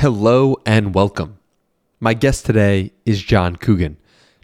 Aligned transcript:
Hello 0.00 0.56
and 0.64 0.94
welcome. 0.94 1.38
My 2.00 2.14
guest 2.14 2.46
today 2.46 2.92
is 3.04 3.22
John 3.22 3.56
Coogan. 3.56 3.98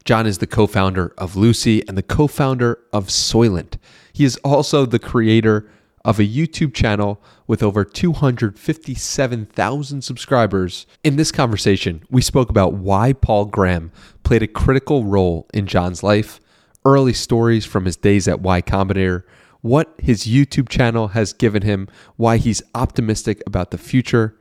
John 0.05 0.27
is 0.27 0.37
the 0.37 0.47
co 0.47 0.67
founder 0.67 1.15
of 1.17 1.35
Lucy 1.35 1.83
and 1.89 1.97
the 1.97 2.03
co 2.03 2.27
founder 2.27 2.79
of 2.93 3.07
Soylent. 3.07 3.79
He 4.13 4.27
is 4.27 4.37
also 4.45 4.85
the 4.85 4.99
creator 4.99 5.67
of 6.05 6.21
a 6.21 6.25
YouTube 6.25 6.75
channel 6.75 7.23
with 7.47 7.63
over 7.63 7.87
257,000 7.87 10.03
subscribers. 10.03 10.87
In 11.03 11.17
this 11.17 11.33
conversation, 11.33 12.05
we 12.11 12.21
spoke 12.21 12.51
about 12.51 12.75
why 12.75 13.15
Paul 13.15 13.47
Graham 13.47 13.93
played 14.25 14.43
a 14.43 14.47
critical 14.47 15.07
role 15.07 15.49
in 15.55 15.67
John's 15.67 16.03
life, 16.03 16.39
early 16.85 17.15
stories 17.15 17.65
from 17.65 17.87
his 17.87 17.97
days 17.97 18.29
at 18.29 18.43
Y 18.43 18.61
Combinator, 18.61 19.23
what 19.63 19.95
his 19.97 20.25
YouTube 20.25 20.69
channel 20.69 21.09
has 21.09 21.33
given 21.33 21.63
him, 21.63 21.89
why 22.17 22.37
he's 22.37 22.63
optimistic 22.75 23.43
about 23.47 23.71
the 23.71 23.79
future, 23.79 24.37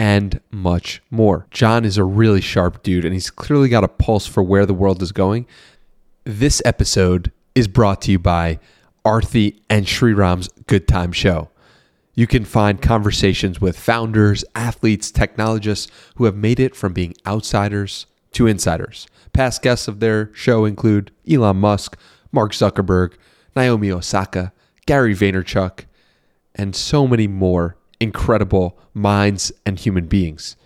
and 0.00 0.40
much 0.50 1.02
more. 1.10 1.46
John 1.50 1.84
is 1.84 1.98
a 1.98 2.04
really 2.04 2.40
sharp 2.40 2.82
dude 2.82 3.04
and 3.04 3.12
he's 3.12 3.28
clearly 3.30 3.68
got 3.68 3.84
a 3.84 3.88
pulse 3.88 4.26
for 4.26 4.42
where 4.42 4.64
the 4.64 4.72
world 4.72 5.02
is 5.02 5.12
going. 5.12 5.46
This 6.24 6.62
episode 6.64 7.30
is 7.54 7.68
brought 7.68 8.00
to 8.02 8.12
you 8.12 8.18
by 8.18 8.60
Aarthi 9.04 9.60
and 9.68 9.84
Sriram's 9.84 10.48
Good 10.66 10.88
Time 10.88 11.12
Show. 11.12 11.50
You 12.14 12.26
can 12.26 12.46
find 12.46 12.80
conversations 12.80 13.60
with 13.60 13.78
founders, 13.78 14.42
athletes, 14.54 15.10
technologists 15.10 15.92
who 16.14 16.24
have 16.24 16.34
made 16.34 16.60
it 16.60 16.74
from 16.74 16.94
being 16.94 17.12
outsiders 17.26 18.06
to 18.32 18.46
insiders. 18.46 19.06
Past 19.34 19.60
guests 19.60 19.86
of 19.86 20.00
their 20.00 20.34
show 20.34 20.64
include 20.64 21.10
Elon 21.30 21.58
Musk, 21.58 21.98
Mark 22.32 22.52
Zuckerberg, 22.52 23.12
Naomi 23.54 23.92
Osaka, 23.92 24.54
Gary 24.86 25.14
Vaynerchuk, 25.14 25.80
and 26.54 26.74
so 26.74 27.06
many 27.06 27.26
more 27.26 27.76
incredible 28.00 28.78
minds 28.94 29.52
and 29.64 29.78
human 29.78 30.06
beings. 30.06 30.56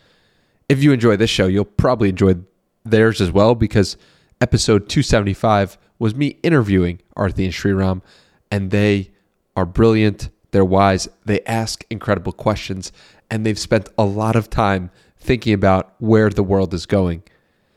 If 0.69 0.83
you 0.83 0.93
enjoy 0.93 1.17
this 1.17 1.31
show, 1.31 1.47
you'll 1.47 1.65
probably 1.65 2.09
enjoy 2.09 2.37
theirs 2.85 3.21
as 3.21 3.31
well 3.31 3.55
because 3.55 3.97
episode 4.41 4.89
275 4.89 5.77
was 5.99 6.15
me 6.15 6.39
interviewing 6.43 7.01
Aarthi 7.17 7.45
and 7.45 7.53
Sriram, 7.53 8.03
and 8.51 8.71
they 8.71 9.11
are 9.57 9.67
brilliant. 9.67 10.31
They're 10.51 10.65
wise. 10.65 11.09
They 11.25 11.41
ask 11.43 11.85
incredible 11.91 12.33
questions, 12.33 12.93
and 13.31 13.45
they've 13.45 13.59
spent 13.59 13.89
a 13.99 14.05
lot 14.05 14.37
of 14.37 14.49
time 14.49 14.91
thinking 15.19 15.53
about 15.53 15.95
where 15.99 16.31
the 16.31 16.43
world 16.43 16.73
is 16.75 16.87
going. 16.87 17.23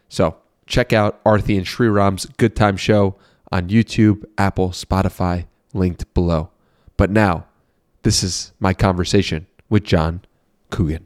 So 0.10 0.38
check 0.66 0.94
out 0.94 1.24
Aarthi 1.24 1.58
and 1.58 1.66
Sriram's 1.66 2.26
Good 2.38 2.56
Time 2.56 2.78
Show 2.78 3.16
on 3.52 3.70
YouTube, 3.70 4.24
Apple, 4.38 4.70
Spotify, 4.70 5.46
linked 5.74 6.14
below. 6.14 6.52
But 6.98 7.10
now, 7.10 7.47
this 8.08 8.24
is 8.24 8.54
my 8.62 8.74
conversation 8.74 9.46
with 9.68 9.84
John 9.84 10.22
Coogan. 10.70 11.06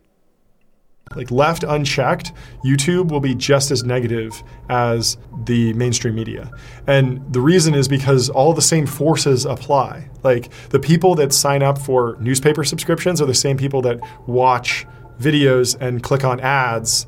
Like 1.15 1.31
left 1.31 1.63
unchecked, 1.63 2.31
YouTube 2.63 3.09
will 3.09 3.19
be 3.19 3.33
just 3.33 3.71
as 3.71 3.83
negative 3.83 4.43
as 4.69 5.17
the 5.45 5.73
mainstream 5.73 6.13
media. 6.13 6.51
And 6.85 7.19
the 7.33 7.41
reason 7.41 7.73
is 7.73 7.87
because 7.87 8.29
all 8.29 8.53
the 8.53 8.61
same 8.61 8.85
forces 8.85 9.45
apply. 9.45 10.11
Like 10.21 10.51
the 10.69 10.79
people 10.79 11.15
that 11.15 11.33
sign 11.33 11.63
up 11.63 11.79
for 11.79 12.17
newspaper 12.19 12.63
subscriptions 12.63 13.19
are 13.19 13.25
the 13.25 13.33
same 13.33 13.57
people 13.57 13.81
that 13.81 13.99
watch 14.27 14.85
videos 15.19 15.75
and 15.81 16.03
click 16.03 16.23
on 16.23 16.39
ads 16.39 17.07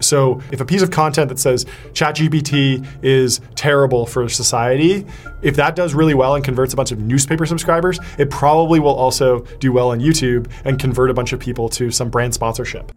so 0.00 0.40
if 0.52 0.60
a 0.60 0.64
piece 0.64 0.82
of 0.82 0.90
content 0.90 1.28
that 1.28 1.38
says 1.38 1.64
ChatGPT 1.92 2.86
is 3.02 3.40
terrible 3.54 4.06
for 4.06 4.28
society, 4.28 5.06
if 5.42 5.56
that 5.56 5.76
does 5.76 5.94
really 5.94 6.14
well 6.14 6.34
and 6.34 6.44
converts 6.44 6.72
a 6.72 6.76
bunch 6.76 6.92
of 6.92 7.00
newspaper 7.00 7.46
subscribers, 7.46 7.98
it 8.18 8.30
probably 8.30 8.80
will 8.80 8.94
also 8.94 9.40
do 9.60 9.72
well 9.72 9.90
on 9.90 10.00
YouTube 10.00 10.50
and 10.64 10.78
convert 10.78 11.10
a 11.10 11.14
bunch 11.14 11.32
of 11.32 11.40
people 11.40 11.68
to 11.70 11.90
some 11.90 12.10
brand 12.10 12.34
sponsorship. 12.34 12.92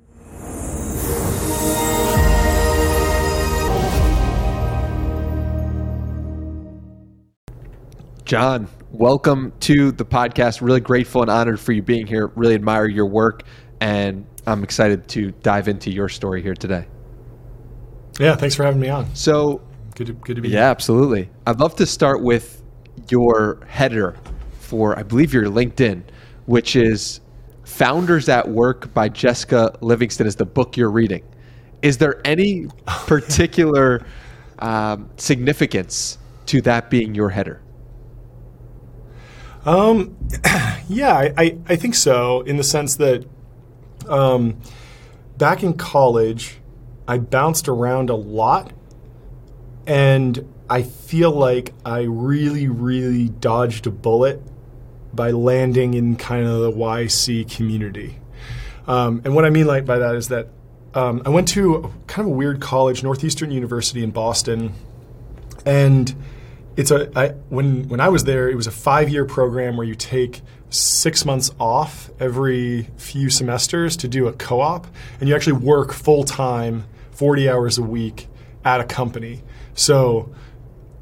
John, 8.26 8.70
welcome 8.92 9.52
to 9.60 9.92
the 9.92 10.06
podcast. 10.06 10.62
Really 10.62 10.80
grateful 10.80 11.22
and 11.22 11.30
honored 11.30 11.60
for 11.60 11.74
you 11.74 11.82
being 11.82 12.08
here. 12.08 12.28
Really 12.28 12.56
admire 12.56 12.88
your 12.88 13.06
work 13.06 13.44
and 13.82 14.26
I'm 14.48 14.64
excited 14.64 15.08
to 15.10 15.32
dive 15.32 15.68
into 15.68 15.92
your 15.92 16.08
story 16.08 16.42
here 16.42 16.54
today. 16.54 16.86
Yeah, 18.22 18.36
thanks 18.36 18.54
for 18.54 18.64
having 18.64 18.80
me 18.80 18.88
on. 18.88 19.16
So 19.16 19.62
good 19.96 20.06
to, 20.06 20.14
good 20.14 20.36
to 20.36 20.44
be 20.44 20.50
yeah, 20.50 20.52
here. 20.52 20.62
Yeah, 20.62 20.70
absolutely. 20.70 21.30
I'd 21.48 21.60
love 21.60 21.76
to 21.78 21.88
start 21.88 22.22
with 22.22 22.62
your 23.10 23.66
header 23.68 24.16
for, 24.60 24.98
I 24.98 25.02
believe, 25.02 25.34
your 25.34 25.46
LinkedIn, 25.46 26.04
which 26.46 26.76
is 26.76 27.20
Founders 27.64 28.30
at 28.30 28.48
Work 28.48 28.94
by 28.94 29.10
Jessica 29.10 29.76
Livingston, 29.82 30.28
is 30.28 30.36
the 30.36 30.46
book 30.46 30.78
you're 30.78 30.92
reading. 30.92 31.24
Is 31.82 31.98
there 31.98 32.22
any 32.24 32.68
particular 32.86 34.06
um, 34.60 35.10
significance 35.18 36.20
to 36.46 36.62
that 36.62 36.92
being 36.92 37.16
your 37.16 37.30
header? 37.30 37.64
Um, 39.66 40.16
yeah, 40.88 41.16
I, 41.18 41.34
I, 41.36 41.58
I 41.70 41.76
think 41.76 41.96
so, 41.96 42.42
in 42.42 42.58
the 42.58 42.64
sense 42.64 42.98
that 42.98 43.26
um, 44.08 44.62
back 45.40 45.64
in 45.64 45.74
college, 45.74 46.61
I 47.12 47.18
bounced 47.18 47.68
around 47.68 48.10
a 48.10 48.16
lot, 48.16 48.72
and 49.86 50.48
I 50.70 50.84
feel 50.84 51.30
like 51.30 51.74
I 51.84 52.04
really, 52.04 52.70
really 52.70 53.28
dodged 53.28 53.86
a 53.86 53.92
bullet 53.92 54.42
by 55.14 55.32
landing 55.32 55.94
in 55.94 56.16
kind 56.16 56.48
of 56.48 56.62
the 56.62 56.72
YC 56.72 57.54
community. 57.54 58.18
Um, 58.88 59.22
and 59.26 59.36
what 59.36 59.44
I 59.44 59.50
mean 59.50 59.68
like 59.68 59.86
by 59.86 60.00
that 60.00 60.16
is 60.16 60.30
that 60.30 60.48
um, 60.94 61.22
I 61.26 61.30
went 61.32 61.50
to 61.50 61.94
kind 62.08 62.26
of 62.26 62.34
a 62.34 62.38
weird 62.38 62.62
college, 62.62 63.04
Northeastern 63.04 63.52
University 63.52 64.06
in 64.06 64.12
Boston, 64.12 64.74
and 65.66 66.16
it's 66.78 66.92
a 66.92 67.12
I, 67.14 67.32
when 67.50 67.90
when 67.90 68.00
I 68.00 68.08
was 68.08 68.24
there, 68.24 68.50
it 68.50 68.56
was 68.56 68.68
a 68.68 68.72
five 68.72 69.10
year 69.10 69.26
program 69.26 69.76
where 69.76 69.86
you 69.86 69.96
take 69.96 70.40
six 70.70 71.26
months 71.26 71.52
off 71.60 72.10
every 72.22 72.88
few 72.96 73.30
semesters 73.30 73.98
to 73.98 74.08
do 74.08 74.30
a 74.30 74.32
co 74.32 74.62
op, 74.62 74.88
and 75.20 75.28
you 75.28 75.36
actually 75.36 75.58
work 75.58 75.92
full 75.92 76.24
time, 76.24 76.86
40 77.22 77.48
hours 77.52 77.78
a 77.78 77.84
week 77.84 78.28
at 78.66 78.82
a 78.82 78.84
company. 78.84 79.44
So 79.76 80.34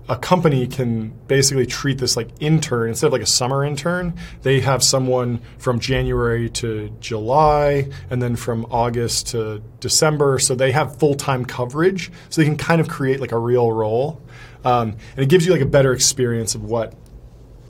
a 0.10 0.18
company 0.18 0.68
can 0.68 1.12
basically 1.28 1.66
treat 1.66 1.98
this 1.98 2.18
like 2.18 2.28
intern 2.42 2.90
instead 2.90 3.08
of 3.08 3.14
like 3.14 3.22
a 3.22 3.26
summer 3.26 3.64
intern. 3.64 4.16
They 4.42 4.60
have 4.60 4.84
someone 4.84 5.40
from 5.60 5.80
January 5.80 6.50
to 6.50 6.94
July 7.00 7.90
and 8.10 8.22
then 8.22 8.36
from 8.36 8.66
August 8.70 9.28
to 9.28 9.64
December. 9.80 10.40
So 10.40 10.56
they 10.56 10.74
have 10.74 10.98
full 11.00 11.16
time 11.16 11.46
coverage. 11.46 12.12
So 12.30 12.42
they 12.42 12.46
can 12.46 12.58
kind 12.58 12.82
of 12.82 12.90
create 12.90 13.22
like 13.22 13.32
a 13.32 13.40
real 13.40 13.72
role. 13.72 14.22
Um, 14.66 14.98
and 15.16 15.24
it 15.24 15.30
gives 15.30 15.46
you 15.46 15.54
like 15.54 15.62
a 15.62 15.66
better 15.66 15.94
experience 15.94 16.54
of 16.54 16.66
what 16.66 16.96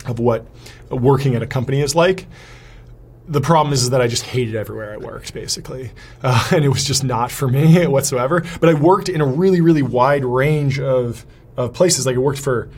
of 0.07 0.17
what 0.17 0.47
working 0.89 1.35
at 1.35 1.43
a 1.43 1.47
company 1.47 1.81
is 1.81 1.93
like. 1.93 2.25
The 3.29 3.41
problem 3.41 3.73
is, 3.73 3.83
is 3.83 3.91
that 3.91 4.01
I 4.01 4.07
just 4.07 4.23
hated 4.23 4.55
everywhere 4.55 4.91
I 4.91 4.97
worked, 4.97 5.33
basically, 5.35 5.91
uh, 6.23 6.49
and 6.51 6.65
it 6.65 6.69
was 6.69 6.83
just 6.83 7.03
not 7.03 7.31
for 7.31 7.47
me 7.47 7.85
whatsoever. 7.87 8.43
But 8.59 8.69
I 8.69 8.73
worked 8.73 9.07
in 9.07 9.21
a 9.21 9.25
really, 9.25 9.61
really 9.61 9.83
wide 9.83 10.25
range 10.25 10.79
of, 10.79 11.25
of 11.55 11.73
places. 11.73 12.05
Like 12.05 12.15
I 12.15 12.19
worked 12.19 12.39
for 12.39 12.69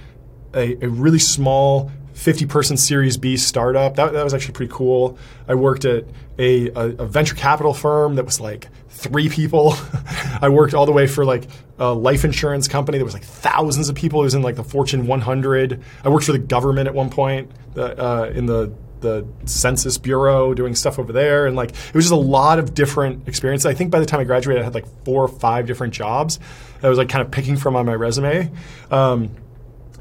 a, 0.53 0.77
a 0.83 0.89
really 0.89 1.19
small 1.19 1.89
50 2.13 2.45
person 2.45 2.77
Series 2.77 3.17
B 3.17 3.37
startup. 3.37 3.95
That, 3.95 4.13
that 4.13 4.23
was 4.23 4.33
actually 4.33 4.53
pretty 4.53 4.73
cool. 4.73 5.17
I 5.47 5.55
worked 5.55 5.85
at 5.85 6.05
a, 6.37 6.67
a, 6.69 6.95
a 6.99 7.05
venture 7.05 7.35
capital 7.35 7.73
firm 7.73 8.15
that 8.15 8.25
was 8.25 8.39
like 8.39 8.67
three 8.89 9.29
people. 9.29 9.73
I 10.41 10.49
worked 10.49 10.73
all 10.73 10.85
the 10.85 10.91
way 10.91 11.07
for 11.07 11.25
like 11.25 11.47
a 11.79 11.93
life 11.93 12.23
insurance 12.23 12.67
company 12.67 12.97
that 12.97 13.05
was 13.05 13.13
like 13.13 13.23
thousands 13.23 13.89
of 13.89 13.95
people. 13.95 14.21
It 14.21 14.25
was 14.25 14.35
in 14.35 14.41
like 14.41 14.55
the 14.55 14.63
Fortune 14.63 15.07
100. 15.07 15.81
I 16.03 16.09
worked 16.09 16.25
for 16.25 16.33
the 16.33 16.39
government 16.39 16.87
at 16.87 16.93
one 16.93 17.09
point 17.09 17.51
uh, 17.75 18.29
in 18.33 18.45
the 18.45 18.71
the 19.01 19.25
Census 19.45 19.97
Bureau, 19.97 20.53
doing 20.53 20.75
stuff 20.75 20.99
over 20.99 21.11
there, 21.11 21.47
and 21.47 21.55
like 21.55 21.71
it 21.71 21.93
was 21.93 22.05
just 22.05 22.13
a 22.13 22.15
lot 22.15 22.59
of 22.59 22.73
different 22.73 23.27
experiences. 23.27 23.65
I 23.65 23.73
think 23.73 23.91
by 23.91 23.99
the 23.99 24.05
time 24.05 24.19
I 24.19 24.23
graduated, 24.23 24.61
I 24.61 24.65
had 24.65 24.73
like 24.73 24.87
four 25.05 25.23
or 25.23 25.27
five 25.27 25.67
different 25.67 25.93
jobs. 25.93 26.39
I 26.81 26.89
was 26.89 26.97
like 26.97 27.09
kind 27.09 27.23
of 27.23 27.31
picking 27.31 27.57
from 27.57 27.75
on 27.75 27.85
my 27.85 27.93
resume. 27.93 28.51
Um, 28.89 29.35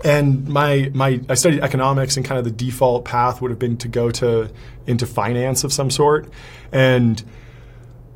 and 0.05 0.49
my 0.49 0.91
my 0.94 1.20
I 1.29 1.35
studied 1.35 1.61
economics, 1.61 2.17
and 2.17 2.25
kind 2.25 2.38
of 2.38 2.44
the 2.44 2.50
default 2.50 3.05
path 3.05 3.43
would 3.43 3.50
have 3.50 3.58
been 3.58 3.76
to 3.79 3.88
go 3.88 4.11
to 4.12 4.50
into 4.87 5.06
finance 5.06 5.64
of 5.64 5.73
some 5.73 5.91
sort, 5.91 6.31
and 6.73 7.23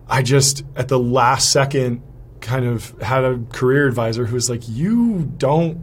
I 0.09 0.23
just 0.23 0.65
at 0.77 0.89
the 0.89 0.99
last 0.99 1.51
second 1.51 2.03
kind 2.41 2.67
of 2.67 2.99
had 3.01 3.25
a 3.25 3.39
career 3.53 3.87
advisor 3.87 4.25
who 4.27 4.35
was 4.35 4.49
like, 4.49 4.69
"You 4.69 5.31
don't 5.37 5.79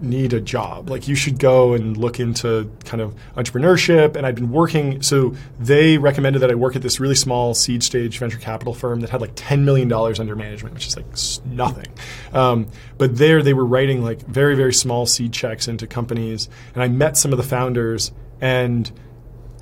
need 0.00 0.32
a 0.32 0.40
job. 0.40 0.90
Like 0.90 1.08
you 1.08 1.14
should 1.14 1.38
go 1.38 1.72
and 1.74 1.96
look 1.96 2.20
into 2.20 2.70
kind 2.84 3.00
of 3.00 3.14
entrepreneurship." 3.36 4.16
And 4.16 4.26
I'd 4.26 4.34
been 4.34 4.50
working, 4.50 5.02
so 5.02 5.34
they 5.58 5.98
recommended 5.98 6.40
that 6.40 6.50
I 6.50 6.54
work 6.54 6.76
at 6.76 6.82
this 6.82 7.00
really 7.00 7.14
small 7.14 7.54
seed 7.54 7.82
stage 7.82 8.18
venture 8.18 8.38
capital 8.38 8.74
firm 8.74 9.00
that 9.00 9.10
had 9.10 9.20
like 9.20 9.32
ten 9.34 9.64
million 9.64 9.88
dollars 9.88 10.20
under 10.20 10.36
management, 10.36 10.74
which 10.74 10.86
is 10.86 10.96
like 10.96 11.06
nothing. 11.46 11.92
Um, 12.32 12.66
but 12.98 13.16
there, 13.16 13.42
they 13.42 13.54
were 13.54 13.66
writing 13.66 14.02
like 14.02 14.22
very 14.26 14.54
very 14.54 14.72
small 14.72 15.06
seed 15.06 15.32
checks 15.32 15.68
into 15.68 15.86
companies, 15.86 16.48
and 16.74 16.82
I 16.82 16.88
met 16.88 17.16
some 17.16 17.32
of 17.32 17.38
the 17.38 17.44
founders, 17.44 18.12
and 18.40 18.90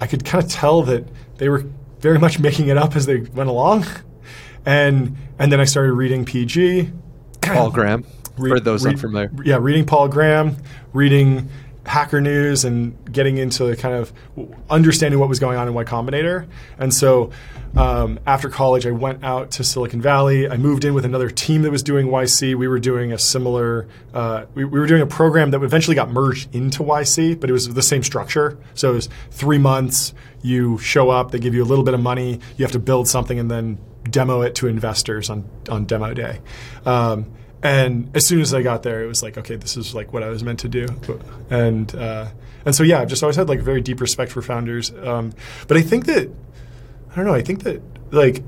I 0.00 0.06
could 0.06 0.24
kind 0.24 0.42
of 0.44 0.50
tell 0.50 0.82
that 0.82 1.06
they 1.38 1.48
were 1.48 1.64
very 2.00 2.18
much 2.18 2.38
making 2.38 2.68
it 2.68 2.76
up 2.76 2.96
as 2.96 3.06
they 3.06 3.18
went 3.18 3.48
along. 3.48 3.86
and 4.66 5.16
and 5.38 5.50
then 5.52 5.60
I 5.60 5.64
started 5.64 5.92
reading 5.92 6.24
PG. 6.24 6.90
Paul 7.40 7.70
Graham. 7.70 8.04
Re- 8.36 8.50
for 8.50 8.60
those 8.60 8.84
re- 8.84 8.92
unfamiliar. 8.92 9.30
Yeah, 9.44 9.58
reading 9.60 9.84
Paul 9.84 10.08
Graham, 10.08 10.56
reading 10.92 11.48
Hacker 11.84 12.20
News, 12.20 12.64
and 12.64 12.96
getting 13.12 13.38
into 13.38 13.64
the 13.64 13.76
kind 13.76 13.94
of 13.94 14.12
understanding 14.70 15.18
what 15.18 15.28
was 15.28 15.38
going 15.38 15.58
on 15.58 15.68
in 15.68 15.74
Y 15.74 15.84
Combinator. 15.84 16.46
And 16.78 16.94
so 16.94 17.30
um, 17.76 18.20
after 18.26 18.48
college, 18.48 18.86
I 18.86 18.90
went 18.90 19.24
out 19.24 19.50
to 19.52 19.64
Silicon 19.64 20.00
Valley. 20.00 20.48
I 20.48 20.56
moved 20.56 20.84
in 20.84 20.94
with 20.94 21.04
another 21.04 21.30
team 21.30 21.62
that 21.62 21.70
was 21.70 21.82
doing 21.82 22.06
YC. 22.06 22.54
We 22.54 22.68
were 22.68 22.78
doing 22.78 23.12
a 23.12 23.18
similar, 23.18 23.88
uh, 24.12 24.44
we, 24.54 24.64
we 24.64 24.78
were 24.78 24.86
doing 24.86 25.02
a 25.02 25.06
program 25.06 25.50
that 25.52 25.62
eventually 25.62 25.94
got 25.94 26.10
merged 26.10 26.54
into 26.54 26.82
YC, 26.82 27.40
but 27.40 27.48
it 27.48 27.52
was 27.52 27.72
the 27.72 27.82
same 27.82 28.02
structure. 28.02 28.58
So 28.74 28.90
it 28.90 28.94
was 28.94 29.08
three 29.30 29.58
months. 29.58 30.12
You 30.42 30.78
show 30.78 31.10
up, 31.10 31.30
they 31.30 31.38
give 31.38 31.54
you 31.54 31.62
a 31.62 31.66
little 31.66 31.84
bit 31.84 31.94
of 31.94 32.00
money. 32.00 32.40
You 32.56 32.64
have 32.64 32.72
to 32.72 32.78
build 32.78 33.08
something 33.08 33.38
and 33.38 33.50
then 33.50 33.78
demo 34.10 34.42
it 34.42 34.54
to 34.56 34.66
investors 34.66 35.30
on 35.30 35.48
on 35.68 35.84
demo 35.84 36.12
day. 36.12 36.40
Um, 36.84 37.32
and 37.62 38.10
as 38.14 38.26
soon 38.26 38.40
as 38.40 38.52
I 38.52 38.62
got 38.62 38.82
there, 38.82 39.02
it 39.02 39.06
was 39.06 39.22
like, 39.22 39.38
okay, 39.38 39.56
this 39.56 39.76
is 39.76 39.94
like 39.94 40.12
what 40.12 40.22
I 40.22 40.28
was 40.28 40.42
meant 40.42 40.60
to 40.60 40.68
do. 40.68 40.86
And 41.48 41.94
uh, 41.94 42.28
and 42.64 42.74
so 42.74 42.82
yeah, 42.82 43.00
I've 43.00 43.08
just 43.08 43.22
always 43.22 43.36
had 43.36 43.48
like 43.48 43.60
a 43.60 43.62
very 43.62 43.80
deep 43.80 44.00
respect 44.00 44.32
for 44.32 44.42
founders. 44.42 44.92
Um, 45.02 45.32
but 45.68 45.76
I 45.76 45.82
think 45.82 46.06
that 46.06 46.30
I 47.10 47.14
don't 47.14 47.24
know. 47.24 47.34
I 47.34 47.42
think 47.42 47.62
that 47.64 47.80
like 48.12 48.42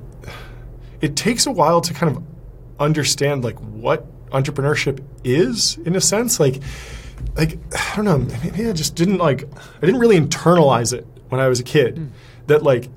it 1.01 1.17
takes 1.17 1.47
a 1.47 1.53
while 1.53 1.81
to 1.81 1.95
kind 1.95 2.17
of 2.17 2.23
understand 2.81 3.45
like 3.45 3.59
what 3.59 4.05
entrepreneurship 4.31 5.05
is 5.23 5.79
in 5.79 5.95
a 5.95 6.01
sense. 6.01 6.41
Like 6.41 6.61
like 7.37 7.59
I 7.93 7.97
don't 7.97 8.05
know. 8.05 8.19
Maybe 8.19 8.69
I 8.69 8.73
just 8.73 8.97
didn't 8.97 9.19
like 9.19 9.45
I 9.45 9.81
didn't 9.87 10.01
really 10.01 10.19
internalize 10.19 10.93
it 10.93 11.07
when 11.29 11.41
I 11.41 11.49
was 11.49 11.61
a 11.61 11.65
kid. 11.65 11.99
Hmm. 11.99 12.07
That 12.47 12.63
like 12.63 12.89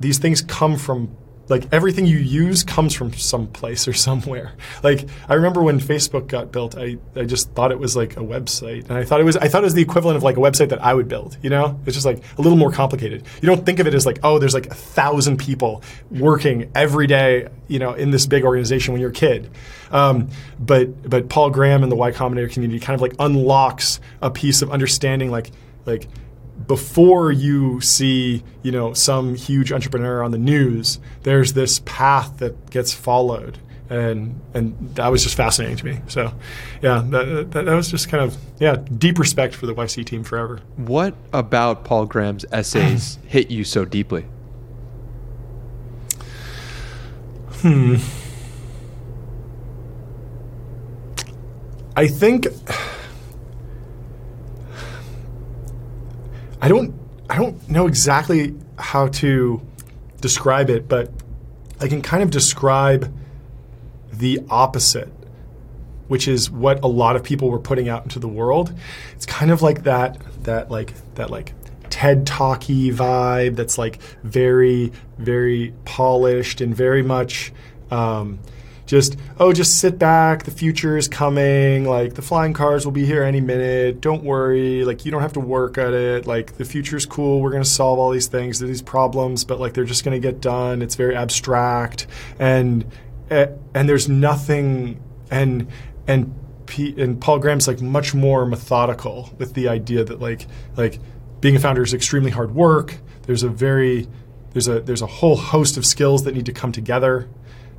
these 0.00 0.18
things 0.18 0.42
come 0.42 0.76
from 0.76 1.16
like 1.48 1.64
everything 1.72 2.06
you 2.06 2.18
use 2.18 2.64
comes 2.64 2.94
from 2.94 3.12
some 3.12 3.46
place 3.48 3.86
or 3.86 3.92
somewhere. 4.02 4.52
Like 4.82 5.06
I 5.28 5.34
remember 5.34 5.62
when 5.62 5.80
Facebook 5.80 6.26
got 6.26 6.52
built, 6.52 6.76
I, 6.76 6.98
I 7.16 7.24
just 7.24 7.52
thought 7.52 7.72
it 7.72 7.78
was 7.78 7.96
like 7.96 8.16
a 8.16 8.20
website, 8.20 8.88
and 8.88 8.92
I 8.92 9.04
thought 9.04 9.20
it 9.20 9.24
was 9.24 9.36
I 9.36 9.48
thought 9.48 9.62
it 9.62 9.66
was 9.66 9.74
the 9.74 9.82
equivalent 9.82 10.16
of 10.16 10.22
like 10.22 10.36
a 10.36 10.40
website 10.40 10.70
that 10.70 10.82
I 10.82 10.94
would 10.94 11.08
build. 11.08 11.36
You 11.42 11.50
know, 11.50 11.80
it's 11.86 11.94
just 11.94 12.06
like 12.06 12.22
a 12.38 12.42
little 12.42 12.58
more 12.58 12.72
complicated. 12.72 13.24
You 13.40 13.46
don't 13.46 13.64
think 13.64 13.78
of 13.78 13.86
it 13.86 13.94
as 13.94 14.06
like 14.06 14.18
oh, 14.22 14.38
there's 14.38 14.54
like 14.54 14.66
a 14.66 14.74
thousand 14.74 15.38
people 15.38 15.82
working 16.10 16.70
every 16.74 17.06
day, 17.06 17.48
you 17.68 17.78
know, 17.78 17.94
in 17.94 18.10
this 18.10 18.26
big 18.26 18.44
organization 18.44 18.92
when 18.92 19.00
you're 19.00 19.10
a 19.10 19.14
kid. 19.14 19.50
Um, 19.90 20.28
but 20.58 21.08
but 21.08 21.28
Paul 21.28 21.50
Graham 21.50 21.82
and 21.82 21.92
the 21.92 21.96
Y 21.96 22.12
Combinator 22.12 22.50
community 22.50 22.80
kind 22.80 22.94
of 22.94 23.02
like 23.02 23.14
unlocks 23.18 24.00
a 24.20 24.30
piece 24.30 24.62
of 24.62 24.70
understanding 24.70 25.30
like 25.30 25.50
like 25.84 26.08
before 26.66 27.32
you 27.32 27.80
see 27.80 28.42
you 28.62 28.72
know 28.72 28.92
some 28.92 29.34
huge 29.34 29.72
entrepreneur 29.72 30.22
on 30.22 30.30
the 30.30 30.38
news 30.38 30.98
there's 31.22 31.52
this 31.52 31.80
path 31.84 32.38
that 32.38 32.70
gets 32.70 32.92
followed. 32.92 33.58
And 33.90 34.40
and 34.54 34.94
that 34.94 35.08
was 35.08 35.22
just 35.22 35.34
fascinating 35.34 35.76
to 35.76 35.84
me. 35.84 36.00
So 36.08 36.32
yeah 36.80 37.02
that, 37.10 37.50
that, 37.50 37.64
that 37.66 37.74
was 37.74 37.90
just 37.90 38.08
kind 38.08 38.24
of 38.24 38.36
yeah 38.58 38.76
deep 38.76 39.18
respect 39.18 39.54
for 39.54 39.66
the 39.66 39.74
YC 39.74 40.06
team 40.06 40.24
forever. 40.24 40.60
What 40.76 41.14
about 41.32 41.84
Paul 41.84 42.06
Graham's 42.06 42.46
essays 42.52 43.18
hit 43.26 43.50
you 43.50 43.64
so 43.64 43.84
deeply? 43.84 44.24
hmm. 47.62 47.96
I 51.94 52.08
think 52.08 52.46
I 56.62 56.68
don't 56.68 56.94
I 57.28 57.36
don't 57.36 57.68
know 57.68 57.88
exactly 57.88 58.54
how 58.78 59.08
to 59.08 59.60
describe 60.20 60.70
it, 60.70 60.88
but 60.88 61.10
I 61.80 61.88
can 61.88 62.02
kind 62.02 62.22
of 62.22 62.30
describe 62.30 63.12
the 64.12 64.38
opposite, 64.48 65.12
which 66.06 66.28
is 66.28 66.52
what 66.52 66.84
a 66.84 66.86
lot 66.86 67.16
of 67.16 67.24
people 67.24 67.50
were 67.50 67.58
putting 67.58 67.88
out 67.88 68.04
into 68.04 68.20
the 68.20 68.28
world. 68.28 68.72
It's 69.16 69.26
kind 69.26 69.50
of 69.50 69.60
like 69.60 69.82
that 69.82 70.18
that 70.44 70.70
like 70.70 70.94
that 71.16 71.30
like 71.30 71.52
TED 71.90 72.28
talky 72.28 72.92
vibe 72.92 73.56
that's 73.56 73.76
like 73.76 74.00
very 74.22 74.92
very 75.18 75.74
polished 75.84 76.60
and 76.60 76.76
very 76.76 77.02
much 77.02 77.52
um, 77.90 78.38
just 78.92 79.18
oh 79.40 79.54
just 79.54 79.78
sit 79.78 79.98
back 79.98 80.42
the 80.42 80.50
future 80.50 80.98
is 80.98 81.08
coming 81.08 81.86
like 81.86 82.12
the 82.12 82.20
flying 82.20 82.52
cars 82.52 82.84
will 82.84 82.92
be 82.92 83.06
here 83.06 83.22
any 83.22 83.40
minute 83.40 84.02
don't 84.02 84.22
worry 84.22 84.84
like 84.84 85.06
you 85.06 85.10
don't 85.10 85.22
have 85.22 85.32
to 85.32 85.40
work 85.40 85.78
at 85.78 85.94
it 85.94 86.26
like 86.26 86.58
the 86.58 86.64
future's 86.66 87.06
cool 87.06 87.40
we're 87.40 87.50
going 87.50 87.62
to 87.62 87.68
solve 87.68 87.98
all 87.98 88.10
these 88.10 88.26
things 88.26 88.58
these 88.58 88.82
problems 88.82 89.44
but 89.44 89.58
like 89.58 89.72
they're 89.72 89.86
just 89.86 90.04
going 90.04 90.12
to 90.12 90.20
get 90.20 90.42
done 90.42 90.82
it's 90.82 90.94
very 90.94 91.16
abstract 91.16 92.06
and 92.38 92.84
eh, 93.30 93.46
and 93.72 93.88
there's 93.88 94.10
nothing 94.10 95.02
and 95.30 95.66
and 96.06 96.34
P, 96.66 96.94
and 97.00 97.18
Paul 97.18 97.38
Graham's 97.38 97.66
like 97.66 97.80
much 97.80 98.12
more 98.12 98.44
methodical 98.44 99.30
with 99.38 99.54
the 99.54 99.68
idea 99.68 100.04
that 100.04 100.20
like 100.20 100.46
like 100.76 100.98
being 101.40 101.56
a 101.56 101.58
founder 101.58 101.82
is 101.82 101.94
extremely 101.94 102.30
hard 102.30 102.54
work 102.54 102.98
there's 103.22 103.42
a 103.42 103.48
very 103.48 104.06
there's 104.52 104.68
a 104.68 104.80
there's 104.80 105.00
a 105.00 105.06
whole 105.06 105.36
host 105.36 105.78
of 105.78 105.86
skills 105.86 106.24
that 106.24 106.34
need 106.34 106.44
to 106.44 106.52
come 106.52 106.72
together 106.72 107.30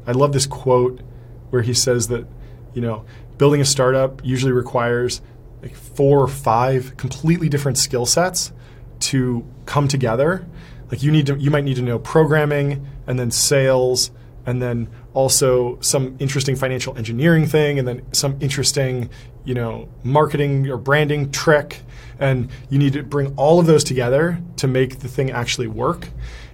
I 0.06 0.12
love 0.12 0.34
this 0.34 0.46
quote 0.46 1.02
where 1.50 1.62
he 1.62 1.74
says 1.74 2.08
that, 2.08 2.28
you 2.74 2.82
know, 2.82 3.06
building 3.38 3.62
a 3.62 3.66
startup 3.66 4.24
usually 4.24 4.52
requires 4.52 5.22
like 5.62 5.76
four 5.76 6.20
or 6.20 6.28
five 6.28 6.98
completely 6.98 7.50
different 7.50 7.78
skill 7.78 8.06
sets 8.06 8.52
to 9.00 9.46
come 9.66 9.88
together. 9.88 10.46
Like 10.92 11.04
you 11.04 11.12
need 11.12 11.28
to, 11.28 11.38
you 11.38 11.50
might 11.50 11.64
need 11.64 11.76
to 11.78 11.82
know 11.82 12.00
programming 12.00 12.86
and 13.08 13.18
then 13.18 13.32
sales 13.32 14.12
and 14.46 14.62
then 14.62 14.90
also 15.14 15.80
some 15.80 16.16
interesting 16.20 16.56
financial 16.56 16.98
engineering 16.98 17.46
thing 17.48 17.80
and 17.80 17.88
then 17.88 18.02
some 18.14 18.38
interesting, 18.42 19.10
you 19.46 19.54
know, 19.54 19.88
marketing 20.04 20.70
or 20.70 20.78
branding 20.78 21.32
trick. 21.32 21.82
And 22.20 22.50
you 22.70 22.78
need 22.78 22.94
to 22.94 23.04
bring 23.04 23.34
all 23.36 23.60
of 23.60 23.66
those 23.66 23.84
together 23.84 24.42
to 24.58 24.68
make 24.68 25.00
the 25.00 25.08
thing 25.08 25.32
actually 25.32 25.68
work. 25.68 26.10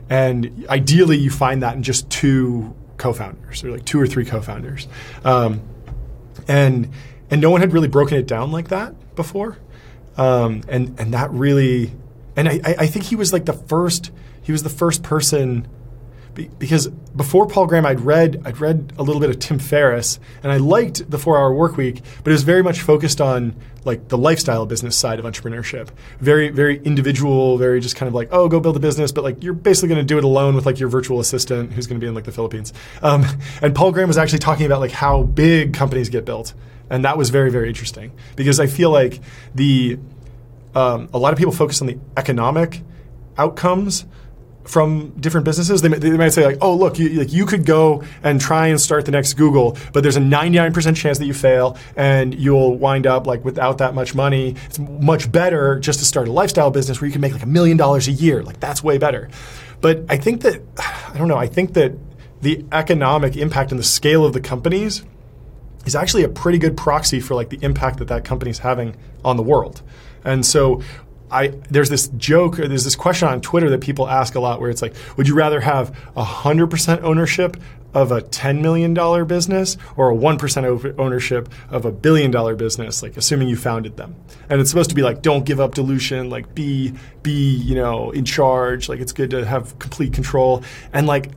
And 0.10 0.66
ideally, 0.70 1.18
you 1.18 1.30
find 1.30 1.62
that 1.64 1.76
in 1.76 1.84
just 1.84 2.10
two 2.10 2.76
co-founders. 3.00 3.64
Or 3.64 3.72
like 3.72 3.86
two 3.86 4.00
or 4.00 4.06
three 4.06 4.26
co-founders. 4.26 4.88
Um, 5.26 5.62
and 6.48 6.90
and 7.32 7.42
no 7.42 7.50
one 7.50 7.62
had 7.62 7.74
really 7.74 7.88
broken 7.88 8.18
it 8.18 8.28
down 8.28 8.52
like 8.52 8.68
that 8.68 9.16
before. 9.16 9.58
Um, 10.18 10.62
and 10.68 11.00
and 11.00 11.14
that 11.14 11.32
really 11.32 11.92
and 12.36 12.48
I, 12.48 12.60
I 12.64 12.88
think 12.88 13.06
he 13.06 13.16
was 13.16 13.34
like 13.34 13.46
the 13.46 13.54
first 13.54 14.12
he 14.42 14.52
was 14.52 14.64
the 14.64 14.70
first 14.70 15.04
person 15.04 15.68
because 16.48 16.88
before 16.88 17.48
Paul 17.48 17.68
Graham, 17.68 17.86
I'd 17.86 18.02
read 18.02 18.42
I'd 18.46 18.60
read 18.60 18.94
a 18.98 19.04
little 19.04 19.20
bit 19.20 19.30
of 19.30 19.40
Tim 19.40 19.60
Ferriss, 19.60 20.20
and 20.44 20.52
I 20.52 20.58
liked 20.58 21.10
the 21.10 21.18
Four 21.18 21.38
Hour 21.38 21.54
Work 21.54 21.78
Week, 21.78 22.02
but 22.24 22.30
it 22.30 22.34
was 22.34 22.44
very 22.44 22.64
much 22.64 22.82
focused 22.82 23.20
on 23.20 23.56
like 23.86 24.10
the 24.10 24.18
lifestyle 24.18 24.66
business 24.66 24.96
side 24.96 25.20
of 25.20 25.26
entrepreneurship. 25.26 25.90
Very 26.20 26.50
very 26.50 26.82
individual, 26.84 27.58
very 27.58 27.80
just 27.80 27.96
kind 27.96 28.08
of 28.08 28.14
like 28.14 28.30
oh 28.32 28.48
go 28.48 28.60
build 28.60 28.78
a 28.78 28.80
business, 28.80 29.12
but 29.12 29.24
like 29.24 29.44
you're 29.44 29.54
basically 29.54 29.90
going 29.90 30.00
to 30.00 30.06
do 30.06 30.18
it 30.18 30.24
alone 30.24 30.56
with 30.56 30.66
like 30.66 30.80
your 30.80 30.90
virtual 30.90 31.20
assistant 31.20 31.74
who's 31.74 31.88
going 31.88 32.00
to 32.00 32.04
be 32.04 32.08
in 32.08 32.16
like 32.16 32.26
the 32.26 32.32
Philippines. 32.32 32.74
Um, 33.02 33.26
and 33.62 33.76
Paul 33.76 33.92
Graham 33.92 34.08
was 34.08 34.18
actually 34.18 34.40
talking 34.40 34.66
about 34.66 34.80
like 34.80 34.92
how 34.92 35.24
big 35.24 35.74
companies 35.74 36.10
get 36.10 36.26
built, 36.26 36.54
and 36.90 37.06
that 37.06 37.18
was 37.18 37.30
very 37.30 37.52
very 37.52 37.68
interesting 37.68 38.12
because 38.36 38.60
I 38.60 38.68
feel 38.68 38.92
like 38.92 39.20
the 39.56 40.00
um, 40.76 41.10
a 41.14 41.18
lot 41.18 41.34
of 41.34 41.38
people 41.40 41.54
focus 41.54 41.82
on 41.82 41.88
the 41.88 41.98
economic 42.16 42.82
outcomes 43.38 44.06
from 44.70 45.10
different 45.20 45.46
businesses. 45.46 45.82
They, 45.82 45.90
they 45.90 46.12
might 46.12 46.30
say 46.30 46.46
like, 46.46 46.60
"Oh, 46.62 46.76
look, 46.76 47.00
you, 47.00 47.10
like 47.10 47.34
you 47.34 47.48
could 47.48 47.66
go 47.66 48.04
and 48.22 48.40
try 48.40 48.68
and 48.68 48.80
start 48.80 49.06
the 49.06 49.12
next 49.12 49.34
Google, 49.34 49.76
but 49.94 50.04
there's 50.04 50.16
a 50.16 50.22
99% 50.22 50.96
chance 50.96 51.18
that 51.18 51.26
you 51.26 51.34
fail 51.34 51.76
and 51.96 52.36
you'll 52.36 52.78
wind 52.78 53.08
up 53.08 53.26
like 53.26 53.44
without 53.44 53.80
that 53.80 53.96
much 53.96 54.14
money. 54.14 54.56
It's 54.68 54.78
much 54.78 55.32
better 55.32 55.80
just 55.80 56.00
to 56.00 56.06
start 56.06 56.28
a 56.28 56.32
lifestyle 56.32 56.70
business 56.70 57.02
where 57.02 57.08
you 57.08 57.12
can 57.12 57.22
make 57.22 57.34
like 57.34 57.42
a 57.42 57.48
million 57.48 57.78
dollars 57.78 58.08
a 58.08 58.12
year. 58.12 58.44
Like 58.44 58.60
that's 58.60 58.84
way 58.84 59.00
better." 59.00 59.30
But 59.82 60.06
I 60.08 60.18
think 60.18 60.42
that 60.42 60.62
I 60.78 61.18
don't 61.18 61.28
know. 61.28 61.38
I 61.38 61.48
think 61.48 61.74
that 61.74 61.94
the 62.42 62.64
economic 62.72 63.36
impact 63.38 63.72
and 63.72 63.80
the 63.80 63.84
scale 63.84 64.24
of 64.24 64.34
the 64.34 64.40
companies 64.40 65.04
is 65.86 65.96
actually 65.96 66.24
a 66.24 66.30
pretty 66.30 66.60
good 66.60 66.78
proxy 66.78 67.20
for 67.20 67.34
like 67.34 67.50
the 67.50 67.58
impact 67.64 67.98
that 67.98 68.10
that 68.10 68.24
company's 68.24 68.60
having 68.60 68.96
on 69.26 69.36
the 69.36 69.44
world. 69.44 69.82
And 70.24 70.46
so 70.46 70.84
I, 71.32 71.50
there's 71.70 71.90
this 71.90 72.08
joke 72.10 72.60
or 72.60 72.68
there's 72.68 72.84
this 72.84 72.96
question 72.96 73.28
on 73.28 73.42
Twitter 73.42 73.70
that 73.70 73.82
people 73.82 74.08
ask 74.08 74.36
a 74.36 74.40
lot 74.40 74.60
where 74.60 74.70
it's 74.70 74.82
like, 74.82 74.96
would 75.18 75.28
you 75.28 75.36
rather 75.36 75.60
have 75.62 75.96
100% 76.16 77.02
ownership 77.04 77.58
of 77.94 78.12
a 78.12 78.22
$10 78.22 78.62
million 78.62 78.94
business 79.26 79.78
or 79.96 80.12
a 80.12 80.16
1% 80.16 81.00
ownership 81.00 81.50
of 81.70 81.86
a 81.86 81.92
billion 81.92 82.30
dollar 82.32 82.56
business, 82.56 83.02
like 83.02 83.18
assuming 83.18 83.48
you 83.48 83.56
founded 83.56 83.98
them? 83.98 84.16
And 84.50 84.62
it's 84.62 84.70
supposed 84.70 84.90
to 84.90 84.96
be 84.96 85.02
like, 85.02 85.22
don't 85.22 85.46
give 85.46 85.60
up 85.60 85.76
dilution, 85.76 86.30
like 86.30 86.54
be, 86.56 86.94
be, 87.24 87.56
you 87.56 87.76
know, 87.76 88.12
in 88.12 88.26
charge, 88.26 88.90
like 88.90 89.00
it's 89.00 89.14
good 89.14 89.32
to 89.32 89.46
have 89.46 89.78
complete 89.80 90.14
control. 90.14 90.64
And 90.94 91.08
like, 91.08 91.32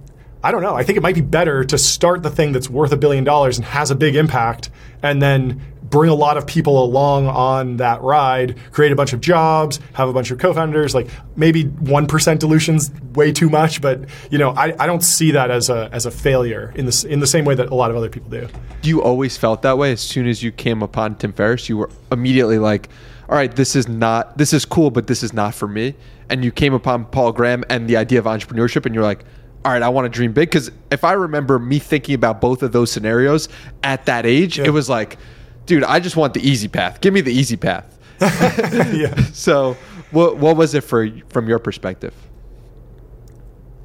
I 0.45 0.51
don't 0.51 0.63
know. 0.63 0.75
I 0.75 0.83
think 0.83 0.97
it 0.97 1.03
might 1.03 1.15
be 1.15 1.21
better 1.21 1.65
to 1.65 1.79
start 1.79 2.23
the 2.23 2.31
thing 2.31 2.53
that's 2.53 2.69
worth 2.69 2.93
a 2.93 2.97
billion 2.97 3.23
dollars 3.23 3.59
and 3.59 3.65
has 3.65 3.91
a 3.91 3.95
big 3.95 4.17
impact 4.17 4.71
and 5.03 5.23
then 5.23 5.61
bring 5.93 6.11
a 6.11 6.15
lot 6.15 6.39
of 6.39 6.47
people 6.47 6.83
along 6.83 7.29
on 7.29 7.77
that 7.77 8.03
ride, 8.03 8.59
create 8.73 8.91
a 8.91 8.97
bunch 8.97 9.13
of 9.13 9.21
jobs, 9.21 9.79
have 9.93 10.09
a 10.09 10.13
bunch 10.13 10.31
of 10.33 10.39
co-founders. 10.39 10.95
Like 10.95 11.09
maybe 11.37 11.65
one 11.65 12.07
percent 12.07 12.41
dilution's 12.41 12.91
way 13.15 13.31
too 13.31 13.49
much, 13.49 13.81
but 13.81 14.01
you 14.31 14.39
know 14.39 14.51
I, 14.51 14.75
I 14.81 14.87
don't 14.87 15.05
see 15.05 15.31
that 15.31 15.53
as 15.53 15.71
a 15.71 15.89
as 15.93 16.07
a 16.07 16.11
failure 16.11 16.73
in 16.75 16.87
the 16.87 17.07
in 17.09 17.21
the 17.21 17.27
same 17.27 17.45
way 17.45 17.55
that 17.55 17.69
a 17.69 17.75
lot 17.75 17.91
of 17.93 17.97
other 17.97 18.09
people 18.09 18.31
do. 18.31 18.49
You 18.83 19.03
always 19.03 19.37
felt 19.37 19.63
that 19.63 19.79
way. 19.79 19.93
As 19.93 20.01
soon 20.01 20.27
as 20.27 20.43
you 20.43 20.51
came 20.51 20.83
upon 20.83 21.15
Tim 21.17 21.33
Ferriss, 21.33 21.69
you 21.69 21.77
were 21.77 21.91
immediately 22.11 22.59
like, 22.59 22.89
"All 23.29 23.37
right, 23.37 23.55
this 23.55 23.77
is 23.77 23.87
not 23.87 24.39
this 24.39 24.53
is 24.53 24.65
cool, 24.65 24.91
but 24.91 25.07
this 25.07 25.23
is 25.23 25.33
not 25.33 25.55
for 25.55 25.69
me." 25.69 25.95
And 26.31 26.43
you 26.43 26.51
came 26.51 26.73
upon 26.73 27.05
Paul 27.05 27.33
Graham 27.33 27.63
and 27.69 27.87
the 27.87 27.99
idea 27.99 28.19
of 28.19 28.25
entrepreneurship, 28.25 28.87
and 28.87 28.95
you're 28.95 29.05
like 29.05 29.25
all 29.65 29.71
right, 29.71 29.83
I 29.83 29.91
want 29.91 30.07
to 30.07 30.09
dream 30.09 30.33
big. 30.33 30.49
Because 30.49 30.73
if 30.91 31.05
I 31.05 31.13
remember 31.13 31.57
me 31.61 31.79
thinking 31.79 32.17
about 32.17 32.41
both 32.41 32.65
of 32.65 32.73
those 32.73 32.91
scenarios 32.91 33.49
at 33.85 34.07
that 34.07 34.27
age, 34.27 34.59
yeah. 34.59 34.65
it 34.65 34.71
was 34.71 34.89
like, 34.89 35.19
dude, 35.67 35.85
I 35.85 36.01
just 36.01 36.17
want 36.17 36.35
the 36.35 36.47
easy 36.47 36.69
path. 36.69 37.01
Give 37.01 37.15
me 37.15 37.21
the 37.21 37.33
easy 37.33 37.57
path. 37.57 37.99
yeah. 38.21 39.15
So, 39.33 39.77
what 40.11 40.37
what 40.37 40.57
was 40.57 40.75
it 40.75 40.85
for 40.85 41.09
from 41.29 41.49
your 41.49 41.59
perspective? 41.59 42.15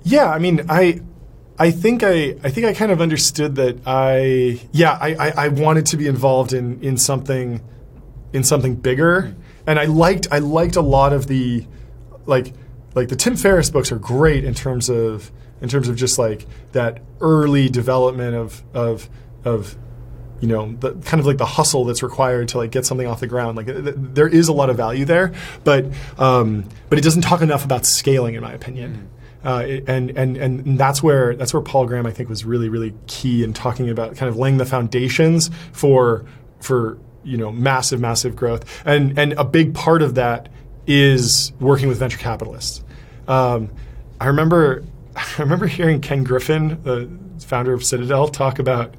Yeah, 0.04 0.30
I 0.30 0.40
mean, 0.40 0.66
I 0.70 1.02
I 1.58 1.72
think 1.72 2.04
I 2.04 2.36
I 2.44 2.50
think 2.50 2.66
I 2.66 2.74
kind 2.74 2.92
of 2.92 3.02
understood 3.02 3.56
that 3.56 3.80
I 3.86 4.62
yeah 4.72 4.98
I, 5.02 5.16
I, 5.16 5.30
I 5.46 5.48
wanted 5.48 5.86
to 5.88 5.98
be 5.98 6.08
involved 6.08 6.54
in 6.54 6.82
in 6.82 6.98
something 6.98 7.62
in 8.34 8.44
something 8.44 8.76
bigger, 8.76 9.22
mm-hmm. 9.24 9.42
and 9.66 9.80
I 9.80 9.86
liked 9.86 10.28
I 10.32 10.40
liked 10.40 10.76
a 10.76 10.82
lot 10.82 11.14
of 11.14 11.28
the 11.28 11.66
like 12.26 12.54
like 12.94 13.08
the 13.08 13.16
Tim 13.16 13.36
Ferriss 13.36 13.70
books 13.70 13.92
are 13.92 14.00
great 14.00 14.44
in 14.44 14.54
terms 14.54 14.90
of 14.90 15.32
in 15.62 15.70
terms 15.70 15.88
of 15.88 15.96
just 15.96 16.20
like 16.20 16.46
that 16.74 17.02
early 17.22 17.70
development 17.70 18.36
of 18.36 18.64
of 18.74 19.10
of 19.44 19.76
you 20.40 20.48
know 20.48 20.72
the 20.80 20.94
kind 21.06 21.20
of 21.20 21.26
like 21.26 21.38
the 21.38 21.46
hustle 21.46 21.86
that's 21.86 22.04
required 22.04 22.48
to 22.50 22.58
like 22.58 22.72
get 22.72 22.86
something 22.86 23.08
off 23.08 23.20
the 23.20 23.28
ground. 23.28 23.58
Like 23.58 23.68
th- 23.68 23.96
there 23.98 24.28
is 24.28 24.48
a 24.48 24.54
lot 24.54 24.70
of 24.70 24.78
value 24.78 25.06
there 25.06 25.34
but 25.64 25.86
um, 26.18 26.66
but 26.90 26.98
it 26.98 27.02
doesn't 27.02 27.24
talk 27.24 27.42
enough 27.42 27.66
about 27.66 27.86
scaling 27.86 28.36
in 28.36 28.42
my 28.42 28.54
opinion. 28.54 29.10
Mm-hmm. 29.44 29.48
uh, 29.48 29.92
and, 29.92 30.12
and 30.12 30.38
and 30.38 30.80
that's 30.80 31.02
where 31.04 31.36
that's 31.36 31.54
where 31.54 31.62
Paul 31.62 31.86
Graham 31.86 32.06
I 32.06 32.12
think 32.12 32.30
was 32.30 32.46
really 32.46 32.70
really 32.70 32.94
key 33.08 33.44
in 33.44 33.54
talking 33.54 33.90
about 33.90 34.16
kind 34.16 34.30
of 34.30 34.38
laying 34.38 34.58
the 34.58 34.66
foundations 34.66 35.50
for 35.72 36.26
for 36.60 36.98
you 37.24 37.38
know 37.38 37.52
massive 37.52 38.00
massive 38.00 38.36
growth. 38.36 38.64
And 38.86 39.18
and 39.18 39.34
a 39.34 39.44
big 39.44 39.74
part 39.74 40.02
of 40.02 40.16
that 40.16 40.50
is 40.86 41.52
working 41.60 41.90
with 41.90 42.00
venture 42.00 42.18
capitalists. 42.18 42.84
Um, 43.28 43.70
I 44.22 44.28
remember 44.28 44.84
I 45.16 45.26
remember 45.40 45.68
hearing 45.68 46.02
Ken 46.02 46.24
Griffin, 46.24 46.82
the 46.84 47.10
founder 47.46 47.74
of 47.74 47.84
Citadel, 47.84 48.28
talk 48.28 48.60
about 48.60 48.96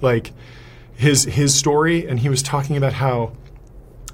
like 0.00 0.32
his 1.00 1.24
his 1.24 1.54
story, 1.54 2.06
and 2.06 2.20
he 2.20 2.28
was 2.28 2.42
talking 2.42 2.76
about 2.76 2.92
how, 2.92 3.32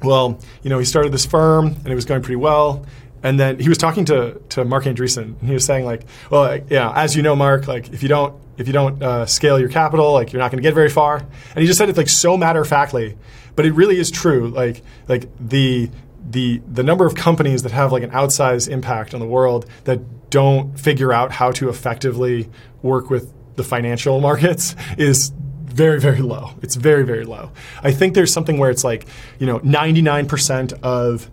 well, 0.02 0.38
you 0.62 0.70
know, 0.70 0.78
he 0.78 0.84
started 0.84 1.10
this 1.10 1.26
firm 1.26 1.66
and 1.66 1.88
it 1.88 1.96
was 1.96 2.04
going 2.04 2.22
pretty 2.22 2.36
well, 2.36 2.86
and 3.24 3.40
then 3.40 3.58
he 3.58 3.68
was 3.68 3.76
talking 3.76 4.04
to 4.04 4.40
to 4.50 4.64
Marc 4.64 4.84
Andreessen, 4.84 5.38
and 5.40 5.48
he 5.48 5.52
was 5.52 5.64
saying 5.64 5.84
like, 5.84 6.04
well, 6.30 6.60
yeah, 6.70 6.92
as 6.94 7.16
you 7.16 7.22
know, 7.22 7.34
Mark, 7.34 7.66
like 7.66 7.92
if 7.92 8.04
you 8.04 8.08
don't 8.08 8.40
if 8.56 8.68
you 8.68 8.72
don't 8.72 9.02
uh, 9.02 9.26
scale 9.26 9.58
your 9.58 9.68
capital, 9.68 10.12
like 10.12 10.32
you're 10.32 10.40
not 10.40 10.52
going 10.52 10.62
to 10.62 10.66
get 10.66 10.74
very 10.74 10.88
far. 10.88 11.16
And 11.16 11.58
he 11.60 11.66
just 11.66 11.76
said 11.76 11.88
it 11.88 11.96
like 11.96 12.08
so 12.08 12.36
matter 12.36 12.60
of 12.60 12.68
factly, 12.68 13.18
but 13.56 13.66
it 13.66 13.72
really 13.72 13.98
is 13.98 14.12
true. 14.12 14.48
Like 14.48 14.82
like 15.08 15.28
the 15.40 15.90
the 16.30 16.62
the 16.72 16.84
number 16.84 17.04
of 17.04 17.16
companies 17.16 17.64
that 17.64 17.72
have 17.72 17.90
like 17.90 18.04
an 18.04 18.10
outsized 18.12 18.68
impact 18.68 19.12
on 19.12 19.18
the 19.18 19.26
world 19.26 19.66
that 19.84 20.30
don't 20.30 20.78
figure 20.78 21.12
out 21.12 21.32
how 21.32 21.50
to 21.50 21.68
effectively 21.68 22.48
work 22.82 23.10
with 23.10 23.32
the 23.56 23.64
financial 23.64 24.20
markets 24.20 24.76
is 24.98 25.32
very 25.76 26.00
very 26.00 26.20
low. 26.20 26.50
It's 26.62 26.74
very 26.74 27.04
very 27.04 27.24
low. 27.24 27.52
I 27.82 27.92
think 27.92 28.14
there's 28.14 28.32
something 28.32 28.58
where 28.58 28.70
it's 28.70 28.84
like, 28.84 29.06
you 29.38 29.46
know, 29.46 29.60
99% 29.60 30.72
of 30.82 31.30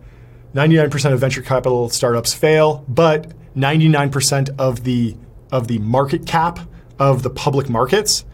99% 0.53 1.13
of 1.13 1.19
venture 1.19 1.41
capital 1.41 1.89
startups 1.89 2.33
fail, 2.33 2.85
but 2.87 3.31
99% 3.55 4.49
of 4.59 4.83
the 4.83 5.15
of 5.51 5.67
the 5.67 5.79
market 5.79 6.25
cap 6.25 6.59
of 6.99 7.23
the 7.23 7.29
public 7.29 7.69
markets 7.69 8.25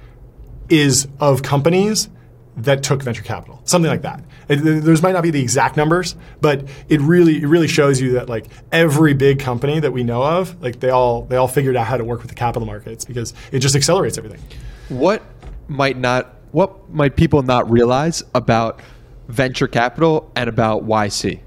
is 0.70 1.08
of 1.20 1.44
companies 1.44 2.10
that 2.58 2.84
took 2.84 3.01
venture 3.01 3.24
capital, 3.24 3.62
something 3.63 3.89
like 3.89 4.01
that. 4.01 4.24
It, 4.50 4.58
those 4.58 5.01
might 5.01 5.13
not 5.13 5.24
be 5.24 5.32
the 5.32 5.42
exact 5.42 5.78
numbers, 5.78 6.16
but 6.42 6.68
it 6.89 7.00
really 7.01 7.38
it 7.38 7.48
really 7.48 7.68
shows 7.68 8.01
you 8.01 8.13
that 8.13 8.28
like 8.28 8.48
every 8.72 9.13
big 9.13 9.39
company 9.39 9.80
that 9.80 9.92
we 9.92 10.04
know 10.04 10.24
of, 10.24 10.62
like 10.62 10.80
they 10.80 10.89
all 10.89 11.24
they 11.24 11.36
all 11.36 11.48
figured 11.48 11.75
out 11.75 11.88
how 11.88 11.98
to 11.98 12.04
work 12.04 12.22
with 12.22 12.30
the 12.30 12.36
capital 12.36 12.66
markets 12.66 13.06
because 13.06 13.34
it 13.51 13.60
just 13.60 13.75
accelerates 13.75 14.18
everything. 14.18 14.42
What 14.89 15.22
might 15.70 15.98
not 15.98 16.36
what 16.52 16.90
might 16.90 17.16
people 17.16 17.44
not 17.44 17.70
realize 17.70 18.24
about 18.34 18.82
venture 19.28 19.68
capital 19.68 20.32
and 20.36 20.50
about 20.50 20.86
YC? 20.86 21.40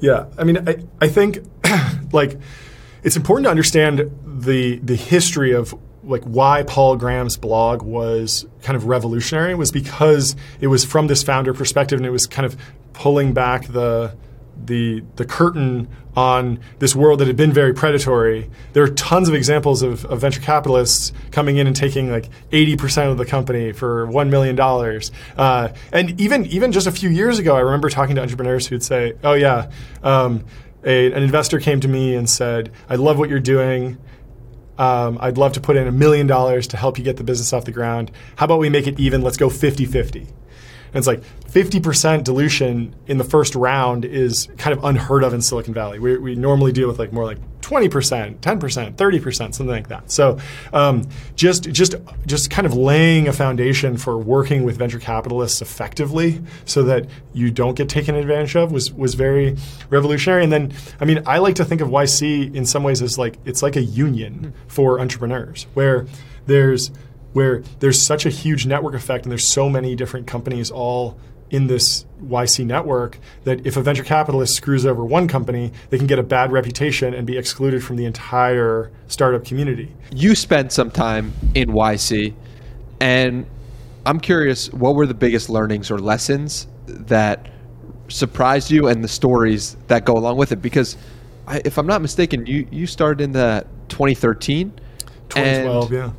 Yeah, 0.00 0.26
I 0.36 0.44
mean, 0.44 0.68
I, 0.68 0.84
I 1.00 1.08
think 1.08 1.38
like 2.12 2.38
it's 3.02 3.16
important 3.16 3.44
to 3.44 3.50
understand 3.50 4.10
the 4.24 4.78
the 4.78 4.96
history 4.96 5.52
of 5.52 5.74
like 6.02 6.22
why 6.24 6.62
Paul 6.64 6.96
Graham's 6.96 7.36
blog 7.36 7.82
was 7.82 8.46
kind 8.62 8.76
of 8.76 8.86
revolutionary 8.86 9.54
was 9.54 9.72
because 9.72 10.36
it 10.60 10.66
was 10.66 10.84
from 10.84 11.06
this 11.06 11.22
founder 11.22 11.54
perspective 11.54 11.98
and 11.98 12.06
it 12.06 12.10
was 12.10 12.26
kind 12.26 12.44
of 12.44 12.56
pulling 12.92 13.32
back 13.32 13.66
the 13.68 14.14
the 14.56 15.02
the 15.16 15.24
curtain 15.24 15.88
on 16.16 16.60
this 16.78 16.94
world 16.94 17.20
that 17.20 17.26
had 17.26 17.36
been 17.36 17.52
very 17.52 17.74
predatory. 17.74 18.48
There 18.72 18.82
are 18.84 18.88
tons 18.88 19.28
of 19.28 19.34
examples 19.34 19.82
of, 19.82 20.04
of 20.06 20.20
venture 20.20 20.40
capitalists 20.40 21.12
coming 21.32 21.56
in 21.56 21.66
and 21.66 21.74
taking 21.74 22.10
like 22.10 22.28
80% 22.52 23.10
of 23.10 23.18
the 23.18 23.24
company 23.24 23.72
for 23.72 24.06
$1 24.06 24.28
million. 24.28 24.58
Uh, 25.36 25.74
and 25.92 26.20
even 26.20 26.46
even 26.46 26.72
just 26.72 26.86
a 26.86 26.92
few 26.92 27.10
years 27.10 27.38
ago, 27.38 27.56
I 27.56 27.60
remember 27.60 27.88
talking 27.88 28.14
to 28.16 28.22
entrepreneurs 28.22 28.66
who'd 28.66 28.82
say, 28.82 29.14
oh 29.24 29.32
yeah, 29.32 29.70
um, 30.02 30.44
a, 30.84 31.12
an 31.12 31.22
investor 31.22 31.58
came 31.58 31.80
to 31.80 31.88
me 31.88 32.14
and 32.14 32.28
said, 32.28 32.70
I 32.88 32.94
love 32.96 33.18
what 33.18 33.28
you're 33.28 33.40
doing. 33.40 33.98
Um, 34.76 35.18
I'd 35.20 35.38
love 35.38 35.52
to 35.52 35.60
put 35.60 35.76
in 35.76 35.86
a 35.86 35.92
million 35.92 36.26
dollars 36.26 36.66
to 36.68 36.76
help 36.76 36.98
you 36.98 37.04
get 37.04 37.16
the 37.16 37.24
business 37.24 37.52
off 37.52 37.64
the 37.64 37.72
ground. 37.72 38.10
How 38.36 38.46
about 38.46 38.58
we 38.58 38.68
make 38.68 38.86
it 38.86 38.98
even? 38.98 39.22
Let's 39.22 39.36
go 39.36 39.48
50 39.48 39.86
50. 39.86 40.26
And 40.94 40.98
it's 40.98 41.08
like 41.08 41.22
50% 41.50 42.22
dilution 42.22 42.94
in 43.08 43.18
the 43.18 43.24
first 43.24 43.56
round 43.56 44.04
is 44.04 44.48
kind 44.58 44.76
of 44.76 44.84
unheard 44.84 45.24
of 45.24 45.34
in 45.34 45.42
Silicon 45.42 45.74
Valley. 45.74 45.98
We, 45.98 46.16
we 46.18 46.34
normally 46.36 46.70
deal 46.70 46.86
with 46.86 47.00
like 47.00 47.12
more 47.12 47.24
like 47.24 47.38
20%, 47.62 48.38
10%, 48.38 48.94
30%, 48.94 49.34
something 49.34 49.66
like 49.66 49.88
that. 49.88 50.10
So 50.10 50.38
um, 50.72 51.08
just 51.34 51.64
just 51.64 51.94
just 52.26 52.50
kind 52.50 52.66
of 52.66 52.74
laying 52.74 53.26
a 53.26 53.32
foundation 53.32 53.96
for 53.96 54.18
working 54.18 54.62
with 54.64 54.76
venture 54.76 54.98
capitalists 55.00 55.62
effectively 55.62 56.42
so 56.66 56.82
that 56.84 57.06
you 57.32 57.50
don't 57.50 57.74
get 57.74 57.88
taken 57.88 58.14
advantage 58.14 58.54
of 58.54 58.70
was 58.70 58.92
was 58.92 59.14
very 59.14 59.56
revolutionary. 59.88 60.44
And 60.44 60.52
then 60.52 60.72
I 61.00 61.06
mean 61.06 61.22
I 61.26 61.38
like 61.38 61.54
to 61.56 61.64
think 61.64 61.80
of 61.80 61.88
YC 61.88 62.54
in 62.54 62.66
some 62.66 62.82
ways 62.82 63.02
as 63.02 63.18
like 63.18 63.38
it's 63.44 63.62
like 63.62 63.76
a 63.76 63.82
union 63.82 64.52
for 64.68 65.00
entrepreneurs 65.00 65.66
where 65.74 66.06
there's 66.46 66.90
where 67.34 67.62
there's 67.80 68.00
such 68.00 68.24
a 68.24 68.30
huge 68.30 68.64
network 68.64 68.94
effect 68.94 69.24
and 69.24 69.30
there's 69.30 69.46
so 69.46 69.68
many 69.68 69.94
different 69.94 70.26
companies 70.26 70.70
all 70.70 71.18
in 71.50 71.66
this 71.66 72.06
YC 72.24 72.64
network 72.64 73.18
that 73.42 73.66
if 73.66 73.76
a 73.76 73.82
venture 73.82 74.02
capitalist 74.02 74.56
screws 74.56 74.86
over 74.86 75.04
one 75.04 75.28
company, 75.28 75.72
they 75.90 75.98
can 75.98 76.06
get 76.06 76.18
a 76.18 76.22
bad 76.22 76.50
reputation 76.50 77.12
and 77.12 77.26
be 77.26 77.36
excluded 77.36 77.84
from 77.84 77.96
the 77.96 78.06
entire 78.06 78.90
startup 79.08 79.44
community. 79.44 79.94
You 80.10 80.34
spent 80.34 80.72
some 80.72 80.90
time 80.90 81.32
in 81.54 81.68
YC, 81.68 82.34
and 83.00 83.46
I'm 84.06 84.20
curious 84.20 84.72
what 84.72 84.94
were 84.94 85.06
the 85.06 85.14
biggest 85.14 85.50
learnings 85.50 85.90
or 85.90 85.98
lessons 85.98 86.66
that 86.86 87.50
surprised 88.08 88.70
you 88.70 88.88
and 88.88 89.04
the 89.04 89.08
stories 89.08 89.76
that 89.88 90.04
go 90.04 90.14
along 90.14 90.38
with 90.38 90.52
it? 90.52 90.62
Because 90.62 90.96
I, 91.46 91.60
if 91.64 91.78
I'm 91.78 91.86
not 91.86 92.00
mistaken, 92.00 92.46
you, 92.46 92.66
you 92.70 92.86
started 92.86 93.22
in 93.22 93.32
the 93.32 93.66
2013. 93.88 94.72
2012, 95.28 95.92
yeah 95.92 96.12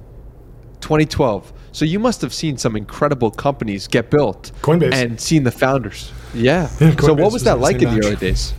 2012. 0.81 1.53
So 1.71 1.85
you 1.85 1.99
must 1.99 2.21
have 2.21 2.33
seen 2.33 2.57
some 2.57 2.75
incredible 2.75 3.31
companies 3.31 3.87
get 3.87 4.09
built. 4.09 4.51
Coinbase. 4.61 4.93
And 4.93 5.19
seen 5.19 5.43
the 5.43 5.51
founders. 5.51 6.11
Yeah. 6.33 6.69
yeah 6.79 6.95
so 6.97 7.13
what 7.13 7.31
was 7.33 7.43
that 7.43 7.59
like 7.59 7.81
in 7.81 7.93
the 7.93 8.05
early 8.05 8.15
days? 8.15 8.53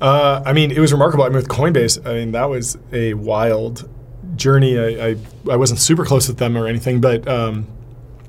Uh, 0.00 0.42
I 0.44 0.52
mean, 0.52 0.70
it 0.72 0.80
was 0.80 0.92
remarkable. 0.92 1.24
I 1.24 1.28
mean, 1.28 1.36
with 1.36 1.48
Coinbase, 1.48 2.04
I 2.06 2.14
mean, 2.14 2.32
that 2.32 2.50
was 2.50 2.76
a 2.92 3.14
wild 3.14 3.88
journey. 4.36 4.78
I, 4.78 5.08
I, 5.08 5.16
I 5.50 5.56
wasn't 5.56 5.80
super 5.80 6.04
close 6.04 6.28
with 6.28 6.38
them 6.38 6.56
or 6.56 6.66
anything, 6.66 7.00
but 7.00 7.26
um, 7.28 7.66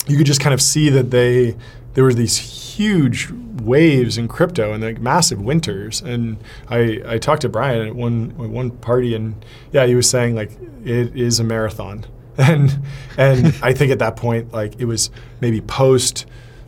you 0.08 0.18
could 0.18 0.28
just 0.28 0.40
kind 0.40 0.54
of 0.54 0.62
see 0.62 0.90
that 0.90 1.12
they 1.12 1.56
there 1.94 2.04
were 2.04 2.14
these 2.14 2.38
huge 2.38 3.30
waves 3.62 4.18
in 4.18 4.28
crypto 4.28 4.74
and 4.74 4.84
like 4.84 5.00
massive 5.00 5.42
winters. 5.42 6.02
And 6.02 6.38
I, 6.70 7.02
I 7.06 7.18
talked 7.18 7.44
to 7.44 7.50
Brian 7.50 7.88
at 7.88 7.96
one 7.96 8.32
at 8.40 8.50
one 8.50 8.72
party, 8.72 9.16
and 9.16 9.44
yeah, 9.72 9.86
he 9.86 9.96
was 9.96 10.10
saying 10.10 10.36
like 10.36 10.52
it 10.84 11.16
is 11.16 11.40
a 11.40 11.44
marathon. 11.44 12.06
and 12.38 12.80
and 13.18 13.56
I 13.62 13.74
think 13.74 13.92
at 13.92 14.00
that 14.00 14.16
point, 14.16 14.52
like 14.54 14.80
it 14.80 14.86
was 14.86 15.12
maybe 15.42 15.62
post 15.62 16.26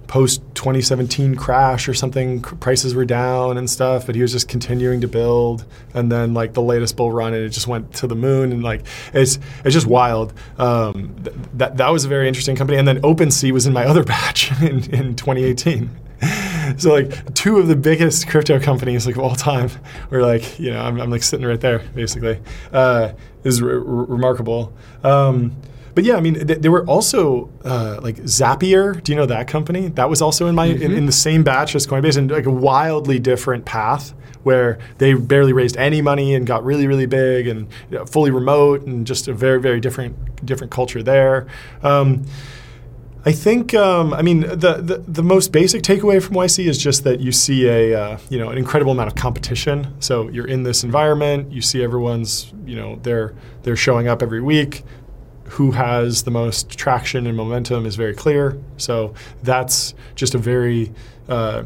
post 0.07 0.41
2017 0.53 1.35
crash 1.35 1.87
or 1.87 1.93
something 1.93 2.39
prices 2.39 2.93
were 2.93 3.05
down 3.05 3.57
and 3.57 3.67
stuff 3.67 4.05
but 4.05 4.13
he 4.13 4.21
was 4.21 4.31
just 4.31 4.47
continuing 4.47 5.01
to 5.01 5.07
build. 5.07 5.65
And 5.93 6.11
then 6.11 6.33
like 6.33 6.53
the 6.53 6.61
latest 6.61 6.95
bull 6.95 7.11
run 7.11 7.33
and 7.33 7.43
it 7.43 7.49
just 7.49 7.67
went 7.67 7.93
to 7.95 8.07
the 8.07 8.15
moon 8.15 8.51
and 8.51 8.63
like 8.63 8.85
it's 9.13 9.39
it's 9.63 9.73
just 9.73 9.87
wild. 9.87 10.33
Um, 10.57 11.15
th- 11.23 11.35
that 11.53 11.77
that 11.77 11.89
was 11.89 12.05
a 12.05 12.07
very 12.07 12.27
interesting 12.27 12.55
company. 12.55 12.77
And 12.77 12.87
then 12.87 13.01
OpenSea 13.01 13.51
was 13.51 13.65
in 13.65 13.73
my 13.73 13.85
other 13.85 14.03
batch 14.13 14.51
in, 14.61 14.83
in 14.93 15.15
2018 15.15 15.89
so 16.77 16.91
like 16.93 17.33
two 17.33 17.57
of 17.57 17.67
the 17.67 17.75
biggest 17.75 18.27
crypto 18.27 18.59
companies 18.59 19.05
like 19.05 19.15
of 19.15 19.21
all 19.21 19.35
time 19.35 19.69
were 20.09 20.21
like 20.21 20.57
you 20.57 20.71
know 20.71 20.81
I'm, 20.81 20.99
I'm 20.99 21.09
like 21.09 21.23
sitting 21.23 21.45
right 21.45 21.59
there 21.59 21.79
basically. 21.93 22.39
Uh, 22.71 23.13
is 23.45 23.61
re- 23.61 23.75
re- 23.75 24.05
remarkable 24.09 24.73
um, 25.03 25.55
but 25.95 26.03
yeah, 26.03 26.17
I 26.17 26.19
mean, 26.19 26.45
th- 26.45 26.59
there 26.59 26.71
were 26.71 26.85
also 26.85 27.49
uh, 27.63 27.99
like 28.03 28.17
Zapier. 28.17 29.01
Do 29.01 29.13
you 29.13 29.15
know 29.15 29.25
that 29.25 29.47
company? 29.47 29.87
That 29.87 30.09
was 30.09 30.21
also 30.21 30.47
in 30.47 30.53
my 30.53 30.65
in, 30.65 30.91
in, 30.91 31.05
the 31.05 31.13
same 31.13 31.41
batch 31.41 31.73
as 31.73 31.87
Coinbase, 31.87 32.17
and 32.17 32.29
like 32.29 32.45
a 32.45 32.51
wildly 32.51 33.17
different 33.17 33.63
path 33.63 34.13
where 34.43 34.77
they 34.97 35.13
barely 35.13 35.53
raised 35.53 35.77
any 35.77 36.01
money 36.01 36.35
and 36.35 36.45
got 36.45 36.63
really 36.65 36.85
really 36.85 37.05
big 37.05 37.47
and 37.47 37.67
you 37.89 37.97
know, 37.97 38.05
fully 38.05 38.29
remote 38.29 38.85
and 38.85 39.07
just 39.07 39.29
a 39.29 39.33
very 39.33 39.59
very 39.59 39.79
different 39.79 40.45
different 40.45 40.69
culture 40.69 41.01
there. 41.01 41.47
Um, 41.81 42.25
I 43.27 43.31
think, 43.31 43.73
um, 43.73 44.13
I 44.13 44.21
mean, 44.21 44.41
the, 44.41 44.81
the, 44.81 45.03
the 45.07 45.23
most 45.23 45.51
basic 45.51 45.81
takeaway 45.81 46.21
from 46.21 46.35
YC 46.35 46.67
is 46.67 46.77
just 46.77 47.03
that 47.05 47.19
you 47.19 47.31
see 47.31 47.67
a, 47.67 47.99
uh, 47.99 48.17
you 48.29 48.37
know, 48.37 48.49
an 48.49 48.57
incredible 48.59 48.91
amount 48.91 49.07
of 49.07 49.15
competition. 49.15 49.99
So 49.99 50.29
you're 50.29 50.47
in 50.47 50.61
this 50.61 50.83
environment, 50.83 51.51
you 51.51 51.61
see 51.61 51.83
everyone's, 51.83 52.53
you 52.65 52.75
know, 52.75 52.99
they're 53.01 53.33
they're 53.63 53.75
showing 53.75 54.07
up 54.07 54.21
every 54.21 54.41
week 54.41 54.83
who 55.45 55.71
has 55.71 56.23
the 56.23 56.31
most 56.31 56.69
traction 56.77 57.25
and 57.25 57.35
momentum 57.35 57.87
is 57.87 57.95
very 57.95 58.13
clear. 58.13 58.59
So 58.77 59.15
that's 59.41 59.95
just 60.13 60.35
a 60.35 60.37
very, 60.37 60.93
uh, 61.27 61.63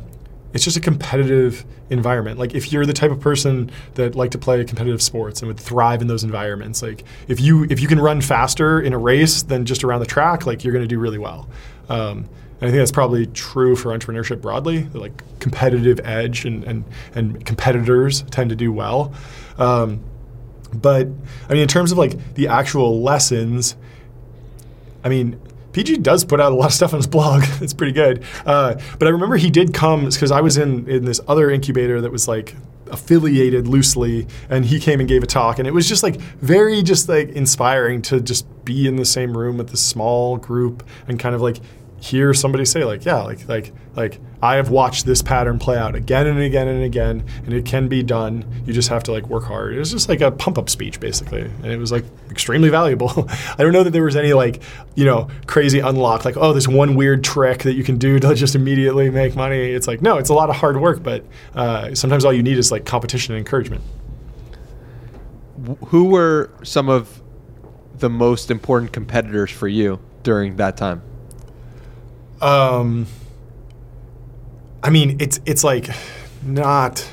it's 0.54 0.64
just 0.64 0.78
a 0.78 0.82
competitive 0.82 1.64
environment. 1.90 2.40
Like 2.40 2.56
if 2.56 2.72
you're 2.72 2.86
the 2.86 2.94
type 2.94 3.12
of 3.12 3.20
person 3.20 3.70
that 3.96 4.16
like 4.16 4.32
to 4.32 4.38
play 4.38 4.64
competitive 4.64 5.02
sports 5.02 5.42
and 5.42 5.48
would 5.48 5.60
thrive 5.60 6.02
in 6.02 6.08
those 6.08 6.24
environments, 6.24 6.82
like 6.82 7.04
if 7.28 7.40
you 7.40 7.66
if 7.66 7.80
you 7.80 7.88
can 7.88 8.00
run 8.00 8.22
faster 8.22 8.82
in 8.82 8.94
a 8.94 8.98
race 8.98 9.44
than 9.44 9.66
just 9.66 9.84
around 9.84 10.00
the 10.00 10.06
track, 10.06 10.46
like 10.46 10.64
you're 10.64 10.74
going 10.74 10.84
to 10.84 10.88
do 10.88 11.00
really 11.00 11.18
well. 11.18 11.48
Um, 11.88 12.30
and 12.62 12.68
I 12.68 12.72
think 12.72 12.82
that's 12.82 12.92
probably 12.92 13.26
true 13.28 13.76
for 13.76 13.98
entrepreneurship 13.98 14.42
broadly. 14.42 14.84
Like 14.94 15.24
competitive 15.40 16.00
edge 16.04 16.46
and, 16.46 16.64
and 16.64 16.84
and 17.16 17.46
competitors 17.46 18.24
tend 18.24 18.50
to 18.50 18.56
do 18.56 18.72
well. 18.72 19.14
Um, 19.58 20.04
but 20.74 21.08
I 21.48 21.54
mean, 21.54 21.62
in 21.62 21.68
terms 21.68 21.92
of 21.92 21.98
like 21.98 22.36
the 22.36 22.48
actual 22.48 23.02
lessons, 23.02 23.76
I 25.04 25.10
mean, 25.10 25.40
PG 25.72 25.98
does 25.98 26.24
put 26.26 26.40
out 26.40 26.52
a 26.52 26.56
lot 26.56 26.68
of 26.68 26.74
stuff 26.74 26.94
on 26.94 27.00
his 27.00 27.08
blog. 27.08 27.44
it's 27.62 27.74
pretty 27.74 27.94
good. 27.94 28.24
Uh, 28.46 28.76
but 28.98 29.08
I 29.08 29.12
remember 29.12 29.38
he 29.38 29.50
did 29.50 29.74
come 29.74 30.06
because 30.06 30.32
I 30.32 30.42
was 30.42 30.58
in 30.58 30.88
in 30.88 31.06
this 31.06 31.22
other 31.28 31.50
incubator 31.50 32.02
that 32.02 32.12
was 32.12 32.28
like 32.28 32.56
affiliated 32.88 33.68
loosely 33.68 34.28
and 34.50 34.66
he 34.66 34.80
came 34.80 35.00
and 35.00 35.08
gave 35.08 35.22
a 35.22 35.28
talk 35.28 35.60
and 35.60 35.68
it 35.68 35.72
was 35.72 35.88
just 35.88 36.02
like 36.02 36.20
very 36.42 36.82
just 36.82 37.08
like 37.08 37.30
inspiring 37.30 38.02
to 38.02 38.20
just 38.20 38.48
be 38.66 38.88
in 38.88 38.96
the 38.96 39.06
same 39.06 39.38
room 39.38 39.58
with 39.58 39.70
this 39.70 39.82
small 39.82 40.38
group 40.38 40.84
and 41.08 41.20
kind 41.20 41.36
of 41.36 41.42
like 41.42 41.60
hear 42.02 42.34
somebody 42.34 42.66
say 42.66 42.84
like 42.86 43.06
yeah 43.06 43.22
like 43.22 43.48
like 43.48 43.74
like 43.96 44.20
i 44.42 44.56
have 44.56 44.70
watched 44.70 45.06
this 45.06 45.22
pattern 45.22 45.60
play 45.60 45.78
out 45.78 45.96
again 45.96 46.28
and 46.28 46.40
again 46.40 46.68
and 46.68 46.84
again 46.84 47.24
and 47.46 47.54
it 47.54 47.66
can 47.66 47.88
be 47.88 48.02
done. 48.04 48.46
You 48.66 48.74
just 48.74 48.90
have 48.90 49.04
to 49.04 49.12
like 49.12 49.28
work 49.28 49.44
hard. 49.44 49.74
It 49.74 49.80
was 49.80 49.92
just 49.92 50.08
like 50.08 50.22
a 50.22 50.32
pump 50.32 50.58
up 50.58 50.70
speech 50.70 51.00
basically 51.00 51.42
and 51.42 51.66
it 51.66 51.78
was 51.78 51.92
like 51.92 52.06
extremely 52.30 52.70
valuable. 52.70 53.28
I 53.30 53.64
don't 53.64 53.74
know 53.74 53.84
that 53.84 53.92
there 53.92 54.04
was 54.04 54.16
any 54.16 54.34
like 54.34 54.62
you 54.96 55.06
know 55.06 55.28
crazy 55.48 55.80
unlock 55.80 56.26
like 56.26 56.38
oh 56.38 56.54
this 56.54 56.68
one 56.68 56.96
weird 56.96 57.24
trick 57.24 57.64
that 57.64 57.74
you 57.74 57.84
can 57.84 57.98
do 57.98 58.20
to 58.20 58.34
just 58.36 58.56
immediately 58.56 59.10
make 59.10 59.36
money. 59.36 59.72
It's 59.72 59.88
like 59.88 60.02
no 60.02 60.18
it's 60.18 60.30
a 60.30 60.34
lot 60.34 60.50
of 60.50 60.56
hard 60.56 60.80
work 60.80 61.04
but 61.04 61.26
uh, 61.56 61.94
sometimes 61.96 62.24
all 62.24 62.34
you 62.34 62.44
need 62.44 62.58
is 62.58 62.72
like 62.72 62.86
competition 62.86 63.34
and 63.34 63.40
encouragement. 63.40 63.84
Who 65.88 66.06
were 66.06 66.52
some 66.64 66.88
of 66.88 67.22
the 67.98 68.10
most 68.10 68.50
important 68.50 68.94
competitors 68.94 69.52
for 69.52 69.68
you 69.68 70.00
during 70.24 70.56
that 70.56 70.78
time 70.78 71.02
um, 72.42 73.08
I 74.84 74.90
mean, 74.90 75.18
it's 75.20 75.40
it's 75.46 75.64
like 75.64 75.90
not. 76.44 77.08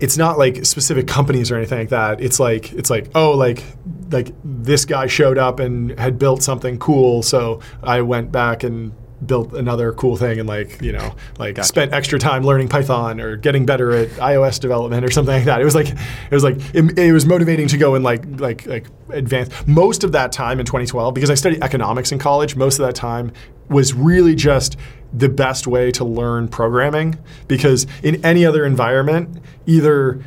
It's 0.00 0.16
not 0.16 0.38
like 0.38 0.64
specific 0.64 1.06
companies 1.06 1.50
or 1.50 1.56
anything 1.56 1.78
like 1.78 1.90
that. 1.90 2.22
It's 2.22 2.40
like 2.40 2.72
it's 2.72 2.88
like 2.88 3.10
oh 3.14 3.32
like 3.32 3.62
like 4.10 4.32
this 4.42 4.86
guy 4.86 5.06
showed 5.06 5.36
up 5.36 5.60
and 5.60 5.98
had 5.98 6.18
built 6.18 6.42
something 6.42 6.78
cool, 6.78 7.22
so 7.22 7.60
I 7.82 8.00
went 8.00 8.32
back 8.32 8.62
and 8.62 8.92
built 9.24 9.52
another 9.52 9.92
cool 9.92 10.16
thing 10.16 10.38
and 10.38 10.48
like 10.48 10.80
you 10.80 10.92
know 10.92 11.14
like 11.38 11.56
gotcha. 11.56 11.68
spent 11.68 11.92
extra 11.92 12.18
time 12.18 12.42
learning 12.42 12.68
python 12.68 13.20
or 13.20 13.36
getting 13.36 13.66
better 13.66 13.92
at 13.92 14.08
ios 14.08 14.58
development 14.58 15.04
or 15.04 15.10
something 15.10 15.34
like 15.34 15.44
that 15.44 15.60
it 15.60 15.64
was 15.64 15.74
like 15.74 15.88
it 15.88 16.30
was 16.30 16.42
like 16.42 16.56
it, 16.74 16.98
it, 16.98 17.12
was 17.12 17.26
motivating 17.26 17.68
to 17.68 17.76
go 17.76 17.94
and 17.94 18.02
like 18.02 18.24
like 18.40 18.66
like 18.66 18.86
advance 19.10 19.50
most 19.66 20.04
of 20.04 20.12
that 20.12 20.32
time 20.32 20.58
in 20.58 20.64
2012 20.64 21.12
because 21.12 21.28
i 21.28 21.34
studied 21.34 21.62
economics 21.62 22.12
in 22.12 22.18
college 22.18 22.56
most 22.56 22.78
of 22.78 22.86
that 22.86 22.94
time 22.94 23.30
was 23.68 23.92
really 23.92 24.34
just 24.34 24.76
the 25.12 25.28
best 25.28 25.66
way 25.66 25.90
to 25.90 26.04
learn 26.04 26.48
programming 26.48 27.18
because 27.46 27.86
in 28.02 28.24
any 28.24 28.46
other 28.46 28.64
environment 28.64 29.42
either 29.66 30.22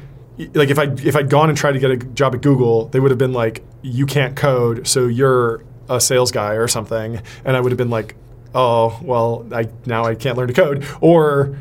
like 0.53 0.69
if 0.69 0.79
I 0.79 0.85
if 0.85 1.15
I'd 1.15 1.29
gone 1.29 1.49
and 1.49 1.57
tried 1.57 1.73
to 1.73 1.79
get 1.79 1.91
a 1.91 1.97
job 1.97 2.33
at 2.33 2.41
Google, 2.41 2.87
they 2.87 2.99
would 2.99 3.11
have 3.11 3.17
been 3.17 3.33
like, 3.33 3.63
"You 3.81 4.05
can't 4.05 4.35
code, 4.35 4.87
so 4.87 5.07
you're 5.07 5.63
a 5.89 6.01
sales 6.01 6.31
guy 6.31 6.53
or 6.53 6.67
something," 6.67 7.21
and 7.45 7.55
I 7.55 7.59
would 7.59 7.71
have 7.71 7.77
been 7.77 7.89
like, 7.89 8.15
oh 8.53 8.99
well 9.03 9.47
I 9.51 9.67
now 9.85 10.05
I 10.05 10.15
can't 10.15 10.37
learn 10.37 10.47
to 10.47 10.53
code. 10.53 10.85
Or 11.01 11.57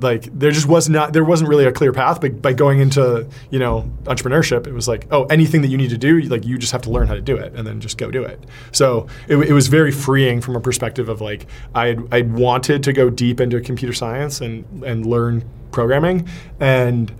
like 0.00 0.24
there 0.38 0.50
just 0.50 0.66
was 0.66 0.88
not 0.88 1.12
there 1.12 1.24
wasn't 1.24 1.48
really 1.48 1.64
a 1.64 1.72
clear 1.72 1.92
path 1.92 2.20
but 2.20 2.42
by 2.42 2.52
going 2.52 2.80
into 2.80 3.26
you 3.50 3.58
know 3.58 3.90
entrepreneurship 4.04 4.66
it 4.66 4.72
was 4.72 4.88
like 4.88 5.06
oh 5.10 5.24
anything 5.26 5.62
that 5.62 5.68
you 5.68 5.76
need 5.76 5.90
to 5.90 5.96
do 5.96 6.20
like 6.22 6.44
you 6.44 6.58
just 6.58 6.72
have 6.72 6.82
to 6.82 6.90
learn 6.90 7.06
how 7.06 7.14
to 7.14 7.20
do 7.20 7.36
it 7.36 7.54
and 7.54 7.66
then 7.66 7.80
just 7.80 7.96
go 7.98 8.10
do 8.10 8.22
it. 8.22 8.42
So 8.72 9.06
it, 9.28 9.36
it 9.36 9.52
was 9.52 9.68
very 9.68 9.92
freeing 9.92 10.40
from 10.40 10.56
a 10.56 10.60
perspective 10.60 11.08
of 11.08 11.20
like 11.20 11.46
I 11.74 11.96
I 12.12 12.22
wanted 12.22 12.82
to 12.84 12.92
go 12.92 13.10
deep 13.10 13.40
into 13.40 13.60
computer 13.60 13.94
science 13.94 14.40
and 14.40 14.64
and 14.84 15.06
learn 15.06 15.44
programming. 15.70 16.28
And 16.58 17.12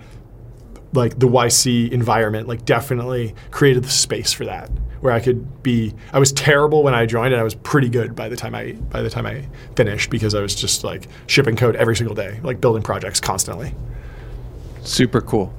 like 0.96 1.18
the 1.18 1.28
YC 1.28 1.90
environment 1.92 2.48
like 2.48 2.64
definitely 2.64 3.34
created 3.50 3.84
the 3.84 3.90
space 3.90 4.32
for 4.32 4.44
that 4.44 4.70
where 5.00 5.12
I 5.12 5.20
could 5.20 5.62
be 5.62 5.94
I 6.12 6.18
was 6.18 6.32
terrible 6.32 6.82
when 6.82 6.94
I 6.94 7.06
joined 7.06 7.32
and 7.32 7.40
I 7.40 7.44
was 7.44 7.54
pretty 7.54 7.88
good 7.88 8.16
by 8.16 8.28
the 8.28 8.36
time 8.36 8.54
I 8.54 8.72
by 8.72 9.02
the 9.02 9.10
time 9.10 9.26
I 9.26 9.46
finished 9.76 10.10
because 10.10 10.34
I 10.34 10.40
was 10.40 10.54
just 10.54 10.84
like 10.84 11.08
shipping 11.26 11.56
code 11.56 11.76
every 11.76 11.96
single 11.96 12.14
day, 12.14 12.40
like 12.42 12.60
building 12.60 12.82
projects 12.82 13.20
constantly. 13.20 13.74
Super 14.82 15.20
cool. 15.20 15.54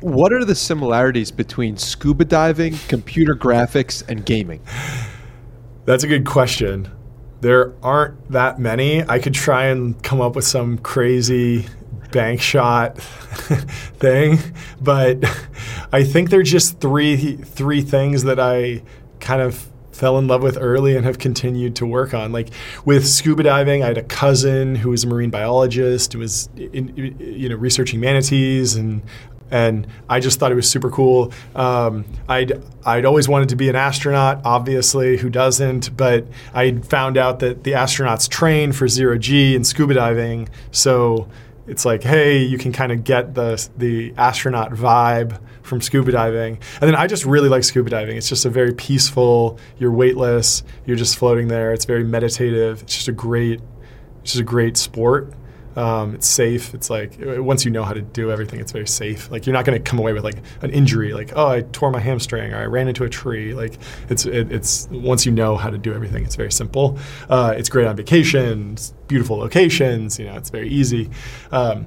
What 0.00 0.32
are 0.32 0.44
the 0.44 0.54
similarities 0.54 1.30
between 1.30 1.76
scuba 1.76 2.24
diving, 2.24 2.74
computer 2.88 3.34
graphics, 3.34 4.02
and 4.08 4.24
gaming? 4.24 4.62
That's 5.84 6.04
a 6.04 6.08
good 6.08 6.24
question. 6.24 6.90
There 7.42 7.74
aren't 7.82 8.30
that 8.30 8.58
many. 8.58 9.02
I 9.08 9.18
could 9.18 9.34
try 9.34 9.66
and 9.66 10.02
come 10.02 10.20
up 10.20 10.36
with 10.36 10.46
some 10.46 10.78
crazy 10.78 11.66
bank 12.12 12.40
shot 12.40 12.98
thing, 13.98 14.38
but 14.80 15.18
I 15.92 16.04
think 16.04 16.30
they're 16.30 16.42
just 16.42 16.80
three 16.80 17.36
three 17.36 17.82
things 17.82 18.24
that 18.24 18.40
I 18.40 18.82
kind 19.20 19.42
of 19.42 19.68
fell 19.92 20.16
in 20.16 20.26
love 20.26 20.42
with 20.42 20.56
early 20.58 20.96
and 20.96 21.04
have 21.04 21.18
continued 21.18 21.76
to 21.76 21.84
work 21.84 22.14
on. 22.14 22.32
Like 22.32 22.48
with 22.86 23.06
scuba 23.06 23.42
diving, 23.42 23.82
I 23.82 23.88
had 23.88 23.98
a 23.98 24.02
cousin 24.02 24.76
who 24.76 24.90
was 24.90 25.04
a 25.04 25.06
marine 25.06 25.28
biologist, 25.28 26.14
who 26.14 26.20
was 26.20 26.48
in, 26.56 26.94
you 26.96 27.48
know 27.48 27.56
researching 27.56 28.00
manatees 28.00 28.76
and 28.76 29.02
and 29.50 29.86
I 30.08 30.20
just 30.20 30.38
thought 30.38 30.52
it 30.52 30.54
was 30.54 30.70
super 30.70 30.90
cool. 30.90 31.32
Um, 31.54 32.04
I'd 32.28 32.62
I'd 32.86 33.04
always 33.04 33.28
wanted 33.28 33.48
to 33.50 33.56
be 33.56 33.68
an 33.68 33.76
astronaut, 33.76 34.40
obviously, 34.44 35.16
who 35.18 35.28
doesn't? 35.28 35.96
But 35.96 36.26
I 36.54 36.72
found 36.78 37.16
out 37.16 37.40
that 37.40 37.64
the 37.64 37.72
astronauts 37.72 38.28
train 38.28 38.72
for 38.72 38.88
zero 38.88 39.18
G 39.18 39.54
and 39.56 39.66
scuba 39.66 39.94
diving, 39.94 40.48
so 40.70 41.28
it's 41.70 41.84
like, 41.84 42.02
hey, 42.02 42.38
you 42.42 42.58
can 42.58 42.72
kind 42.72 42.90
of 42.90 43.04
get 43.04 43.34
the 43.34 43.68
the 43.78 44.12
astronaut 44.16 44.72
vibe 44.72 45.40
from 45.62 45.80
scuba 45.80 46.10
diving. 46.10 46.58
And 46.80 46.88
then 46.88 46.96
I 46.96 47.06
just 47.06 47.24
really 47.24 47.48
like 47.48 47.62
scuba 47.62 47.88
diving. 47.88 48.16
It's 48.16 48.28
just 48.28 48.44
a 48.44 48.50
very 48.50 48.74
peaceful. 48.74 49.58
You're 49.78 49.92
weightless. 49.92 50.64
You're 50.84 50.96
just 50.96 51.16
floating 51.16 51.46
there. 51.46 51.72
It's 51.72 51.84
very 51.84 52.02
meditative. 52.02 52.82
It's 52.82 52.96
just 52.96 53.08
a 53.08 53.12
great, 53.12 53.60
it's 54.22 54.32
just 54.32 54.40
a 54.40 54.44
great 54.44 54.76
sport. 54.76 55.32
Um, 55.76 56.14
it's 56.14 56.26
safe. 56.26 56.74
It's 56.74 56.90
like 56.90 57.12
once 57.18 57.64
you 57.64 57.70
know 57.70 57.84
how 57.84 57.92
to 57.92 58.02
do 58.02 58.30
everything, 58.30 58.60
it's 58.60 58.72
very 58.72 58.86
safe. 58.86 59.30
Like 59.30 59.46
you're 59.46 59.54
not 59.54 59.64
going 59.64 59.80
to 59.80 59.90
come 59.90 59.98
away 59.98 60.12
with 60.12 60.24
like 60.24 60.38
an 60.62 60.70
injury, 60.70 61.12
like 61.12 61.32
oh 61.36 61.46
I 61.46 61.62
tore 61.62 61.90
my 61.90 62.00
hamstring 62.00 62.52
or 62.52 62.58
I 62.58 62.66
ran 62.66 62.88
into 62.88 63.04
a 63.04 63.08
tree. 63.08 63.54
Like 63.54 63.78
it's 64.08 64.26
it, 64.26 64.52
it's 64.52 64.88
once 64.90 65.26
you 65.26 65.32
know 65.32 65.56
how 65.56 65.70
to 65.70 65.78
do 65.78 65.94
everything, 65.94 66.24
it's 66.24 66.36
very 66.36 66.52
simple. 66.52 66.98
Uh, 67.28 67.54
it's 67.56 67.68
great 67.68 67.86
on 67.86 67.96
vacation. 67.96 68.76
Beautiful 69.06 69.38
locations. 69.38 70.18
You 70.18 70.26
know, 70.26 70.36
it's 70.36 70.50
very 70.50 70.68
easy. 70.68 71.10
Um, 71.52 71.86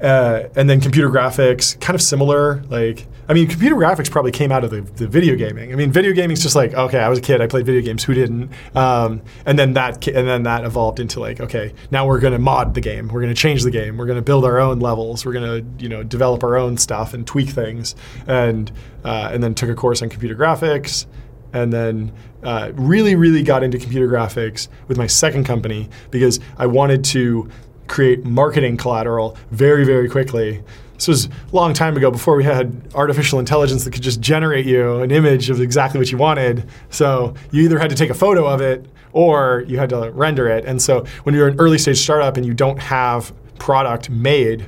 uh, 0.00 0.44
and 0.54 0.68
then 0.68 0.80
computer 0.80 1.08
graphics, 1.08 1.78
kind 1.80 1.94
of 1.94 2.02
similar. 2.02 2.62
Like, 2.64 3.06
I 3.28 3.34
mean, 3.34 3.48
computer 3.48 3.74
graphics 3.74 4.10
probably 4.10 4.30
came 4.30 4.52
out 4.52 4.62
of 4.62 4.70
the, 4.70 4.82
the 4.82 5.08
video 5.08 5.34
gaming. 5.34 5.72
I 5.72 5.76
mean, 5.76 5.90
video 5.90 6.12
gaming's 6.12 6.42
just 6.42 6.54
like, 6.54 6.74
okay, 6.74 6.98
I 6.98 7.08
was 7.08 7.18
a 7.18 7.22
kid, 7.22 7.40
I 7.40 7.46
played 7.46 7.66
video 7.66 7.82
games. 7.82 8.04
Who 8.04 8.14
didn't? 8.14 8.50
Um, 8.74 9.22
and 9.44 9.58
then 9.58 9.72
that, 9.72 10.06
and 10.06 10.28
then 10.28 10.42
that 10.44 10.64
evolved 10.64 11.00
into 11.00 11.20
like, 11.20 11.40
okay, 11.40 11.72
now 11.90 12.06
we're 12.06 12.20
going 12.20 12.34
to 12.34 12.38
mod 12.38 12.74
the 12.74 12.80
game. 12.80 13.08
We're 13.08 13.22
going 13.22 13.34
to 13.34 13.40
change 13.40 13.62
the 13.62 13.70
game. 13.70 13.96
We're 13.96 14.06
going 14.06 14.18
to 14.18 14.22
build 14.22 14.44
our 14.44 14.60
own 14.60 14.78
levels. 14.78 15.24
We're 15.24 15.32
going 15.32 15.62
to, 15.62 15.82
you 15.82 15.88
know, 15.88 16.02
develop 16.02 16.44
our 16.44 16.56
own 16.56 16.76
stuff 16.76 17.14
and 17.14 17.26
tweak 17.26 17.48
things. 17.48 17.94
And 18.26 18.70
uh, 19.04 19.30
and 19.32 19.40
then 19.40 19.54
took 19.54 19.70
a 19.70 19.74
course 19.74 20.02
on 20.02 20.08
computer 20.08 20.34
graphics 20.34 21.06
and 21.52 21.72
then 21.72 22.12
uh, 22.42 22.70
really, 22.74 23.14
really 23.14 23.42
got 23.42 23.62
into 23.62 23.78
computer 23.78 24.08
graphics 24.08 24.68
with 24.88 24.98
my 24.98 25.06
second 25.06 25.44
company 25.44 25.88
because 26.10 26.38
I 26.58 26.66
wanted 26.66 27.04
to 27.06 27.48
create 27.88 28.24
marketing 28.24 28.76
collateral 28.76 29.36
very, 29.50 29.84
very 29.84 30.08
quickly. 30.08 30.62
This 30.94 31.08
was 31.08 31.26
a 31.26 31.30
long 31.52 31.74
time 31.74 31.96
ago 31.96 32.10
before 32.10 32.36
we 32.36 32.44
had 32.44 32.90
artificial 32.94 33.38
intelligence 33.38 33.84
that 33.84 33.92
could 33.92 34.02
just 34.02 34.20
generate 34.20 34.64
you 34.64 35.00
an 35.00 35.10
image 35.10 35.50
of 35.50 35.60
exactly 35.60 35.98
what 35.98 36.10
you 36.10 36.16
wanted. 36.16 36.68
So 36.90 37.34
you 37.50 37.62
either 37.64 37.78
had 37.78 37.90
to 37.90 37.96
take 37.96 38.08
a 38.08 38.14
photo 38.14 38.46
of 38.46 38.62
it 38.62 38.86
or 39.12 39.64
you 39.66 39.78
had 39.78 39.90
to 39.90 40.10
render 40.12 40.48
it. 40.48 40.64
And 40.64 40.80
so 40.80 41.04
when 41.24 41.34
you're 41.34 41.48
an 41.48 41.58
early 41.58 41.78
stage 41.78 41.98
startup 41.98 42.36
and 42.36 42.46
you 42.46 42.54
don't 42.54 42.78
have 42.78 43.32
product 43.58 44.08
made, 44.08 44.66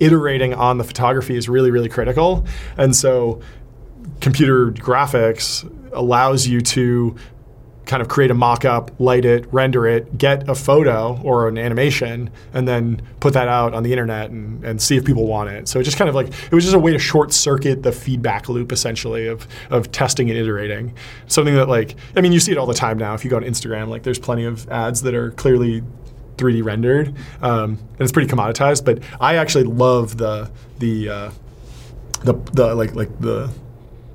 iterating 0.00 0.52
on 0.52 0.78
the 0.78 0.84
photography 0.84 1.36
is 1.36 1.48
really, 1.48 1.70
really 1.70 1.88
critical. 1.88 2.44
And 2.76 2.94
so 2.94 3.40
computer 4.20 4.70
graphics 4.70 5.68
allows 5.92 6.46
you 6.46 6.60
to 6.60 7.16
kind 7.86 8.00
of 8.00 8.08
create 8.08 8.30
a 8.30 8.34
mock-up, 8.34 8.90
light 9.00 9.24
it, 9.24 9.46
render 9.52 9.86
it, 9.86 10.16
get 10.16 10.48
a 10.48 10.54
photo 10.54 11.20
or 11.22 11.48
an 11.48 11.58
animation, 11.58 12.30
and 12.52 12.66
then 12.68 13.02
put 13.20 13.32
that 13.34 13.48
out 13.48 13.74
on 13.74 13.82
the 13.82 13.92
internet 13.92 14.30
and, 14.30 14.64
and 14.64 14.80
see 14.80 14.96
if 14.96 15.04
people 15.04 15.26
want 15.26 15.50
it. 15.50 15.68
So 15.68 15.80
it 15.80 15.82
just 15.82 15.96
kind 15.96 16.08
of 16.08 16.14
like 16.14 16.28
it 16.28 16.52
was 16.52 16.64
just 16.64 16.76
a 16.76 16.78
way 16.78 16.92
to 16.92 16.98
short 16.98 17.32
circuit 17.32 17.82
the 17.82 17.92
feedback 17.92 18.48
loop 18.48 18.72
essentially 18.72 19.26
of 19.26 19.46
of 19.70 19.90
testing 19.90 20.30
and 20.30 20.38
iterating. 20.38 20.94
Something 21.26 21.54
that 21.56 21.68
like 21.68 21.96
I 22.16 22.20
mean 22.20 22.32
you 22.32 22.40
see 22.40 22.52
it 22.52 22.58
all 22.58 22.66
the 22.66 22.74
time 22.74 22.98
now. 22.98 23.14
If 23.14 23.24
you 23.24 23.30
go 23.30 23.36
on 23.36 23.42
Instagram, 23.42 23.88
like 23.88 24.02
there's 24.02 24.18
plenty 24.18 24.44
of 24.44 24.68
ads 24.70 25.02
that 25.02 25.14
are 25.14 25.32
clearly 25.32 25.82
3D 26.36 26.64
rendered, 26.64 27.14
um, 27.40 27.78
and 27.78 28.00
it's 28.00 28.12
pretty 28.12 28.32
commoditized. 28.32 28.84
But 28.84 29.00
I 29.20 29.36
actually 29.36 29.64
love 29.64 30.16
the 30.18 30.50
the 30.78 31.08
uh, 31.08 31.30
the 32.24 32.34
the 32.52 32.74
like 32.74 32.94
like 32.94 33.20
the 33.20 33.50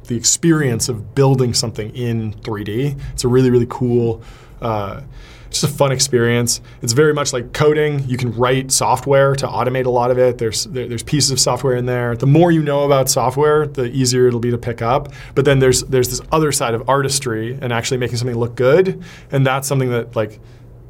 the 0.08 0.16
experience 0.16 0.90
of 0.90 1.16
building 1.16 1.54
something 1.54 1.96
in 1.96 2.34
3D. 2.34 3.00
It's 3.14 3.24
a 3.24 3.28
really 3.28 3.50
really 3.50 3.68
cool. 3.70 4.22
Uh, 4.62 5.02
just 5.50 5.64
a 5.64 5.68
fun 5.68 5.92
experience. 5.92 6.62
It's 6.82 6.94
very 6.94 7.14
much 7.14 7.34
like 7.34 7.54
coding. 7.54 8.08
You 8.08 8.18
can 8.18 8.34
write 8.34 8.72
software 8.72 9.36
to 9.36 9.48
automate 9.48 9.86
a 9.86 9.90
lot 9.90 10.12
of 10.12 10.18
it. 10.18 10.38
There's 10.38 10.66
there, 10.66 10.88
there's 10.88 11.04
pieces 11.04 11.32
of 11.32 11.40
software 11.40 11.76
in 11.76 11.86
there. 11.86 12.16
The 12.16 12.28
more 12.28 12.52
you 12.52 12.62
know 12.62 12.86
about 12.86 13.10
software, 13.10 13.68
the 13.68 13.86
easier 13.86 14.28
it'll 14.28 14.40
be 14.40 14.52
to 14.52 14.58
pick 14.58 14.82
up. 14.82 15.14
But 15.36 15.46
then 15.46 15.60
there's 15.60 15.84
there's 15.84 16.10
this 16.10 16.22
other 16.32 16.52
side 16.52 16.74
of 16.74 16.90
artistry 16.90 17.58
and 17.62 17.72
actually 17.72 17.98
making 17.98 18.18
something 18.18 18.38
look 18.38 18.56
good, 18.56 19.04
and 19.32 19.46
that's 19.46 19.68
something 19.68 19.90
that 19.92 20.16
like 20.16 20.40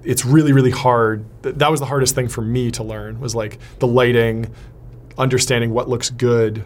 it's 0.03 0.25
really 0.25 0.53
really 0.53 0.71
hard. 0.71 1.25
That 1.43 1.69
was 1.69 1.79
the 1.79 1.85
hardest 1.85 2.15
thing 2.15 2.27
for 2.27 2.41
me 2.41 2.71
to 2.71 2.83
learn 2.83 3.19
was 3.19 3.35
like 3.35 3.59
the 3.79 3.87
lighting, 3.87 4.53
understanding 5.17 5.71
what 5.73 5.89
looks 5.89 6.09
good, 6.09 6.63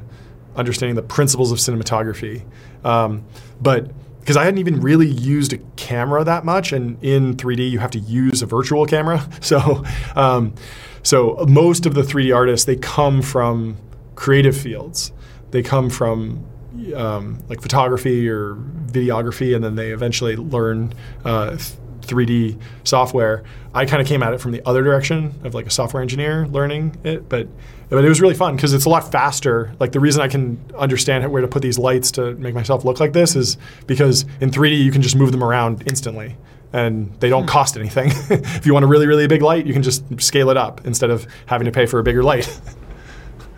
understanding 0.55 0.95
the 0.95 1.01
principles 1.01 1.51
of 1.51 1.57
cinematography. 1.59 2.43
Um, 2.83 3.23
but 3.61 3.91
because 4.19 4.37
I 4.37 4.45
hadn't 4.45 4.59
even 4.59 4.81
really 4.81 5.07
used 5.07 5.51
a 5.51 5.57
camera 5.75 6.23
that 6.23 6.45
much, 6.45 6.71
and 6.71 7.03
in 7.03 7.35
3D 7.35 7.69
you 7.69 7.79
have 7.79 7.91
to 7.91 7.99
use 7.99 8.41
a 8.41 8.45
virtual 8.45 8.85
camera. 8.85 9.27
So, 9.41 9.83
um, 10.15 10.53
so 11.03 11.43
most 11.47 11.85
of 11.85 11.95
the 11.95 12.03
3D 12.03 12.33
artists 12.35 12.65
they 12.65 12.75
come 12.75 13.21
from 13.21 13.77
creative 14.15 14.55
fields. 14.55 15.11
They 15.49 15.63
come 15.63 15.89
from 15.89 16.45
um, 16.95 17.39
like 17.49 17.61
photography 17.61 18.29
or 18.29 18.55
videography, 18.85 19.55
and 19.55 19.63
then 19.63 19.75
they 19.75 19.91
eventually 19.91 20.35
learn 20.35 20.93
uh, 21.25 21.57
3D 22.01 22.59
software. 22.83 23.43
I 23.73 23.85
kind 23.85 24.01
of 24.01 24.07
came 24.07 24.21
at 24.23 24.33
it 24.33 24.39
from 24.41 24.51
the 24.51 24.61
other 24.65 24.83
direction 24.83 25.33
of 25.43 25.53
like 25.53 25.65
a 25.65 25.71
software 25.71 26.01
engineer 26.01 26.47
learning 26.47 26.97
it, 27.03 27.27
but 27.27 27.47
but 27.91 28.05
it 28.05 28.09
was 28.09 28.21
really 28.21 28.33
fun 28.33 28.55
because 28.55 28.73
it's 28.73 28.85
a 28.85 28.89
lot 28.89 29.11
faster. 29.11 29.73
Like 29.79 29.91
the 29.91 29.99
reason 29.99 30.21
I 30.21 30.29
can 30.29 30.57
understand 30.77 31.29
where 31.29 31.41
to 31.41 31.47
put 31.47 31.61
these 31.61 31.77
lights 31.77 32.09
to 32.11 32.35
make 32.35 32.55
myself 32.55 32.85
look 32.85 33.01
like 33.01 33.11
this 33.11 33.35
is 33.35 33.57
because 33.85 34.25
in 34.39 34.49
3D 34.49 34.81
you 34.81 34.91
can 34.91 35.01
just 35.01 35.15
move 35.15 35.33
them 35.33 35.43
around 35.43 35.83
instantly 35.85 36.37
and 36.71 37.13
they 37.19 37.27
don't 37.27 37.43
hmm. 37.43 37.49
cost 37.49 37.75
anything. 37.75 38.07
if 38.29 38.65
you 38.65 38.73
want 38.73 38.85
a 38.85 38.87
really 38.87 39.07
really 39.07 39.27
big 39.27 39.41
light, 39.41 39.67
you 39.67 39.73
can 39.73 39.83
just 39.83 40.03
scale 40.21 40.49
it 40.49 40.55
up 40.55 40.85
instead 40.85 41.09
of 41.09 41.27
having 41.47 41.65
to 41.65 41.71
pay 41.71 41.85
for 41.85 41.99
a 41.99 42.03
bigger 42.03 42.23
light. 42.23 42.61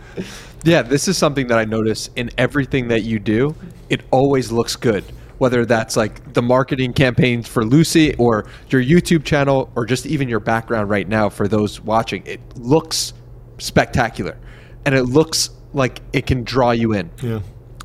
yeah, 0.64 0.82
this 0.82 1.08
is 1.08 1.16
something 1.16 1.46
that 1.48 1.60
I 1.60 1.66
notice 1.66 2.10
in 2.16 2.32
everything 2.40 2.88
that 2.88 3.04
you 3.04 3.20
do. 3.20 3.56
It 3.90 4.02
always 4.12 4.52
looks 4.52 4.76
good 4.76 5.06
whether 5.40 5.66
that's 5.66 5.98
like 5.98 6.34
the 6.34 6.42
marketing 6.42 6.94
campaigns 6.94 7.50
for 7.50 7.66
Lucy 7.66 8.16
or 8.16 8.46
your 8.70 8.82
YouTube 8.82 9.26
channel 9.26 9.70
or 9.76 9.86
just 9.86 10.06
even 10.06 10.30
your 10.30 10.40
background 10.40 10.90
right 10.90 11.08
now 11.08 11.28
for 11.28 11.50
those 11.50 11.82
watching. 11.82 12.26
It 12.26 12.40
looks 12.56 13.14
spectacular 13.64 14.38
and 14.86 14.96
it 14.96 15.04
looks 15.04 15.50
like 15.74 16.02
it 16.12 16.26
can 16.26 16.44
draw 16.44 16.72
you 16.72 16.94
in. 16.94 17.10
Yeah. 17.22 17.42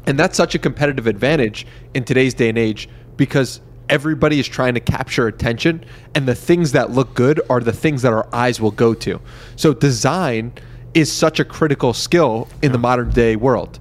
And 0.07 0.19
that's 0.19 0.37
such 0.37 0.55
a 0.55 0.59
competitive 0.59 1.07
advantage 1.07 1.67
in 1.95 2.05
today's 2.05 2.35
day 2.35 2.49
and 2.49 2.59
age 2.59 2.88
because 3.17 3.61
everybody 3.88 4.38
is 4.38 4.47
trying 4.47 4.75
to 4.75 4.81
capture 4.81 5.27
attention 5.27 5.85
and 6.14 6.27
the 6.27 6.35
things 6.35 6.73
that 6.73 6.91
look 6.91 7.14
good 7.14 7.41
are 7.49 7.61
the 7.61 7.73
things 7.73 8.03
that 8.03 8.12
our 8.12 8.29
eyes 8.35 8.61
will 8.61 8.71
go 8.71 8.95
to. 8.95 9.21
So 9.57 9.73
design 9.73 10.53
is 10.95 11.12
such 11.12 11.41
a 11.41 11.45
critical 11.45 11.93
skill 11.93 12.49
in 12.62 12.73
the 12.73 12.79
modern 12.79 13.11
day 13.11 13.37
world 13.37 13.79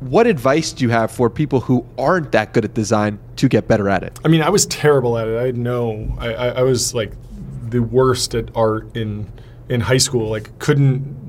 what 0.00 0.26
advice 0.26 0.72
do 0.72 0.84
you 0.84 0.90
have 0.90 1.10
for 1.10 1.30
people 1.30 1.60
who 1.60 1.86
aren't 1.96 2.32
that 2.32 2.52
good 2.52 2.64
at 2.64 2.74
design 2.74 3.18
to 3.36 3.48
get 3.48 3.66
better 3.66 3.88
at 3.88 4.02
it? 4.02 4.18
I 4.24 4.28
mean, 4.28 4.42
I 4.42 4.50
was 4.50 4.66
terrible 4.66 5.16
at 5.16 5.28
it. 5.28 5.38
I 5.38 5.50
know 5.52 6.14
I, 6.18 6.34
I, 6.34 6.48
I 6.48 6.62
was 6.62 6.94
like 6.94 7.12
the 7.70 7.80
worst 7.80 8.34
at 8.34 8.54
art 8.54 8.94
in 8.96 9.30
in 9.68 9.80
high 9.80 9.98
school. 9.98 10.28
Like 10.28 10.58
couldn't 10.58 11.23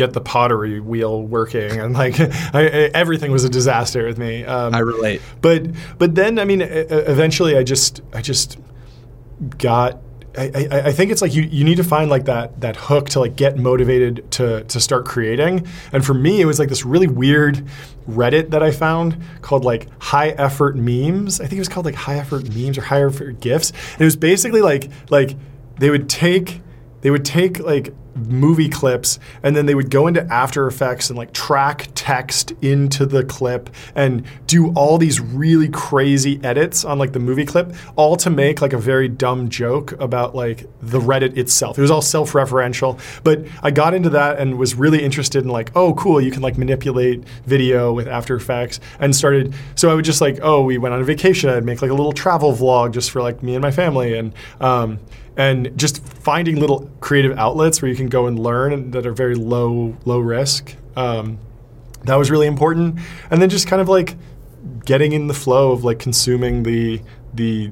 get 0.00 0.14
the 0.14 0.20
pottery 0.20 0.80
wheel 0.80 1.22
working, 1.22 1.78
and 1.80 1.94
like 1.94 2.18
I, 2.54 2.90
everything 2.94 3.30
was 3.30 3.44
a 3.44 3.50
disaster 3.50 4.06
with 4.06 4.18
me. 4.18 4.44
Um, 4.44 4.74
I 4.74 4.78
relate. 4.78 5.20
But 5.40 5.66
but 5.98 6.14
then 6.14 6.38
I 6.38 6.44
mean, 6.44 6.62
eventually 6.62 7.56
I 7.56 7.62
just 7.62 8.00
I 8.12 8.22
just 8.22 8.58
got 9.58 10.00
I, 10.38 10.44
I, 10.54 10.80
I, 10.86 10.92
think 10.92 11.10
it's 11.10 11.22
like 11.22 11.34
you, 11.34 11.42
you 11.42 11.64
need 11.64 11.76
to 11.78 11.84
find 11.84 12.08
like 12.08 12.26
that 12.26 12.60
that 12.60 12.76
hook 12.76 13.08
to 13.10 13.20
like 13.20 13.34
get 13.34 13.58
motivated 13.58 14.30
to 14.32 14.62
to 14.64 14.80
start 14.80 15.04
creating. 15.04 15.66
And 15.92 16.04
for 16.04 16.14
me, 16.14 16.40
it 16.40 16.44
was 16.44 16.58
like 16.58 16.68
this 16.68 16.84
really 16.84 17.08
weird 17.08 17.66
Reddit 18.08 18.50
that 18.50 18.62
I 18.62 18.70
found 18.70 19.20
called 19.42 19.64
like 19.64 19.88
high 20.00 20.28
effort 20.30 20.76
memes. 20.76 21.40
I 21.40 21.44
think 21.44 21.54
it 21.54 21.60
was 21.60 21.68
called 21.68 21.84
like 21.84 21.96
high 21.96 22.16
effort 22.16 22.54
memes 22.54 22.78
or 22.78 22.82
high 22.82 23.04
effort 23.04 23.40
gifts. 23.40 23.70
And 23.92 24.00
it 24.00 24.04
was 24.04 24.16
basically 24.16 24.62
like 24.62 24.90
like 25.10 25.36
they 25.78 25.90
would 25.90 26.08
take 26.08 26.60
they 27.00 27.10
would 27.10 27.24
take 27.24 27.58
like 27.58 27.92
movie 28.14 28.68
clips 28.68 29.18
and 29.42 29.56
then 29.56 29.66
they 29.66 29.74
would 29.74 29.90
go 29.90 30.06
into 30.06 30.22
after 30.32 30.66
effects 30.66 31.10
and 31.10 31.18
like 31.18 31.32
track 31.32 31.88
text 31.94 32.52
into 32.62 33.06
the 33.06 33.24
clip 33.24 33.70
and 33.94 34.24
do 34.46 34.72
all 34.74 34.98
these 34.98 35.20
really 35.20 35.68
crazy 35.68 36.40
edits 36.42 36.84
on 36.84 36.98
like 36.98 37.12
the 37.12 37.18
movie 37.18 37.46
clip 37.46 37.74
all 37.96 38.16
to 38.16 38.30
make 38.30 38.60
like 38.60 38.72
a 38.72 38.78
very 38.78 39.08
dumb 39.08 39.48
joke 39.48 39.92
about 40.00 40.34
like 40.34 40.66
the 40.82 41.00
reddit 41.00 41.36
itself. 41.36 41.78
It 41.78 41.82
was 41.82 41.90
all 41.90 42.02
self-referential 42.02 43.00
but 43.24 43.44
i 43.62 43.70
got 43.70 43.94
into 43.94 44.10
that 44.10 44.38
and 44.38 44.58
was 44.58 44.74
really 44.74 45.02
interested 45.02 45.42
in 45.42 45.50
like 45.50 45.70
oh 45.76 45.94
cool 45.94 46.20
you 46.20 46.30
can 46.30 46.42
like 46.42 46.58
manipulate 46.58 47.24
video 47.46 47.92
with 47.92 48.08
after 48.08 48.34
effects 48.36 48.80
and 48.98 49.14
started 49.14 49.54
so 49.74 49.90
i 49.90 49.94
would 49.94 50.04
just 50.04 50.20
like 50.20 50.38
oh 50.42 50.62
we 50.62 50.78
went 50.78 50.94
on 50.94 51.00
a 51.00 51.04
vacation 51.04 51.50
i'd 51.50 51.64
make 51.64 51.82
like 51.82 51.90
a 51.90 51.94
little 51.94 52.12
travel 52.12 52.52
vlog 52.52 52.92
just 52.92 53.10
for 53.10 53.22
like 53.22 53.42
me 53.42 53.54
and 53.54 53.62
my 53.62 53.70
family 53.70 54.16
and 54.16 54.32
um, 54.60 54.98
and 55.36 55.76
just 55.76 56.04
finding 56.04 56.56
little 56.56 56.90
creative 57.00 57.38
outlets 57.38 57.80
where 57.80 57.90
you 57.90 57.96
can 57.96 58.08
go 58.08 58.26
and 58.26 58.38
learn 58.38 58.90
that 58.92 59.06
are 59.06 59.12
very 59.12 59.34
low 59.34 59.96
low 60.04 60.18
risk. 60.18 60.74
Um, 60.96 61.38
that 62.04 62.16
was 62.16 62.30
really 62.30 62.46
important, 62.46 62.98
and 63.30 63.40
then 63.40 63.48
just 63.48 63.66
kind 63.66 63.80
of 63.80 63.88
like 63.88 64.16
getting 64.84 65.12
in 65.12 65.26
the 65.26 65.34
flow 65.34 65.72
of 65.72 65.84
like 65.84 65.98
consuming 65.98 66.62
the 66.62 67.00
the 67.34 67.70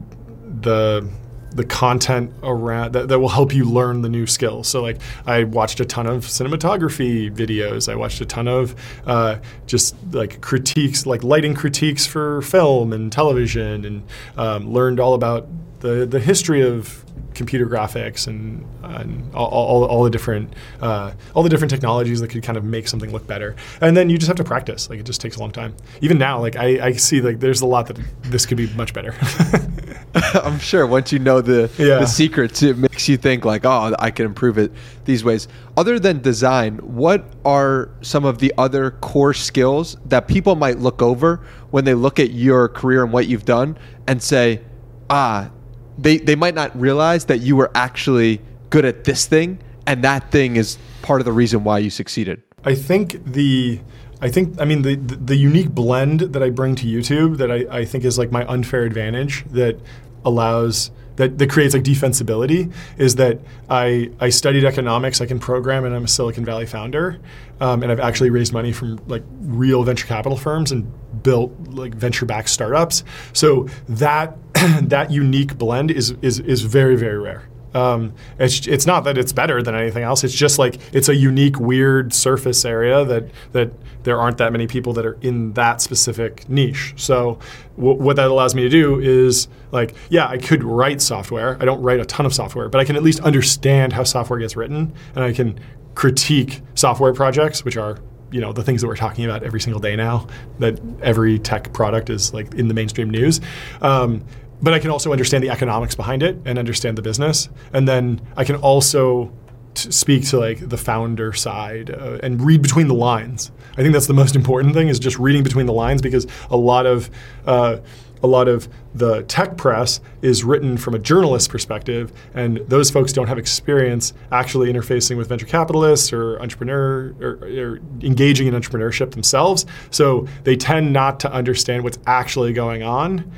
the 0.61 1.09
the 1.53 1.65
content 1.65 2.33
around 2.43 2.93
that, 2.93 3.09
that 3.09 3.19
will 3.19 3.29
help 3.29 3.55
you 3.55 3.65
learn 3.65 4.03
the 4.03 4.09
new 4.09 4.27
skills. 4.27 4.69
So 4.69 4.83
like 4.83 5.01
I 5.27 5.45
watched 5.45 5.81
a 5.81 5.85
ton 5.85 6.07
of 6.07 6.25
cinematography 6.25 7.35
videos. 7.35 7.91
I 7.91 7.97
watched 7.97 8.21
a 8.21 8.27
ton 8.27 8.49
of 8.49 8.75
uh, 9.07 9.39
just 9.67 9.97
like 10.13 10.41
critiques, 10.41 11.07
like 11.07 11.25
lighting 11.25 11.55
critiques 11.55 12.07
for 12.07 12.43
film 12.43 12.93
and 12.93 13.11
television, 13.11 13.85
and 13.85 14.03
um, 14.37 14.73
learned 14.73 15.01
all 15.01 15.15
about 15.15 15.49
the 15.81 16.07
the 16.07 16.21
history 16.21 16.63
of 16.63 17.05
computer 17.35 17.67
graphics 17.67 18.27
and, 18.27 18.67
and 18.83 19.33
all, 19.35 19.47
all, 19.47 19.85
all, 19.85 20.03
the 20.03 20.11
different 20.11 20.53
uh, 20.81 21.13
all 21.35 21.43
the 21.43 21.49
different 21.49 21.71
technologies 21.71 22.21
that 22.21 22.29
could 22.29 22.43
kind 22.43 22.59
of 22.59 22.65
make 22.65 22.89
something 22.89 23.13
look 23.13 23.27
better. 23.27 23.55
And 23.81 23.97
then 23.97 24.11
you 24.11 24.19
just 24.19 24.27
have 24.27 24.37
to 24.39 24.45
practice. 24.45 24.91
Like 24.91 24.99
it 24.99 25.05
just 25.05 25.21
takes 25.21 25.37
a 25.37 25.41
long 25.41 25.53
time. 25.53 25.77
Even 26.01 26.19
now, 26.19 26.41
like 26.41 26.57
I, 26.57 26.87
I 26.87 26.93
see 26.93 27.21
like 27.21 27.39
there's 27.39 27.61
a 27.61 27.67
lot 27.67 27.87
that 27.87 27.99
this 28.23 28.45
could 28.45 28.57
be 28.57 28.67
much 28.75 28.93
better. 28.93 29.15
I'm 30.35 30.59
sure 30.59 30.87
once 30.87 31.13
you 31.13 31.19
know 31.19 31.41
the 31.41 31.71
Yeah. 31.79 31.99
the 32.01 32.07
secrets, 32.07 32.63
it 32.63 32.77
makes 32.77 33.09
you 33.09 33.17
think 33.17 33.45
like, 33.45 33.65
oh, 33.65 33.95
I 33.99 34.11
can 34.11 34.27
improve 34.27 34.59
it 34.59 34.73
these 35.05 35.23
ways. 35.23 35.49
Other 35.77 35.99
than 35.99 36.21
design, 36.21 36.79
what 36.79 37.25
are 37.45 37.91
some 38.01 38.25
of 38.25 38.39
the 38.39 38.53
other 38.59 38.93
core 38.93 39.35
skills 39.35 39.97
that 40.07 40.27
people 40.27 40.57
might 40.57 40.79
look 40.79 41.03
over 41.03 41.41
when 41.71 41.85
they 41.85 41.95
look 41.95 42.19
at 42.19 42.31
your 42.31 42.69
career 42.69 43.05
and 43.05 43.13
what 43.13 43.27
you've 43.27 43.45
done 43.45 43.79
and 44.07 44.23
say, 44.23 44.63
ah, 45.11 45.51
they 45.99 46.19
they 46.19 46.37
might 46.37 46.55
not 46.55 46.79
realize 46.79 47.27
that 47.27 47.41
you 47.41 47.57
were 47.57 47.71
actually 47.75 48.41
good 48.71 48.85
at 48.85 49.05
this 49.05 49.27
thing, 49.27 49.59
and 49.87 50.03
that 50.05 50.31
thing 50.31 50.57
is 50.57 50.79
part 51.03 51.21
of 51.21 51.25
the 51.25 51.33
reason 51.33 51.65
why 51.65 51.79
you 51.79 51.91
succeeded. 51.91 52.43
I 52.65 52.75
think 52.75 53.25
the 53.25 53.81
I 54.21 54.29
think 54.29 54.61
I 54.61 54.65
mean 54.65 54.83
the, 54.83 54.95
the 54.97 55.17
the 55.17 55.37
unique 55.37 55.71
blend 55.71 56.21
that 56.21 56.43
I 56.43 56.51
bring 56.51 56.75
to 56.77 56.87
YouTube 56.87 57.39
that 57.39 57.51
I, 57.51 57.67
I 57.71 57.85
think 57.85 58.05
is 58.05 58.19
like 58.19 58.31
my 58.31 58.47
unfair 58.47 58.85
advantage 58.85 59.45
that 59.51 59.81
allows 60.25 60.91
that, 61.19 61.37
that 61.39 61.51
creates 61.51 61.75
like 61.75 61.83
defensibility 61.83 62.73
is 62.97 63.17
that 63.17 63.41
I 63.69 64.11
I 64.21 64.31
studied 64.31 64.65
economics, 64.65 65.21
I 65.21 65.27
can 65.27 65.39
program, 65.39 65.85
and 65.85 65.95
I'm 65.95 66.05
a 66.05 66.09
Silicon 66.09 66.45
Valley 66.45 66.65
founder, 66.65 67.19
um, 67.61 67.83
and 67.83 67.91
I've 67.91 68.01
actually 68.01 68.31
raised 68.31 68.53
money 68.53 68.73
from 68.73 69.01
like 69.09 69.25
real 69.41 69.83
venture 69.83 70.07
capital 70.07 70.39
firms 70.39 70.71
and 70.71 70.91
built 71.23 71.53
like 71.69 71.95
venture 71.95 72.25
backed 72.25 72.49
startups. 72.49 73.03
So 73.33 73.69
that 73.89 74.37
that 74.83 75.11
unique 75.11 75.59
blend 75.59 75.91
is 75.91 76.13
is 76.23 76.39
is 76.39 76.63
very 76.63 76.97
very 76.97 77.19
rare. 77.19 77.49
Um, 77.75 78.15
it's 78.39 78.67
it's 78.67 78.87
not 78.87 79.05
that 79.05 79.19
it's 79.19 79.33
better 79.33 79.63
than 79.63 79.75
anything 79.75 80.03
else. 80.03 80.25
It's 80.25 80.35
just 80.35 80.59
like 80.59 80.79
it's 80.93 81.09
a 81.09 81.15
unique, 81.15 81.59
weird 81.61 82.13
surface 82.15 82.65
area 82.65 83.05
that 83.05 83.31
that 83.53 83.73
there 84.05 84.19
aren't 84.19 84.39
that 84.39 84.53
many 84.53 84.67
people 84.67 84.93
that 84.95 85.05
are 85.05 85.19
in 85.21 85.53
that 85.53 85.83
specific 85.83 86.49
niche. 86.49 86.95
So 86.97 87.39
w- 87.77 88.01
what 88.01 88.17
that 88.17 88.29
allows 88.29 88.55
me 88.55 88.63
to 88.63 88.69
do 88.69 88.99
is 88.99 89.49
like, 89.71 89.95
yeah, 90.09 90.27
I 90.27 90.39
could 90.39 90.65
write 90.65 91.03
software. 91.03 91.59
I 91.61 91.65
don't 91.65 91.83
write 91.83 92.01
a 92.01 92.05
ton 92.05 92.25
of 92.25 92.33
software, 92.33 92.69
but 92.69 92.81
I 92.81 92.85
can 92.85 92.97
at 92.97 93.03
least 93.03 93.21
understand 93.21 93.93
how 93.93 94.05
software 94.05 94.39
gets 94.39 94.57
written, 94.57 94.93
and 95.15 95.25
I 95.25 95.33
can 95.33 95.61
critique 95.95 96.63
software 96.75 97.13
projects, 97.13 97.65
which 97.65 97.77
are 97.77 97.99
you 98.31 98.41
know 98.41 98.53
the 98.53 98.63
things 98.63 98.81
that 98.83 98.87
we're 98.89 98.97
talking 98.97 99.25
about 99.25 99.43
every 99.43 99.61
single 99.61 99.81
day 99.81 99.97
now. 99.97 100.27
That 100.59 100.81
every 101.03 101.39
tech 101.39 101.73
product 101.73 102.11
is 102.11 102.33
like 102.33 102.55
in 102.55 102.69
the 102.69 102.75
mainstream 102.75 103.11
news. 103.11 103.41
Um, 103.83 104.25
but 104.63 104.75
I 104.75 104.79
can 104.79 104.91
also 104.91 105.13
understand 105.13 105.45
the 105.45 105.51
economics 105.51 105.95
behind 105.95 106.23
it 106.23 106.37
and 106.45 106.59
understand 106.59 106.99
the 106.99 107.03
business, 107.03 107.49
and 107.73 107.89
then 107.89 108.21
I 108.37 108.45
can 108.45 108.57
also 108.57 109.33
t- 109.75 109.91
speak 109.91 110.27
to 110.29 110.39
like 110.39 110.69
the 110.69 110.77
founder 110.77 111.33
side 111.33 111.91
uh, 111.91 112.19
and 112.23 112.41
read 112.41 112.63
between 112.63 112.89
the 112.89 112.95
lines. 112.95 113.53
I 113.77 113.83
think 113.83 113.93
that's 113.93 114.07
the 114.09 114.15
most 114.15 114.35
important 114.35 114.75
thing 114.75 114.89
is 114.89 114.99
just 114.99 115.19
reading 115.19 115.43
between 115.43 115.67
the 115.67 115.73
lines 115.73 116.03
because 116.03 116.27
a 116.51 116.57
lot 116.57 116.87
of 116.87 117.11
uh, 117.47 117.79
a 118.23 118.27
lot 118.27 118.49
of 118.49 118.69
the 118.95 119.23
tech 119.25 119.57
press 119.57 120.01
is 120.23 120.43
written 120.43 120.77
from 120.77 120.95
a 120.95 120.99
journalist 120.99 121.51
perspective, 121.51 122.13
and 122.35 122.59
those 122.69 122.91
folks 122.91 123.13
don't 123.13 123.29
have 123.29 123.39
experience 123.39 124.13
actually 124.33 124.73
interfacing 124.73 125.17
with 125.17 125.29
venture 125.29 125.47
capitalists 125.47 126.13
or 126.13 126.41
entrepreneur 126.41 127.15
or, 127.21 127.39
or 127.45 127.81
engaging 128.01 128.47
in 128.47 128.55
entrepreneurship 128.55 129.13
themselves. 129.13 129.67
So 129.91 130.27
they 130.45 130.57
tend 130.57 130.93
not 130.93 131.21
to 131.21 131.33
understand 131.33 131.85
what's 131.85 131.99
actually 132.07 132.53
going 132.53 132.83
on 132.83 133.31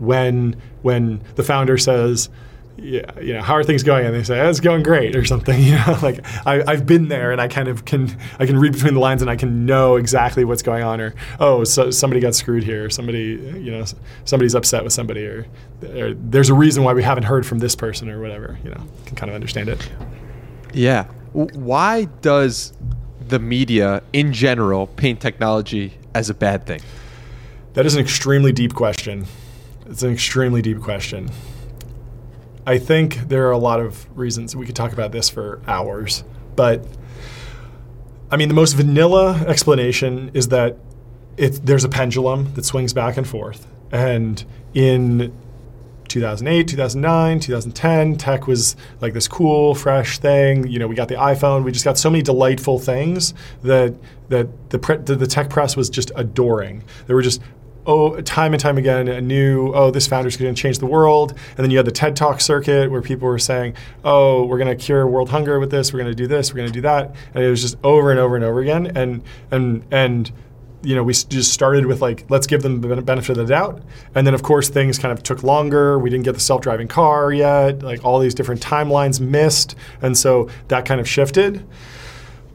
when 0.00 0.56
when 0.82 1.20
the 1.36 1.42
founder 1.42 1.78
says, 1.78 2.28
yeah, 2.82 3.18
you 3.20 3.34
know, 3.34 3.42
how 3.42 3.54
are 3.54 3.62
things 3.62 3.82
going? 3.82 4.06
And 4.06 4.14
they 4.14 4.22
say, 4.22 4.40
oh, 4.40 4.48
it's 4.48 4.60
going 4.60 4.82
great 4.82 5.14
or 5.14 5.24
something. 5.24 5.60
You 5.70 5.74
know, 5.74 5.98
like 6.02 6.24
I, 6.46 6.62
I've 6.66 6.86
been 6.86 7.08
there 7.08 7.30
and 7.30 7.40
I 7.40 7.46
kind 7.46 7.68
of 7.68 7.84
can 7.84 8.16
I 8.38 8.46
can 8.46 8.58
read 8.58 8.72
between 8.72 8.94
the 8.94 9.00
lines 9.00 9.20
and 9.20 9.30
I 9.30 9.36
can 9.36 9.66
know 9.66 9.96
exactly 9.96 10.44
what's 10.44 10.62
going 10.62 10.82
on. 10.82 11.00
Or 11.00 11.14
oh, 11.38 11.64
so 11.64 11.90
somebody 11.90 12.20
got 12.20 12.34
screwed 12.34 12.64
here. 12.64 12.86
Or 12.86 12.90
somebody, 12.90 13.38
you 13.60 13.70
know, 13.70 13.84
somebody's 14.24 14.54
upset 14.54 14.82
with 14.82 14.92
somebody. 14.92 15.26
Or, 15.26 15.46
or 15.94 16.14
there's 16.14 16.48
a 16.48 16.54
reason 16.54 16.82
why 16.82 16.94
we 16.94 17.02
haven't 17.02 17.24
heard 17.24 17.46
from 17.46 17.58
this 17.58 17.76
person 17.76 18.08
or 18.08 18.20
whatever. 18.20 18.58
You 18.64 18.70
know, 18.70 18.82
can 19.04 19.16
kind 19.16 19.28
of 19.28 19.34
understand 19.34 19.68
it. 19.68 19.88
Yeah. 20.72 21.04
Why 21.32 22.06
does 22.22 22.72
the 23.28 23.38
media 23.38 24.02
in 24.12 24.32
general 24.32 24.86
paint 24.86 25.20
technology 25.20 25.94
as 26.14 26.30
a 26.30 26.34
bad 26.34 26.66
thing? 26.66 26.80
That 27.74 27.86
is 27.86 27.94
an 27.94 28.00
extremely 28.00 28.52
deep 28.52 28.74
question. 28.74 29.26
It's 29.90 30.04
an 30.04 30.12
extremely 30.12 30.62
deep 30.62 30.80
question. 30.80 31.28
I 32.64 32.78
think 32.78 33.28
there 33.28 33.48
are 33.48 33.50
a 33.50 33.58
lot 33.58 33.80
of 33.80 34.06
reasons. 34.16 34.54
We 34.54 34.64
could 34.64 34.76
talk 34.76 34.92
about 34.92 35.10
this 35.10 35.28
for 35.28 35.60
hours. 35.66 36.22
But 36.54 36.86
I 38.30 38.36
mean, 38.36 38.46
the 38.46 38.54
most 38.54 38.74
vanilla 38.74 39.44
explanation 39.48 40.30
is 40.32 40.48
that 40.48 40.76
it, 41.36 41.66
there's 41.66 41.82
a 41.82 41.88
pendulum 41.88 42.54
that 42.54 42.64
swings 42.64 42.92
back 42.92 43.16
and 43.16 43.26
forth. 43.26 43.66
And 43.90 44.44
in 44.74 45.36
2008, 46.06 46.68
2009, 46.68 47.40
2010, 47.40 48.16
tech 48.16 48.46
was 48.46 48.76
like 49.00 49.12
this 49.12 49.26
cool, 49.26 49.74
fresh 49.74 50.18
thing. 50.18 50.68
You 50.68 50.78
know, 50.78 50.86
we 50.86 50.94
got 50.94 51.08
the 51.08 51.16
iPhone. 51.16 51.64
We 51.64 51.72
just 51.72 51.84
got 51.84 51.98
so 51.98 52.10
many 52.10 52.22
delightful 52.22 52.78
things 52.78 53.34
that 53.62 53.94
that 54.28 54.70
the 54.70 54.78
pre- 54.78 54.98
the, 54.98 55.16
the 55.16 55.26
tech 55.26 55.50
press 55.50 55.76
was 55.76 55.90
just 55.90 56.12
adoring. 56.14 56.84
There 57.06 57.16
were 57.16 57.22
just 57.22 57.40
oh, 57.86 58.20
time 58.20 58.52
and 58.52 58.60
time 58.60 58.78
again, 58.78 59.08
a 59.08 59.20
new, 59.20 59.72
oh, 59.72 59.90
this 59.90 60.06
founder's 60.06 60.36
going 60.36 60.54
to 60.54 60.60
change 60.60 60.78
the 60.78 60.86
world. 60.86 61.32
And 61.56 61.64
then 61.64 61.70
you 61.70 61.76
had 61.76 61.86
the 61.86 61.92
TED 61.92 62.16
Talk 62.16 62.40
circuit 62.40 62.90
where 62.90 63.02
people 63.02 63.28
were 63.28 63.38
saying, 63.38 63.74
oh, 64.04 64.44
we're 64.44 64.58
going 64.58 64.76
to 64.76 64.82
cure 64.82 65.06
world 65.06 65.30
hunger 65.30 65.58
with 65.58 65.70
this, 65.70 65.92
we're 65.92 66.00
going 66.00 66.12
to 66.12 66.16
do 66.16 66.26
this, 66.26 66.52
we're 66.52 66.58
going 66.58 66.68
to 66.68 66.72
do 66.72 66.82
that. 66.82 67.14
And 67.34 67.44
it 67.44 67.50
was 67.50 67.62
just 67.62 67.76
over 67.82 68.10
and 68.10 68.20
over 68.20 68.36
and 68.36 68.44
over 68.44 68.60
again. 68.60 68.96
And, 68.96 69.22
and, 69.50 69.84
and, 69.90 70.30
you 70.82 70.94
know, 70.94 71.02
we 71.02 71.12
just 71.12 71.52
started 71.52 71.86
with 71.86 72.00
like, 72.00 72.24
let's 72.30 72.46
give 72.46 72.62
them 72.62 72.80
the 72.80 73.02
benefit 73.02 73.32
of 73.32 73.46
the 73.46 73.52
doubt. 73.52 73.82
And 74.14 74.26
then, 74.26 74.34
of 74.34 74.42
course, 74.42 74.68
things 74.68 74.98
kind 74.98 75.12
of 75.12 75.22
took 75.22 75.42
longer. 75.42 75.98
We 75.98 76.10
didn't 76.10 76.24
get 76.24 76.34
the 76.34 76.40
self 76.40 76.62
driving 76.62 76.88
car 76.88 77.32
yet. 77.32 77.82
Like, 77.82 78.04
all 78.04 78.18
these 78.18 78.34
different 78.34 78.62
timelines 78.62 79.20
missed. 79.20 79.74
And 80.00 80.16
so 80.16 80.48
that 80.68 80.86
kind 80.86 81.00
of 81.00 81.08
shifted. 81.08 81.66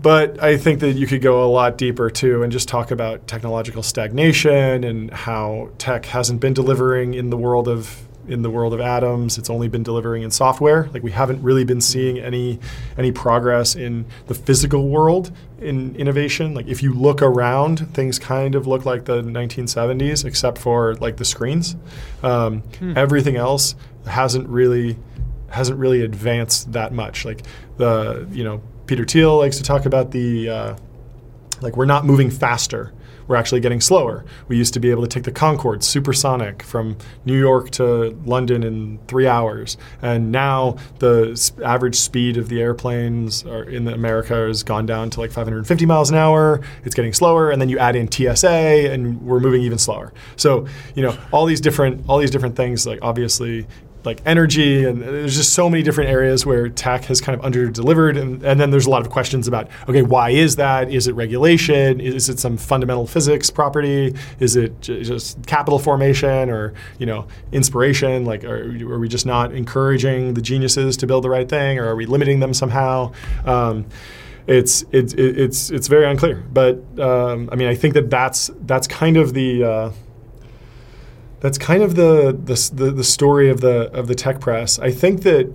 But 0.01 0.41
I 0.43 0.57
think 0.57 0.81
that 0.81 0.93
you 0.93 1.07
could 1.07 1.21
go 1.21 1.43
a 1.43 1.49
lot 1.49 1.77
deeper 1.77 2.09
too 2.09 2.43
and 2.43 2.51
just 2.51 2.67
talk 2.67 2.91
about 2.91 3.27
technological 3.27 3.81
stagnation 3.81 4.83
and 4.83 5.11
how 5.11 5.69
tech 5.77 6.05
hasn't 6.05 6.41
been 6.41 6.53
delivering 6.53 7.13
in 7.13 7.29
the 7.29 7.37
world 7.37 7.67
of 7.67 8.05
in 8.27 8.41
the 8.41 8.49
world 8.49 8.73
of 8.73 8.81
atoms. 8.81 9.37
It's 9.37 9.49
only 9.49 9.67
been 9.67 9.83
delivering 9.83 10.23
in 10.23 10.31
software. 10.31 10.89
Like 10.93 11.03
we 11.03 11.11
haven't 11.11 11.41
really 11.43 11.63
been 11.63 11.81
seeing 11.81 12.19
any 12.19 12.59
any 12.97 13.11
progress 13.11 13.75
in 13.75 14.05
the 14.27 14.33
physical 14.33 14.89
world 14.89 15.31
in 15.59 15.95
innovation. 15.95 16.53
Like 16.53 16.67
if 16.67 16.81
you 16.83 16.93
look 16.93 17.21
around, 17.21 17.93
things 17.93 18.19
kind 18.19 18.55
of 18.55 18.67
look 18.67 18.85
like 18.85 19.05
the 19.05 19.21
1970s, 19.21 20.25
except 20.25 20.57
for 20.57 20.95
like 20.95 21.17
the 21.17 21.25
screens. 21.25 21.75
Um, 22.23 22.63
Everything 22.95 23.35
else 23.35 23.75
hasn't 24.07 24.47
really 24.47 24.97
hasn't 25.49 25.79
really 25.79 26.01
advanced 26.01 26.73
that 26.73 26.93
much. 26.93 27.25
Like 27.25 27.43
the 27.77 28.27
you 28.31 28.43
know 28.43 28.61
Peter 28.85 29.05
Thiel 29.05 29.37
likes 29.37 29.57
to 29.57 29.63
talk 29.63 29.85
about 29.85 30.11
the 30.11 30.49
uh, 30.49 30.75
like 31.61 31.77
we're 31.77 31.85
not 31.85 32.05
moving 32.05 32.29
faster. 32.29 32.93
We're 33.27 33.37
actually 33.37 33.61
getting 33.61 33.81
slower. 33.81 34.23
We 34.47 34.57
used 34.57 34.75
to 34.75 34.79
be 34.79 34.91
able 34.91 35.01
to 35.01 35.07
take 35.07 35.23
the 35.23 35.31
Concorde 35.31 35.83
supersonic 35.83 36.61
from 36.61 36.95
New 37.25 37.37
York 37.37 37.71
to 37.71 38.11
London 38.23 38.61
in 38.61 38.99
three 39.07 39.25
hours, 39.25 39.77
and 40.01 40.31
now 40.31 40.77
the 40.99 41.53
average 41.63 41.95
speed 41.95 42.37
of 42.37 42.49
the 42.49 42.61
airplanes 42.61 43.41
in 43.43 43.87
America 43.87 44.35
has 44.35 44.61
gone 44.61 44.85
down 44.85 45.09
to 45.11 45.19
like 45.19 45.31
550 45.31 45.85
miles 45.87 46.11
an 46.11 46.17
hour. 46.17 46.61
It's 46.83 46.93
getting 46.93 47.13
slower, 47.13 47.49
and 47.49 47.59
then 47.59 47.67
you 47.67 47.79
add 47.79 47.95
in 47.95 48.11
TSA, 48.11 48.91
and 48.91 49.19
we're 49.23 49.39
moving 49.39 49.63
even 49.63 49.79
slower. 49.79 50.13
So 50.35 50.67
you 50.93 51.01
know 51.01 51.17
all 51.31 51.47
these 51.47 51.61
different 51.61 52.07
all 52.07 52.19
these 52.19 52.31
different 52.31 52.55
things. 52.55 52.85
Like 52.85 52.99
obviously 53.01 53.65
like 54.05 54.21
energy 54.25 54.85
and 54.85 55.01
there's 55.01 55.35
just 55.35 55.53
so 55.53 55.69
many 55.69 55.83
different 55.83 56.09
areas 56.09 56.45
where 56.45 56.69
tech 56.69 57.05
has 57.05 57.21
kind 57.21 57.37
of 57.37 57.43
under 57.45 57.69
delivered 57.69 58.17
and, 58.17 58.43
and 58.43 58.59
then 58.59 58.71
there's 58.71 58.85
a 58.85 58.89
lot 58.89 59.01
of 59.01 59.09
questions 59.09 59.47
about 59.47 59.67
okay 59.87 60.01
why 60.01 60.29
is 60.29 60.55
that? 60.57 60.91
Is 60.91 61.07
it 61.07 61.13
regulation? 61.13 61.99
Is 61.99 62.29
it 62.29 62.39
some 62.39 62.57
fundamental 62.57 63.07
physics 63.07 63.49
property? 63.49 64.15
Is 64.39 64.55
it 64.55 64.79
just 64.81 65.45
capital 65.45 65.79
formation 65.79 66.49
or 66.49 66.73
you 66.97 67.05
know 67.05 67.27
inspiration? 67.51 68.25
Like 68.25 68.43
are, 68.43 68.63
are 68.93 68.99
we 68.99 69.07
just 69.07 69.25
not 69.25 69.53
encouraging 69.53 70.33
the 70.33 70.41
geniuses 70.41 70.97
to 70.97 71.07
build 71.07 71.23
the 71.23 71.29
right 71.29 71.47
thing 71.47 71.79
or 71.79 71.87
are 71.87 71.95
we 71.95 72.05
limiting 72.05 72.39
them 72.39 72.53
somehow? 72.53 73.11
Um, 73.45 73.85
it's 74.47 74.85
it's 74.91 75.13
it's 75.13 75.71
it's 75.71 75.87
very 75.87 76.05
unclear. 76.05 76.43
But 76.53 76.75
um, 76.99 77.49
I 77.51 77.55
mean 77.55 77.67
I 77.67 77.75
think 77.75 77.93
that 77.95 78.09
that's 78.09 78.51
that's 78.61 78.87
kind 78.87 79.17
of 79.17 79.33
the 79.33 79.63
uh, 79.63 79.91
that's 81.45 81.59
kind 81.59 81.83
of 81.83 81.95
the, 81.95 82.31
the 82.31 82.71
the 82.73 82.91
the 82.91 83.03
story 83.03 83.51
of 83.51 83.61
the 83.61 83.91
of 83.93 84.07
the 84.07 84.15
tech 84.15 84.39
press. 84.39 84.79
I 84.79 84.89
think 84.89 85.21
that, 85.21 85.53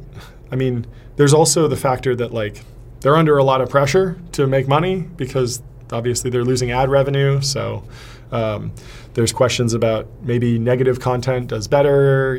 I 0.53 0.55
mean, 0.55 0.87
there's 1.16 1.35
also 1.35 1.66
the 1.66 1.76
factor 1.76 2.14
that 2.14 2.33
like 2.33 2.62
they're 3.00 3.16
under 3.16 3.37
a 3.38 3.42
lot 3.42 3.61
of 3.61 3.70
pressure 3.70 4.16
to 4.33 4.46
make 4.46 4.68
money 4.68 5.00
because 5.00 5.61
obviously 5.90 6.31
they're 6.31 6.44
losing 6.44 6.70
ad 6.70 6.90
revenue. 6.90 7.40
So 7.40 7.83
um, 8.31 8.70
there's 9.14 9.33
questions 9.33 9.74
about 9.74 10.07
maybe 10.22 10.61
negative 10.61 11.00
content 11.00 11.48
does 11.48 11.66
better. 11.66 12.38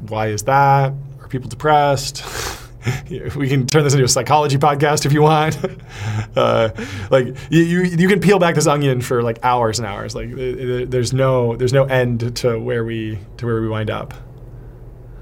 Why 0.00 0.30
is 0.30 0.42
that? 0.42 0.94
Are 1.20 1.28
people 1.28 1.48
depressed? 1.48 2.24
we 3.36 3.48
can 3.48 3.66
turn 3.66 3.84
this 3.84 3.94
into 3.94 4.04
a 4.04 4.08
psychology 4.08 4.58
podcast 4.58 5.06
if 5.06 5.12
you 5.12 5.22
want. 5.22 5.58
uh, 6.36 6.70
like 7.10 7.26
you, 7.50 7.62
you, 7.62 7.82
you 7.82 8.08
can 8.08 8.20
peel 8.20 8.38
back 8.38 8.54
this 8.54 8.66
onion 8.66 9.00
for 9.00 9.22
like 9.22 9.38
hours 9.42 9.78
and 9.78 9.86
hours. 9.86 10.14
Like 10.14 10.30
there's 10.34 11.12
no 11.12 11.56
there's 11.56 11.72
no 11.72 11.84
end 11.84 12.36
to 12.36 12.58
where 12.58 12.84
we 12.84 13.18
to 13.38 13.46
where 13.46 13.60
we 13.60 13.68
wind 13.68 13.90
up. 13.90 14.14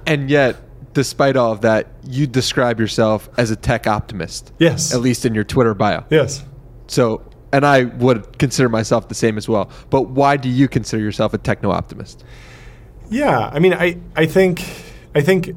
And 0.06 0.28
yet, 0.28 0.56
despite 0.94 1.36
all 1.36 1.52
of 1.52 1.60
that, 1.60 1.88
you 2.04 2.26
describe 2.26 2.80
yourself 2.80 3.28
as 3.36 3.50
a 3.50 3.56
tech 3.56 3.86
optimist. 3.86 4.52
Yes. 4.58 4.92
At 4.92 5.00
least 5.00 5.24
in 5.24 5.34
your 5.34 5.44
Twitter 5.44 5.74
bio. 5.74 6.04
Yes. 6.10 6.44
So, 6.88 7.22
and 7.52 7.64
I 7.64 7.84
would 7.84 8.38
consider 8.38 8.68
myself 8.68 9.08
the 9.08 9.14
same 9.14 9.38
as 9.38 9.48
well. 9.48 9.70
But 9.90 10.10
why 10.10 10.36
do 10.36 10.48
you 10.48 10.68
consider 10.68 11.02
yourself 11.02 11.34
a 11.34 11.38
techno 11.38 11.70
optimist? 11.70 12.24
Yeah, 13.10 13.50
I 13.52 13.58
mean, 13.58 13.74
I 13.74 13.98
I 14.16 14.26
think 14.26 14.62
I 15.14 15.20
think 15.20 15.54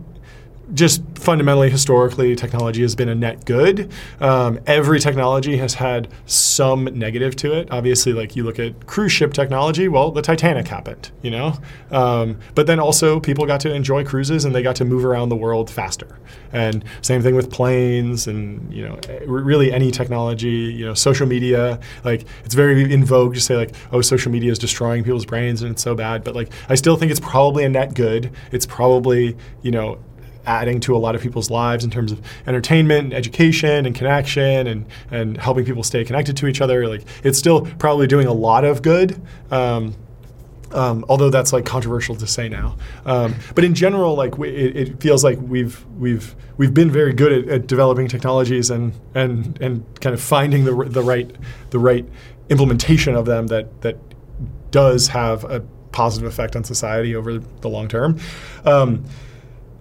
just 0.73 1.03
fundamentally, 1.15 1.69
historically, 1.69 2.35
technology 2.35 2.81
has 2.81 2.95
been 2.95 3.09
a 3.09 3.15
net 3.15 3.45
good. 3.45 3.91
Um, 4.19 4.59
every 4.65 4.99
technology 4.99 5.57
has 5.57 5.75
had 5.75 6.07
some 6.25 6.85
negative 6.85 7.35
to 7.37 7.53
it. 7.53 7.67
Obviously, 7.71 8.13
like 8.13 8.35
you 8.35 8.43
look 8.43 8.59
at 8.59 8.85
cruise 8.87 9.11
ship 9.11 9.33
technology, 9.33 9.87
well, 9.87 10.11
the 10.11 10.21
Titanic 10.21 10.67
happened, 10.67 11.11
you 11.21 11.31
know? 11.31 11.57
Um, 11.91 12.39
but 12.55 12.67
then 12.67 12.79
also, 12.79 13.19
people 13.19 13.45
got 13.45 13.59
to 13.61 13.73
enjoy 13.73 14.03
cruises 14.03 14.45
and 14.45 14.55
they 14.55 14.63
got 14.63 14.75
to 14.77 14.85
move 14.85 15.05
around 15.05 15.29
the 15.29 15.35
world 15.35 15.69
faster. 15.69 16.19
And 16.51 16.83
same 17.01 17.21
thing 17.21 17.35
with 17.35 17.51
planes 17.51 18.27
and, 18.27 18.73
you 18.73 18.87
know, 18.87 18.99
really 19.25 19.71
any 19.71 19.91
technology, 19.91 20.49
you 20.49 20.85
know, 20.85 20.93
social 20.93 21.27
media. 21.27 21.79
Like, 22.03 22.25
it's 22.43 22.55
very 22.55 22.91
in 22.91 23.05
vogue 23.05 23.35
to 23.35 23.41
say, 23.41 23.55
like, 23.55 23.75
oh, 23.91 24.01
social 24.01 24.31
media 24.31 24.51
is 24.51 24.59
destroying 24.59 25.03
people's 25.03 25.25
brains 25.25 25.61
and 25.61 25.71
it's 25.71 25.83
so 25.83 25.95
bad. 25.95 26.23
But, 26.23 26.35
like, 26.35 26.51
I 26.69 26.75
still 26.75 26.95
think 26.95 27.11
it's 27.11 27.19
probably 27.19 27.63
a 27.65 27.69
net 27.69 27.93
good. 27.93 28.31
It's 28.51 28.65
probably, 28.65 29.35
you 29.61 29.71
know, 29.71 29.99
adding 30.45 30.79
to 30.81 30.95
a 30.95 30.99
lot 30.99 31.15
of 31.15 31.21
people's 31.21 31.49
lives 31.49 31.83
in 31.83 31.91
terms 31.91 32.11
of 32.11 32.21
entertainment, 32.47 33.05
and 33.05 33.13
education, 33.13 33.85
and 33.85 33.95
connection, 33.95 34.67
and 34.67 34.85
and 35.11 35.37
helping 35.37 35.65
people 35.65 35.83
stay 35.83 36.03
connected 36.03 36.37
to 36.37 36.47
each 36.47 36.61
other. 36.61 36.87
Like 36.87 37.03
it's 37.23 37.37
still 37.37 37.65
probably 37.77 38.07
doing 38.07 38.27
a 38.27 38.33
lot 38.33 38.63
of 38.65 38.81
good. 38.81 39.21
Um, 39.51 39.95
um, 40.71 41.05
although 41.07 41.29
that's 41.29 41.53
like 41.53 41.65
controversial 41.65 42.15
to 42.17 42.27
say 42.27 42.49
now, 42.49 42.75
um, 43.05 43.35
but 43.53 43.63
in 43.63 43.73
general, 43.73 44.15
like 44.15 44.37
we, 44.37 44.49
it, 44.49 44.75
it, 44.75 45.01
feels 45.01 45.23
like 45.23 45.37
we've 45.39 45.85
we've 45.97 46.35
we've 46.57 46.73
been 46.73 46.91
very 46.91 47.13
good 47.13 47.31
at, 47.31 47.47
at, 47.47 47.67
developing 47.67 48.07
technologies 48.07 48.69
and 48.69 48.93
and 49.13 49.61
and 49.61 49.85
kind 50.01 50.13
of 50.13 50.21
finding 50.21 50.65
the 50.65 50.73
the 50.89 51.01
right 51.01 51.33
the 51.69 51.79
right 51.79 52.05
implementation 52.49 53.15
of 53.15 53.25
them 53.25 53.47
that 53.47 53.81
that 53.81 53.97
does 54.71 55.07
have 55.07 55.43
a 55.45 55.61
positive 55.91 56.27
effect 56.27 56.55
on 56.55 56.63
society 56.63 57.15
over 57.15 57.39
the 57.39 57.69
long 57.69 57.87
term. 57.87 58.19
Um, 58.65 59.05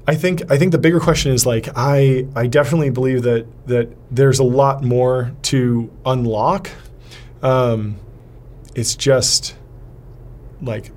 I 0.06 0.14
think 0.14 0.50
I 0.50 0.58
think 0.58 0.72
the 0.72 0.78
bigger 0.78 1.00
question 1.00 1.32
is 1.32 1.46
like 1.46 1.68
I 1.76 2.26
I 2.36 2.46
definitely 2.46 2.90
believe 2.90 3.22
that 3.22 3.46
that 3.66 3.88
there's 4.10 4.38
a 4.38 4.44
lot 4.44 4.84
more 4.84 5.32
to 5.42 5.90
unlock. 6.04 6.70
Um, 7.42 7.96
it's 8.74 8.96
just 8.96 9.56
like 10.60 10.90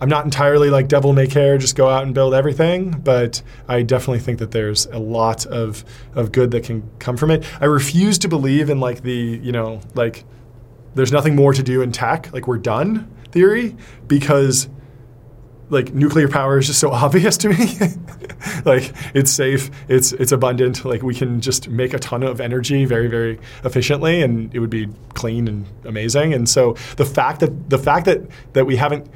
I'm 0.00 0.08
not 0.08 0.24
entirely 0.24 0.70
like 0.70 0.88
devil 0.88 1.12
may 1.12 1.26
care, 1.26 1.58
just 1.58 1.76
go 1.76 1.88
out 1.88 2.04
and 2.04 2.14
build 2.14 2.32
everything, 2.32 2.90
but 2.90 3.42
I 3.68 3.82
definitely 3.82 4.20
think 4.20 4.38
that 4.38 4.50
there's 4.50 4.86
a 4.86 4.98
lot 4.98 5.46
of 5.46 5.84
of 6.14 6.32
good 6.32 6.50
that 6.52 6.64
can 6.64 6.88
come 6.98 7.16
from 7.16 7.30
it. 7.30 7.44
I 7.60 7.66
refuse 7.66 8.18
to 8.18 8.28
believe 8.28 8.70
in 8.70 8.80
like 8.80 9.02
the 9.02 9.40
you 9.42 9.52
know 9.52 9.80
like 9.94 10.24
there's 10.94 11.12
nothing 11.12 11.36
more 11.36 11.52
to 11.52 11.62
do 11.62 11.82
in 11.82 11.92
tech, 11.92 12.32
like 12.32 12.48
we're 12.48 12.58
done 12.58 13.08
theory, 13.30 13.76
because 14.08 14.68
like 15.70 15.94
nuclear 15.94 16.28
power 16.28 16.58
is 16.58 16.66
just 16.66 16.80
so 16.80 16.90
obvious 16.92 17.36
to 17.38 17.48
me. 17.48 17.56
like 18.64 18.92
it's 19.14 19.30
safe, 19.30 19.70
it's 19.88 20.12
it's 20.12 20.32
abundant. 20.32 20.84
Like 20.84 21.02
we 21.02 21.14
can 21.14 21.40
just 21.40 21.68
make 21.68 21.94
a 21.94 21.98
ton 21.98 22.22
of 22.22 22.40
energy 22.40 22.84
very 22.84 23.06
very 23.06 23.38
efficiently, 23.64 24.22
and 24.22 24.54
it 24.54 24.58
would 24.58 24.70
be 24.70 24.88
clean 25.14 25.48
and 25.48 25.66
amazing. 25.84 26.34
And 26.34 26.48
so 26.48 26.74
the 26.96 27.06
fact 27.06 27.40
that 27.40 27.70
the 27.70 27.78
fact 27.78 28.06
that 28.06 28.20
that 28.52 28.66
we 28.66 28.76
haven't 28.76 29.08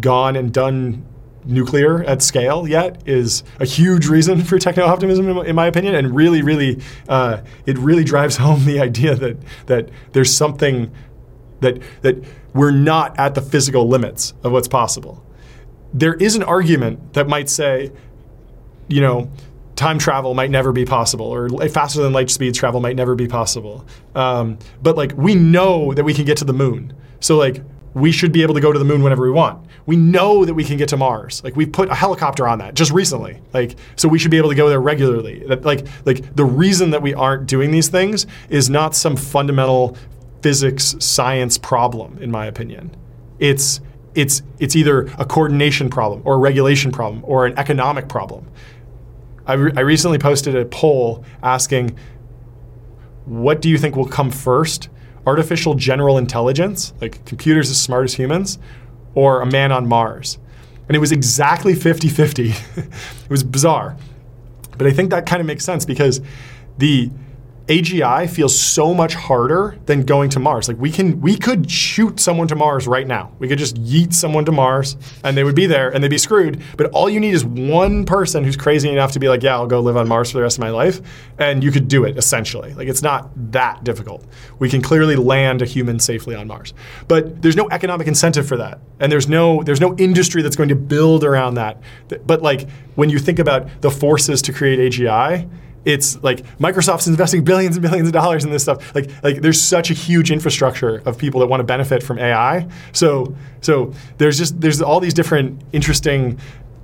gone 0.00 0.36
and 0.36 0.52
done 0.52 1.04
nuclear 1.46 2.02
at 2.04 2.22
scale 2.22 2.66
yet 2.66 3.00
is 3.06 3.44
a 3.60 3.64
huge 3.64 4.08
reason 4.08 4.42
for 4.42 4.58
techno 4.58 4.84
optimism, 4.84 5.28
in, 5.28 5.54
my 5.54 5.66
opinion, 5.66 5.94
and 5.94 6.14
really, 6.14 6.42
really, 6.42 6.82
uh, 7.08 7.40
it 7.66 7.78
really 7.78 8.02
drives 8.02 8.36
home 8.46 8.64
the 8.64 8.80
idea 8.80 9.14
that 9.14 9.36
that 9.66 9.88
there's 10.12 10.34
something 10.34 10.90
that 11.60 11.80
that 12.02 12.22
we're 12.52 12.70
not 12.70 13.18
at 13.18 13.34
the 13.34 13.42
physical 13.42 13.88
limits 13.88 14.32
of 14.42 14.52
what's 14.52 14.68
possible 14.68 15.22
there 15.92 16.14
is 16.14 16.36
an 16.36 16.42
argument 16.42 17.14
that 17.14 17.28
might 17.28 17.48
say, 17.48 17.92
you 18.88 19.00
know, 19.00 19.30
time 19.76 19.98
travel 19.98 20.34
might 20.34 20.50
never 20.50 20.72
be 20.72 20.84
possible, 20.84 21.26
or 21.26 21.48
faster 21.68 22.02
than 22.02 22.12
light 22.12 22.30
speed 22.30 22.54
travel 22.54 22.80
might 22.80 22.96
never 22.96 23.14
be 23.14 23.28
possible. 23.28 23.86
Um, 24.14 24.58
but 24.82 24.96
like 24.96 25.12
we 25.16 25.34
know 25.34 25.92
that 25.94 26.04
we 26.04 26.14
can 26.14 26.24
get 26.24 26.38
to 26.38 26.44
the 26.44 26.52
moon, 26.52 26.92
so 27.20 27.36
like 27.36 27.62
we 27.94 28.12
should 28.12 28.30
be 28.30 28.42
able 28.42 28.52
to 28.52 28.60
go 28.60 28.72
to 28.72 28.78
the 28.78 28.84
moon 28.84 29.02
whenever 29.02 29.24
we 29.24 29.30
want. 29.30 29.66
We 29.86 29.96
know 29.96 30.44
that 30.44 30.52
we 30.52 30.64
can 30.64 30.76
get 30.76 30.90
to 30.90 30.98
Mars. 30.98 31.42
Like 31.42 31.56
we 31.56 31.64
put 31.64 31.88
a 31.88 31.94
helicopter 31.94 32.46
on 32.46 32.58
that 32.58 32.74
just 32.74 32.90
recently. 32.90 33.40
Like 33.54 33.76
so 33.96 34.08
we 34.08 34.18
should 34.18 34.30
be 34.30 34.36
able 34.36 34.50
to 34.50 34.54
go 34.54 34.68
there 34.68 34.80
regularly. 34.80 35.44
That, 35.46 35.64
like 35.64 35.86
like 36.04 36.34
the 36.34 36.44
reason 36.44 36.90
that 36.90 37.02
we 37.02 37.14
aren't 37.14 37.46
doing 37.46 37.70
these 37.70 37.88
things 37.88 38.26
is 38.50 38.68
not 38.68 38.94
some 38.94 39.16
fundamental 39.16 39.96
physics 40.42 40.96
science 40.98 41.56
problem 41.58 42.18
in 42.20 42.30
my 42.30 42.46
opinion. 42.46 42.94
It's 43.38 43.80
it's 44.16 44.42
it's 44.58 44.74
either 44.74 45.02
a 45.18 45.24
coordination 45.24 45.90
problem 45.90 46.22
or 46.24 46.34
a 46.34 46.38
regulation 46.38 46.90
problem 46.90 47.22
or 47.24 47.46
an 47.46 47.56
economic 47.58 48.08
problem. 48.08 48.48
I, 49.46 49.52
re- 49.52 49.72
I 49.76 49.80
recently 49.80 50.18
posted 50.18 50.56
a 50.56 50.64
poll 50.64 51.24
asking, 51.42 51.96
what 53.26 53.60
do 53.60 53.68
you 53.68 53.78
think 53.78 53.94
will 53.94 54.08
come 54.08 54.30
first? 54.32 54.88
Artificial 55.24 55.74
general 55.74 56.18
intelligence, 56.18 56.94
like 57.00 57.24
computers 57.26 57.70
as 57.70 57.80
smart 57.80 58.04
as 58.04 58.14
humans, 58.14 58.58
or 59.14 59.42
a 59.42 59.46
man 59.46 59.70
on 59.70 59.86
Mars? 59.86 60.38
And 60.88 60.96
it 60.96 61.00
was 61.00 61.12
exactly 61.12 61.74
50 61.74 62.08
50. 62.08 62.48
it 62.76 62.88
was 63.28 63.44
bizarre. 63.44 63.96
But 64.78 64.86
I 64.86 64.92
think 64.92 65.10
that 65.10 65.26
kind 65.26 65.40
of 65.40 65.46
makes 65.46 65.64
sense 65.64 65.84
because 65.84 66.20
the 66.78 67.10
AGI 67.68 68.30
feels 68.30 68.56
so 68.56 68.94
much 68.94 69.14
harder 69.14 69.76
than 69.86 70.04
going 70.04 70.30
to 70.30 70.38
Mars. 70.38 70.68
Like 70.68 70.78
we 70.78 70.90
can 70.90 71.20
we 71.20 71.36
could 71.36 71.68
shoot 71.68 72.20
someone 72.20 72.46
to 72.48 72.54
Mars 72.54 72.86
right 72.86 73.06
now. 73.06 73.32
We 73.40 73.48
could 73.48 73.58
just 73.58 73.76
yeet 73.82 74.14
someone 74.14 74.44
to 74.44 74.52
Mars 74.52 74.96
and 75.24 75.36
they 75.36 75.42
would 75.42 75.56
be 75.56 75.66
there 75.66 75.90
and 75.90 76.02
they'd 76.02 76.08
be 76.08 76.18
screwed. 76.18 76.62
But 76.76 76.92
all 76.92 77.10
you 77.10 77.18
need 77.18 77.34
is 77.34 77.44
one 77.44 78.06
person 78.06 78.44
who's 78.44 78.56
crazy 78.56 78.88
enough 78.88 79.10
to 79.12 79.18
be 79.18 79.28
like, 79.28 79.42
"Yeah, 79.42 79.54
I'll 79.54 79.66
go 79.66 79.80
live 79.80 79.96
on 79.96 80.06
Mars 80.06 80.30
for 80.30 80.38
the 80.38 80.42
rest 80.42 80.58
of 80.58 80.60
my 80.60 80.70
life." 80.70 81.00
And 81.38 81.64
you 81.64 81.72
could 81.72 81.88
do 81.88 82.04
it 82.04 82.16
essentially. 82.16 82.72
Like 82.74 82.86
it's 82.86 83.02
not 83.02 83.30
that 83.50 83.82
difficult. 83.82 84.24
We 84.60 84.70
can 84.70 84.80
clearly 84.80 85.16
land 85.16 85.60
a 85.60 85.66
human 85.66 85.98
safely 85.98 86.36
on 86.36 86.46
Mars. 86.46 86.72
But 87.08 87.42
there's 87.42 87.56
no 87.56 87.68
economic 87.70 88.06
incentive 88.06 88.46
for 88.46 88.56
that. 88.58 88.78
And 89.00 89.10
there's 89.10 89.28
no 89.28 89.64
there's 89.64 89.80
no 89.80 89.96
industry 89.96 90.40
that's 90.40 90.56
going 90.56 90.68
to 90.68 90.76
build 90.76 91.24
around 91.24 91.54
that. 91.54 91.80
But 92.26 92.42
like 92.42 92.68
when 92.94 93.10
you 93.10 93.18
think 93.18 93.40
about 93.40 93.80
the 93.80 93.90
forces 93.90 94.40
to 94.42 94.52
create 94.52 94.78
AGI, 94.78 95.48
it's 95.86 96.20
like 96.22 96.44
Microsoft's 96.58 97.06
investing 97.06 97.44
billions 97.44 97.76
and 97.76 97.82
billions 97.82 98.08
of 98.08 98.12
dollars 98.12 98.44
in 98.44 98.50
this 98.50 98.64
stuff. 98.64 98.94
Like 98.94 99.08
like 99.22 99.40
there's 99.40 99.62
such 99.62 99.90
a 99.90 99.94
huge 99.94 100.30
infrastructure 100.32 100.96
of 101.06 101.16
people 101.16 101.40
that 101.40 101.46
want 101.46 101.60
to 101.60 101.64
benefit 101.64 102.02
from 102.02 102.18
AI. 102.18 102.68
So 102.92 103.34
so 103.62 103.94
there's 104.18 104.36
just 104.36 104.60
there's 104.60 104.82
all 104.82 104.98
these 105.00 105.14
different 105.14 105.62
interesting 105.72 106.38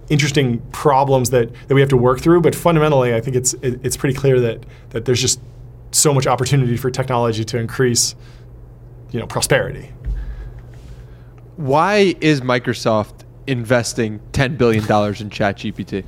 interesting 0.08 0.60
problems 0.72 1.30
that, 1.30 1.52
that 1.68 1.74
we 1.74 1.80
have 1.80 1.90
to 1.90 1.96
work 1.96 2.20
through. 2.20 2.42
But 2.42 2.54
fundamentally, 2.54 3.14
I 3.14 3.20
think 3.20 3.36
it's 3.36 3.54
it, 3.54 3.84
it's 3.84 3.96
pretty 3.96 4.14
clear 4.14 4.40
that 4.40 4.64
that 4.90 5.04
there's 5.04 5.20
just 5.20 5.40
so 5.90 6.14
much 6.14 6.28
opportunity 6.28 6.76
for 6.76 6.88
technology 6.88 7.44
to 7.44 7.58
increase, 7.58 8.14
you 9.10 9.18
know, 9.18 9.26
prosperity. 9.26 9.90
Why 11.56 12.14
is 12.20 12.40
Microsoft 12.40 13.24
investing 13.48 14.20
ten 14.30 14.56
billion 14.56 14.86
dollars 14.86 15.20
in 15.20 15.28
ChatGPT? 15.28 16.04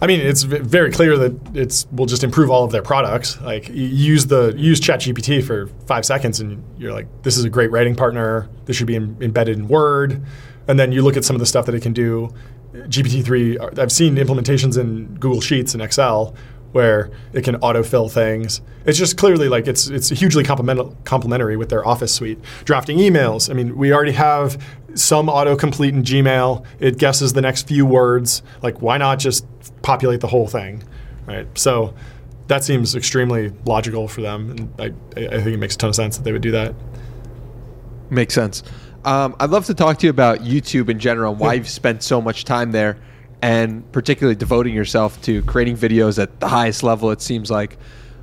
I 0.00 0.06
mean, 0.06 0.20
it's 0.20 0.42
very 0.42 0.90
clear 0.90 1.16
that 1.16 1.38
it's 1.54 1.86
will 1.90 2.06
just 2.06 2.22
improve 2.22 2.50
all 2.50 2.64
of 2.64 2.72
their 2.72 2.82
products. 2.82 3.40
Like 3.40 3.68
use 3.68 4.26
the 4.26 4.54
use 4.56 4.80
ChatGPT 4.80 5.42
for 5.42 5.68
five 5.86 6.04
seconds, 6.04 6.40
and 6.40 6.62
you're 6.78 6.92
like, 6.92 7.06
this 7.22 7.36
is 7.36 7.44
a 7.44 7.50
great 7.50 7.70
writing 7.70 7.94
partner. 7.94 8.48
This 8.66 8.76
should 8.76 8.86
be 8.86 8.96
embedded 8.96 9.58
in 9.58 9.68
Word. 9.68 10.22
And 10.68 10.78
then 10.78 10.92
you 10.92 11.02
look 11.02 11.16
at 11.16 11.24
some 11.24 11.36
of 11.36 11.40
the 11.40 11.46
stuff 11.46 11.66
that 11.66 11.74
it 11.74 11.82
can 11.82 11.92
do. 11.92 12.32
GPT-3, 12.74 13.60
uh, 13.78 13.82
I've 13.82 13.92
seen 13.92 14.16
implementations 14.16 14.76
in 14.76 15.14
Google 15.14 15.40
Sheets 15.40 15.72
and 15.72 15.82
Excel 15.82 16.34
where 16.72 17.10
it 17.32 17.42
can 17.42 17.56
autofill 17.60 18.10
things. 18.10 18.60
It's 18.84 18.98
just 18.98 19.16
clearly 19.16 19.48
like 19.48 19.66
it's 19.66 19.88
it's 19.88 20.10
hugely 20.10 20.44
complementary 20.44 21.56
with 21.56 21.70
their 21.70 21.86
Office 21.86 22.14
suite. 22.14 22.38
Drafting 22.64 22.98
emails. 22.98 23.48
I 23.48 23.54
mean, 23.54 23.76
we 23.78 23.94
already 23.94 24.12
have 24.12 24.62
some 24.96 25.28
autocomplete 25.28 25.90
in 25.90 26.02
Gmail. 26.02 26.64
It 26.80 26.98
guesses 26.98 27.32
the 27.32 27.42
next 27.42 27.68
few 27.68 27.86
words. 27.86 28.42
Like, 28.62 28.82
why 28.82 28.98
not 28.98 29.18
just 29.18 29.46
populate 29.82 30.20
the 30.20 30.26
whole 30.26 30.48
thing, 30.48 30.82
right? 31.26 31.46
So 31.56 31.94
that 32.48 32.64
seems 32.64 32.94
extremely 32.94 33.52
logical 33.64 34.08
for 34.08 34.22
them, 34.22 34.50
and 34.50 34.72
I, 34.80 34.86
I 35.16 35.42
think 35.42 35.48
it 35.48 35.58
makes 35.58 35.74
a 35.74 35.78
ton 35.78 35.90
of 35.90 35.96
sense 35.96 36.16
that 36.16 36.24
they 36.24 36.32
would 36.32 36.42
do 36.42 36.50
that. 36.52 36.74
Makes 38.10 38.34
sense. 38.34 38.62
Um, 39.04 39.36
I'd 39.38 39.50
love 39.50 39.66
to 39.66 39.74
talk 39.74 39.98
to 39.98 40.06
you 40.06 40.10
about 40.10 40.40
YouTube 40.40 40.88
in 40.88 40.98
general, 40.98 41.34
why 41.34 41.54
you've 41.54 41.68
spent 41.68 42.02
so 42.02 42.20
much 42.20 42.44
time 42.44 42.72
there. 42.72 42.98
and 43.42 43.90
particularly 43.92 44.34
devoting 44.34 44.74
yourself 44.74 45.20
to 45.22 45.42
creating 45.42 45.76
videos 45.76 46.20
at 46.20 46.40
the 46.40 46.48
highest 46.48 46.82
level. 46.82 47.10
It 47.10 47.20
seems 47.20 47.50
like. 47.50 47.78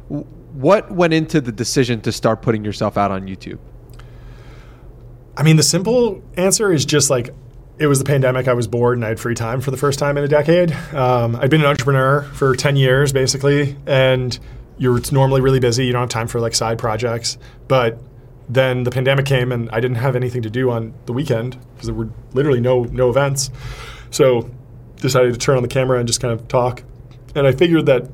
What 0.10 0.92
went 0.92 1.14
into 1.14 1.42
the 1.42 1.52
decision 1.52 2.02
to 2.02 2.12
start 2.12 2.44
putting 2.44 2.64
yourself 2.64 2.96
out 2.96 3.10
on 3.10 3.24
YouTube? 3.26 3.58
I 5.36 5.44
mean, 5.44 5.56
the 5.56 5.64
simple 5.64 6.22
answer 6.38 6.72
is 6.72 6.86
just 6.86 7.10
like 7.10 7.34
it 7.78 7.88
was 7.88 8.00
the 8.00 8.06
pandemic. 8.06 8.48
I 8.48 8.54
was 8.54 8.68
bored 8.68 8.98
and 8.98 9.06
I 9.06 9.10
had 9.10 9.20
free 9.20 9.36
time 9.36 9.62
for 9.62 9.72
the 9.72 9.78
first 9.78 9.98
time 10.00 10.18
in 10.18 10.24
a 10.24 10.28
decade. 10.28 10.72
Um, 10.94 11.36
I'd 11.36 11.50
been 11.50 11.62
an 11.62 11.68
entrepreneur 11.68 12.22
for 12.22 12.56
10 12.56 12.76
years 12.76 13.12
basically, 13.12 13.76
and 13.88 14.38
you're 14.78 15.00
normally 15.12 15.42
really 15.42 15.60
busy. 15.60 15.86
You 15.86 15.94
don't 15.94 16.02
have 16.02 16.10
time 16.10 16.28
for 16.28 16.40
like 16.40 16.54
side 16.54 16.78
projects. 16.78 17.38
But 17.68 18.00
then 18.48 18.84
the 18.84 18.92
pandemic 18.92 19.26
came 19.26 19.52
and 19.52 19.70
I 19.72 19.80
didn't 19.80 19.98
have 19.98 20.16
anything 20.16 20.44
to 20.44 20.50
do 20.50 20.70
on 20.70 20.94
the 21.06 21.14
weekend 21.14 21.58
because 21.74 21.88
there 21.88 21.96
were 21.96 22.10
literally 22.34 22.62
no 22.62 22.84
no 22.84 23.10
events. 23.10 23.50
So 24.12 24.50
decided 24.98 25.34
to 25.34 25.40
turn 25.40 25.58
on 25.58 25.64
the 25.64 25.70
camera 25.70 25.98
and 26.00 26.08
just 26.08 26.22
kind 26.22 26.34
of 26.34 26.48
talk. 26.48 26.84
And 27.36 27.48
I 27.48 27.52
figured 27.52 27.88
that 27.88 28.10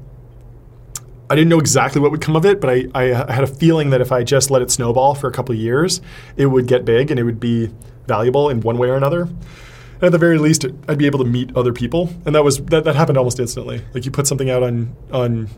I 1.29 1.35
didn't 1.35 1.49
know 1.49 1.59
exactly 1.59 2.01
what 2.01 2.11
would 2.11 2.21
come 2.21 2.35
of 2.35 2.45
it, 2.45 2.59
but 2.59 2.69
I, 2.69 2.87
I 2.95 3.03
had 3.31 3.43
a 3.43 3.47
feeling 3.47 3.91
that 3.91 4.01
if 4.01 4.11
I 4.11 4.23
just 4.23 4.49
let 4.49 4.61
it 4.61 4.71
snowball 4.71 5.13
for 5.13 5.27
a 5.27 5.31
couple 5.31 5.53
years, 5.53 6.01
it 6.37 6.47
would 6.47 6.67
get 6.67 6.85
big 6.85 7.11
and 7.11 7.19
it 7.19 7.23
would 7.23 7.39
be 7.39 7.69
valuable 8.07 8.49
in 8.49 8.61
one 8.61 8.77
way 8.77 8.89
or 8.89 8.95
another. 8.95 9.21
And 9.21 10.03
at 10.03 10.11
the 10.11 10.17
very 10.17 10.37
least, 10.37 10.65
I'd 10.87 10.97
be 10.97 11.05
able 11.05 11.19
to 11.19 11.25
meet 11.25 11.55
other 11.55 11.73
people, 11.73 12.09
and 12.25 12.33
that 12.33 12.43
was 12.43 12.57
that, 12.65 12.85
that 12.85 12.95
happened 12.95 13.17
almost 13.17 13.39
instantly. 13.39 13.81
Like 13.93 14.05
you 14.05 14.11
put 14.11 14.27
something 14.27 14.49
out 14.49 14.63
on 14.63 14.95
on 15.11 15.49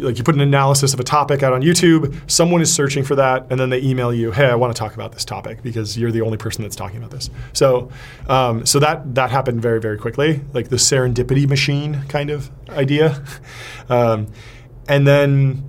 like 0.00 0.18
you 0.18 0.24
put 0.24 0.34
an 0.34 0.40
analysis 0.40 0.94
of 0.94 1.00
a 1.00 1.04
topic 1.04 1.42
out 1.42 1.52
on 1.52 1.62
YouTube, 1.62 2.14
someone 2.30 2.60
is 2.62 2.72
searching 2.72 3.04
for 3.04 3.14
that, 3.16 3.46
and 3.50 3.60
then 3.60 3.68
they 3.68 3.80
email 3.82 4.12
you, 4.12 4.32
"Hey, 4.32 4.46
I 4.46 4.54
want 4.54 4.74
to 4.74 4.78
talk 4.78 4.94
about 4.94 5.12
this 5.12 5.24
topic 5.24 5.62
because 5.62 5.98
you're 5.98 6.10
the 6.10 6.22
only 6.22 6.38
person 6.38 6.62
that's 6.62 6.76
talking 6.76 6.96
about 6.96 7.10
this." 7.10 7.28
So, 7.52 7.90
um, 8.28 8.64
so 8.64 8.78
that 8.78 9.14
that 9.14 9.30
happened 9.30 9.60
very 9.60 9.80
very 9.80 9.98
quickly, 9.98 10.40
like 10.54 10.68
the 10.68 10.76
serendipity 10.76 11.46
machine 11.46 12.04
kind 12.08 12.30
of 12.30 12.50
idea, 12.70 13.22
um, 13.90 14.28
and 14.88 15.06
then 15.06 15.68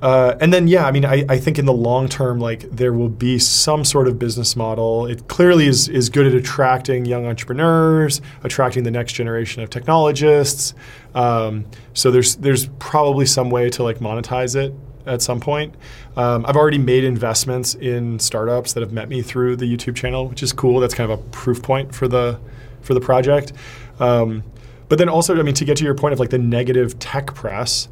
uh, 0.00 0.36
and 0.40 0.52
then, 0.52 0.68
yeah, 0.68 0.86
I 0.86 0.92
mean, 0.92 1.04
I, 1.04 1.24
I 1.28 1.38
think 1.38 1.58
in 1.58 1.66
the 1.66 1.72
long 1.72 2.08
term, 2.08 2.38
like 2.38 2.70
there 2.70 2.92
will 2.92 3.08
be 3.08 3.38
some 3.38 3.84
sort 3.84 4.06
of 4.06 4.18
business 4.18 4.54
model. 4.54 5.06
It 5.06 5.26
clearly 5.26 5.66
is, 5.66 5.88
is 5.88 6.08
good 6.08 6.26
at 6.26 6.34
attracting 6.34 7.04
young 7.04 7.26
entrepreneurs, 7.26 8.20
attracting 8.44 8.84
the 8.84 8.92
next 8.92 9.14
generation 9.14 9.62
of 9.62 9.70
technologists. 9.70 10.74
Um, 11.16 11.66
so 11.94 12.12
there's 12.12 12.36
there's 12.36 12.66
probably 12.78 13.26
some 13.26 13.50
way 13.50 13.70
to 13.70 13.82
like 13.82 13.98
monetize 13.98 14.54
it 14.54 14.72
at 15.04 15.20
some 15.20 15.40
point. 15.40 15.74
Um, 16.16 16.46
I've 16.46 16.56
already 16.56 16.78
made 16.78 17.02
investments 17.02 17.74
in 17.74 18.20
startups 18.20 18.74
that 18.74 18.82
have 18.82 18.92
met 18.92 19.08
me 19.08 19.20
through 19.20 19.56
the 19.56 19.64
YouTube 19.64 19.96
channel, 19.96 20.28
which 20.28 20.44
is 20.44 20.52
cool. 20.52 20.78
That's 20.78 20.94
kind 20.94 21.10
of 21.10 21.18
a 21.18 21.22
proof 21.30 21.60
point 21.60 21.92
for 21.92 22.06
the 22.06 22.38
for 22.82 22.94
the 22.94 23.00
project. 23.00 23.52
Um, 23.98 24.44
but 24.88 24.98
then 24.98 25.08
also, 25.08 25.36
I 25.36 25.42
mean, 25.42 25.54
to 25.54 25.64
get 25.64 25.76
to 25.78 25.84
your 25.84 25.94
point 25.94 26.12
of 26.12 26.20
like 26.20 26.30
the 26.30 26.38
negative 26.38 27.00
tech 27.00 27.34
press. 27.34 27.88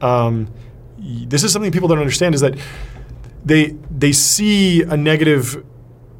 Um, 0.00 0.52
this 0.98 1.44
is 1.44 1.52
something 1.52 1.70
people 1.70 1.88
don't 1.88 1.98
understand 1.98 2.34
is 2.34 2.40
that 2.40 2.58
they 3.44 3.76
they 3.90 4.12
see 4.12 4.82
a 4.82 4.96
negative 4.96 5.64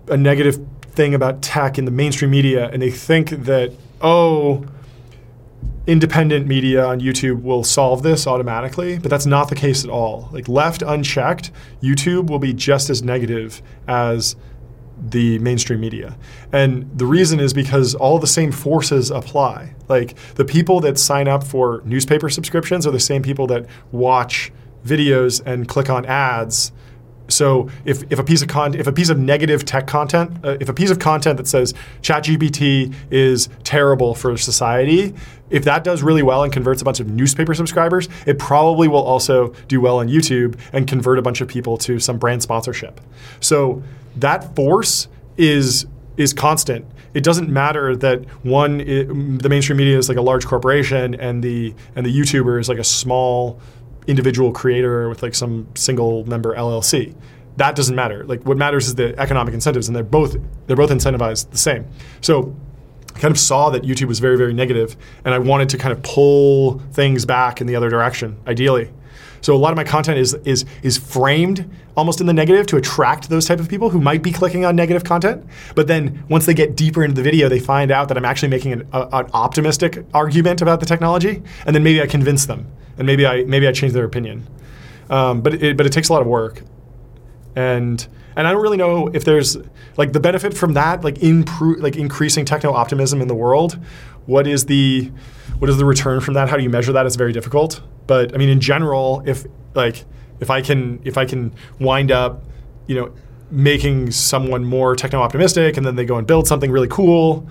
a 0.08 0.16
negative 0.16 0.64
thing 0.92 1.14
about 1.14 1.42
tech 1.42 1.78
in 1.78 1.84
the 1.84 1.90
mainstream 1.90 2.30
media 2.30 2.68
and 2.70 2.80
they 2.80 2.90
think 2.90 3.30
that 3.30 3.72
oh 4.00 4.64
independent 5.88 6.46
media 6.46 6.84
on 6.84 7.00
YouTube 7.00 7.42
will 7.42 7.64
solve 7.64 8.02
this 8.02 8.26
automatically, 8.26 8.98
but 8.98 9.10
that's 9.10 9.24
not 9.24 9.48
the 9.48 9.54
case 9.54 9.84
at 9.84 9.90
all. 9.90 10.28
Like 10.32 10.46
left 10.46 10.82
unchecked, 10.82 11.50
YouTube 11.82 12.28
will 12.28 12.38
be 12.38 12.52
just 12.52 12.90
as 12.90 13.02
negative 13.02 13.62
as 13.88 14.36
the 15.01 15.38
mainstream 15.38 15.80
media. 15.80 16.16
And 16.53 16.90
the 16.99 17.07
reason 17.07 17.40
is 17.40 17.53
because 17.53 17.94
all 17.94 18.18
the 18.18 18.26
same 18.26 18.53
forces 18.53 19.11
apply. 19.11 19.74
Like 19.88 20.16
the 20.34 20.44
people 20.44 20.80
that 20.80 20.99
sign 20.99 21.28
up 21.28 21.44
for 21.44 21.82
newspaper 21.84 22.28
subscriptions 22.28 22.86
are 22.86 22.90
the 22.90 23.01
same 23.01 23.22
people 23.22 23.46
that 23.49 23.66
watch 23.92 24.53
videos 24.84 25.42
and 25.44 25.68
click 25.68 25.90
on 25.90 26.05
ads. 26.07 26.72
So 27.28 27.68
if, 27.84 28.11
if 28.11 28.18
a 28.18 28.24
piece 28.24 28.40
of 28.40 28.49
con- 28.49 28.74
if 28.74 28.86
a 28.86 28.92
piece 28.92 29.11
of 29.11 29.18
negative 29.18 29.64
tech 29.64 29.86
content, 29.86 30.44
uh, 30.44 30.57
if 30.61 30.68
a 30.68 30.72
piece 30.72 30.90
of 30.90 30.99
content 30.99 31.36
that 31.36 31.46
says 31.46 31.74
ChatGPT 32.01 32.94
is 33.11 33.51
terrible 33.64 34.14
for 34.14 34.36
society, 34.38 35.14
if 35.51 35.64
that 35.64 35.84
does 35.84 36.03
really 36.03 36.22
well 36.22 36.42
and 36.42 36.53
converts 36.53 36.80
a 36.80 36.84
bunch 36.84 37.01
of 37.01 37.09
newspaper 37.09 37.55
subscribers, 37.55 38.09
it 38.26 38.38
probably 38.38 38.88
will 38.88 39.03
also 39.03 39.49
do 39.66 39.80
well 39.80 39.99
on 39.99 40.09
YouTube 40.09 40.59
and 40.72 40.86
convert 40.86 41.18
a 41.18 41.22
bunch 41.22 41.40
of 41.42 41.49
people 41.49 41.76
to 41.78 41.99
some 41.99 42.18
brand 42.18 42.42
sponsorship. 42.42 43.01
So 43.40 43.82
that 44.20 44.54
force 44.54 45.08
is 45.36 45.86
is 46.16 46.32
constant. 46.32 46.84
It 47.14 47.24
doesn't 47.24 47.48
matter 47.48 47.96
that 47.96 48.24
one 48.44 48.80
it, 48.80 49.06
the 49.06 49.48
mainstream 49.48 49.78
media 49.78 49.96
is 49.96 50.08
like 50.08 50.18
a 50.18 50.22
large 50.22 50.46
corporation 50.46 51.14
and 51.14 51.42
the 51.42 51.74
and 51.96 52.04
the 52.04 52.16
YouTuber 52.16 52.60
is 52.60 52.68
like 52.68 52.78
a 52.78 52.84
small 52.84 53.60
individual 54.06 54.52
creator 54.52 55.08
with 55.08 55.22
like 55.22 55.34
some 55.34 55.68
single 55.74 56.24
member 56.26 56.54
LLC. 56.54 57.14
That 57.56 57.76
doesn't 57.76 57.94
matter. 57.94 58.24
Like 58.24 58.44
what 58.44 58.56
matters 58.56 58.86
is 58.86 58.94
the 58.94 59.18
economic 59.18 59.54
incentives, 59.54 59.88
and 59.88 59.96
they're 59.96 60.04
both 60.04 60.36
they're 60.66 60.76
both 60.76 60.90
incentivized 60.90 61.50
the 61.50 61.58
same. 61.58 61.86
So 62.20 62.54
I 63.14 63.18
kind 63.18 63.32
of 63.32 63.38
saw 63.38 63.70
that 63.70 63.82
YouTube 63.82 64.08
was 64.08 64.18
very 64.18 64.36
very 64.36 64.54
negative, 64.54 64.96
and 65.24 65.34
I 65.34 65.38
wanted 65.38 65.68
to 65.70 65.78
kind 65.78 65.92
of 65.92 66.02
pull 66.02 66.80
things 66.92 67.24
back 67.24 67.60
in 67.60 67.66
the 67.66 67.76
other 67.76 67.90
direction, 67.90 68.38
ideally. 68.46 68.90
So 69.41 69.55
a 69.55 69.59
lot 69.59 69.72
of 69.72 69.76
my 69.76 69.84
content 69.84 70.18
is 70.18 70.34
is 70.45 70.64
is 70.82 70.99
framed 70.99 71.68
almost 71.97 72.20
in 72.20 72.26
the 72.26 72.32
negative 72.32 72.66
to 72.68 72.76
attract 72.76 73.28
those 73.28 73.47
type 73.47 73.61
of 73.61 73.68
people 73.68 73.91
who 73.91 74.01
might 74.01 74.22
be 74.22 74.30
clicking 74.30 74.64
on 74.64 74.76
negative 74.76 75.05
content. 75.05 75.45
But 75.74 75.86
then 75.86 76.24
once 76.28 76.47
they 76.47 76.55
get 76.55 76.76
deeper 76.76 77.03
into 77.03 77.14
the 77.14 77.22
video, 77.22 77.49
they 77.49 77.61
find 77.61 77.91
out 77.91 78.09
that 78.09 78.16
I'm 78.16 78.24
actually 78.24 78.49
making 78.49 78.72
an, 78.72 78.89
a, 78.93 79.09
an 79.12 79.30
optimistic 79.32 80.05
argument 80.14 80.62
about 80.62 80.80
the 80.80 80.86
technology, 80.86 81.43
and 81.66 81.74
then 81.74 81.82
maybe 81.82 82.01
I 82.01 82.07
convince 82.07 82.47
them 82.47 82.66
and 82.99 83.07
maybe 83.07 83.26
I 83.26 83.45
maybe 83.45 83.66
I 83.66 83.72
change 83.72 83.93
their 83.93 84.05
opinion. 84.05 84.47
Um, 85.09 85.41
but 85.41 85.55
it, 85.55 85.76
but 85.76 85.86
it 85.86 85.93
takes 85.93 86.09
a 86.11 86.12
lot 86.12 86.20
of 86.20 86.28
work, 86.28 86.62
and 87.57 88.07
and 88.36 88.47
I 88.47 88.53
don't 88.53 88.62
really 88.62 88.76
know 88.76 89.09
if 89.09 89.24
there's 89.24 89.57
like 89.97 90.12
the 90.12 90.20
benefit 90.20 90.55
from 90.55 90.74
that, 90.74 91.03
like 91.03 91.14
impro- 91.16 91.80
like 91.80 91.97
increasing 91.97 92.45
techno 92.45 92.72
optimism 92.72 93.22
in 93.22 93.28
the 93.28 93.34
world. 93.34 93.78
What 94.26 94.47
is 94.47 94.66
the 94.66 95.11
what 95.59 95.70
is 95.70 95.76
the 95.76 95.84
return 95.84 96.20
from 96.20 96.34
that? 96.34 96.48
How 96.48 96.56
do 96.56 96.62
you 96.62 96.70
measure 96.70 96.92
that? 96.92 97.06
It's 97.06 97.16
very 97.16 97.32
difficult. 97.32 97.82
But 98.06 98.34
I 98.34 98.38
mean, 98.38 98.48
in 98.48 98.61
general, 98.61 99.22
if 99.26 99.46
like 99.74 100.04
if 100.40 100.50
I 100.50 100.62
can 100.62 101.00
if 101.04 101.18
I 101.18 101.24
can 101.24 101.54
wind 101.80 102.11
up, 102.11 102.44
you 102.86 102.94
know, 102.94 103.12
making 103.50 104.11
someone 104.11 104.64
more 104.64 104.96
techno 104.96 105.20
optimistic, 105.20 105.76
and 105.76 105.84
then 105.84 105.96
they 105.96 106.04
go 106.04 106.16
and 106.16 106.26
build 106.26 106.46
something 106.46 106.70
really 106.70 106.88
cool 106.88 107.48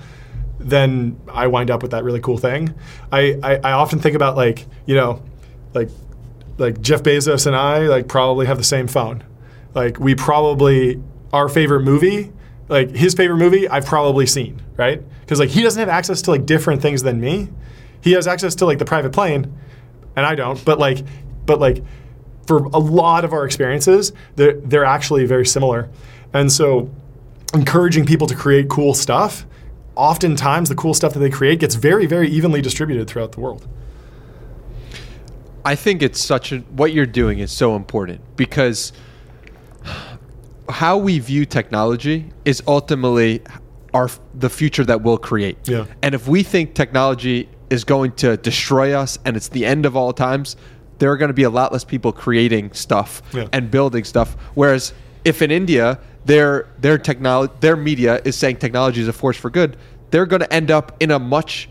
then 0.60 1.20
I 1.32 1.46
wind 1.48 1.70
up 1.70 1.82
with 1.82 1.92
that 1.92 2.04
really 2.04 2.20
cool 2.20 2.38
thing. 2.38 2.74
I, 3.12 3.38
I, 3.44 3.56
I, 3.58 3.72
often 3.74 4.00
think 4.00 4.16
about 4.16 4.36
like, 4.36 4.66
you 4.88 4.96
know, 4.96 5.24
like 5.74 5.90
like 6.58 6.82
Jeff 6.82 7.04
Bezos 7.04 7.46
and 7.46 7.56
I 7.56 7.80
like 7.82 8.08
probably 8.08 8.46
have 8.48 8.58
the 8.58 8.64
same 8.64 8.88
phone. 8.88 9.24
Like 9.74 10.00
we 10.00 10.16
probably 10.16 11.02
our 11.32 11.50
favorite 11.50 11.82
movie, 11.82 12.32
like 12.70 12.92
his 12.92 13.14
favorite 13.14 13.38
movie, 13.38 13.68
I've 13.70 13.86
probably 13.86 14.26
seen, 14.26 14.62
right? 14.76 15.02
Because 15.22 15.40
like 15.40 15.50
he 15.50 15.62
doesn't 15.62 15.80
have 15.80 15.90
access 15.90 16.22
to 16.24 16.32
like 16.32 16.46
different 16.46 16.82
things 16.82 17.04
than 17.04 17.22
me. 17.22 17.50
He 18.08 18.14
has 18.14 18.26
access 18.26 18.56
to 18.56 18.66
like 18.66 18.80
the 18.80 18.86
private 18.86 19.12
plane, 19.12 19.54
and 20.16 20.26
I 20.26 20.34
don't. 20.34 20.64
But 20.64 20.80
like, 20.80 21.00
but 21.46 21.60
like, 21.60 21.84
for 22.46 22.64
a 22.68 22.78
lot 22.78 23.26
of 23.26 23.34
our 23.34 23.46
experiences, 23.46 24.14
they're 24.38 24.54
they're 24.62 24.86
actually 24.86 25.26
very 25.26 25.46
similar, 25.46 25.90
and 26.34 26.50
so 26.50 26.90
encouraging 27.54 28.06
people 28.06 28.26
to 28.28 28.34
create 28.34 28.70
cool 28.70 28.94
stuff. 28.94 29.46
Oftentimes, 29.98 30.70
the 30.70 30.76
cool 30.76 30.94
stuff 30.94 31.12
that 31.16 31.20
they 31.20 31.30
create 31.30 31.60
gets 31.60 31.76
very, 31.76 32.06
very 32.06 32.30
evenly 32.30 32.62
distributed 32.62 33.10
throughout 33.10 33.34
the 33.34 33.42
world. 33.42 33.68
I 35.66 35.76
think 35.76 36.02
it's 36.02 36.22
such 36.22 36.54
a 36.54 36.60
what 36.60 36.94
you're 36.94 37.06
doing 37.06 37.40
is 37.40 37.52
so 37.52 37.76
important 37.76 38.22
because 38.38 38.94
how 40.70 40.98
we 40.98 41.20
view 41.20 41.46
technology 41.46 42.32
is 42.46 42.64
ultimately 42.68 43.42
our 43.94 44.10
the 44.34 44.50
future 44.50 44.86
that 44.86 45.02
we'll 45.02 45.18
create. 45.18 45.68
Yeah. 45.68 45.88
And 46.02 46.16
if 46.16 46.26
we 46.26 46.42
think 46.42 46.74
technology 46.74 47.50
is 47.70 47.84
going 47.84 48.12
to 48.14 48.38
destroy 48.38 48.94
us 48.94 49.18
and 49.26 49.36
it's 49.36 49.50
the 49.50 49.66
end 49.66 49.86
of 49.86 49.96
all 49.96 50.14
times, 50.14 50.56
there 51.00 51.12
are 51.12 51.18
going 51.18 51.30
to 51.30 51.34
be 51.34 51.44
a 51.44 51.50
lot 51.50 51.72
less 51.72 51.84
people 51.84 52.12
creating 52.12 52.72
stuff 52.74 53.22
yeah. 53.34 53.48
and 53.54 53.70
building 53.70 54.04
stuff. 54.04 54.36
Whereas 54.56 54.94
if 55.26 55.42
in 55.42 55.52
India 55.52 56.00
their 56.26 56.68
their 56.80 56.98
technology 56.98 57.54
their 57.62 57.76
media 57.76 58.22
is 58.26 58.36
saying 58.36 58.58
technology 58.58 59.02
is 59.02 59.08
a 59.08 59.14
force 59.14 59.38
for 59.38 59.50
good, 59.50 59.78
they're 60.12 60.26
going 60.26 60.42
to 60.42 60.54
end 60.54 60.72
up 60.72 60.96
in 61.02 61.12
a 61.12 61.20
much 61.20 61.70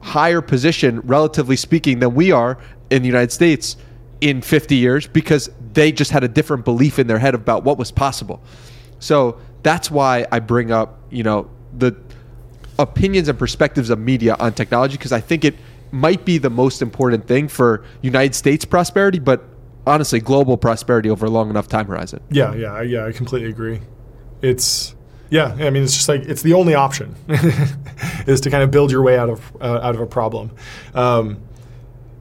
higher 0.00 0.40
position, 0.40 1.00
relatively 1.00 1.56
speaking, 1.56 1.98
than 1.98 2.14
we 2.14 2.30
are 2.30 2.58
in 2.90 3.02
the 3.02 3.08
United 3.08 3.32
States 3.32 3.76
in 4.20 4.40
50 4.40 4.76
years 4.76 5.06
because 5.06 5.50
they 5.72 5.92
just 5.92 6.10
had 6.10 6.24
a 6.24 6.28
different 6.28 6.64
belief 6.64 6.98
in 6.98 7.06
their 7.06 7.18
head 7.18 7.34
about 7.34 7.64
what 7.64 7.76
was 7.76 7.90
possible. 7.90 8.40
So 8.98 9.38
that's 9.62 9.90
why 9.90 10.26
I 10.30 10.38
bring 10.38 10.70
up, 10.70 11.00
you 11.10 11.22
know, 11.22 11.50
the 11.76 11.92
opinions 12.78 13.28
and 13.28 13.38
perspectives 13.38 13.90
of 13.90 13.98
media 13.98 14.36
on 14.38 14.52
technology 14.52 14.96
because 14.96 15.12
I 15.12 15.20
think 15.20 15.44
it 15.44 15.54
might 15.90 16.24
be 16.24 16.38
the 16.38 16.50
most 16.50 16.82
important 16.82 17.26
thing 17.26 17.48
for 17.48 17.84
United 18.02 18.34
States 18.34 18.64
prosperity, 18.64 19.18
but 19.18 19.44
honestly, 19.86 20.20
global 20.20 20.56
prosperity 20.56 21.08
over 21.08 21.26
a 21.26 21.30
long 21.30 21.48
enough 21.48 21.68
time 21.68 21.86
horizon. 21.86 22.20
Yeah, 22.30 22.54
yeah, 22.54 22.82
yeah. 22.82 23.06
I 23.06 23.12
completely 23.12 23.48
agree. 23.48 23.80
It's 24.42 24.94
Yeah, 25.30 25.56
I 25.58 25.70
mean, 25.70 25.82
it's 25.82 25.94
just 25.94 26.08
like 26.08 26.22
it's 26.22 26.42
the 26.42 26.52
only 26.52 26.74
option 26.74 27.14
is 28.26 28.40
to 28.42 28.50
kind 28.50 28.62
of 28.62 28.70
build 28.70 28.90
your 28.90 29.02
way 29.02 29.18
out 29.18 29.30
of 29.30 29.56
uh, 29.60 29.80
out 29.82 29.94
of 29.94 30.00
a 30.00 30.06
problem. 30.06 30.50
Um, 30.94 31.38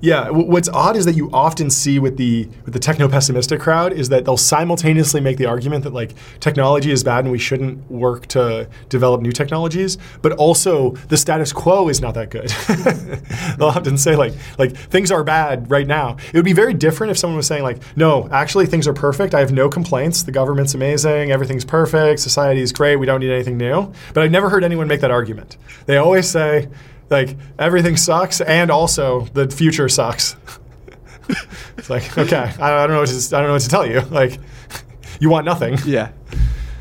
yeah, 0.01 0.29
what's 0.29 0.69
odd 0.69 0.95
is 0.97 1.05
that 1.05 1.15
you 1.15 1.29
often 1.31 1.69
see 1.69 1.99
with 1.99 2.17
the 2.17 2.47
with 2.65 2.73
the 2.73 2.79
techno 2.79 3.07
pessimistic 3.07 3.59
crowd 3.59 3.93
is 3.93 4.09
that 4.09 4.25
they'll 4.25 4.37
simultaneously 4.37 5.21
make 5.21 5.37
the 5.37 5.45
argument 5.45 5.83
that 5.83 5.93
like 5.93 6.13
technology 6.39 6.91
is 6.91 7.03
bad 7.03 7.23
and 7.23 7.31
we 7.31 7.39
shouldn't 7.39 7.89
work 7.89 8.27
to 8.27 8.69
develop 8.89 9.21
new 9.21 9.31
technologies, 9.31 9.97
but 10.21 10.33
also 10.33 10.91
the 11.09 11.17
status 11.17 11.53
quo 11.53 11.87
is 11.87 12.01
not 12.01 12.13
that 12.13 12.29
good. 12.29 12.49
they'll 13.57 13.69
often 13.69 13.97
say 13.97 14.15
like 14.15 14.33
like 14.59 14.75
things 14.75 15.11
are 15.11 15.23
bad 15.23 15.69
right 15.71 15.87
now. 15.87 16.17
It 16.27 16.33
would 16.33 16.45
be 16.45 16.53
very 16.53 16.73
different 16.73 17.11
if 17.11 17.17
someone 17.17 17.37
was 17.37 17.47
saying 17.47 17.63
like, 17.63 17.81
no, 17.95 18.27
actually 18.31 18.65
things 18.65 18.87
are 18.87 18.93
perfect. 18.93 19.33
I 19.33 19.39
have 19.39 19.53
no 19.53 19.69
complaints. 19.69 20.23
The 20.23 20.31
government's 20.31 20.75
amazing. 20.75 21.31
Everything's 21.31 21.65
perfect. 21.65 22.19
Society 22.19 22.61
is 22.61 22.73
great. 22.73 22.97
We 22.97 23.05
don't 23.05 23.21
need 23.21 23.31
anything 23.31 23.57
new. 23.57 23.91
But 24.13 24.23
I've 24.23 24.31
never 24.31 24.49
heard 24.49 24.63
anyone 24.63 24.87
make 24.87 25.01
that 25.01 25.11
argument. 25.11 25.57
They 25.85 25.97
always 25.97 26.29
say 26.29 26.67
like 27.09 27.37
everything 27.59 27.97
sucks 27.97 28.41
and 28.41 28.71
also 28.71 29.21
the 29.33 29.49
future 29.49 29.87
sucks. 29.89 30.35
it's 31.77 31.89
like 31.89 32.17
okay, 32.17 32.51
I, 32.59 32.83
I 32.83 32.87
don't 32.87 32.95
know 32.95 32.99
what 32.99 33.09
to, 33.09 33.35
I 33.35 33.39
don't 33.39 33.47
know 33.47 33.53
what 33.53 33.61
to 33.61 33.69
tell 33.69 33.85
you. 33.85 34.01
Like 34.01 34.39
you 35.19 35.29
want 35.29 35.45
nothing. 35.45 35.77
Yeah. 35.85 36.11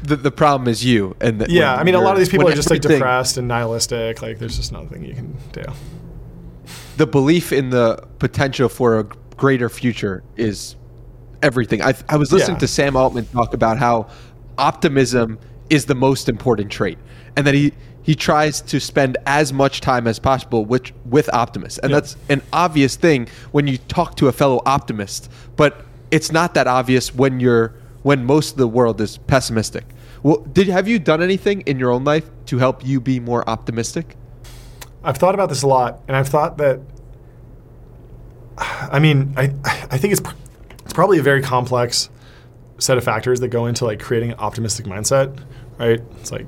The, 0.02 0.16
the 0.16 0.30
problem 0.30 0.68
is 0.68 0.84
you. 0.84 1.16
And 1.20 1.40
the, 1.40 1.50
Yeah, 1.50 1.74
I 1.74 1.82
mean 1.82 1.94
a 1.94 2.00
lot 2.00 2.12
of 2.12 2.18
these 2.18 2.28
people 2.28 2.48
are 2.48 2.54
just 2.54 2.70
like 2.70 2.82
depressed 2.82 3.38
and 3.38 3.48
nihilistic. 3.48 4.20
Like 4.20 4.38
there's 4.38 4.56
just 4.56 4.70
nothing 4.72 5.02
you 5.04 5.14
can 5.14 5.36
do. 5.52 5.62
The 6.96 7.06
belief 7.06 7.52
in 7.52 7.70
the 7.70 8.06
potential 8.18 8.68
for 8.68 8.98
a 8.98 9.04
greater 9.36 9.68
future 9.68 10.22
is 10.36 10.76
everything. 11.42 11.82
I, 11.82 11.94
I 12.08 12.16
was 12.16 12.32
listening 12.32 12.56
Yeah. 12.56 12.60
to 12.60 12.68
Sam 12.68 12.96
Altman 12.96 13.26
talk 13.26 13.54
about 13.54 13.78
how 13.78 14.08
optimism 14.58 15.38
is 15.70 15.86
the 15.86 15.94
most 15.94 16.28
important 16.28 16.70
trait, 16.70 16.98
and 17.36 17.46
that 17.46 17.54
he 17.54 17.72
he 18.04 18.14
tries 18.14 18.60
to 18.60 18.78
spend 18.78 19.16
as 19.26 19.52
much 19.52 19.80
time 19.80 20.06
as 20.06 20.18
possible 20.20 20.64
with 20.64 20.92
with 21.04 21.28
optimists, 21.34 21.78
and 21.78 21.90
Yeah. 21.90 21.96
that's 21.96 22.16
an 22.28 22.42
obvious 22.52 22.94
thing 22.96 23.26
when 23.50 23.66
you 23.66 23.78
talk 23.78 24.14
to 24.18 24.28
a 24.28 24.32
fellow 24.32 24.60
optimist. 24.66 25.28
But 25.56 25.84
it's 26.12 26.30
not 26.30 26.54
that 26.54 26.66
obvious 26.68 27.12
when 27.14 27.40
you're 27.40 27.72
when 28.02 28.24
most 28.24 28.52
of 28.52 28.58
the 28.58 28.68
world 28.68 29.00
is 29.00 29.16
pessimistic. 29.26 29.84
Well, 30.22 30.46
did 30.52 30.68
have 30.68 30.86
you 30.86 30.98
done 30.98 31.22
anything 31.22 31.62
in 31.62 31.78
your 31.78 31.90
own 31.90 32.04
life 32.04 32.26
to 32.46 32.58
help 32.58 32.86
you 32.86 33.00
be 33.00 33.18
more 33.20 33.42
optimistic? 33.48 34.16
I've 35.02 35.16
thought 35.16 35.34
about 35.34 35.48
this 35.48 35.62
a 35.62 35.66
lot, 35.66 36.00
and 36.06 36.16
I've 36.16 36.28
thought 36.28 36.58
that. 36.58 36.80
I 38.58 38.98
mean, 39.00 39.34
I 39.36 39.52
I 39.90 39.98
think 39.98 40.12
it's 40.12 40.22
it's 40.84 40.92
probably 40.92 41.18
a 41.18 41.22
very 41.22 41.42
complex 41.42 42.10
set 42.78 42.98
of 42.98 43.04
factors 43.04 43.40
that 43.40 43.48
go 43.48 43.66
into 43.66 43.84
like 43.84 44.00
creating 44.00 44.32
an 44.32 44.38
optimistic 44.38 44.86
mindset, 44.86 45.36
right? 45.78 46.00
It's 46.20 46.30
like 46.30 46.46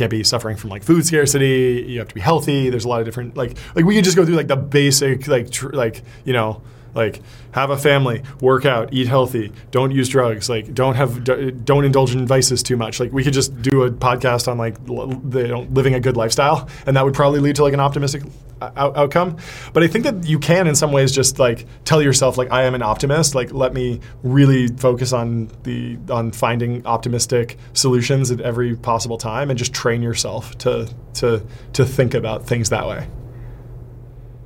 can't 0.00 0.10
be 0.10 0.24
suffering 0.24 0.56
from 0.56 0.70
like 0.70 0.82
food 0.82 1.04
scarcity. 1.04 1.84
You 1.86 1.98
have 1.98 2.08
to 2.08 2.14
be 2.14 2.22
healthy. 2.22 2.70
There's 2.70 2.86
a 2.86 2.88
lot 2.88 3.00
of 3.00 3.06
different 3.06 3.36
like 3.36 3.56
like 3.74 3.84
we 3.84 3.94
could 3.94 4.04
just 4.04 4.16
go 4.16 4.24
through 4.24 4.34
like 4.34 4.48
the 4.48 4.56
basic 4.56 5.28
like 5.28 5.50
tr- 5.50 5.68
like 5.70 6.02
you 6.24 6.32
know 6.32 6.62
like 6.94 7.20
have 7.52 7.70
a 7.70 7.76
family, 7.76 8.22
work 8.40 8.64
out, 8.64 8.92
eat 8.92 9.06
healthy, 9.06 9.52
don't 9.70 9.90
use 9.90 10.08
drugs, 10.08 10.48
like 10.48 10.72
don't 10.74 10.94
have 10.94 11.24
don't 11.64 11.84
indulge 11.84 12.14
in 12.14 12.26
vices 12.26 12.62
too 12.62 12.76
much. 12.76 13.00
Like 13.00 13.12
we 13.12 13.24
could 13.24 13.32
just 13.32 13.60
do 13.62 13.82
a 13.82 13.90
podcast 13.90 14.48
on 14.48 14.58
like 14.58 14.76
living 14.86 15.94
a 15.94 16.00
good 16.00 16.16
lifestyle, 16.16 16.68
and 16.86 16.96
that 16.96 17.04
would 17.04 17.14
probably 17.14 17.40
lead 17.40 17.56
to 17.56 17.62
like 17.62 17.74
an 17.74 17.80
optimistic 17.80 18.22
uh, 18.60 18.70
out- 18.76 18.96
outcome. 18.96 19.36
But 19.72 19.82
I 19.82 19.86
think 19.86 20.04
that 20.04 20.26
you 20.26 20.38
can 20.38 20.66
in 20.66 20.74
some 20.74 20.92
ways 20.92 21.12
just 21.12 21.38
like 21.38 21.66
tell 21.84 22.02
yourself 22.02 22.38
like 22.38 22.50
I 22.50 22.64
am 22.64 22.74
an 22.74 22.82
optimist. 22.82 23.34
Like 23.34 23.52
let 23.52 23.72
me 23.72 24.00
really 24.22 24.68
focus 24.68 25.12
on 25.12 25.50
the 25.62 25.98
on 26.10 26.32
finding 26.32 26.86
optimistic 26.86 27.58
solutions 27.72 28.30
at 28.30 28.40
every 28.40 28.76
possible 28.76 29.18
time, 29.18 29.50
and 29.50 29.58
just 29.58 29.72
train 29.72 30.02
yourself 30.02 30.56
to 30.58 30.88
to 31.14 31.42
to 31.72 31.84
think 31.84 32.14
about 32.14 32.46
things 32.46 32.70
that 32.70 32.86
way 32.86 33.06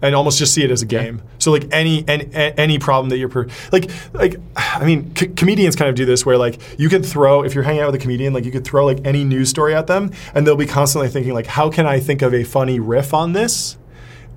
and 0.05 0.15
almost 0.15 0.39
just 0.39 0.53
see 0.53 0.63
it 0.63 0.71
as 0.71 0.83
a 0.83 0.87
game. 0.87 1.23
So 1.39 1.51
like 1.51 1.67
any 1.73 2.07
any, 2.07 2.29
any 2.35 2.79
problem 2.79 3.09
that 3.09 3.17
you're 3.17 3.31
per, 3.31 3.49
like 3.73 3.91
like 4.13 4.37
I 4.55 4.85
mean 4.85 5.17
c- 5.17 5.29
comedians 5.29 5.77
kind 5.77 5.89
of 5.89 5.95
do 5.95 6.05
this 6.05 6.27
where 6.27 6.37
like 6.37 6.61
you 6.79 6.91
can 6.91 7.03
throw 7.03 7.43
if 7.43 7.55
you're 7.55 7.65
hanging 7.65 7.81
out 7.81 7.87
with 7.87 7.95
a 7.95 8.03
comedian 8.03 8.35
like 8.35 8.45
you 8.45 8.53
could 8.53 8.65
throw 8.65 8.85
like 8.85 8.99
any 9.07 9.25
news 9.25 9.49
story 9.49 9.75
at 9.75 9.87
them 9.87 10.13
and 10.35 10.47
they'll 10.47 10.57
be 10.57 10.67
constantly 10.67 11.09
thinking 11.09 11.33
like 11.33 11.47
how 11.47 11.71
can 11.71 11.87
I 11.87 12.01
think 12.01 12.21
of 12.21 12.35
a 12.35 12.45
funny 12.45 12.79
riff 12.79 13.15
on 13.15 13.33
this? 13.33 13.79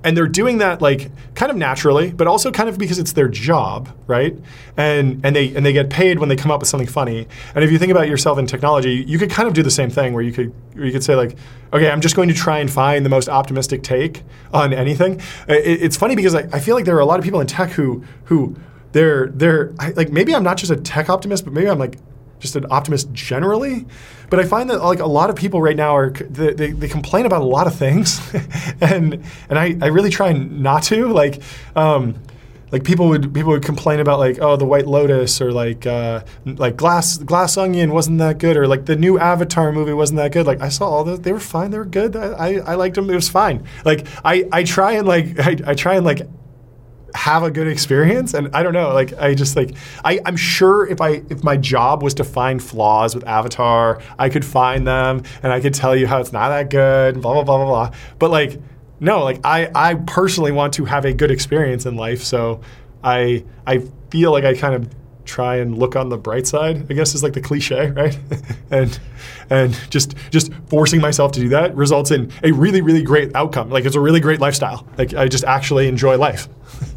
And 0.03 0.15
they're 0.15 0.27
doing 0.27 0.59
that 0.59 0.81
like 0.81 1.11
kind 1.35 1.49
of 1.49 1.57
naturally, 1.57 2.11
but 2.11 2.27
also 2.27 2.51
kind 2.51 2.69
of 2.69 2.77
because 2.77 2.99
it's 2.99 3.13
their 3.13 3.27
job, 3.27 3.89
right? 4.07 4.37
And 4.77 5.25
and 5.25 5.35
they 5.35 5.55
and 5.55 5.65
they 5.65 5.73
get 5.73 5.89
paid 5.89 6.19
when 6.19 6.29
they 6.29 6.35
come 6.35 6.51
up 6.51 6.59
with 6.59 6.69
something 6.69 6.87
funny. 6.87 7.27
And 7.55 7.63
if 7.63 7.71
you 7.71 7.77
think 7.77 7.91
about 7.91 8.07
yourself 8.07 8.37
in 8.37 8.45
technology, 8.45 9.03
you 9.07 9.17
could 9.17 9.29
kind 9.29 9.47
of 9.47 9.53
do 9.53 9.63
the 9.63 9.71
same 9.71 9.89
thing 9.89 10.13
where 10.13 10.23
you 10.23 10.31
could 10.31 10.53
where 10.73 10.85
you 10.85 10.91
could 10.91 11.03
say 11.03 11.15
like, 11.15 11.35
okay, 11.73 11.89
I'm 11.89 12.01
just 12.01 12.15
going 12.15 12.29
to 12.29 12.35
try 12.35 12.59
and 12.59 12.71
find 12.71 13.05
the 13.05 13.09
most 13.09 13.27
optimistic 13.27 13.83
take 13.83 14.23
on 14.53 14.73
anything. 14.73 15.19
It, 15.47 15.83
it's 15.83 15.97
funny 15.97 16.15
because 16.15 16.35
I, 16.35 16.47
I 16.53 16.59
feel 16.59 16.75
like 16.75 16.85
there 16.85 16.95
are 16.95 17.01
a 17.01 17.05
lot 17.05 17.19
of 17.19 17.25
people 17.25 17.41
in 17.41 17.47
tech 17.47 17.71
who 17.71 18.03
who 18.25 18.55
they're 18.91 19.27
they're 19.27 19.73
I, 19.79 19.89
like 19.91 20.11
maybe 20.11 20.33
I'm 20.35 20.43
not 20.43 20.57
just 20.57 20.71
a 20.71 20.77
tech 20.77 21.09
optimist, 21.09 21.43
but 21.43 21.53
maybe 21.53 21.69
I'm 21.69 21.79
like 21.79 21.97
just 22.39 22.55
an 22.55 22.65
optimist 22.69 23.11
generally. 23.13 23.85
But 24.29 24.39
I 24.39 24.45
find 24.45 24.69
that 24.69 24.83
like 24.83 24.99
a 24.99 25.05
lot 25.05 25.29
of 25.29 25.35
people 25.35 25.61
right 25.61 25.75
now 25.75 25.95
are 25.95 26.09
they, 26.11 26.53
they, 26.53 26.71
they 26.71 26.87
complain 26.87 27.25
about 27.25 27.41
a 27.41 27.45
lot 27.45 27.67
of 27.67 27.75
things, 27.75 28.19
and 28.81 29.23
and 29.49 29.59
I, 29.59 29.77
I 29.81 29.87
really 29.87 30.09
try 30.09 30.33
not 30.33 30.83
to 30.83 31.07
like. 31.07 31.41
Um, 31.75 32.21
like 32.71 32.83
people 32.83 33.07
would 33.07 33.33
people 33.33 33.51
would 33.51 33.63
complain 33.63 33.99
about 33.99 34.19
like 34.19 34.39
oh 34.41 34.57
the 34.57 34.65
White 34.65 34.87
Lotus 34.87 35.39
or 35.39 35.53
like 35.53 35.85
uh, 35.85 36.23
like 36.45 36.75
Glass 36.75 37.17
Glass 37.17 37.55
Onion 37.57 37.93
wasn't 37.93 38.17
that 38.19 38.39
good 38.39 38.57
or 38.57 38.67
like 38.67 38.85
the 38.85 38.95
new 38.95 39.17
Avatar 39.17 39.71
movie 39.71 39.93
wasn't 39.93 40.17
that 40.17 40.33
good 40.33 40.45
like 40.45 40.59
I 40.59 40.69
saw 40.69 40.89
all 40.89 41.03
those 41.05 41.21
they 41.21 41.31
were 41.31 41.39
fine 41.39 41.71
they 41.71 41.77
were 41.77 41.85
good 41.85 42.15
I, 42.15 42.27
I, 42.27 42.53
I 42.55 42.75
liked 42.75 42.95
them 42.95 43.09
it 43.09 43.15
was 43.15 43.29
fine 43.29 43.65
like 43.85 44.05
I, 44.25 44.47
I 44.51 44.63
try 44.63 44.93
and 44.93 45.07
like 45.07 45.39
I, 45.47 45.57
I 45.65 45.73
try 45.75 45.95
and 45.95 46.05
like 46.05 46.27
have 47.15 47.43
a 47.43 47.51
good 47.51 47.67
experience 47.67 48.33
and 48.33 48.53
i 48.55 48.61
don't 48.61 48.73
know 48.73 48.93
like 48.93 49.13
i 49.19 49.33
just 49.33 49.55
like 49.55 49.75
I, 50.03 50.19
i'm 50.25 50.35
sure 50.35 50.87
if 50.87 51.01
i 51.01 51.21
if 51.29 51.43
my 51.43 51.57
job 51.57 52.03
was 52.03 52.13
to 52.15 52.23
find 52.23 52.61
flaws 52.61 53.15
with 53.15 53.25
avatar 53.25 54.01
i 54.19 54.29
could 54.29 54.45
find 54.45 54.85
them 54.85 55.23
and 55.43 55.51
i 55.51 55.59
could 55.59 55.73
tell 55.73 55.95
you 55.95 56.07
how 56.07 56.19
it's 56.19 56.33
not 56.33 56.49
that 56.49 56.69
good 56.69 57.21
blah 57.21 57.33
blah 57.33 57.43
blah 57.43 57.57
blah 57.57 57.65
blah. 57.65 57.97
But 58.19 58.31
like 58.31 58.59
no 58.99 59.23
like 59.23 59.39
i 59.43 59.69
i 59.73 59.95
personally 59.95 60.51
want 60.51 60.73
to 60.73 60.85
have 60.85 61.05
a 61.05 61.13
good 61.13 61.31
experience 61.31 61.85
in 61.85 61.95
life 61.95 62.23
so 62.23 62.61
i 63.03 63.43
i 63.65 63.79
feel 64.09 64.31
like 64.31 64.43
i 64.43 64.53
kind 64.53 64.75
of 64.75 64.89
try 65.25 65.57
and 65.57 65.77
look 65.77 65.95
on 65.95 66.09
the 66.09 66.17
bright 66.17 66.47
side 66.47 66.89
i 66.89 66.93
guess 66.93 67.13
is 67.13 67.21
like 67.21 67.33
the 67.33 67.41
cliche 67.41 67.89
right? 67.95 68.17
And 68.71 68.99
and 69.49 69.79
just 69.89 70.15
just 70.29 70.51
forcing 70.67 71.01
myself 71.01 71.31
to 71.33 71.39
do 71.39 71.49
that 71.49 71.75
results 71.75 72.11
in 72.11 72.31
a 72.43 72.51
really 72.51 72.81
really 72.81 73.03
great 73.03 73.35
outcome. 73.35 73.69
Like 73.69 73.85
it's 73.85 73.95
a 73.95 73.99
really 73.99 74.19
great 74.19 74.39
lifestyle. 74.39 74.87
Like 74.97 75.13
i 75.13 75.27
just 75.27 75.43
actually 75.43 75.87
enjoy 75.87 76.17
life 76.17 76.47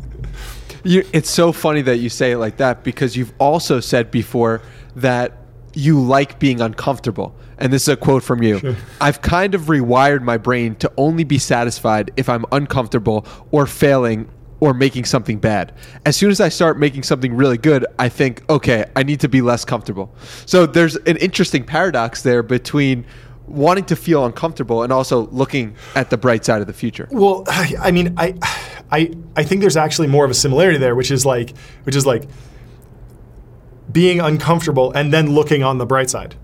You, 0.85 1.07
it's 1.13 1.31
so 1.31 1.53
funny 1.53 1.83
that 1.83 1.99
you 1.99 2.09
say 2.09 2.33
it 2.33 2.39
like 2.39 2.57
that 2.59 2.85
because 2.85 3.17
you've 3.17 3.33
also 3.39 3.81
said 3.81 4.11
before 4.11 4.63
that 4.97 5.37
you 5.75 6.01
like 6.01 6.39
being 6.39 6.61
uncomfortable. 6.61 7.35
And 7.59 7.73
this 7.73 7.83
is 7.83 7.89
a 7.89 7.97
quote 7.97 8.23
from 8.23 8.43
you. 8.43 8.77
I've 9.01 9.21
kind 9.21 9.55
of 9.55 9.63
rewired 9.63 10.23
my 10.23 10.39
brain 10.39 10.75
to 10.77 10.91
only 10.97 11.25
be 11.25 11.39
satisfied 11.39 12.11
if 12.17 12.29
I'm 12.29 12.45
uncomfortable 12.53 13.27
or 13.51 13.67
failing 13.67 14.31
or 14.61 14.75
making 14.75 15.05
something 15.07 15.39
bad. 15.39 15.75
As 16.05 16.17
soon 16.17 16.31
as 16.31 16.41
I 16.41 16.49
start 16.49 16.79
making 16.79 17.03
something 17.03 17.35
really 17.35 17.59
good, 17.59 17.87
I 17.99 18.09
think, 18.09 18.49
okay, 18.49 18.85
I 18.95 19.03
need 19.03 19.21
to 19.21 19.29
be 19.29 19.43
less 19.43 19.65
comfortable. 19.65 20.15
So 20.47 20.67
there's 20.67 20.97
an 20.97 21.17
interesting 21.17 21.65
paradox 21.65 22.23
there 22.23 22.43
between 22.43 23.07
wanting 23.51 23.85
to 23.85 23.97
feel 23.97 24.25
uncomfortable 24.25 24.83
and 24.83 24.93
also 24.93 25.27
looking 25.29 25.77
at 25.95 26.11
the 26.11 26.17
bright 26.17 26.45
side 26.45 26.61
of 26.61 26.67
the 26.67 26.73
future. 26.73 27.09
Well, 27.11 27.45
I 27.49 27.75
I 27.81 27.91
mean, 27.91 28.15
I, 28.17 28.35
I, 28.91 29.13
I 29.37 29.45
think 29.45 29.61
there's 29.61 29.77
actually 29.77 30.09
more 30.09 30.25
of 30.25 30.31
a 30.31 30.35
similarity 30.35 30.79
there, 30.79 30.95
which 30.95 31.11
is 31.11 31.25
like, 31.25 31.57
which 31.85 31.95
is 31.95 32.07
like 32.07 32.25
being 33.91 34.21
uncomfortable 34.21 34.93
and 34.93 35.13
then 35.13 35.31
looking 35.31 35.63
on 35.63 35.79
the 35.79 35.87
bright 35.87 36.11
side. 36.11 36.35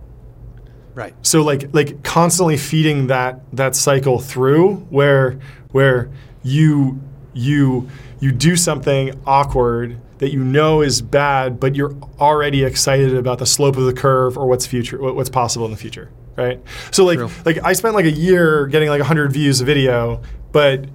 Right. 0.94 1.14
So 1.22 1.42
like, 1.42 1.74
like 1.74 2.02
constantly 2.02 2.56
feeding 2.56 3.08
that 3.08 3.40
that 3.52 3.76
cycle 3.76 4.18
through, 4.18 4.76
where 4.88 5.38
where 5.72 6.10
you 6.42 7.02
you 7.34 7.88
you 8.18 8.32
do 8.32 8.56
something 8.56 9.20
awkward 9.26 10.00
that 10.18 10.32
you 10.32 10.42
know 10.42 10.80
is 10.80 11.02
bad, 11.02 11.60
but 11.60 11.74
you're 11.74 11.94
already 12.18 12.64
excited 12.64 13.14
about 13.14 13.38
the 13.38 13.46
slope 13.46 13.76
of 13.76 13.84
the 13.84 13.92
curve 13.92 14.38
or 14.38 14.46
what's 14.46 14.66
future, 14.66 14.98
what's 15.12 15.28
possible 15.28 15.66
in 15.66 15.70
the 15.70 15.76
future, 15.76 16.10
right? 16.36 16.60
So 16.90 17.04
like, 17.04 17.18
True. 17.18 17.30
like 17.44 17.58
I 17.64 17.72
spent 17.72 17.94
like 17.94 18.04
a 18.04 18.10
year 18.10 18.66
getting 18.66 18.88
like 18.88 19.00
100 19.00 19.32
views 19.32 19.60
a 19.60 19.64
video, 19.64 20.22
but 20.52 20.86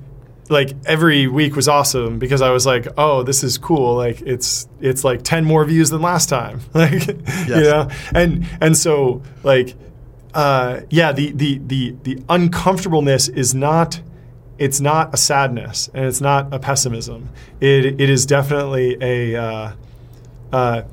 like 0.49 0.73
every 0.85 1.27
week 1.27 1.55
was 1.55 1.67
awesome 1.67 2.19
because 2.19 2.41
I 2.41 2.51
was 2.51 2.65
like, 2.65 2.87
oh, 2.97 3.23
this 3.23 3.43
is 3.43 3.57
cool. 3.57 3.95
Like 3.95 4.21
it's 4.21 4.67
it's 4.81 5.03
like 5.03 5.23
10 5.23 5.45
more 5.45 5.63
views 5.65 5.89
than 5.89 6.01
last 6.01 6.29
time. 6.29 6.59
Like 6.73 7.07
you 7.07 7.55
know? 7.55 7.89
And 8.13 8.45
and 8.59 8.77
so 8.77 9.21
like 9.43 9.75
uh, 10.33 10.81
yeah, 10.89 11.11
the 11.11 11.31
the 11.31 11.59
the 11.59 11.95
the 12.03 12.23
uncomfortableness 12.29 13.27
is 13.29 13.53
not 13.53 14.01
it's 14.57 14.79
not 14.79 15.13
a 15.13 15.17
sadness 15.17 15.89
and 15.93 16.05
it's 16.05 16.21
not 16.21 16.53
a 16.53 16.59
pessimism. 16.59 17.29
It 17.59 17.99
it 17.99 18.09
is 18.09 18.25
definitely 18.25 18.97
a 19.01 19.35
uh, 19.35 19.71
uh, 20.51 20.83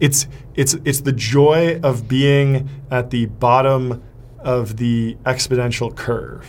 it's 0.00 0.26
it's 0.54 0.74
it's 0.84 1.00
the 1.02 1.12
joy 1.12 1.80
of 1.82 2.08
being 2.08 2.68
at 2.90 3.10
the 3.10 3.26
bottom 3.26 4.02
of 4.40 4.76
the 4.76 5.16
exponential 5.24 5.94
curve. 5.94 6.44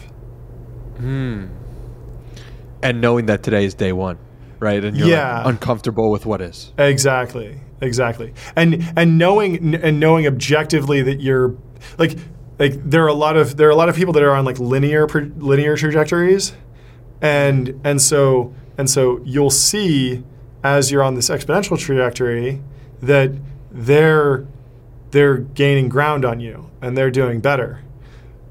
Hmm. 0.97 1.45
And 2.81 2.99
knowing 3.01 3.27
that 3.27 3.43
today 3.43 3.65
is 3.65 3.73
day 3.73 3.93
one, 3.93 4.17
right? 4.59 4.83
And 4.83 4.97
you're 4.97 5.07
Yeah. 5.07 5.37
like 5.37 5.45
uncomfortable 5.47 6.11
with 6.11 6.25
what 6.25 6.41
is. 6.41 6.73
Exactly. 6.77 7.61
Exactly. 7.81 8.33
And 8.55 8.83
and 8.95 9.17
knowing 9.17 9.75
and 9.75 9.99
knowing 9.99 10.25
objectively 10.27 11.01
that 11.01 11.21
you're 11.21 11.55
like 11.97 12.17
like 12.59 12.73
there 12.89 13.03
are 13.03 13.07
a 13.09 13.13
lot 13.13 13.35
of 13.37 13.57
there 13.57 13.67
are 13.67 13.71
a 13.71 13.75
lot 13.75 13.89
of 13.89 13.95
people 13.95 14.13
that 14.13 14.23
are 14.23 14.31
on 14.35 14.45
like 14.45 14.59
linear 14.59 15.07
linear 15.37 15.75
trajectories 15.75 16.53
and 17.21 17.79
and 17.83 18.01
so 18.01 18.53
and 18.77 18.89
so 18.89 19.21
you'll 19.25 19.49
see 19.49 20.23
as 20.63 20.91
you're 20.91 21.03
on 21.03 21.15
this 21.15 21.29
exponential 21.29 21.77
trajectory 21.77 22.61
that 23.01 23.31
they're 23.73 24.45
they're 25.11 25.37
gaining 25.37 25.89
ground 25.89 26.23
on 26.23 26.39
you 26.39 26.69
and 26.81 26.97
they're 26.97 27.11
doing 27.11 27.39
better. 27.39 27.81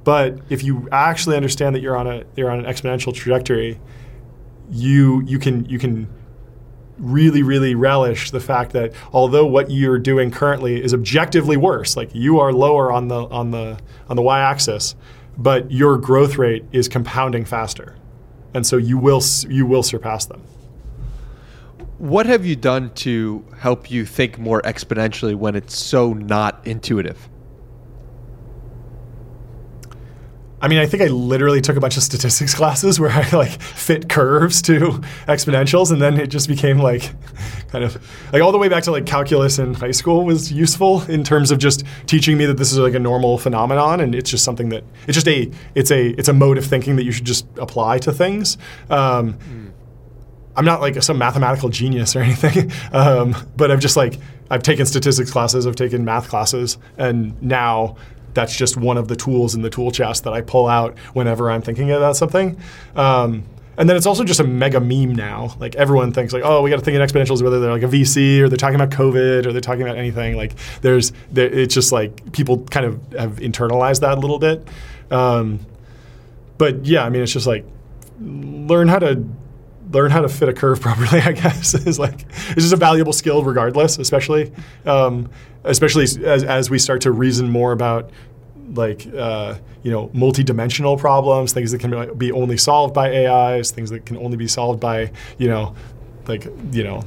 But 0.05 0.39
if 0.49 0.63
you 0.63 0.89
actually 0.91 1.37
understand 1.37 1.75
that 1.77 1.81
you're 1.81 1.97
on 1.97 2.07
a 2.07 2.25
you're 2.37 2.51
on 2.51 2.65
an 2.65 2.67
exponential 2.67 3.15
trajectory, 3.15 3.81
you 4.71 5.23
you 5.25 5.39
can 5.39 5.65
you 5.67 5.79
can 5.79 6.09
really 6.99 7.43
really 7.43 7.75
relish 7.75 8.31
the 8.31 8.41
fact 8.41 8.73
that 8.73 8.93
although 9.13 9.47
what 9.47 9.71
you're 9.71 9.99
doing 9.99 10.31
currently 10.31 10.83
is 10.83 10.95
objectively 10.95 11.57
worse 11.57 11.97
like 11.97 12.15
you 12.15 12.39
are 12.39 12.53
lower 12.53 12.93
on 12.93 13.09
the 13.09 13.25
on 13.29 13.51
the 13.51 13.79
on 14.09 14.15
the 14.15 14.23
y-axis 14.23 14.95
but 15.37 15.71
your 15.73 15.97
growth 15.97 16.37
rate 16.37 16.65
is 16.71 16.89
compounding 16.89 17.45
faster 17.45 17.97
and 18.55 18.67
so 18.67 18.77
you 18.77 18.99
will 18.99 19.23
you 19.49 19.67
will 19.67 19.83
surpass 19.83 20.27
them 20.27 20.43
What 22.03 22.27
have 22.27 22.45
you 22.45 22.57
done 22.57 22.91
to 22.95 23.45
help 23.57 23.89
you 23.89 24.05
think 24.05 24.37
more 24.37 24.61
exponentially 24.63 25.37
when 25.37 25.55
it's 25.55 25.79
so 25.79 26.13
not 26.13 26.67
intuitive? 26.67 27.29
I 30.61 30.67
mean, 30.67 30.81
I 30.81 30.87
think 30.87 31.01
I 31.01 31.07
literally 31.07 31.61
took 31.61 31.77
a 31.77 31.81
bunch 31.81 31.97
of 31.97 32.03
statistics 32.03 32.55
classes 32.57 32.99
where 32.99 33.13
I 33.13 33.31
like 33.31 33.63
fit 33.63 34.09
curves 34.09 34.63
to 34.63 34.79
exponentials, 35.29 35.93
and 35.93 36.03
then 36.03 36.19
it 36.19 36.27
just 36.27 36.49
became 36.49 36.79
like 36.79 37.09
kind 37.69 37.85
of 37.85 37.97
like 38.33 38.43
all 38.43 38.51
the 38.51 38.59
way 38.59 38.69
back 38.69 38.83
to 38.83 38.91
like 38.91 39.07
calculus 39.07 39.61
in 39.61 39.73
high 39.75 39.93
school 39.93 40.25
was 40.25 40.53
useful 40.53 41.03
in 41.03 41.23
terms 41.23 41.53
of 41.53 41.59
just 41.59 41.85
teaching 42.07 42.37
me 42.37 42.47
that 42.47 42.57
this 42.57 42.73
is 42.73 42.79
like 42.79 42.95
a 42.95 42.99
normal 42.99 43.39
phenomenon, 43.39 44.01
and 44.01 44.13
it's 44.13 44.29
just 44.29 44.45
something 44.45 44.71
that 44.71 44.83
it's 45.07 45.15
just 45.15 45.29
a 45.29 45.49
it's 45.77 45.93
a 45.93 46.09
it's 46.19 46.29
a 46.29 46.33
mode 46.33 46.59
of 46.59 46.67
thinking 46.67 46.97
that 46.97 47.05
you 47.05 47.13
should 47.13 47.27
just 47.27 47.47
apply 47.59 47.99
to 47.99 48.11
things. 48.13 48.59
Um, 48.91 49.72
I'm 50.57 50.65
not 50.65 50.81
like 50.81 51.03
some 51.03 51.19
mathematical 51.19 51.69
genius 51.69 52.15
or 52.15 52.21
anything, 52.21 52.73
um, 52.93 53.35
but 53.57 53.71
I've 53.71 53.81
just 53.81 53.97
like 53.97 54.19
I've 54.51 54.63
taken 54.63 54.87
statistics 54.87 55.31
classes, 55.31 55.67
I've 55.67 55.77
taken 55.77 56.05
math 56.05 56.29
classes, 56.29 56.79
and 56.99 57.41
now 57.43 57.97
that's 58.35 58.57
just 58.57 58.77
one 58.77 58.97
of 58.97 59.09
the 59.09 59.17
tools 59.17 59.55
in 59.55 59.63
the 59.63 59.71
tool 59.71 59.91
chest 59.91 60.25
that 60.25 60.33
I 60.33 60.41
pull 60.41 60.67
out 60.67 60.99
whenever 61.13 61.51
I'm 61.51 61.63
thinking 61.63 61.91
about 61.91 62.17
something. 62.17 62.59
Um, 62.97 63.45
and 63.79 63.89
then 63.89 63.97
it's 63.97 64.07
also 64.07 64.25
just 64.25 64.41
a 64.41 64.45
mega 64.45 64.81
meme 64.81 65.15
now. 65.15 65.57
Like 65.59 65.75
everyone 65.77 66.13
thinks 66.13 66.33
like, 66.33 66.43
oh, 66.45 66.63
we 66.63 66.71
got 66.71 66.79
to 66.79 66.85
think 66.85 66.95
in 66.95 67.01
exponentials, 67.01 67.43
whether 67.43 67.59
they're 67.59 67.73
like 67.73 67.83
a 67.83 67.89
VC 67.89 68.41
or 68.41 68.49
they're 68.49 68.57
talking 68.57 68.75
about 68.75 68.91
COVID 68.91 69.47
or 69.47 69.53
they're 69.53 69.61
talking 69.61 69.83
about 69.83 69.97
anything. 69.97 70.37
Like 70.37 70.53
there's, 70.83 71.13
there, 71.31 71.47
it's 71.47 71.75
just 71.75 71.93
like 71.93 72.33
people 72.33 72.65
kind 72.67 72.87
of 72.87 73.13
have 73.13 73.37
internalized 73.37 74.01
that 74.01 74.19
a 74.19 74.21
little 74.21 74.39
bit. 74.39 74.67
Um, 75.11 75.61
but 76.59 76.85
yeah, 76.85 77.05
I 77.05 77.09
mean, 77.09 77.23
it's 77.23 77.33
just 77.33 77.47
like 77.47 77.65
learn 78.21 78.89
how 78.89 78.99
to 78.99 79.25
learn 79.93 80.11
how 80.11 80.21
to 80.21 80.29
fit 80.29 80.49
a 80.49 80.53
curve 80.53 80.81
properly. 80.83 81.21
I 81.21 81.33
guess 81.33 81.75
is 81.87 81.99
like 81.99 82.23
it's 82.31 82.55
just 82.55 82.73
a 82.73 82.77
valuable 82.77 83.13
skill, 83.13 83.43
regardless. 83.43 83.99
Especially, 83.99 84.53
um, 84.87 85.31
especially 85.65 86.05
as, 86.05 86.45
as 86.45 86.71
we 86.71 86.79
start 86.79 87.03
to 87.03 87.13
reason 87.13 87.49
more 87.49 87.73
about 87.73 88.11
like 88.75 89.07
uh, 89.15 89.57
you 89.83 89.91
know 89.91 90.11
multi-dimensional 90.13 90.97
problems, 90.97 91.53
things 91.53 91.73
that 91.73 91.79
can 91.79 92.17
be 92.17 92.33
only 92.33 92.57
solved 92.57 92.95
by 92.95 93.27
AIs, 93.27 93.71
things 93.71 93.91
that 93.91 94.07
can 94.07 94.17
only 94.17 94.37
be 94.37 94.49
solved 94.49 94.81
by 94.81 95.11
you 95.39 95.49
know 95.49 95.75
like 96.27 96.45
you 96.73 96.85
know 96.85 97.05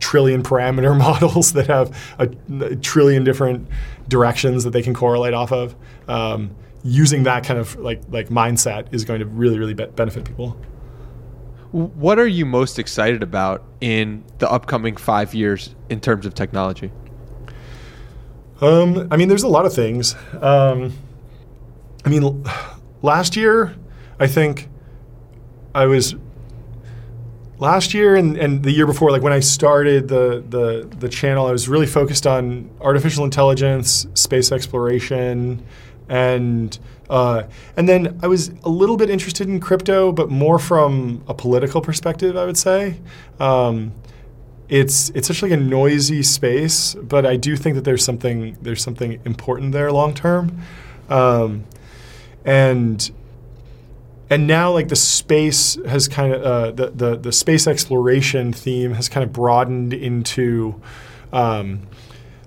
trillion 0.00 0.42
parameter 0.42 0.96
models 0.98 1.52
that 1.52 1.66
have 1.66 1.96
a, 2.18 2.28
a 2.62 2.76
trillion 2.76 3.24
different 3.24 3.66
directions 4.08 4.64
that 4.64 4.70
they 4.70 4.82
can 4.82 4.94
correlate 4.94 5.34
off 5.34 5.52
of. 5.52 5.74
Um, 6.08 6.54
using 6.86 7.22
that 7.22 7.44
kind 7.44 7.58
of 7.58 7.76
like 7.76 8.02
like 8.10 8.28
mindset 8.28 8.92
is 8.92 9.04
going 9.04 9.20
to 9.20 9.26
really 9.26 9.58
really 9.58 9.74
be- 9.74 9.86
benefit 9.86 10.24
people. 10.24 10.56
What 11.74 12.20
are 12.20 12.26
you 12.26 12.46
most 12.46 12.78
excited 12.78 13.20
about 13.20 13.64
in 13.80 14.22
the 14.38 14.48
upcoming 14.48 14.94
five 14.94 15.34
years 15.34 15.74
in 15.88 16.00
terms 16.00 16.24
of 16.24 16.32
technology? 16.32 16.92
Um, 18.60 19.08
I 19.10 19.16
mean, 19.16 19.26
there's 19.26 19.42
a 19.42 19.48
lot 19.48 19.66
of 19.66 19.74
things. 19.74 20.14
Um, 20.40 20.92
I 22.04 22.10
mean, 22.10 22.44
last 23.02 23.34
year, 23.34 23.74
I 24.20 24.28
think 24.28 24.68
I 25.74 25.86
was 25.86 26.14
last 27.58 27.92
year 27.92 28.14
and, 28.14 28.36
and 28.36 28.62
the 28.62 28.70
year 28.70 28.86
before, 28.86 29.10
like 29.10 29.22
when 29.22 29.32
I 29.32 29.40
started 29.40 30.06
the, 30.06 30.44
the 30.48 30.88
the 30.96 31.08
channel, 31.08 31.44
I 31.48 31.50
was 31.50 31.68
really 31.68 31.86
focused 31.86 32.24
on 32.24 32.70
artificial 32.80 33.24
intelligence, 33.24 34.06
space 34.14 34.52
exploration, 34.52 35.66
and 36.08 36.78
uh, 37.10 37.44
and 37.76 37.88
then 37.88 38.18
I 38.22 38.26
was 38.26 38.50
a 38.62 38.68
little 38.68 38.96
bit 38.96 39.10
interested 39.10 39.48
in 39.48 39.60
crypto, 39.60 40.12
but 40.12 40.30
more 40.30 40.58
from 40.58 41.22
a 41.28 41.34
political 41.34 41.80
perspective, 41.80 42.36
I 42.36 42.44
would 42.44 42.56
say. 42.56 42.98
Um, 43.38 43.92
it's 44.68 45.10
it's 45.10 45.28
such 45.28 45.42
like 45.42 45.52
a 45.52 45.56
noisy 45.56 46.22
space, 46.22 46.94
but 46.94 47.26
I 47.26 47.36
do 47.36 47.56
think 47.56 47.74
that 47.76 47.84
there's 47.84 48.04
something 48.04 48.56
there's 48.62 48.82
something 48.82 49.20
important 49.24 49.72
there 49.72 49.92
long 49.92 50.14
term, 50.14 50.62
um, 51.08 51.64
and 52.44 53.10
and 54.30 54.46
now 54.46 54.72
like 54.72 54.88
the 54.88 54.96
space 54.96 55.78
has 55.86 56.08
kind 56.08 56.32
of 56.32 56.42
uh, 56.42 56.70
the, 56.70 56.90
the 56.90 57.16
the 57.16 57.32
space 57.32 57.66
exploration 57.66 58.52
theme 58.52 58.94
has 58.94 59.08
kind 59.08 59.22
of 59.22 59.32
broadened 59.32 59.92
into 59.92 60.80
um, 61.32 61.86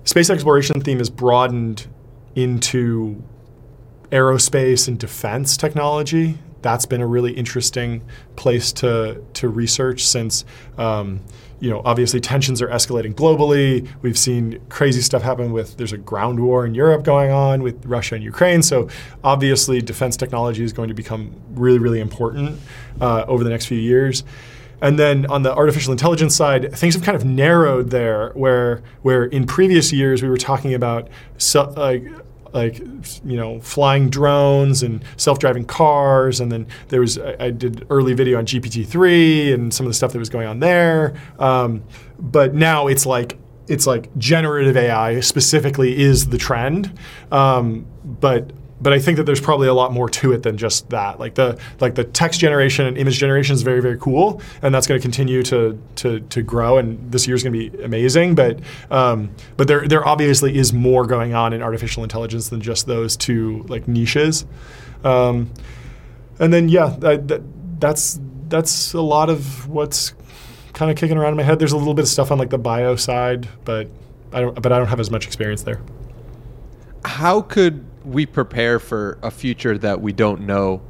space 0.02 0.28
exploration 0.28 0.80
theme 0.80 0.98
has 0.98 1.10
broadened 1.10 1.86
into 2.34 3.22
aerospace 4.10 4.88
and 4.88 4.98
defense 4.98 5.56
technology. 5.56 6.38
That's 6.60 6.86
been 6.86 7.00
a 7.00 7.06
really 7.06 7.32
interesting 7.32 8.02
place 8.36 8.72
to 8.74 9.22
to 9.34 9.48
research 9.48 10.04
since 10.04 10.44
um, 10.76 11.20
you 11.60 11.70
know 11.70 11.82
obviously 11.84 12.20
tensions 12.20 12.60
are 12.60 12.68
escalating 12.68 13.14
globally. 13.14 13.88
We've 14.02 14.18
seen 14.18 14.60
crazy 14.68 15.00
stuff 15.00 15.22
happen 15.22 15.52
with 15.52 15.76
there's 15.76 15.92
a 15.92 15.98
ground 15.98 16.40
war 16.40 16.66
in 16.66 16.74
Europe 16.74 17.04
going 17.04 17.30
on 17.30 17.62
with 17.62 17.84
Russia 17.86 18.16
and 18.16 18.24
Ukraine. 18.24 18.62
So 18.62 18.88
obviously 19.22 19.80
defense 19.80 20.16
technology 20.16 20.64
is 20.64 20.72
going 20.72 20.88
to 20.88 20.94
become 20.94 21.32
really 21.50 21.78
really 21.78 22.00
important 22.00 22.58
uh, 23.00 23.24
over 23.28 23.44
the 23.44 23.50
next 23.50 23.66
few 23.66 23.78
years. 23.78 24.24
And 24.80 24.98
then 24.98 25.26
on 25.26 25.42
the 25.42 25.52
artificial 25.52 25.90
intelligence 25.90 26.36
side, 26.36 26.72
things 26.72 26.94
have 26.94 27.02
kind 27.02 27.16
of 27.16 27.24
narrowed 27.24 27.90
there, 27.90 28.30
where 28.30 28.82
where 29.02 29.24
in 29.24 29.46
previous 29.46 29.92
years 29.92 30.22
we 30.22 30.28
were 30.28 30.36
talking 30.36 30.72
about 30.74 31.08
so, 31.36 31.70
like 31.70 32.04
like 32.52 32.78
you 32.78 33.36
know 33.36 33.60
flying 33.60 34.10
drones 34.10 34.82
and 34.82 35.04
self-driving 35.16 35.66
cars. 35.66 36.40
And 36.40 36.50
then 36.50 36.66
there 36.88 37.00
was 37.00 37.18
I, 37.18 37.36
I 37.40 37.50
did 37.50 37.86
early 37.90 38.14
video 38.14 38.38
on 38.38 38.46
GPT-3 38.46 39.54
and 39.54 39.72
some 39.72 39.86
of 39.86 39.90
the 39.90 39.94
stuff 39.94 40.12
that 40.12 40.18
was 40.18 40.30
going 40.30 40.46
on 40.46 40.60
there. 40.60 41.14
Um, 41.38 41.82
but 42.18 42.54
now 42.54 42.86
it's 42.86 43.06
like 43.06 43.38
it's 43.68 43.86
like 43.86 44.14
generative 44.16 44.76
AI 44.76 45.20
specifically 45.20 46.00
is 46.00 46.28
the 46.28 46.38
trend. 46.38 46.98
Um, 47.30 47.86
but 48.04 48.50
but 48.80 48.92
I 48.92 48.98
think 48.98 49.16
that 49.16 49.24
there's 49.24 49.40
probably 49.40 49.68
a 49.68 49.74
lot 49.74 49.92
more 49.92 50.08
to 50.08 50.32
it 50.32 50.42
than 50.42 50.56
just 50.56 50.90
that. 50.90 51.18
Like 51.18 51.34
the 51.34 51.58
like 51.80 51.94
the 51.94 52.04
text 52.04 52.40
generation 52.40 52.86
and 52.86 52.96
image 52.96 53.18
generation 53.18 53.54
is 53.54 53.62
very 53.62 53.80
very 53.80 53.98
cool, 53.98 54.40
and 54.62 54.74
that's 54.74 54.86
going 54.86 55.00
to 55.00 55.02
continue 55.02 55.42
to 55.44 55.80
to 55.96 56.20
to 56.20 56.42
grow. 56.42 56.78
And 56.78 57.10
this 57.10 57.26
year's 57.26 57.42
going 57.42 57.52
to 57.52 57.70
be 57.70 57.82
amazing. 57.82 58.34
But 58.34 58.60
um, 58.90 59.30
but 59.56 59.68
there 59.68 59.86
there 59.86 60.06
obviously 60.06 60.56
is 60.56 60.72
more 60.72 61.06
going 61.06 61.34
on 61.34 61.52
in 61.52 61.62
artificial 61.62 62.02
intelligence 62.02 62.48
than 62.48 62.60
just 62.60 62.86
those 62.86 63.16
two 63.16 63.64
like 63.68 63.88
niches. 63.88 64.46
Um, 65.04 65.50
and 66.38 66.52
then 66.52 66.68
yeah, 66.68 66.94
that, 67.00 67.42
that's 67.80 68.20
that's 68.48 68.94
a 68.94 69.00
lot 69.00 69.30
of 69.30 69.68
what's 69.68 70.14
kind 70.72 70.90
of 70.90 70.96
kicking 70.96 71.16
around 71.16 71.32
in 71.32 71.36
my 71.36 71.42
head. 71.42 71.58
There's 71.58 71.72
a 71.72 71.76
little 71.76 71.94
bit 71.94 72.02
of 72.02 72.08
stuff 72.08 72.30
on 72.30 72.38
like 72.38 72.50
the 72.50 72.58
bio 72.58 72.96
side, 72.96 73.48
but 73.64 73.88
I 74.32 74.40
don't 74.40 74.60
but 74.60 74.72
I 74.72 74.78
don't 74.78 74.88
have 74.88 75.00
as 75.00 75.10
much 75.10 75.26
experience 75.26 75.62
there. 75.62 75.80
How 77.04 77.42
could 77.42 77.84
we 78.08 78.26
prepare 78.26 78.78
for 78.78 79.18
a 79.22 79.30
future 79.30 79.76
that 79.78 80.00
we 80.00 80.12
don't 80.12 80.42
know 80.42 80.82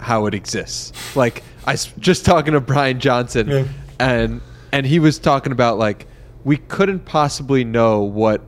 how 0.00 0.26
it 0.26 0.34
exists? 0.34 0.92
Like 1.16 1.42
I 1.66 1.72
was 1.72 1.86
just 1.98 2.24
talking 2.24 2.52
to 2.54 2.60
Bryan 2.60 3.00
Johnson, 3.00 3.48
Yeah. 3.48 3.64
and 3.98 4.40
and 4.72 4.86
he 4.86 4.98
was 4.98 5.18
talking 5.18 5.52
about 5.52 5.78
like 5.78 6.06
we 6.44 6.56
couldn't 6.56 7.04
possibly 7.04 7.64
know 7.64 8.00
what 8.02 8.42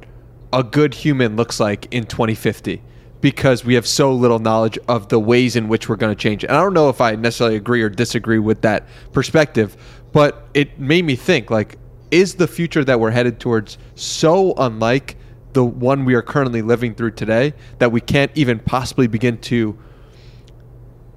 a 0.53 0.63
good 0.63 0.95
human 0.95 1.37
looks 1.37 1.59
like 1.61 1.87
in 1.93 2.05
2050 2.05 2.83
because 3.21 3.65
we 3.65 3.75
have 3.75 3.87
so 3.87 4.13
little 4.13 4.39
knowledge 4.39 4.79
of 4.89 5.09
the 5.09 5.19
ways 5.19 5.57
in 5.57 5.69
which 5.69 5.89
we're 5.89 5.97
going 5.97 6.15
to 6.15 6.21
change. 6.21 6.45
And 6.45 6.53
I 6.53 6.61
don't 6.61 6.75
know 6.75 6.89
if 6.89 7.01
I 7.01 7.15
necessarily 7.17 7.57
agree 7.57 7.83
or 7.83 7.89
disagree 7.89 8.39
with 8.39 8.61
that 8.63 8.87
perspective, 9.13 9.77
but 10.13 10.47
it 10.55 10.79
made 10.79 11.05
me 11.05 11.17
think 11.17 11.51
like 11.51 11.79
is 12.11 12.35
the 12.35 12.47
future 12.47 12.85
that 12.85 13.01
we're 13.01 13.11
headed 13.11 13.41
towards 13.41 13.79
so 13.95 14.53
unlike 14.59 15.17
the 15.55 15.65
one 15.65 16.05
we 16.05 16.15
are 16.15 16.23
currently 16.23 16.63
living 16.63 16.95
through 16.95 17.13
today 17.13 17.55
that 17.79 17.91
we 17.91 18.01
can't 18.01 18.31
even 18.35 18.59
possibly 18.59 19.07
begin 19.07 19.39
to 19.39 19.79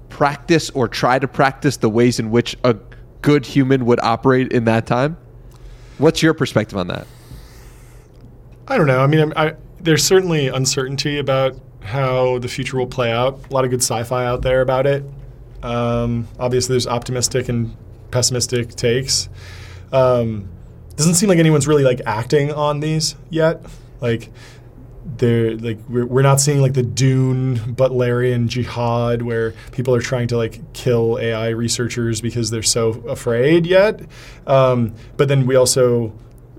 practice 0.09 0.69
or 0.69 0.87
try 0.87 1.19
to 1.19 1.27
practice 1.27 1.77
the 1.77 1.89
ways 1.89 2.19
in 2.19 2.31
which 2.31 2.55
a 2.63 2.75
good 3.21 3.45
human 3.45 3.85
would 3.85 3.99
operate 3.99 4.51
in 4.51 4.65
that 4.65 4.85
time? 4.85 5.17
What's 5.97 6.21
your 6.21 6.33
perspective 6.33 6.77
on 6.77 6.87
that? 6.87 7.07
I 8.67 8.77
don't 8.77 8.87
know. 8.87 8.99
I 8.99 9.07
mean, 9.07 9.33
I, 9.35 9.55
there's 9.79 10.03
certainly 10.03 10.47
uncertainty 10.47 11.17
about 11.19 11.55
how 11.81 12.39
the 12.39 12.47
future 12.47 12.77
will 12.77 12.87
play 12.87 13.11
out. 13.11 13.39
A 13.49 13.53
lot 13.53 13.63
of 13.65 13.71
good 13.71 13.81
sci-fi 13.81 14.25
out 14.25 14.41
there 14.41 14.61
about 14.61 14.85
it. 14.85 15.03
Um, 15.63 16.27
obviously, 16.39 16.73
there's 16.73 16.87
optimistic 16.87 17.49
and 17.49 17.75
pessimistic 18.11 18.75
takes. 18.75 19.29
Um, 19.91 20.49
doesn't 20.95 21.15
seem 21.15 21.29
like 21.29 21.39
anyone's 21.39 21.67
really 21.67 21.83
like 21.83 22.01
acting 22.05 22.51
on 22.51 22.79
these 22.79 23.15
yet. 23.29 23.61
Like 24.01 24.31
they're 25.17 25.55
like 25.55 25.79
we're, 25.87 26.05
we're 26.05 26.21
not 26.21 26.41
seeing 26.41 26.61
like 26.61 26.73
the 26.73 26.83
Dune 26.83 27.57
Butlerian 27.57 28.47
jihad 28.47 29.21
where 29.21 29.51
people 29.71 29.95
are 29.95 30.01
trying 30.01 30.27
to 30.29 30.37
like 30.37 30.73
kill 30.73 31.17
AI 31.19 31.49
researchers 31.49 32.21
because 32.21 32.49
they're 32.49 32.63
so 32.63 32.89
afraid 33.07 33.65
yet. 33.65 34.01
Um, 34.45 34.93
but 35.15 35.27
then 35.27 35.45
we 35.45 35.55
also 35.55 36.13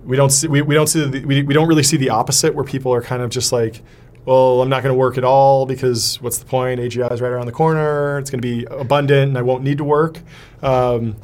we 0.04 0.16
don't 0.16 0.30
see 0.30 0.48
we, 0.48 0.62
we 0.62 0.74
don't 0.74 0.86
see 0.86 1.04
the, 1.04 1.24
we, 1.24 1.42
we 1.42 1.54
don't 1.54 1.68
really 1.68 1.82
see 1.82 1.96
the 1.96 2.10
opposite 2.10 2.54
where 2.54 2.64
people 2.64 2.92
are 2.92 3.02
kind 3.02 3.22
of 3.22 3.30
just 3.30 3.52
like 3.52 3.82
well 4.24 4.62
i'm 4.62 4.68
not 4.68 4.82
going 4.82 4.92
to 4.92 4.98
work 4.98 5.18
at 5.18 5.24
all 5.24 5.66
because 5.66 6.20
what's 6.22 6.38
the 6.38 6.46
point? 6.46 6.80
Agi 6.80 7.12
is 7.12 7.20
right 7.20 7.30
around 7.30 7.46
the 7.46 7.52
corner. 7.52 8.18
It's 8.18 8.30
going 8.30 8.40
to 8.40 8.48
be 8.48 8.64
abundant 8.64 9.28
and 9.28 9.38
i 9.38 9.42
won't 9.42 9.62
need 9.62 9.78
to 9.78 9.84
work. 9.84 10.20
Um, 10.62 11.16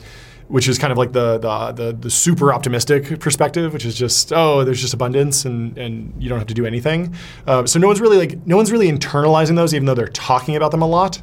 which 0.49 0.69
is 0.69 0.79
kind 0.79 0.93
of 0.93 0.99
like 0.99 1.13
the, 1.13 1.39
the, 1.39 1.73
the 1.73 1.93
the 1.93 2.11
super 2.11 2.53
optimistic 2.53 3.19
perspective, 3.21 3.73
which 3.73 3.85
is 3.85 3.95
just 3.95 4.33
oh, 4.33 4.65
there's 4.65 4.81
just 4.81 4.95
abundance 4.95 5.45
and 5.45 5.77
and 5.79 6.13
you 6.19 6.29
don't 6.29 6.39
have 6.39 6.49
to 6.49 6.55
do 6.55 6.67
anything. 6.67 7.15
Uh, 7.47 7.67
so 7.67 7.79
no 7.79 7.87
one's 7.87 8.01
really 8.01 8.19
like 8.19 8.47
no 8.47 8.57
one's 8.57 8.71
really 8.71 8.91
internalizing 8.91 9.57
those, 9.57 9.75
even 9.75 9.87
though 9.87 9.95
they're 9.95 10.07
talking 10.09 10.57
about 10.57 10.71
them 10.71 10.83
a 10.83 10.89
lot. 10.89 11.23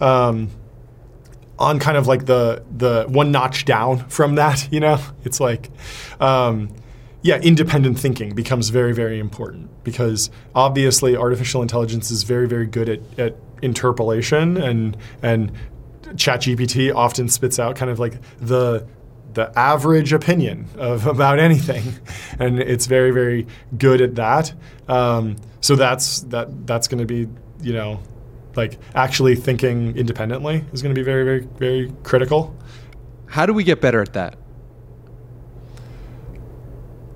Um, 0.00 0.50
on 1.58 1.78
kind 1.78 1.96
of 1.96 2.06
like 2.06 2.26
the 2.26 2.64
the 2.76 3.06
one 3.08 3.30
notch 3.32 3.64
down 3.64 4.08
from 4.08 4.36
that, 4.36 4.68
you 4.72 4.80
know, 4.80 4.98
it's 5.24 5.40
like. 5.40 5.70
Um, 6.20 6.74
yeah, 7.22 7.38
independent 7.38 7.98
thinking 7.98 8.34
becomes 8.34 8.70
very, 8.70 8.94
very 8.94 9.18
important 9.18 9.68
because 9.84 10.30
obviously 10.54 11.14
artificial 11.14 11.60
intelligence 11.60 12.10
is 12.10 12.22
very, 12.22 12.48
very 12.48 12.64
good 12.64 12.88
at, 12.88 13.00
at 13.18 13.36
interpolation 13.62 14.56
and 14.56 14.96
and 15.22 15.52
ChatGPT 16.14 16.94
often 16.94 17.28
spits 17.28 17.58
out 17.58 17.76
kind 17.76 17.90
of 17.90 17.98
like 17.98 18.14
the 18.38 18.86
the 19.32 19.56
average 19.56 20.12
opinion 20.12 20.66
of 20.76 21.06
about 21.06 21.38
anything, 21.38 21.94
and 22.38 22.58
it's 22.58 22.86
very 22.86 23.10
very 23.10 23.46
good 23.78 24.00
at 24.00 24.16
that. 24.16 24.52
Um, 24.88 25.36
so 25.60 25.76
that's 25.76 26.20
that 26.22 26.66
that's 26.66 26.88
going 26.88 26.98
to 26.98 27.06
be 27.06 27.28
you 27.62 27.72
know 27.72 28.00
like 28.56 28.78
actually 28.94 29.36
thinking 29.36 29.96
independently 29.96 30.64
is 30.72 30.82
going 30.82 30.94
to 30.94 30.98
be 30.98 31.04
very 31.04 31.24
very 31.24 31.48
very 31.58 31.92
critical. 32.02 32.56
How 33.26 33.46
do 33.46 33.52
we 33.52 33.62
get 33.62 33.80
better 33.80 34.00
at 34.00 34.12
that? 34.14 34.36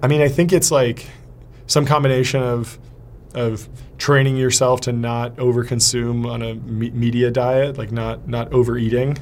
I 0.03 0.07
mean, 0.07 0.21
I 0.21 0.29
think 0.29 0.53
it's 0.53 0.71
like 0.71 1.07
some 1.67 1.87
combination 1.87 2.43
of 2.43 2.79
of 3.35 3.69
training 3.99 4.37
yourself 4.37 4.81
to 4.83 4.93
not 4.93 5.37
overconsume 5.37 6.31
on 6.31 6.43
a 6.43 6.55
me- 6.55 6.91
media 6.91 7.31
diet, 7.31 7.79
like 7.79 7.93
not 7.93 8.29
not 8.29 8.53
overeating, 8.53 9.19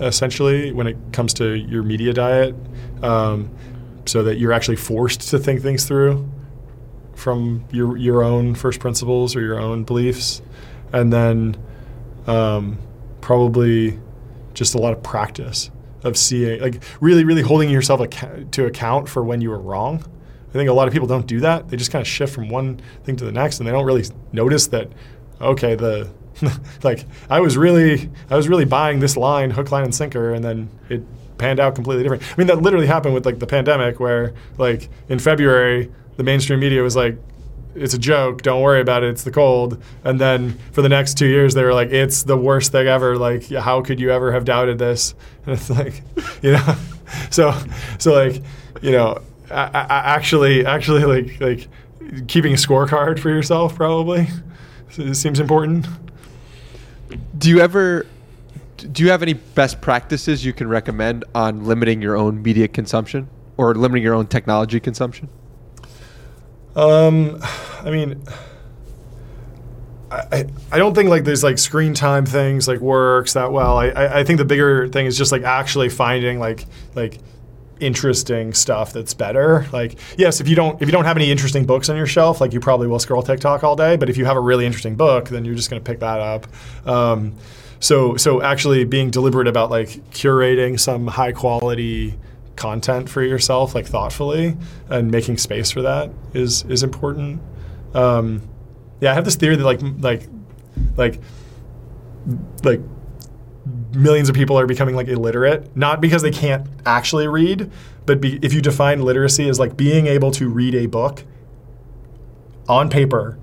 essentially 0.00 0.72
when 0.72 0.86
it 0.86 0.96
comes 1.12 1.32
to 1.34 1.54
your 1.54 1.82
media 1.82 2.12
diet, 2.12 2.54
um, 3.02 3.50
so 4.04 4.22
that 4.22 4.38
you're 4.38 4.52
actually 4.52 4.76
forced 4.76 5.22
to 5.30 5.38
think 5.38 5.62
things 5.62 5.84
through 5.84 6.28
from 7.14 7.64
your 7.72 7.96
your 7.96 8.22
own 8.22 8.54
first 8.54 8.80
principles 8.80 9.34
or 9.36 9.40
your 9.40 9.60
own 9.60 9.84
beliefs, 9.84 10.42
and 10.92 11.12
then 11.12 11.56
um, 12.26 12.78
probably 13.20 13.98
just 14.54 14.74
a 14.74 14.78
lot 14.78 14.92
of 14.92 15.02
practice 15.02 15.70
of 16.02 16.16
seeing, 16.16 16.60
like 16.60 16.82
really 17.00 17.24
really 17.24 17.42
holding 17.42 17.70
yourself 17.70 18.00
ac- 18.00 18.46
to 18.50 18.66
account 18.66 19.08
for 19.08 19.24
when 19.24 19.40
you 19.40 19.50
were 19.50 19.58
wrong 19.58 20.04
I 20.48 20.52
think 20.52 20.70
a 20.70 20.72
lot 20.72 20.88
of 20.88 20.92
people 20.92 21.08
don't 21.08 21.26
do 21.26 21.40
that. 21.40 21.68
They 21.68 21.76
just 21.76 21.90
kind 21.90 22.00
of 22.00 22.08
shift 22.08 22.34
from 22.34 22.48
one 22.48 22.80
thing 23.04 23.16
to 23.16 23.24
the 23.24 23.32
next, 23.32 23.58
and 23.58 23.66
they 23.66 23.72
don't 23.72 23.84
really 23.84 24.04
notice 24.32 24.66
that. 24.68 24.90
Okay, 25.40 25.74
the 25.74 26.08
like 26.82 27.04
I 27.28 27.40
was 27.40 27.56
really 27.56 28.10
I 28.30 28.36
was 28.36 28.48
really 28.48 28.64
buying 28.64 29.00
this 29.00 29.16
line 29.16 29.50
hook, 29.50 29.70
line, 29.70 29.84
and 29.84 29.94
sinker, 29.94 30.32
and 30.32 30.44
then 30.44 30.70
it 30.88 31.02
panned 31.38 31.60
out 31.60 31.74
completely 31.74 32.02
different. 32.02 32.22
I 32.22 32.34
mean, 32.36 32.46
that 32.46 32.62
literally 32.62 32.86
happened 32.86 33.14
with 33.14 33.26
like 33.26 33.38
the 33.38 33.46
pandemic, 33.46 34.00
where 34.00 34.34
like 34.58 34.88
in 35.08 35.18
February 35.18 35.90
the 36.16 36.22
mainstream 36.22 36.60
media 36.60 36.82
was 36.82 36.96
like, 36.96 37.18
it's 37.74 37.94
a 37.94 37.98
joke. 37.98 38.42
Don't 38.42 38.62
worry 38.62 38.80
about 38.80 39.04
it. 39.04 39.10
It's 39.10 39.24
the 39.24 39.30
cold. 39.30 39.82
And 40.02 40.20
then 40.20 40.58
for 40.72 40.82
the 40.82 40.88
next 40.88 41.18
two 41.18 41.26
years, 41.26 41.54
they 41.54 41.62
were 41.62 41.74
like, 41.74 41.90
it's 41.90 42.22
the 42.22 42.36
worst 42.36 42.72
thing 42.72 42.86
ever. 42.86 43.18
Like, 43.18 43.50
how 43.50 43.82
could 43.82 44.00
you 44.00 44.10
ever 44.10 44.32
have 44.32 44.44
doubted 44.44 44.78
this? 44.78 45.14
And 45.46 45.54
it's 45.54 45.70
like, 45.70 46.02
you 46.42 46.52
know, 46.52 46.76
so 47.30 47.54
so 47.98 48.12
like, 48.12 48.42
you 48.82 48.90
know, 48.90 49.22
actually 49.50 50.66
actually 50.66 51.04
like 51.04 51.40
like 51.40 51.68
keeping 52.28 52.52
a 52.52 52.56
scorecard 52.56 53.18
for 53.18 53.30
yourself 53.30 53.74
probably 53.74 54.28
seems 55.12 55.40
important. 55.40 55.86
Do 57.38 57.48
you 57.48 57.60
ever 57.60 58.06
do 58.76 59.02
you 59.02 59.10
have 59.10 59.22
any 59.22 59.32
best 59.32 59.80
practices 59.80 60.44
you 60.44 60.52
can 60.52 60.68
recommend 60.68 61.24
on 61.34 61.64
limiting 61.64 62.02
your 62.02 62.16
own 62.16 62.42
media 62.42 62.68
consumption 62.68 63.28
or 63.56 63.74
limiting 63.74 64.02
your 64.02 64.14
own 64.14 64.26
technology 64.26 64.80
consumption? 64.80 65.28
Um, 66.74 67.40
I 67.82 67.90
mean, 67.90 68.22
I, 70.10 70.46
I 70.70 70.78
don't 70.78 70.94
think 70.94 71.08
like 71.08 71.24
there's 71.24 71.42
like 71.42 71.58
screen 71.58 71.94
time 71.94 72.26
things 72.26 72.68
like 72.68 72.80
works 72.80 73.32
that 73.32 73.50
well. 73.50 73.78
I, 73.78 73.88
I 74.20 74.24
think 74.24 74.38
the 74.38 74.44
bigger 74.44 74.88
thing 74.88 75.06
is 75.06 75.16
just 75.16 75.32
like 75.32 75.42
actually 75.42 75.88
finding 75.88 76.38
like 76.38 76.66
like 76.94 77.18
interesting 77.80 78.54
stuff 78.54 78.92
that's 78.92 79.14
better. 79.14 79.66
Like, 79.72 79.98
yes, 80.16 80.40
if 80.40 80.48
you 80.48 80.56
don't 80.56 80.80
if 80.80 80.88
you 80.88 80.92
don't 80.92 81.04
have 81.04 81.16
any 81.16 81.30
interesting 81.30 81.66
books 81.66 81.88
on 81.88 81.96
your 81.96 82.06
shelf, 82.06 82.40
like 82.40 82.52
you 82.52 82.60
probably 82.60 82.86
will 82.86 82.98
scroll 82.98 83.22
TikTok 83.22 83.64
all 83.64 83.76
day. 83.76 83.96
But 83.96 84.08
if 84.08 84.16
you 84.16 84.24
have 84.24 84.36
a 84.36 84.40
really 84.40 84.66
interesting 84.66 84.96
book, 84.96 85.28
then 85.28 85.44
you're 85.44 85.54
just 85.54 85.70
going 85.70 85.82
to 85.82 85.90
pick 85.90 86.00
that 86.00 86.20
up. 86.20 86.46
Um, 86.86 87.34
so 87.80 88.16
so 88.16 88.42
actually 88.42 88.84
being 88.84 89.10
deliberate 89.10 89.48
about 89.48 89.70
like 89.70 89.88
curating 90.10 90.78
some 90.80 91.06
high 91.06 91.32
quality 91.32 92.18
content 92.56 93.08
for 93.08 93.22
yourself, 93.22 93.74
like 93.74 93.86
thoughtfully, 93.86 94.56
and 94.88 95.10
making 95.10 95.38
space 95.38 95.70
for 95.70 95.82
that 95.82 96.10
is 96.32 96.64
is 96.64 96.82
important. 96.82 97.40
Um, 97.94 98.42
yeah, 99.00 99.10
I 99.10 99.14
have 99.14 99.24
this 99.24 99.36
theory 99.36 99.56
that 99.56 99.64
like 99.64 99.80
like 100.00 100.28
like 100.96 101.20
like 102.62 102.80
millions 103.96 104.28
of 104.28 104.34
people 104.34 104.58
are 104.58 104.66
becoming 104.66 104.94
like 104.94 105.08
illiterate, 105.08 105.74
not 105.76 106.00
because 106.00 106.22
they 106.22 106.30
can't 106.30 106.66
actually 106.84 107.26
read, 107.26 107.70
but 108.04 108.20
be, 108.20 108.38
if 108.42 108.52
you 108.52 108.60
define 108.60 109.02
literacy 109.02 109.48
as 109.48 109.58
like 109.58 109.76
being 109.76 110.06
able 110.06 110.30
to 110.32 110.48
read 110.48 110.74
a 110.74 110.86
book 110.86 111.24
on 112.68 112.88
paper 112.88 113.38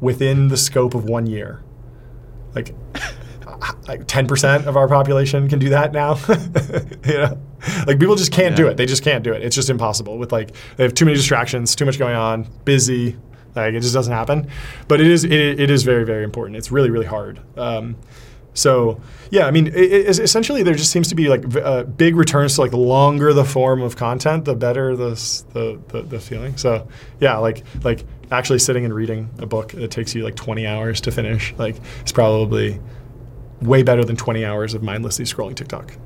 within 0.00 0.48
the 0.48 0.56
scope 0.56 0.94
of 0.94 1.04
one 1.04 1.26
year, 1.26 1.62
like 2.54 2.74
like 3.88 4.06
10% 4.06 4.66
of 4.66 4.76
our 4.76 4.88
population 4.88 5.48
can 5.48 5.58
do 5.58 5.70
that 5.70 5.92
now. 5.92 6.16
you 7.06 7.18
know? 7.18 7.40
Like 7.86 7.98
people 7.98 8.14
just 8.14 8.32
can't 8.32 8.52
yeah. 8.52 8.56
do 8.56 8.68
it. 8.68 8.76
They 8.76 8.86
just 8.86 9.02
can't 9.02 9.24
do 9.24 9.32
it. 9.32 9.42
It's 9.42 9.56
just 9.56 9.70
impossible 9.70 10.18
with 10.18 10.32
like 10.32 10.52
they 10.76 10.84
have 10.84 10.94
too 10.94 11.04
many 11.04 11.16
distractions, 11.16 11.74
too 11.74 11.84
much 11.84 11.98
going 11.98 12.14
on, 12.14 12.48
busy. 12.64 13.16
Like 13.56 13.74
it 13.74 13.80
just 13.80 13.94
doesn't 13.94 14.12
happen. 14.12 14.48
But 14.86 15.00
it 15.00 15.08
is 15.08 15.24
it, 15.24 15.32
it 15.32 15.70
is 15.70 15.82
very 15.82 16.04
very 16.04 16.22
important. 16.22 16.56
It's 16.56 16.70
really 16.70 16.90
really 16.90 17.06
hard. 17.06 17.40
Um, 17.56 17.96
so 18.58 19.00
yeah, 19.30 19.46
I 19.46 19.50
mean, 19.50 19.68
it, 19.68 19.74
it, 19.74 20.18
essentially 20.18 20.62
there 20.62 20.74
just 20.74 20.90
seems 20.90 21.08
to 21.08 21.14
be 21.14 21.28
like 21.28 21.44
uh, 21.56 21.84
big 21.84 22.16
returns 22.16 22.56
to 22.56 22.62
like 22.62 22.72
the 22.72 22.76
longer 22.76 23.32
the 23.32 23.44
form 23.44 23.82
of 23.82 23.96
content, 23.96 24.44
the 24.44 24.54
better 24.54 24.96
the, 24.96 25.10
the, 25.52 25.80
the 25.88 26.02
the 26.02 26.20
feeling. 26.20 26.56
So 26.56 26.88
yeah, 27.20 27.36
like 27.36 27.64
like 27.84 28.04
actually 28.30 28.58
sitting 28.58 28.84
and 28.84 28.92
reading 28.92 29.30
a 29.38 29.46
book 29.46 29.72
that 29.72 29.90
takes 29.90 30.14
you 30.14 30.24
like 30.24 30.34
20 30.34 30.66
hours 30.66 31.00
to 31.02 31.12
finish, 31.12 31.54
like 31.56 31.76
it's 32.00 32.12
probably 32.12 32.80
way 33.62 33.82
better 33.82 34.04
than 34.04 34.16
20 34.16 34.44
hours 34.44 34.74
of 34.74 34.82
mindlessly 34.82 35.24
scrolling 35.24 35.54
TikTok. 35.54 35.96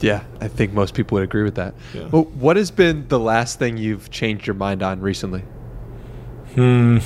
Yeah, 0.00 0.24
I 0.40 0.48
think 0.48 0.72
most 0.72 0.94
people 0.94 1.16
would 1.16 1.24
agree 1.24 1.44
with 1.44 1.54
that. 1.56 1.74
Yeah. 1.94 2.08
Well, 2.08 2.24
what 2.24 2.56
has 2.56 2.70
been 2.70 3.06
the 3.08 3.20
last 3.20 3.58
thing 3.58 3.76
you've 3.76 4.10
changed 4.10 4.46
your 4.46 4.54
mind 4.54 4.82
on 4.82 5.00
recently? 5.00 5.44
Hmm. 6.54 6.98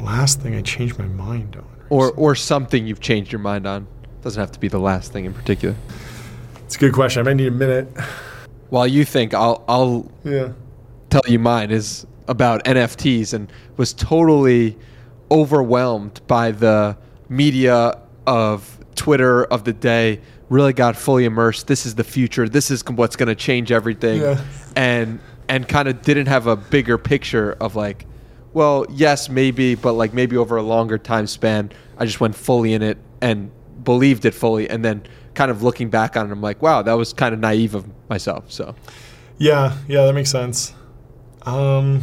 Last 0.00 0.40
thing 0.40 0.56
I 0.56 0.62
changed 0.62 0.98
my 0.98 1.06
mind 1.06 1.54
on 1.54 1.71
or 1.92 2.10
or 2.12 2.34
something 2.34 2.86
you've 2.86 3.00
changed 3.00 3.30
your 3.30 3.38
mind 3.38 3.66
on. 3.66 3.86
Doesn't 4.22 4.40
have 4.40 4.52
to 4.52 4.58
be 4.58 4.68
the 4.68 4.78
last 4.78 5.12
thing 5.12 5.26
in 5.26 5.34
particular. 5.34 5.76
It's 6.64 6.76
a 6.76 6.78
good 6.78 6.94
question. 6.94 7.20
I 7.20 7.24
may 7.24 7.34
need 7.34 7.48
a 7.48 7.50
minute. 7.50 7.86
While 8.70 8.86
you 8.86 9.04
think, 9.04 9.34
I'll 9.34 9.62
I'll 9.68 10.10
yeah. 10.24 10.52
tell 11.10 11.22
you 11.28 11.38
mine 11.38 11.70
is 11.70 12.06
about 12.28 12.64
NFTs 12.64 13.34
and 13.34 13.52
was 13.76 13.92
totally 13.92 14.78
overwhelmed 15.30 16.22
by 16.26 16.52
the 16.52 16.96
media 17.28 18.00
of 18.26 18.78
Twitter 18.94 19.44
of 19.44 19.64
the 19.64 19.74
day. 19.74 20.20
Really 20.48 20.72
got 20.72 20.96
fully 20.96 21.26
immersed. 21.26 21.66
This 21.66 21.84
is 21.84 21.94
the 21.94 22.04
future. 22.04 22.48
This 22.48 22.70
is 22.70 22.82
what's 22.86 23.16
going 23.16 23.28
to 23.28 23.34
change 23.34 23.70
everything. 23.70 24.22
Yeah. 24.22 24.40
And 24.76 25.20
and 25.48 25.68
kind 25.68 25.88
of 25.88 26.00
didn't 26.00 26.26
have 26.26 26.46
a 26.46 26.56
bigger 26.56 26.96
picture 26.96 27.52
of 27.60 27.76
like, 27.76 28.06
well, 28.52 28.86
yes, 28.90 29.28
maybe, 29.28 29.74
but 29.74 29.92
like 29.94 30.12
maybe 30.12 30.36
over 30.36 30.56
a 30.56 30.62
longer 30.62 30.98
time 30.98 31.26
span, 31.26 31.70
I 31.98 32.04
just 32.04 32.20
went 32.20 32.34
fully 32.34 32.74
in 32.74 32.82
it 32.82 32.98
and 33.20 33.50
believed 33.84 34.24
it 34.24 34.34
fully, 34.34 34.68
and 34.68 34.84
then 34.84 35.02
kind 35.34 35.50
of 35.50 35.62
looking 35.62 35.88
back 35.90 36.16
on 36.16 36.28
it, 36.28 36.32
I'm 36.32 36.40
like, 36.40 36.60
wow, 36.60 36.82
that 36.82 36.92
was 36.92 37.12
kind 37.12 37.32
of 37.34 37.40
naive 37.40 37.74
of 37.74 37.86
myself. 38.08 38.50
So, 38.52 38.74
Yeah, 39.38 39.76
yeah, 39.88 40.04
that 40.04 40.12
makes 40.12 40.30
sense. 40.30 40.74
Um, 41.42 42.02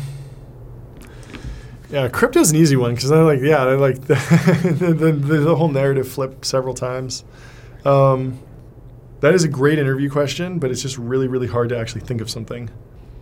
yeah, 1.90 2.08
crypto's 2.08 2.52
an 2.52 2.58
easy 2.58 2.76
one 2.76 2.96
because 2.96 3.12
I 3.12 3.22
like, 3.22 3.40
yeah, 3.42 3.64
I 3.64 3.76
like 3.76 4.02
the, 4.08 4.96
the, 4.98 5.12
the, 5.12 5.38
the 5.38 5.56
whole 5.56 5.70
narrative 5.70 6.08
flipped 6.08 6.46
several 6.46 6.74
times. 6.74 7.24
Um, 7.86 8.40
that 9.22 9.34
is 9.34 9.44
a 9.44 9.48
great 9.48 9.80
interview 9.80 10.10
question, 10.10 10.60
but 10.60 10.72
it's 10.72 10.82
just 10.82 10.98
really, 10.98 11.28
really 11.28 11.48
hard 11.48 11.70
to 11.70 11.78
actually 11.78 12.02
think 12.02 12.22
of 12.22 12.30
something. 12.30 12.70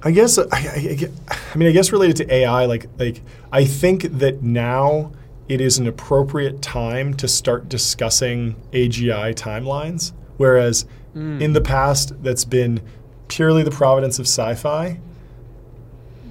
I 0.04 0.12
guess 0.12 0.38
I, 0.38 0.44
I, 0.52 1.10
I 1.30 1.58
mean 1.58 1.68
I 1.68 1.72
guess 1.72 1.92
related 1.92 2.18
to 2.18 2.34
AI, 2.34 2.66
like 2.66 2.88
like 2.98 3.22
I 3.52 3.66
think 3.66 4.04
that 4.04 4.44
now 4.44 5.12
it 5.48 5.62
is 5.62 5.78
an 5.78 5.88
appropriate 5.88 6.62
time 6.62 7.14
to 7.16 7.28
start 7.28 7.70
discussing 7.70 8.56
AGI 8.74 9.34
timelines, 9.34 10.12
whereas 10.38 10.86
hmm. 11.14 11.42
in 11.42 11.54
the 11.54 11.62
past 11.62 12.22
that's 12.22 12.46
been 12.46 12.82
purely 13.28 13.64
the 13.64 13.72
providence 13.72 14.20
of 14.20 14.26
sci-fi. 14.26 15.00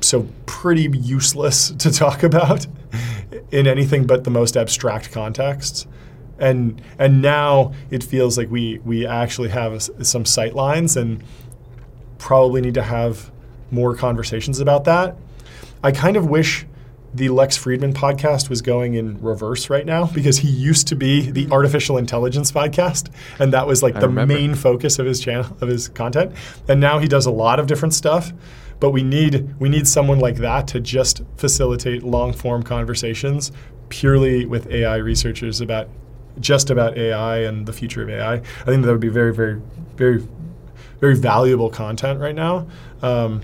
So 0.01 0.29
pretty 0.47 0.89
useless 0.93 1.71
to 1.79 1.91
talk 1.91 2.23
about 2.23 2.67
in 3.51 3.67
anything 3.67 4.07
but 4.07 4.25
the 4.25 4.31
most 4.31 4.57
abstract 4.57 5.13
contexts. 5.13 5.87
And 6.39 6.83
and 6.99 7.23
now 7.23 7.73
it 7.91 8.05
feels 8.05 8.37
like 8.37 8.51
we 8.51 8.79
we 8.85 9.07
actually 9.07 9.49
have 9.49 9.83
some 10.03 10.25
sight 10.25 10.55
lines 10.55 10.97
and 10.97 11.25
probably 12.19 12.61
need 12.61 12.75
to 12.75 12.83
have 12.83 13.31
more 13.71 13.95
conversations 13.95 14.61
about 14.61 14.85
that. 14.85 15.17
I 15.83 15.93
kind 15.93 16.17
of 16.17 16.27
wish 16.27 16.67
the 17.17 17.29
Lex 17.31 17.57
Fridman 17.57 17.95
podcast 17.95 18.51
was 18.51 18.61
going 18.61 18.95
in 18.95 19.21
reverse 19.23 19.71
right 19.71 19.87
now 19.87 20.07
because 20.07 20.39
he 20.39 20.49
used 20.49 20.87
to 20.89 20.97
be 20.97 21.31
the 21.31 21.45
hmm. 21.45 21.53
artificial 21.53 21.97
intelligence 21.97 22.53
podcast 22.53 23.11
and 23.39 23.53
that 23.53 23.67
was 23.67 23.83
like 23.83 23.95
the 23.95 24.09
remember. 24.09 24.35
main 24.35 24.55
focus 24.55 24.99
of 24.99 25.07
his 25.07 25.21
channel 25.21 25.57
of 25.61 25.69
his 25.69 25.89
content. 25.89 26.33
And 26.69 26.81
now 26.81 26.99
he 26.99 27.09
does 27.09 27.27
a 27.27 27.31
lot 27.31 27.59
of 27.59 27.67
different 27.67 27.95
stuff, 27.95 28.33
but 28.81 28.91
we 28.91 29.03
need 29.03 29.59
we 29.59 29.69
need 29.69 29.89
someone 29.89 30.19
like 30.19 30.37
that 30.37 30.69
to 30.69 30.81
just 30.81 31.23
facilitate 31.37 32.03
long-form 32.03 32.63
conversations 32.63 33.51
purely 33.89 34.45
with 34.45 34.67
AI 34.69 34.97
researchers 34.97 35.61
about 35.61 35.89
just 36.39 36.69
about 36.69 36.99
AI 36.99 37.39
and 37.39 37.67
the 37.67 37.73
future 37.73 38.03
of 38.03 38.11
AI. 38.11 38.35
I 38.35 38.41
think 38.41 38.85
that 38.85 38.93
would 38.93 39.01
be 39.01 39.09
very 39.09 39.35
very 39.35 39.63
very 39.97 40.27
very 41.01 41.17
valuable 41.17 41.71
content 41.71 42.21
right 42.21 42.35
now. 42.35 42.67
Um, 43.03 43.43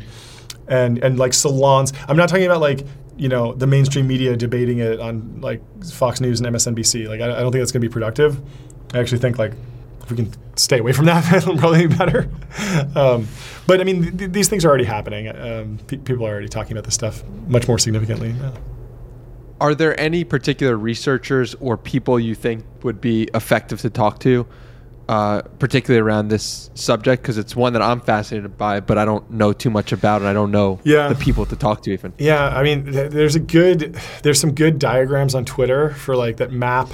and 0.69 0.99
and 0.99 1.19
like 1.19 1.35
salons. 1.35 1.93
I'm 2.09 2.17
not 2.17 2.29
talking 2.29 2.47
about 2.47 2.61
like 2.61 2.87
you 3.17 3.29
know 3.29 3.53
the 3.55 3.67
mainstream 3.67 4.07
media 4.07 4.37
debating 4.37 4.79
it 4.79 5.01
on 5.01 5.41
like 5.41 5.61
Fox 5.85 6.21
News 6.21 6.41
and 6.41 6.55
MSNBC. 6.55 7.09
Like 7.09 7.21
I, 7.21 7.25
I 7.37 7.41
don't 7.41 7.53
think 7.53 7.61
that's 7.61 7.73
going 7.73 7.83
to 7.83 7.89
be 7.89 7.93
productive. 7.93 8.41
I 8.95 8.99
actually 8.99 9.19
think 9.19 9.39
like 9.39 9.53
if 10.03 10.11
we 10.11 10.17
can 10.17 10.33
stay 10.57 10.79
away 10.79 10.93
from 10.93 11.05
that, 11.13 11.31
it'll 11.33 11.57
probably 11.59 11.87
be 11.87 11.95
better. 11.95 12.31
Um, 12.95 13.29
but 13.67 13.81
I 13.81 13.85
mean, 13.85 14.17
th- 14.17 14.31
these 14.33 14.49
things 14.49 14.65
are 14.65 14.69
already 14.69 14.85
happening. 14.85 15.29
Um, 15.29 15.79
pe- 15.87 15.99
people 15.99 16.27
are 16.27 16.31
already 16.31 16.49
talking 16.49 16.73
about 16.73 16.85
this 16.85 16.95
stuff 16.95 17.23
much 17.49 17.69
more 17.69 17.79
significantly. 17.79 18.31
Yeah. 18.31 18.53
are 19.61 19.75
there 19.75 19.99
any 20.01 20.25
particular 20.25 20.77
researchers 20.77 21.55
or 21.61 21.77
people 21.77 22.19
you 22.19 22.35
think 22.35 22.65
would 22.83 23.01
be 23.01 23.29
effective 23.35 23.81
to 23.83 23.91
talk 23.91 24.19
to, 24.21 24.47
uh, 25.09 25.43
particularly 25.59 26.01
around 26.01 26.29
this 26.29 26.71
subject? 26.75 27.23
Because 27.23 27.39
it's 27.39 27.55
one 27.57 27.73
that 27.75 27.83
I'm 27.83 28.01
fascinated 28.01 28.57
by, 28.57 28.81
but 28.81 28.99
I 28.99 29.05
don't 29.05 29.31
know 29.31 29.53
too 29.53 29.71
much 29.71 29.93
about, 29.93 30.21
and 30.23 30.29
I 30.29 30.33
don't 30.33 30.51
know 30.51 30.81
Yeah. 30.85 31.09
the 31.09 31.15
people 31.15 31.45
to 31.47 31.57
talk 31.57 31.83
to 31.83 31.91
even. 31.93 32.13
Yeah, 32.19 32.49
I 32.49 32.63
mean, 32.63 32.93
th- 32.93 33.11
there's 33.11 33.35
a 33.35 33.41
good, 33.41 33.97
there's 34.23 34.41
some 34.41 34.53
good 34.55 34.79
diagrams 34.79 35.35
on 35.35 35.45
Twitter 35.45 35.91
for 35.95 36.17
like 36.17 36.37
that 36.39 36.53
map 36.53 36.89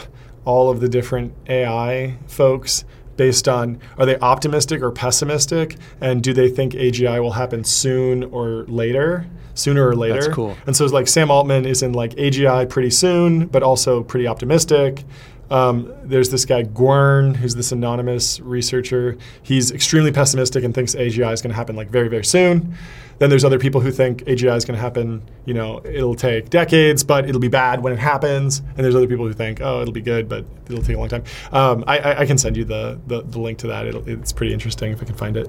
all 0.45 0.71
of 0.71 0.81
the 0.81 0.89
different 0.89 1.33
AI 1.49 2.17
folks 2.27 2.85
based 3.19 3.49
on 3.49 3.79
are 3.99 4.07
they 4.07 4.17
optimistic 4.21 4.81
or 4.81 4.91
pessimistic, 4.93 5.77
and 6.01 6.23
do 6.23 6.33
they 6.33 6.49
think 6.49 6.73
AGI 6.75 7.21
will 7.21 7.33
happen 7.33 7.65
soon 7.65 8.23
or 8.25 8.65
later, 8.69 9.27
sooner 9.55 9.87
or 9.89 9.97
later? 9.97 10.15
That's 10.23 10.29
cool. 10.35 10.57
And 10.67 10.75
so 10.77 10.85
it's 10.85 10.93
like 10.95 11.09
Sam 11.09 11.31
Altman 11.31 11.67
is 11.67 11.83
in 11.83 11.93
like 11.93 12.13
AGI 12.15 12.69
pretty 12.69 12.91
soon, 12.91 13.47
but 13.49 13.63
also 13.65 14.03
pretty 14.05 14.29
optimistic. 14.29 15.05
Um, 15.51 15.93
there's 16.05 16.29
this 16.31 16.45
guy 16.45 16.63
Gwern, 16.65 17.37
who's 17.37 17.55
this 17.55 17.73
anonymous 17.73 18.39
researcher. 18.41 19.17
He's 19.43 19.71
extremely 19.71 20.13
pessimistic 20.13 20.63
and 20.65 20.75
thinks 20.75 20.95
AGI 20.95 21.33
is 21.33 21.41
going 21.43 21.51
to 21.51 21.57
happen 21.57 21.75
like 21.77 21.89
very, 21.91 22.09
very 22.09 22.25
soon. 22.25 22.75
Then 23.19 23.31
there's 23.31 23.45
other 23.45 23.59
people 23.59 23.81
who 23.81 23.91
think 23.91 24.23
AGI 24.25 24.57
is 24.57 24.65
going 24.65 24.77
to 24.77 24.81
happen. 24.81 25.23
You 25.45 25.55
know, 25.55 25.81
it'll 25.85 26.15
take 26.15 26.51
decades, 26.51 27.03
but 27.03 27.29
it'll 27.29 27.41
be 27.41 27.49
bad 27.49 27.83
when 27.83 27.93
it 27.93 27.99
happens. 27.99 28.59
And 28.77 28.79
there's 28.79 28.95
other 28.95 29.09
people 29.09 29.27
who 29.27 29.33
think, 29.33 29.61
oh, 29.61 29.81
it'll 29.81 29.93
be 29.93 30.03
good, 30.03 30.29
but 30.29 30.45
it'll 30.69 30.83
take 30.85 30.97
a 30.97 30.99
long 31.01 31.09
time. 31.09 31.25
Um, 31.51 31.83
I, 31.87 31.99
I, 31.99 32.21
I 32.21 32.27
can 32.27 32.39
send 32.39 32.57
you 32.57 32.65
the, 32.65 33.01
the, 33.07 33.23
the 33.23 33.41
link 33.41 33.59
to 33.59 33.67
that. 33.69 33.87
It'll, 33.87 34.09
it's 34.09 34.33
pretty 34.33 34.53
interesting 34.53 34.93
if 34.93 35.03
I 35.03 35.05
can 35.05 35.17
find 35.17 35.37
it. 35.37 35.49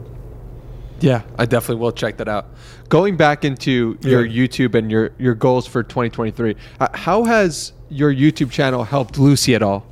Yeah, 1.02 1.22
I 1.38 1.46
definitely 1.46 1.82
will 1.82 1.92
check 1.94 2.18
that 2.18 2.28
out. 2.28 2.48
Going 2.90 3.16
back 3.16 3.46
into 3.46 3.98
your 4.02 4.26
Yeah. 4.26 4.48
YouTube 4.48 4.76
and 4.76 4.90
your, 4.92 5.12
your 5.18 5.34
goals 5.36 5.66
for 5.68 5.84
2023, 5.84 6.56
uh, 6.80 6.88
how 6.94 7.24
has 7.24 7.72
your 7.90 8.14
YouTube 8.14 8.52
channel 8.52 8.84
helped 8.84 9.18
Lucy 9.18 9.56
at 9.56 9.62
all? 9.64 9.86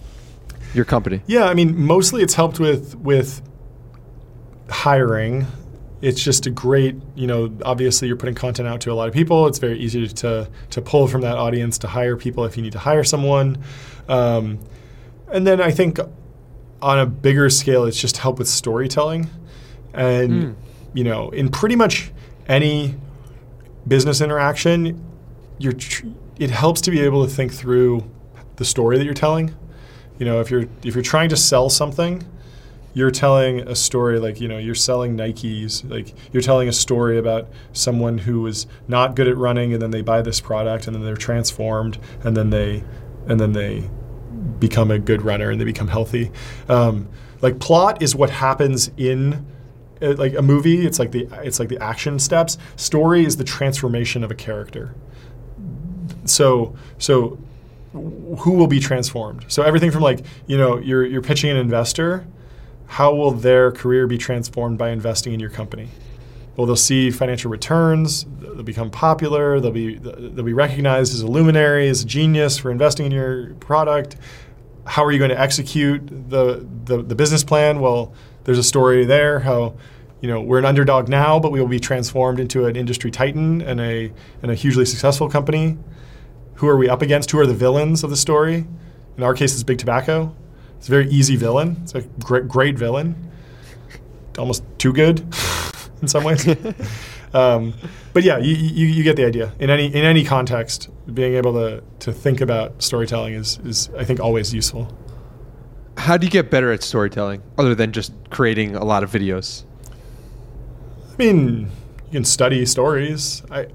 Your 0.78 0.86
company? 0.86 1.24
Yeah, 1.26 1.46
I 1.46 1.56
mean, 1.56 1.76
mostly 1.76 2.22
it's 2.22 2.36
helped 2.36 2.60
with 2.60 2.96
with 2.98 3.42
hiring. 4.70 5.48
It's 6.04 6.24
just 6.24 6.46
a 6.46 6.52
great, 6.52 6.96
you 7.16 7.26
know, 7.26 7.52
obviously 7.66 8.08
you're 8.08 8.16
putting 8.16 8.36
content 8.36 8.68
out 8.68 8.82
to 8.82 8.92
a 8.92 8.94
lot 8.94 9.08
of 9.08 9.14
people. 9.16 9.48
It's 9.48 9.58
very 9.58 9.80
easy 9.80 10.08
to 10.08 10.48
to 10.70 10.82
pull 10.84 11.08
from 11.08 11.22
that 11.22 11.36
audience 11.36 11.80
to 11.80 11.88
hire 11.88 12.16
people 12.16 12.46
if 12.46 12.56
you 12.58 12.62
need 12.62 12.74
to 12.74 12.80
hire 12.80 13.04
someone. 13.04 13.58
Um, 14.08 14.60
and 15.32 15.48
then 15.48 15.60
I 15.60 15.72
think 15.72 15.98
on 16.80 17.00
a 17.00 17.08
bigger 17.08 17.50
scale, 17.50 17.86
it's 17.86 18.00
just 18.00 18.18
help 18.18 18.38
with 18.38 18.48
storytelling. 18.48 19.32
And 19.96 20.56
you 20.94 21.04
know, 21.04 21.32
in 21.32 21.50
pretty 21.50 21.76
much 21.76 22.12
any 22.48 22.94
business 23.88 24.22
interaction, 24.22 25.04
you're 25.58 25.74
tr- 25.74 26.06
it 26.38 26.52
helps 26.52 26.82
to 26.82 26.92
be 26.92 27.00
able 27.02 27.26
to 27.26 27.34
think 27.34 27.52
through 27.52 28.08
the 28.58 28.66
story 28.66 29.00
that 29.00 29.06
you're 29.06 29.16
telling. 29.16 29.56
You 30.20 30.26
know, 30.26 30.40
if 30.42 30.50
you're 30.50 30.66
if 30.84 30.96
you're 30.96 31.04
trying 31.04 31.30
to 31.30 31.38
sell 31.38 31.70
something, 31.70 32.24
you're 32.94 33.12
telling 33.12 33.60
a 33.62 33.76
story 33.76 34.20
like 34.20 34.42
you 34.42 34.48
know 34.48 34.58
you're 34.58 34.76
selling 34.76 35.16
Nikes. 35.16 35.88
Like 35.90 36.14
you're 36.32 36.44
telling 36.44 36.68
a 36.68 36.74
story 36.74 37.18
about 37.18 37.48
someone 37.74 38.18
who 38.18 38.42
was 38.42 38.68
not 38.88 39.16
good 39.16 39.28
at 39.28 39.38
running, 39.38 39.74
and 39.74 39.82
then 39.82 39.92
they 39.92 40.02
buy 40.02 40.22
this 40.22 40.42
product, 40.42 40.88
and 40.88 40.96
then 40.96 41.04
they're 41.04 41.16
transformed, 41.16 41.98
and 42.24 42.36
then 42.36 42.50
they 42.50 42.84
and 43.28 43.40
then 43.40 43.54
they 43.54 43.90
become 44.60 44.92
a 44.92 45.00
good 45.00 45.22
runner 45.22 45.50
and 45.52 45.60
they 45.60 45.66
become 45.66 45.88
healthy. 45.88 46.32
Um, 46.70 47.08
like 47.42 47.60
plot 47.60 48.02
is 48.02 48.16
what 48.16 48.30
happens 48.30 48.90
in 48.98 49.46
uh, 50.02 50.14
like 50.14 50.34
a 50.34 50.42
movie. 50.42 50.86
It's 50.86 51.00
like 51.00 51.12
the 51.12 51.28
it's 51.44 51.60
like 51.60 51.70
the 51.70 51.82
action 51.82 52.20
steps. 52.20 52.58
Story 52.76 53.26
is 53.26 53.38
the 53.38 53.44
transformation 53.44 54.24
of 54.24 54.32
a 54.32 54.36
character. 54.36 54.96
So 56.26 56.76
so 56.98 57.38
who 57.94 58.52
will 58.52 58.68
be 58.68 58.80
transformed? 58.80 59.46
So 59.48 59.64
everything 59.64 59.92
from 59.92 60.02
like 60.02 60.26
you 60.46 60.58
know 60.58 60.78
you're 60.78 61.06
you're 61.06 61.22
pitching 61.22 61.50
an 61.50 61.58
investor. 61.58 62.26
How 62.88 63.14
will 63.14 63.32
their 63.32 63.72
career 63.72 64.08
be 64.08 64.18
transformed 64.18 64.78
by 64.78 64.90
investing 64.90 65.34
in 65.34 65.40
your 65.40 65.50
company? 65.50 65.90
Well, 66.56 66.66
they'll 66.66 66.76
see 66.76 67.12
financial 67.12 67.52
returns. 67.52 68.26
They'll 68.40 68.64
become 68.64 68.90
popular. 68.90 69.60
They'll 69.60 69.72
be 69.72 69.96
they'll 69.96 70.44
be 70.44 70.54
recognized 70.54 71.14
as 71.14 71.22
a 71.22 71.28
luminary, 71.28 71.88
as 71.88 72.02
a 72.02 72.06
genius 72.06 72.58
for 72.58 72.72
investing 72.72 73.06
in 73.06 73.12
your 73.12 73.54
product. 73.56 74.16
How 74.86 75.04
are 75.04 75.12
you 75.12 75.20
going 75.20 75.30
to 75.30 75.40
execute 75.40 76.08
the, 76.08 76.66
the 76.86 77.04
the 77.04 77.16
business 77.16 77.44
plan? 77.44 77.80
Well, 77.80 78.14
there's 78.46 78.58
a 78.58 78.64
story 78.64 79.06
there. 79.06 79.40
How 79.40 79.76
you 80.22 80.30
know 80.30 80.42
we're 80.42 80.58
an 80.58 80.66
underdog 80.66 81.10
now, 81.10 81.40
but 81.40 81.52
we 81.52 81.60
will 81.62 81.68
be 81.68 81.80
transformed 81.80 82.40
into 82.40 82.66
an 82.66 82.76
industry 82.76 83.12
titan 83.12 83.62
and 83.62 83.80
a 83.80 84.12
and 84.42 84.50
a 84.50 84.56
hugely 84.56 84.86
successful 84.86 85.30
company. 85.30 85.78
Who 86.58 86.68
are 86.68 86.78
we 86.78 86.90
up 86.90 87.02
against? 87.02 87.32
Who 87.32 87.40
are 87.40 87.46
the 87.46 87.54
villains 87.54 88.04
of 88.04 88.10
the 88.10 88.18
story? 88.18 88.66
In 89.16 89.24
our 89.24 89.34
case, 89.34 89.54
it's 89.54 89.64
Big 89.64 89.78
Tobacco. 89.78 90.36
It's 90.78 90.88
a 90.88 90.92
very 90.92 91.08
easy 91.10 91.36
villain. 91.36 91.78
It's 91.84 91.94
a 91.94 92.02
great, 92.02 92.48
great 92.48 92.78
villain. 92.78 93.32
Almost 94.40 94.64
too 94.80 94.92
good 94.92 95.20
in 96.02 96.08
some 96.08 96.24
ways. 96.24 96.48
um, 97.34 97.74
but 98.12 98.24
yeah, 98.24 98.40
you, 98.40 98.56
you, 98.56 98.88
you 98.88 99.04
get 99.04 99.16
the 99.16 99.26
idea. 99.26 99.54
In 99.60 99.70
any 99.70 99.86
in 99.86 100.04
any 100.04 100.24
context, 100.24 100.90
being 101.14 101.36
able 101.36 101.54
to, 101.54 101.84
to 102.00 102.12
think 102.12 102.42
about 102.42 102.82
storytelling 102.82 103.36
is, 103.36 103.60
is 103.60 103.90
I 103.96 104.04
think 104.04 104.20
always 104.20 104.52
useful. 104.52 104.92
How 105.98 106.18
do 106.18 106.26
you 106.26 106.32
get 106.32 106.50
better 106.50 106.72
at 106.72 106.82
storytelling 106.82 107.44
other 107.60 107.76
than 107.76 107.92
just 107.92 108.14
creating 108.32 108.76
a 108.76 108.84
lot 108.84 109.04
of 109.04 109.12
videos? 109.12 109.64
I 111.14 111.16
mean, 111.18 111.70
you 112.06 112.12
can 112.12 112.26
study 112.26 112.66
stories. 112.66 113.44
I 113.52 113.68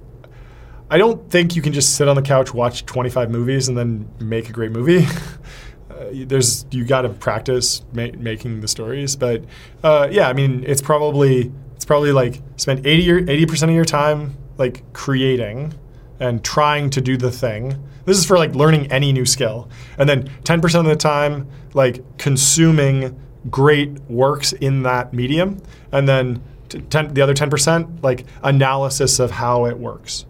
I 0.93 0.99
don't 0.99 1.30
think 1.30 1.57
you 1.57 1.62
can 1.62 1.72
just 1.72 1.97
sit 1.97 2.07
on 2.07 2.16
the 2.16 2.22
couch, 2.22 2.53
watch 2.53 2.84
25 2.84 3.30
movies, 3.30 3.66
and 3.66 3.78
then 3.78 4.07
make 4.20 4.51
a 4.51 4.53
great 4.53 4.72
movie. 4.72 5.07
uh, 5.90 6.11
there's 6.12 6.66
you 6.70 6.84
got 6.84 7.03
to 7.03 7.09
practice 7.09 7.80
ma- 7.95 8.09
making 8.18 8.61
the 8.61 8.68
stories, 8.68 9.16
but 9.16 9.43
uh, 9.82 10.09
yeah, 10.11 10.28
I 10.28 10.34
mean, 10.34 10.64
it's 10.66 10.82
probably 10.82 11.51
it's 11.74 11.86
probably 11.86 12.12
like 12.12 12.43
spend 12.57 12.86
80 12.86 13.30
80 13.32 13.47
percent 13.47 13.70
of 13.70 13.74
your 13.74 13.86
time 13.86 14.36
like 14.59 14.93
creating 14.93 15.72
and 16.20 16.45
trying 16.45 16.90
to 16.90 17.01
do 17.01 17.16
the 17.16 17.30
thing. 17.30 17.82
This 18.05 18.18
is 18.18 18.26
for 18.26 18.36
like 18.36 18.55
learning 18.55 18.93
any 18.93 19.14
new 19.14 19.24
skill. 19.24 19.70
And 19.97 20.07
then 20.07 20.28
10% 20.45 20.78
of 20.78 20.84
the 20.84 20.95
time 20.95 21.49
like 21.72 22.18
consuming 22.18 23.18
great 23.49 23.99
works 24.11 24.53
in 24.53 24.82
that 24.82 25.14
medium 25.14 25.62
and 25.90 26.07
then 26.07 26.43
t- 26.68 26.80
10, 26.80 27.14
the 27.14 27.22
other 27.22 27.34
10% 27.34 28.03
like 28.03 28.26
analysis 28.43 29.18
of 29.18 29.30
how 29.30 29.64
it 29.64 29.78
works. 29.78 30.26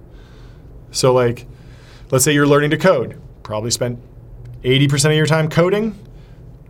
So 0.93 1.13
like 1.13 1.47
let's 2.11 2.25
say 2.25 2.33
you're 2.33 2.47
learning 2.47 2.71
to 2.71 2.79
code, 2.79 3.21
probably 3.43 3.71
spend 3.71 4.01
80% 4.63 5.07
of 5.07 5.17
your 5.17 5.27
time 5.27 5.49
coding, 5.49 5.99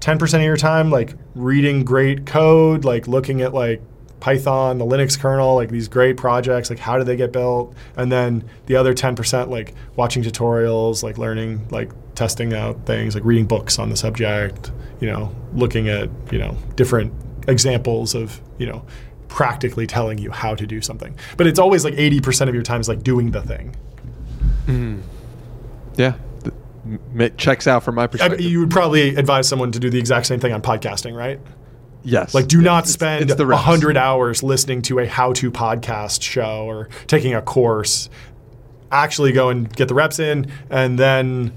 10% 0.00 0.34
of 0.34 0.42
your 0.42 0.56
time 0.56 0.90
like 0.90 1.14
reading 1.34 1.84
great 1.84 2.24
code, 2.24 2.84
like 2.84 3.06
looking 3.06 3.42
at 3.42 3.52
like 3.52 3.82
Python, 4.20 4.78
the 4.78 4.86
Linux 4.86 5.18
kernel, 5.18 5.56
like 5.56 5.68
these 5.68 5.88
great 5.88 6.16
projects, 6.16 6.70
like 6.70 6.78
how 6.78 6.96
do 6.96 7.02
they 7.02 7.16
get 7.16 7.32
built? 7.32 7.74
And 7.96 8.10
then 8.10 8.48
the 8.66 8.76
other 8.76 8.94
10% 8.94 9.48
like 9.48 9.74
watching 9.96 10.22
tutorials, 10.22 11.02
like 11.02 11.18
learning, 11.18 11.66
like 11.70 11.90
testing 12.14 12.54
out 12.54 12.86
things, 12.86 13.14
like 13.16 13.24
reading 13.24 13.46
books 13.46 13.80
on 13.80 13.90
the 13.90 13.96
subject, 13.96 14.70
you 15.00 15.08
know, 15.08 15.34
looking 15.54 15.88
at, 15.88 16.08
you 16.30 16.38
know, 16.38 16.56
different 16.76 17.12
examples 17.48 18.14
of, 18.14 18.40
you 18.58 18.66
know, 18.66 18.86
practically 19.26 19.88
telling 19.88 20.18
you 20.18 20.30
how 20.30 20.54
to 20.54 20.68
do 20.68 20.80
something. 20.80 21.16
But 21.36 21.48
it's 21.48 21.58
always 21.58 21.84
like 21.84 21.94
80% 21.94 22.48
of 22.48 22.54
your 22.54 22.62
time 22.62 22.80
is 22.80 22.88
like 22.88 23.02
doing 23.02 23.32
the 23.32 23.42
thing. 23.42 23.74
Mm-hmm. 24.66 25.00
Yeah. 25.96 26.14
It 27.16 27.38
checks 27.38 27.66
out 27.66 27.84
from 27.84 27.94
my 27.94 28.04
I, 28.04 28.06
perspective. 28.08 28.40
you 28.40 28.60
would 28.60 28.70
probably 28.70 29.14
advise 29.14 29.46
someone 29.48 29.70
to 29.72 29.78
do 29.78 29.88
the 29.88 29.98
exact 29.98 30.26
same 30.26 30.40
thing 30.40 30.52
on 30.52 30.62
podcasting, 30.62 31.16
right? 31.16 31.38
yes. 32.02 32.34
Like, 32.34 32.48
do 32.48 32.58
Yeah, 32.58 32.64
not 32.64 32.88
spend 32.88 33.22
it's 33.30 33.34
the 33.36 33.48
a 33.48 33.56
hundred 33.56 33.96
hours 33.96 34.42
listening 34.42 34.82
to 34.82 34.98
a 34.98 35.06
how-to 35.06 35.52
podcast 35.52 36.22
show 36.22 36.64
or 36.66 36.88
taking 37.06 37.34
a 37.34 37.40
course. 37.42 38.10
Actually, 38.90 39.30
go 39.32 39.48
and 39.48 39.72
get 39.74 39.86
the 39.88 39.94
reps 39.94 40.18
in, 40.18 40.50
and 40.68 40.98
then 40.98 41.52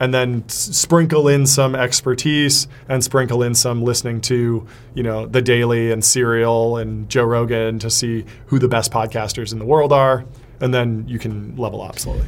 and 0.00 0.14
then 0.14 0.48
sprinkle 0.48 1.28
in 1.28 1.46
some 1.46 1.74
expertise 1.74 2.66
and 2.88 3.04
sprinkle 3.04 3.42
in 3.42 3.54
some 3.54 3.82
listening 3.84 4.22
to 4.22 4.66
you 4.94 5.02
know 5.02 5.26
the 5.26 5.42
Daily 5.42 5.92
and 5.92 6.02
Serial 6.02 6.78
and 6.78 7.06
Joe 7.10 7.24
Rogan 7.24 7.78
to 7.80 7.90
see 7.90 8.24
who 8.46 8.58
the 8.58 8.68
best 8.68 8.90
podcasters 8.90 9.52
in 9.52 9.58
the 9.58 9.66
world 9.66 9.92
are, 9.92 10.24
and 10.60 10.72
then 10.72 11.06
you 11.06 11.18
can 11.18 11.54
level 11.56 11.82
up 11.82 11.98
slowly. 11.98 12.24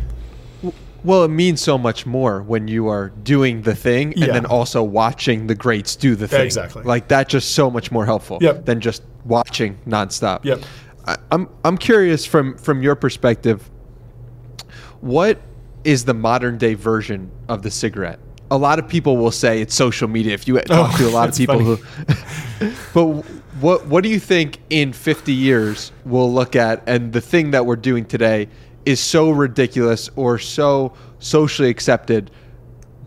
Well, 1.05 1.25
it 1.25 1.29
means 1.29 1.61
so 1.61 1.77
much 1.79 2.07
more 2.07 2.43
when 2.43 2.69
you 2.69 2.87
are 2.89 3.09
doing 3.23 3.63
the 3.63 3.75
thing 3.75 4.13
and 4.15 4.19
Yeah. 4.27 4.33
then 4.33 4.47
also 4.47 4.83
watching 4.83 5.47
the 5.49 5.55
greats 5.55 5.97
do 5.97 6.15
the 6.15 6.29
thing. 6.29 6.43
Exactly. 6.43 6.83
Like 6.85 7.09
that 7.09 7.29
just 7.29 7.53
so 7.53 7.71
much 7.71 7.91
more 7.91 8.05
helpful 8.07 8.39
Yep. 8.41 8.65
than 8.67 8.81
just 8.81 9.03
watching 9.25 9.79
nonstop. 9.87 10.45
Yep. 10.45 10.61
I, 11.07 11.17
I'm 11.33 11.49
I'm 11.65 11.77
curious 11.77 12.25
from 12.25 12.57
from 12.57 12.83
your 12.83 12.95
perspective, 12.95 13.69
what 15.01 15.41
is 15.85 16.05
the 16.05 16.15
modern 16.15 16.59
day 16.59 16.75
version 16.75 17.31
of 17.49 17.63
the 17.63 17.71
cigarette? 17.71 18.19
A 18.51 18.57
lot 18.57 18.79
of 18.79 18.87
people 18.87 19.17
will 19.17 19.31
say 19.33 19.61
it's 19.61 19.75
social 19.75 20.07
media. 20.09 20.35
If 20.35 20.47
you 20.47 20.61
talk 20.61 20.93
Oh, 20.95 20.99
to 20.99 21.09
a 21.09 21.11
lot 21.11 21.29
of 21.29 21.35
people 21.37 21.77
funny. 21.77 22.37
who, 22.61 22.73
but 22.95 23.25
what 23.61 23.87
what 23.87 24.05
do 24.05 24.11
you 24.11 24.21
think 24.21 24.59
in 24.71 24.93
50 24.93 25.33
years 25.33 25.91
we'll 26.05 26.33
look 26.33 26.55
at 26.55 26.83
and 26.87 27.13
the 27.13 27.21
thing 27.21 27.51
that 27.53 27.67
we're 27.67 27.77
doing 27.77 28.05
today 28.05 28.49
is 28.85 29.01
so 29.01 29.31
ridiculous 29.31 30.11
or 30.17 30.39
so 30.39 30.93
socially 31.19 31.71
accepted, 31.71 32.31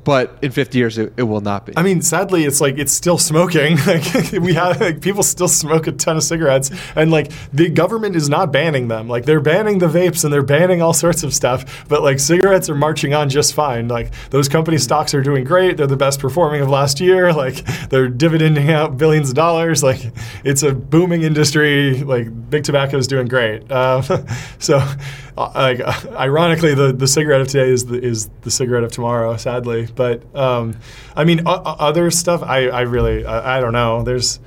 but 0.06 0.38
in 0.44 0.52
50 0.52 0.78
years 0.78 0.98
it, 0.98 1.14
it 1.18 1.24
will 1.24 1.42
not 1.42 1.66
be. 1.66 1.74
I 1.76 1.82
mean, 1.82 2.02
sadly, 2.02 2.46
it's 2.46 2.62
like 2.62 2.78
it's 2.78 2.94
still 2.94 3.18
smoking. 3.18 3.78
Like 3.86 4.32
we 4.32 4.54
have 4.54 4.80
like, 4.82 5.02
people 5.02 5.22
still 5.24 5.48
smoke 5.48 5.88
a 5.88 5.92
ton 5.92 6.18
of 6.18 6.24
cigarettes, 6.24 6.72
and 6.96 7.12
like 7.12 7.32
the 7.52 7.70
government 7.70 8.16
is 8.16 8.30
not 8.30 8.52
banning 8.52 8.88
them. 8.88 9.08
Like 9.08 9.26
they're 9.26 9.42
banning 9.42 9.80
the 9.80 9.88
vapes 9.88 10.24
and 10.24 10.34
they're 10.34 10.44
banning 10.44 10.82
all 10.82 10.94
sorts 10.94 11.24
of 11.24 11.34
stuff. 11.34 11.86
But 11.88 12.02
like 12.04 12.20
cigarettes 12.20 12.70
are 12.70 12.76
marching 12.76 13.14
on 13.14 13.30
just 13.30 13.54
fine. 13.54 13.88
Like 13.88 14.12
those 14.30 14.48
company 14.48 14.78
stocks 14.78 15.14
are 15.14 15.22
doing 15.22 15.44
great. 15.44 15.78
They're 15.78 15.88
the 15.88 15.98
best 15.98 16.20
performing 16.20 16.62
of 16.62 16.70
last 16.70 17.00
year. 17.00 17.34
Like 17.46 17.66
they're 17.90 18.10
dividending 18.10 18.72
out 18.72 18.98
billions 18.98 19.30
of 19.30 19.36
dollars. 19.36 19.84
Like 19.84 20.00
it's 20.44 20.64
a 20.64 20.74
booming 20.74 21.24
industry. 21.24 22.00
Like 22.00 22.50
big 22.50 22.64
tobacco 22.64 22.98
is 22.98 23.08
doing 23.08 23.28
great. 23.28 23.70
Um, 23.72 24.04
so, 24.60 24.78
uh, 24.78 24.96
like 25.38 25.82
ironically, 26.12 26.74
the 26.74 26.94
the 26.94 27.08
cigarette 27.08 27.42
of 27.42 27.48
today 27.48 27.70
is 27.70 27.86
the 27.86 28.02
is 28.02 28.30
the 28.42 28.52
cigarette 28.52 28.84
of 28.84 28.92
tomorrow. 28.92 29.36
Sadly, 29.38 29.88
but 29.96 30.24
um, 30.36 30.78
I 31.16 31.24
mean, 31.24 31.42
o- 31.46 31.52
other 31.52 32.12
stuff. 32.12 32.44
I 32.44 32.68
I 32.68 32.82
really 32.82 33.26
I, 33.26 33.58
I 33.58 33.62
don't 33.62 33.74
know. 33.74 34.04
There's 34.04 34.40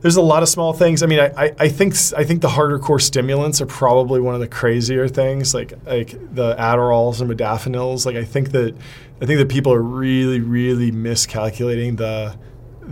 there's 0.00 0.16
a 0.16 0.22
lot 0.22 0.42
of 0.42 0.48
small 0.48 0.72
things. 0.72 1.02
I 1.02 1.06
mean, 1.06 1.20
I, 1.20 1.54
I, 1.58 1.68
think 1.68 1.94
I 2.16 2.24
think 2.24 2.40
the 2.40 2.48
harder 2.48 2.78
core 2.78 2.98
stimulants 2.98 3.60
are 3.60 3.66
probably 3.66 4.18
one 4.18 4.34
of 4.34 4.40
the 4.40 4.48
crazier 4.48 5.08
things, 5.08 5.52
like 5.52 5.74
like 5.84 6.10
the 6.34 6.54
Adderalls 6.56 7.20
and 7.20 7.30
modafinils. 7.30 8.06
Like 8.06 8.16
I 8.16 8.24
think 8.24 8.52
that 8.52 8.74
I 9.20 9.26
think 9.26 9.38
that 9.38 9.48
people 9.48 9.72
are 9.72 9.82
really 9.82 10.40
really 10.40 10.90
miscalculating 10.90 11.96
the 11.96 12.38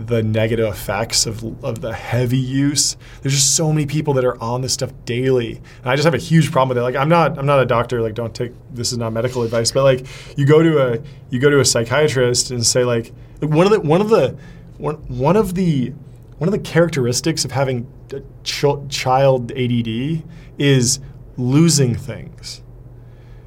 the 0.05 0.23
negative 0.23 0.67
effects 0.67 1.25
of, 1.25 1.43
of 1.63 1.81
the 1.81 1.93
heavy 1.93 2.37
use. 2.37 2.95
There's 3.21 3.33
just 3.33 3.55
so 3.55 3.73
many 3.73 3.85
people 3.85 4.13
that 4.13 4.23
are 4.23 4.41
on 4.41 4.61
this 4.61 4.73
stuff 4.73 4.93
daily, 5.03 5.57
and 5.57 5.85
I 5.85 5.95
just 5.95 6.05
have 6.05 6.13
a 6.13 6.17
huge 6.17 6.51
problem 6.51 6.69
with 6.69 6.77
it. 6.77 6.81
Like 6.81 6.95
I'm 6.95 7.09
not 7.09 7.37
I'm 7.37 7.45
not 7.45 7.59
a 7.59 7.65
doctor. 7.65 8.01
Like 8.01 8.13
don't 8.13 8.33
take 8.33 8.53
this 8.71 8.91
is 8.91 8.97
not 8.97 9.11
medical 9.11 9.43
advice, 9.43 9.71
but 9.71 9.83
like 9.83 10.07
you 10.37 10.45
go 10.45 10.63
to 10.63 10.93
a 10.93 10.99
you 11.29 11.39
go 11.39 11.49
to 11.49 11.59
a 11.59 11.65
psychiatrist 11.65 12.51
and 12.51 12.65
say 12.65 12.85
like, 12.85 13.11
one 13.41 13.65
of 13.65 13.71
the 13.73 13.81
one 13.81 13.99
of 13.99 14.09
the 14.09 14.37
one, 14.77 14.95
one 15.07 15.35
of 15.35 15.55
the 15.55 15.93
one 16.37 16.47
of 16.47 16.53
the 16.53 16.59
characteristics 16.59 17.43
of 17.43 17.51
having 17.51 17.85
ch- 18.43 18.65
child 18.87 19.51
ADD 19.51 20.23
is 20.57 20.99
losing 21.35 21.95
things. 21.95 22.61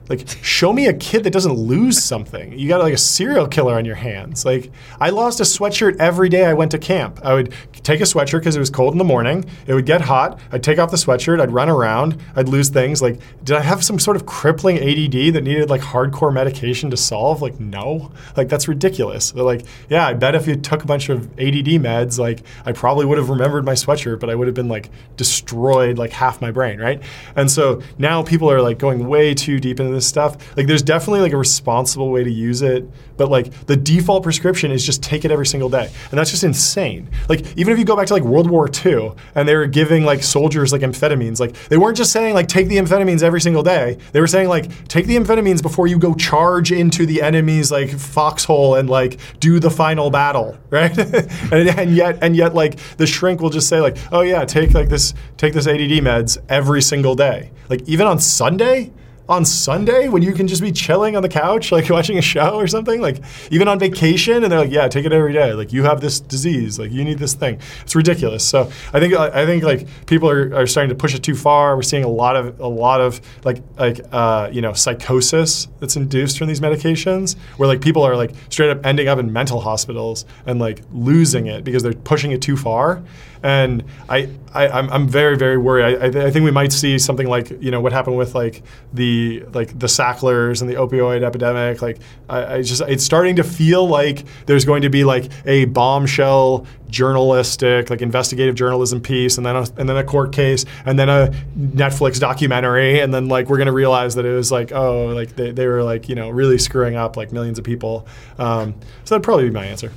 Like, 0.09 0.27
show 0.43 0.73
me 0.73 0.87
a 0.87 0.93
kid 0.93 1.25
that 1.25 1.33
doesn't 1.33 1.55
lose 1.55 2.03
something. 2.03 2.59
You 2.59 2.69
got 2.69 2.81
like 2.81 2.95
a 2.95 2.99
serial 2.99 3.47
killer 3.47 3.75
on 3.75 3.85
your 3.85 3.95
hands. 3.95 4.45
Like, 4.45 4.71
I 5.01 5.11
lost 5.11 5.41
a 5.41 5.45
sweatshirt 5.45 5.97
every 5.99 6.29
day 6.29 6.45
I 6.45 6.55
went 6.55 6.71
to 6.73 6.79
camp. 6.79 7.21
I 7.25 7.35
would 7.35 7.55
take 7.83 8.01
a 8.01 8.05
sweatshirt 8.05 8.41
because 8.41 8.57
it 8.57 8.61
was 8.61 8.71
cold 8.71 8.93
in 8.95 8.99
the 8.99 9.05
morning. 9.05 9.45
It 9.67 9.75
would 9.75 9.87
get 9.87 10.01
hot. 10.01 10.41
I'd 10.51 10.63
take 10.63 10.79
off 10.79 10.91
the 10.91 10.97
sweatshirt. 10.97 11.41
I'd 11.41 11.51
run 11.51 11.69
around. 11.69 12.21
I'd 12.37 12.49
lose 12.49 12.69
things. 12.69 13.01
Like, 13.03 13.21
did 13.45 13.57
I 13.57 13.61
have 13.61 13.85
some 13.85 13.99
sort 13.99 14.17
of 14.17 14.27
crippling 14.27 14.79
ADD 14.79 15.35
that 15.35 15.43
needed 15.43 15.71
like 15.71 15.81
hardcore 15.81 16.33
medication 16.33 16.91
to 16.91 16.97
solve? 16.97 17.43
Like, 17.43 17.59
no. 17.61 18.13
Like, 18.37 18.49
that's 18.49 18.69
ridiculous. 18.69 19.31
They're 19.33 19.45
like, 19.45 19.65
yeah, 19.89 20.07
I 20.07 20.15
bet 20.15 20.35
if 20.35 20.47
you 20.47 20.57
took 20.57 20.83
a 20.83 20.87
bunch 20.87 21.09
of 21.09 21.27
ADD 21.39 21.81
meds, 21.81 22.19
like, 22.19 22.43
I 22.67 22.73
probably 22.73 23.07
would 23.07 23.19
have 23.19 23.31
remembered 23.31 23.65
my 23.65 23.75
sweatshirt, 23.75 24.21
but 24.21 24.31
I 24.31 24.35
would 24.35 24.49
have 24.49 24.55
been 24.55 24.69
like 24.69 24.91
destroyed 25.17 25.99
like 25.99 26.11
half 26.11 26.41
my 26.41 26.51
brain, 26.51 26.81
right? 26.81 27.03
And 27.37 27.51
so 27.51 27.83
now 27.99 28.23
people 28.23 28.51
are 28.51 28.61
like 28.61 28.79
going 28.79 29.07
way 29.07 29.35
too 29.35 29.61
deep 29.61 29.81
into 29.81 29.92
this 29.93 30.07
stuff. 30.07 30.57
Like, 30.57 30.67
there's 30.67 30.83
definitely 30.83 31.21
like 31.21 31.33
a 31.33 31.37
responsible 31.37 32.11
way 32.11 32.25
to 32.25 32.31
use 32.31 32.63
it, 32.63 32.89
but 33.17 33.31
like 33.31 33.67
the 33.67 33.77
default 33.77 34.23
prescription 34.23 34.71
is 34.71 34.85
just 34.85 35.03
take 35.03 35.25
it 35.25 35.31
every 35.31 35.47
single 35.47 35.69
day, 35.69 35.91
and 36.11 36.19
that's 36.19 36.31
just 36.31 36.45
insane. 36.45 37.09
Like, 37.29 37.57
even 37.57 37.73
if 37.73 37.79
you 37.79 37.85
go 37.85 37.97
back 37.97 38.07
to 38.09 38.15
like 38.15 38.25
World 38.25 38.51
War 38.51 38.69
II 38.85 39.13
and 39.35 39.49
they 39.49 39.55
were 39.55 39.67
giving 39.67 40.05
like 40.05 40.23
soldiers 40.23 40.73
like 40.73 40.83
amphetamines, 40.83 41.39
like 41.39 41.55
they 41.69 41.77
weren't 41.77 41.97
just 41.97 42.13
saying 42.13 42.35
like 42.35 42.49
take 42.49 42.69
the 42.69 42.77
amphetamines 42.77 43.23
every 43.23 43.41
single 43.41 43.63
day. 43.63 43.99
They 44.13 44.21
were 44.21 44.27
saying 44.27 44.49
like 44.49 44.89
take 44.89 45.07
the 45.07 45.17
amphetamines 45.17 45.63
before 45.63 45.87
you 45.87 45.99
go 45.99 46.15
charge 46.15 46.73
into 46.73 47.07
the 47.07 47.23
enemy's 47.23 47.71
like 47.71 47.91
foxhole 47.91 48.75
and 48.75 48.89
like 48.91 49.21
do 49.39 49.59
the 49.59 49.71
final 49.71 50.11
battle, 50.11 50.59
right? 50.71 50.97
and, 50.99 51.69
and 51.69 51.97
yet 51.97 52.19
and 52.23 52.35
yet 52.37 52.55
like 52.55 52.79
the 52.97 53.07
shrink 53.07 53.41
will 53.41 53.51
just 53.51 53.69
say 53.69 53.81
like, 53.81 53.97
oh 54.11 54.23
yeah, 54.23 54.45
take 54.45 54.75
like 54.75 54.89
this 54.89 55.15
take 55.37 55.55
this 55.55 55.67
ADD 55.67 56.03
meds 56.03 56.39
every 56.49 56.83
single 56.83 57.15
day, 57.15 57.51
like 57.69 57.83
even 57.89 58.07
on 58.07 58.19
Sunday 58.19 58.91
on 59.29 59.45
Sunday 59.45 60.09
when 60.09 60.23
you 60.23 60.33
can 60.33 60.49
just 60.49 60.61
be 60.61 60.73
chilling 60.73 61.17
on 61.17 61.23
the 61.23 61.29
couch, 61.29 61.73
like 61.73 61.89
watching 61.91 62.19
a 62.19 62.23
show 62.23 62.55
or 62.55 62.67
something, 62.67 63.01
like 63.01 63.23
even 63.51 63.69
on 63.69 63.79
vacation, 63.79 64.43
and 64.43 64.53
they're 64.53 64.59
like, 64.59 64.71
"Yeah, 64.71 64.89
take 64.89 65.05
it 65.05 65.13
every 65.13 65.33
day. 65.33 65.53
Like 65.53 65.73
you 65.73 65.85
have 65.85 66.01
this 66.01 66.21
disease, 66.21 66.79
like 66.79 66.91
you 66.91 67.05
need 67.05 67.19
this 67.19 67.35
thing." 67.35 67.61
It's 67.83 67.95
ridiculous. 67.95 68.47
So 68.47 68.71
I 68.93 69.01
think 69.01 69.15
I 69.15 69.47
think 69.47 69.63
like 69.63 69.87
people 70.07 70.29
are, 70.29 70.55
are 70.55 70.67
starting 70.67 70.91
to 70.91 70.95
push 70.95 71.15
it 71.15 71.23
too 71.23 71.35
far. 71.35 71.77
We're 71.77 71.83
seeing 71.83 72.05
a 72.05 72.09
lot 72.09 72.37
of 72.37 72.61
a 72.61 72.69
lot 72.69 73.01
of 73.01 73.21
like 73.45 73.63
like 73.79 74.01
uh, 74.13 74.51
you 74.53 74.61
know 74.61 74.73
psychosis 74.73 75.69
that's 75.81 75.97
induced 75.97 76.39
from 76.39 76.49
these 76.49 76.61
medications, 76.61 77.37
where 77.57 77.69
like 77.69 77.81
people 77.81 78.03
are 78.03 78.17
like 78.17 78.33
straight 78.51 78.71
up 78.71 78.85
ending 78.85 79.09
up 79.09 79.19
in 79.19 79.33
mental 79.33 79.61
hospitals 79.61 80.25
and 80.47 80.59
like 80.59 80.83
losing 80.93 81.47
it 81.47 81.65
because 81.65 81.83
they're 81.83 81.93
pushing 81.93 82.33
it 82.33 82.43
too 82.43 82.57
far. 82.57 83.03
And 83.43 83.85
I, 84.09 84.29
I 84.55 84.69
I'm, 84.69 84.91
I'm 84.91 85.09
very 85.09 85.37
very 85.37 85.59
worried. 85.59 85.85
I, 85.85 86.07
I, 86.07 86.11
th- 86.11 86.25
I 86.25 86.31
think 86.31 86.45
we 86.45 86.51
might 86.51 86.73
see 86.73 86.99
something 86.99 87.27
like 87.27 87.51
you 87.63 87.71
know 87.71 87.81
what 87.81 87.93
happened 87.93 88.17
with 88.17 88.35
like 88.35 88.63
the 88.93 89.45
like 89.53 89.79
the 89.79 89.89
Sacklers 89.89 90.61
and 90.61 90.71
the 90.71 90.75
opioid 90.75 91.23
epidemic. 91.23 91.83
Like 91.83 91.99
I, 92.29 92.57
I 92.57 92.63
just 92.63 92.83
it's 92.83 93.05
starting 93.05 93.37
to 93.37 93.45
feel 93.45 93.87
like 93.87 94.25
there's 94.47 94.65
going 94.65 94.83
to 94.83 94.91
be 94.91 95.05
like 95.05 95.31
a 95.47 95.65
bombshell 95.67 96.67
journalistic 96.93 97.89
like 97.89 98.03
investigative 98.03 98.55
journalism 98.55 99.01
piece 99.01 99.39
and 99.39 99.47
then 99.47 99.57
a, 99.57 99.67
and 99.79 99.89
then 99.89 99.97
a 99.97 100.05
court 100.05 100.31
case 100.31 100.67
and 100.85 100.99
then 100.99 101.09
a 101.09 101.33
Netflix 101.59 102.21
documentary 102.21 103.01
and 103.01 103.13
then 103.15 103.29
like 103.29 103.49
we're 103.49 103.57
gonna 103.57 103.73
realize 103.73 104.15
that 104.15 104.27
it 104.27 104.35
was 104.35 104.53
like 104.53 104.73
oh 104.73 105.07
like 105.07 105.35
they, 105.35 105.51
they 105.51 105.67
were 105.67 105.83
like 105.83 106.09
you 106.09 106.15
know 106.15 106.29
really 106.29 106.59
screwing 106.59 106.95
up 106.95 107.17
like 107.17 107.33
millions 107.33 107.59
of 107.59 107.65
people. 107.65 108.07
Um, 108.39 108.75
so 109.05 109.15
that'd 109.15 109.25
probably 109.25 109.45
be 109.45 109.51
my 109.51 109.65
answer. 109.65 109.91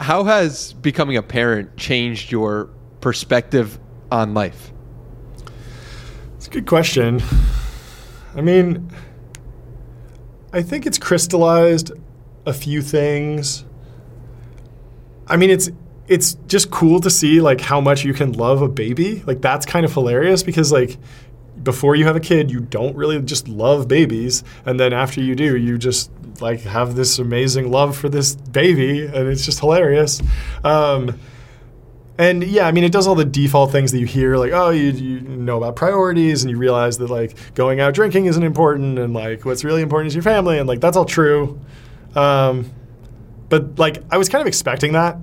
How 0.00 0.24
has 0.24 0.72
becoming 0.74 1.16
a 1.16 1.22
parent 1.22 1.76
changed 1.76 2.32
your 2.32 2.70
perspective 3.00 3.78
on 4.10 4.34
life? 4.34 4.72
It's 6.36 6.46
a 6.46 6.50
good 6.50 6.66
question. 6.66 7.22
I 8.34 8.40
mean, 8.40 8.90
I 10.52 10.62
think 10.62 10.86
it's 10.86 10.98
crystallized 10.98 11.92
a 12.46 12.52
few 12.52 12.82
things. 12.82 13.64
I 15.26 15.36
mean, 15.36 15.50
it's 15.50 15.70
it's 16.06 16.34
just 16.48 16.70
cool 16.70 17.00
to 17.00 17.08
see 17.08 17.40
like 17.40 17.60
how 17.60 17.80
much 17.80 18.04
you 18.04 18.12
can 18.12 18.32
love 18.32 18.62
a 18.62 18.68
baby. 18.68 19.22
Like 19.26 19.40
that's 19.40 19.64
kind 19.64 19.86
of 19.86 19.92
hilarious 19.92 20.42
because 20.42 20.70
like 20.70 20.98
before 21.64 21.96
you 21.96 22.04
have 22.04 22.16
a 22.16 22.20
kid, 22.20 22.50
you 22.50 22.60
don't 22.60 22.94
really 22.94 23.20
just 23.22 23.48
love 23.48 23.88
babies, 23.88 24.44
and 24.64 24.78
then 24.78 24.92
after 24.92 25.20
you 25.20 25.34
do, 25.34 25.56
you 25.56 25.78
just 25.78 26.10
like 26.40 26.60
have 26.60 26.94
this 26.94 27.18
amazing 27.18 27.70
love 27.70 27.96
for 27.96 28.08
this 28.08 28.34
baby, 28.34 29.04
and 29.04 29.28
it's 29.28 29.44
just 29.44 29.60
hilarious. 29.60 30.22
Um, 30.62 31.18
and 32.16 32.44
yeah, 32.44 32.68
I 32.68 32.72
mean, 32.72 32.84
it 32.84 32.92
does 32.92 33.06
all 33.06 33.16
the 33.16 33.24
default 33.24 33.72
things 33.72 33.90
that 33.90 33.98
you 33.98 34.06
hear, 34.06 34.36
like, 34.36 34.52
oh, 34.52 34.70
you, 34.70 34.90
you 34.90 35.20
know 35.20 35.56
about 35.56 35.74
priorities, 35.74 36.42
and 36.44 36.50
you 36.50 36.56
realize 36.58 36.98
that 36.98 37.10
like 37.10 37.54
going 37.54 37.80
out 37.80 37.94
drinking 37.94 38.26
isn't 38.26 38.42
important, 38.42 38.98
and 38.98 39.14
like 39.14 39.44
what's 39.44 39.64
really 39.64 39.82
important 39.82 40.08
is 40.08 40.14
your 40.14 40.22
family, 40.22 40.58
and 40.58 40.68
like 40.68 40.80
that's 40.80 40.96
all 40.96 41.04
true. 41.04 41.60
Um, 42.14 42.70
but 43.48 43.78
like, 43.78 44.02
I 44.10 44.18
was 44.18 44.28
kind 44.28 44.40
of 44.40 44.46
expecting 44.46 44.92
that 44.92 45.16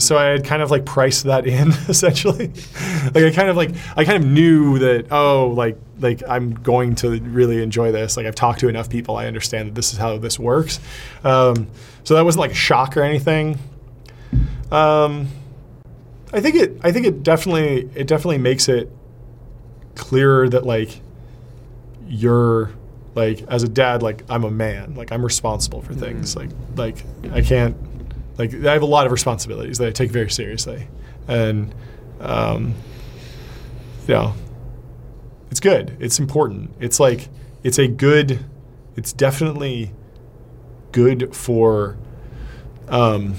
so 0.00 0.18
I 0.18 0.24
had 0.24 0.44
kind 0.44 0.62
of 0.62 0.70
like 0.70 0.84
priced 0.84 1.24
that 1.24 1.46
in 1.46 1.70
essentially. 1.88 2.48
like 3.14 3.24
I 3.24 3.30
kind 3.30 3.48
of 3.48 3.56
like 3.56 3.70
I 3.96 4.04
kind 4.04 4.22
of 4.22 4.28
knew 4.28 4.78
that 4.80 5.12
oh 5.12 5.48
like 5.48 5.78
like 6.00 6.22
I'm 6.28 6.54
going 6.54 6.94
to 6.96 7.20
really 7.20 7.62
enjoy 7.62 7.92
this. 7.92 8.16
Like 8.16 8.26
I've 8.26 8.34
talked 8.34 8.60
to 8.60 8.68
enough 8.68 8.88
people, 8.88 9.16
I 9.16 9.26
understand 9.26 9.68
that 9.68 9.74
this 9.74 9.92
is 9.92 9.98
how 9.98 10.18
this 10.18 10.38
works. 10.38 10.80
Um, 11.24 11.68
so 12.04 12.14
that 12.14 12.24
wasn't 12.24 12.40
like 12.40 12.52
a 12.52 12.54
shock 12.54 12.96
or 12.96 13.02
anything. 13.02 13.58
Um, 14.70 15.28
I 16.32 16.40
think 16.40 16.56
it 16.56 16.80
I 16.82 16.92
think 16.92 17.06
it 17.06 17.22
definitely 17.22 17.90
it 17.94 18.06
definitely 18.06 18.38
makes 18.38 18.68
it 18.68 18.90
clearer 19.94 20.48
that 20.48 20.64
like 20.64 21.00
you're 22.06 22.70
like 23.14 23.42
as 23.48 23.62
a 23.62 23.68
dad 23.68 24.02
like 24.02 24.22
I'm 24.28 24.44
a 24.44 24.50
man 24.50 24.94
like 24.94 25.12
I'm 25.12 25.24
responsible 25.24 25.82
for 25.82 25.94
things 25.94 26.34
mm. 26.34 26.38
like 26.38 26.50
like 26.76 27.32
I 27.32 27.42
can't 27.42 27.76
like 28.40 28.54
I 28.54 28.72
have 28.72 28.80
a 28.80 28.86
lot 28.86 29.04
of 29.04 29.12
responsibilities 29.12 29.76
that 29.78 29.88
I 29.88 29.90
take 29.90 30.10
very 30.10 30.30
seriously, 30.30 30.88
and 31.28 31.74
um, 32.20 32.74
you 34.08 34.14
know, 34.14 34.34
it's 35.50 35.60
good. 35.60 35.94
It's 36.00 36.18
important. 36.18 36.74
It's 36.80 36.98
like 36.98 37.28
it's 37.62 37.78
a 37.78 37.86
good. 37.86 38.46
It's 38.96 39.12
definitely 39.12 39.92
good 40.92 41.36
for 41.36 41.98
um, 42.88 43.34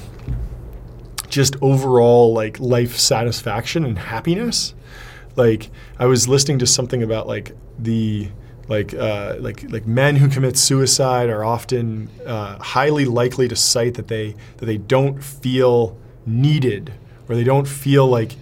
just 1.29 1.55
overall 1.61 2.31
like 2.31 2.59
life 2.59 2.95
satisfaction 2.95 3.83
and 3.83 3.97
happiness. 3.97 4.75
Like 5.35 5.71
I 5.97 6.05
was 6.05 6.27
listening 6.27 6.59
to 6.59 6.67
something 6.67 7.01
about 7.01 7.25
like 7.25 7.55
the 7.79 8.29
like 8.71 8.93
uh, 8.93 9.35
like 9.39 9.69
like 9.69 9.85
men 9.85 10.15
who 10.15 10.29
commit 10.29 10.57
suicide 10.57 11.29
are 11.29 11.43
often 11.43 12.09
uh, 12.25 12.57
highly 12.57 13.03
likely 13.03 13.49
to 13.49 13.55
cite 13.55 13.95
that 13.95 14.07
they 14.07 14.33
that 14.57 14.65
they 14.65 14.77
don't 14.77 15.21
feel 15.21 15.97
needed 16.25 16.93
or 17.27 17.35
they 17.35 17.43
don't 17.43 17.67
feel 17.67 18.07
like 18.07 18.37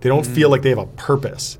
they 0.00 0.08
don't 0.08 0.26
mm. 0.26 0.34
feel 0.34 0.50
like 0.50 0.62
they 0.62 0.70
have 0.70 0.78
a 0.78 0.86
purpose. 0.86 1.56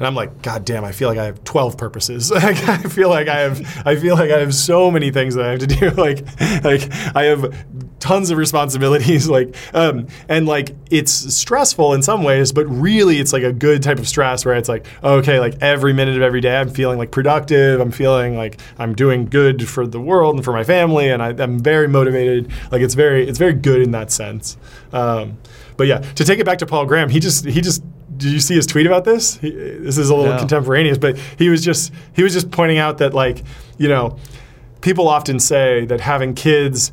And 0.00 0.06
I'm 0.06 0.14
like, 0.14 0.40
God 0.40 0.64
damn, 0.64 0.82
I 0.82 0.92
feel 0.92 1.10
like 1.10 1.18
I 1.18 1.26
have 1.26 1.44
12 1.44 1.76
purposes. 1.76 2.32
I 2.34 2.54
feel 2.54 3.10
like 3.10 3.28
I 3.28 3.40
have, 3.40 3.86
I 3.86 3.96
feel 3.96 4.14
like 4.14 4.30
I 4.30 4.38
have 4.38 4.54
so 4.54 4.90
many 4.90 5.10
things 5.10 5.34
that 5.34 5.44
I 5.44 5.50
have 5.50 5.58
to 5.58 5.66
do. 5.66 5.90
like, 5.90 6.24
like 6.64 6.90
I 7.14 7.24
have 7.24 7.54
tons 7.98 8.30
of 8.30 8.38
responsibilities. 8.38 9.28
like, 9.28 9.54
um, 9.74 10.06
and 10.26 10.46
like 10.46 10.74
it's 10.90 11.12
stressful 11.12 11.92
in 11.92 12.02
some 12.02 12.24
ways, 12.24 12.50
but 12.50 12.64
really 12.64 13.18
it's 13.18 13.34
like 13.34 13.42
a 13.42 13.52
good 13.52 13.82
type 13.82 13.98
of 13.98 14.08
stress 14.08 14.46
where 14.46 14.54
it's 14.54 14.70
like, 14.70 14.86
okay, 15.04 15.38
like 15.38 15.56
every 15.60 15.92
minute 15.92 16.16
of 16.16 16.22
every 16.22 16.40
day 16.40 16.56
I'm 16.56 16.70
feeling 16.70 16.96
like 16.96 17.10
productive. 17.10 17.78
I'm 17.78 17.90
feeling 17.90 18.38
like 18.38 18.58
I'm 18.78 18.94
doing 18.94 19.26
good 19.26 19.68
for 19.68 19.86
the 19.86 20.00
world 20.00 20.34
and 20.34 20.42
for 20.42 20.52
my 20.54 20.64
family, 20.64 21.10
and 21.10 21.22
I, 21.22 21.30
am 21.42 21.58
very 21.58 21.88
motivated. 21.88 22.50
Like 22.72 22.80
it's 22.80 22.94
very, 22.94 23.28
it's 23.28 23.38
very 23.38 23.52
good 23.52 23.82
in 23.82 23.90
that 23.90 24.10
sense. 24.10 24.56
Um, 24.94 25.36
but 25.76 25.88
yeah, 25.88 25.98
to 25.98 26.24
take 26.24 26.38
it 26.38 26.46
back 26.46 26.58
to 26.58 26.66
Paul 26.66 26.86
Graham, 26.86 27.10
he 27.10 27.20
just, 27.20 27.44
he 27.44 27.60
just 27.60 27.82
did 28.20 28.32
you 28.32 28.40
see 28.40 28.54
his 28.54 28.66
tweet 28.66 28.86
about 28.86 29.04
this? 29.04 29.36
He, 29.38 29.50
this 29.50 29.98
is 29.98 30.10
a 30.10 30.14
little 30.14 30.38
contemporaneous, 30.38 30.98
but 30.98 31.18
he 31.38 31.48
was 31.48 31.64
just 31.64 31.92
he 32.14 32.22
was 32.22 32.32
just 32.32 32.50
pointing 32.50 32.78
out 32.78 32.98
that 32.98 33.14
like 33.14 33.42
you 33.78 33.88
know 33.88 34.18
people 34.82 35.08
often 35.08 35.40
say 35.40 35.86
that 35.86 36.00
having 36.00 36.34
kids 36.34 36.92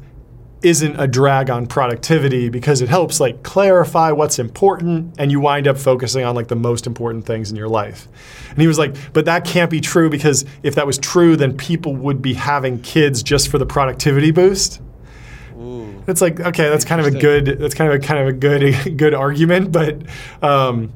isn't 0.64 1.00
a 1.00 1.06
drag 1.06 1.50
on 1.50 1.68
productivity 1.68 2.50
because 2.50 2.82
it 2.82 2.90
helps 2.90 3.20
like 3.20 3.44
clarify 3.44 4.12
what's 4.12 4.40
important 4.40 5.14
and 5.20 5.32
you 5.32 5.40
wind 5.40 5.68
up 5.68 5.78
focusing 5.78 6.24
on 6.24 6.36
like 6.36 6.48
the 6.48 6.56
most 6.56 6.88
important 6.88 7.26
things 7.26 7.52
in 7.52 7.56
your 7.56 7.70
life. 7.70 8.08
And 8.50 8.60
he 8.60 8.68
was 8.68 8.80
like, 8.80 8.96
but 9.14 9.26
that 9.26 9.46
can't 9.46 9.70
be 9.70 9.80
true 9.80 10.10
because 10.10 10.46
if 10.64 10.74
that 10.76 10.88
was 10.88 10.98
true, 10.98 11.36
then 11.36 11.56
people 11.56 11.96
would 11.96 12.22
be 12.22 12.34
having 12.34 12.82
kids 12.82 13.22
just 13.22 13.50
for 13.50 13.60
the 13.60 13.68
productivity 13.68 14.32
boost. 14.32 14.82
Ooh, 15.60 16.04
it's 16.08 16.22
like 16.22 16.40
okay, 16.40 16.70
that's 16.70 16.86
kind 16.86 17.02
of 17.02 17.08
a 17.08 17.12
good 17.12 17.60
that's 17.60 17.76
kind 17.76 17.92
of 17.92 18.02
a 18.02 18.04
kind 18.04 18.22
of 18.22 18.28
a 18.28 18.34
good 18.34 18.98
good 18.98 19.14
argument, 19.14 19.72
but 19.72 20.02
um, 20.42 20.92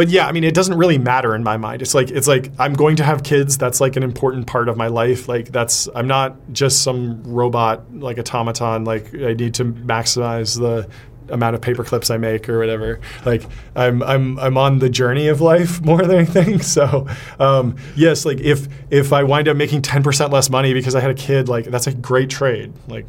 but 0.00 0.08
yeah, 0.08 0.26
I 0.26 0.32
mean, 0.32 0.44
it 0.44 0.54
doesn't 0.54 0.78
really 0.78 0.96
matter 0.96 1.34
in 1.34 1.44
my 1.44 1.58
mind. 1.58 1.82
It's 1.82 1.92
like 1.92 2.10
it's 2.10 2.26
like 2.26 2.50
I'm 2.58 2.72
going 2.72 2.96
to 2.96 3.04
have 3.04 3.22
kids. 3.22 3.58
That's 3.58 3.82
like 3.82 3.96
an 3.96 4.02
important 4.02 4.46
part 4.46 4.70
of 4.70 4.78
my 4.78 4.86
life. 4.86 5.28
Like 5.28 5.52
that's 5.52 5.90
I'm 5.94 6.06
not 6.06 6.38
just 6.52 6.82
some 6.82 7.22
robot 7.22 7.82
like 7.94 8.18
automaton. 8.18 8.84
Like 8.84 9.14
I 9.14 9.34
need 9.34 9.52
to 9.56 9.66
maximize 9.66 10.58
the 10.58 10.88
amount 11.30 11.54
of 11.54 11.60
paper 11.60 11.84
clips 11.84 12.08
I 12.08 12.16
make 12.16 12.48
or 12.48 12.58
whatever. 12.58 12.98
Like 13.26 13.42
I'm 13.76 14.02
I'm 14.02 14.38
I'm 14.38 14.56
on 14.56 14.78
the 14.78 14.88
journey 14.88 15.28
of 15.28 15.42
life 15.42 15.80
more 15.84 16.00
than 16.00 16.16
anything. 16.16 16.60
So 16.70 17.06
um, 17.38 17.76
yes, 17.94 18.24
like 18.24 18.40
if 18.40 18.68
if 18.88 19.12
I 19.12 19.22
wind 19.24 19.48
up 19.48 19.56
making 19.58 19.82
ten 19.82 20.02
percent 20.02 20.32
less 20.32 20.48
money 20.48 20.72
because 20.72 20.94
I 20.94 21.00
had 21.00 21.10
a 21.10 21.14
kid, 21.14 21.50
like 21.50 21.66
that's 21.66 21.88
a 21.88 21.92
great 21.92 22.30
trade. 22.30 22.72
Like 22.88 23.04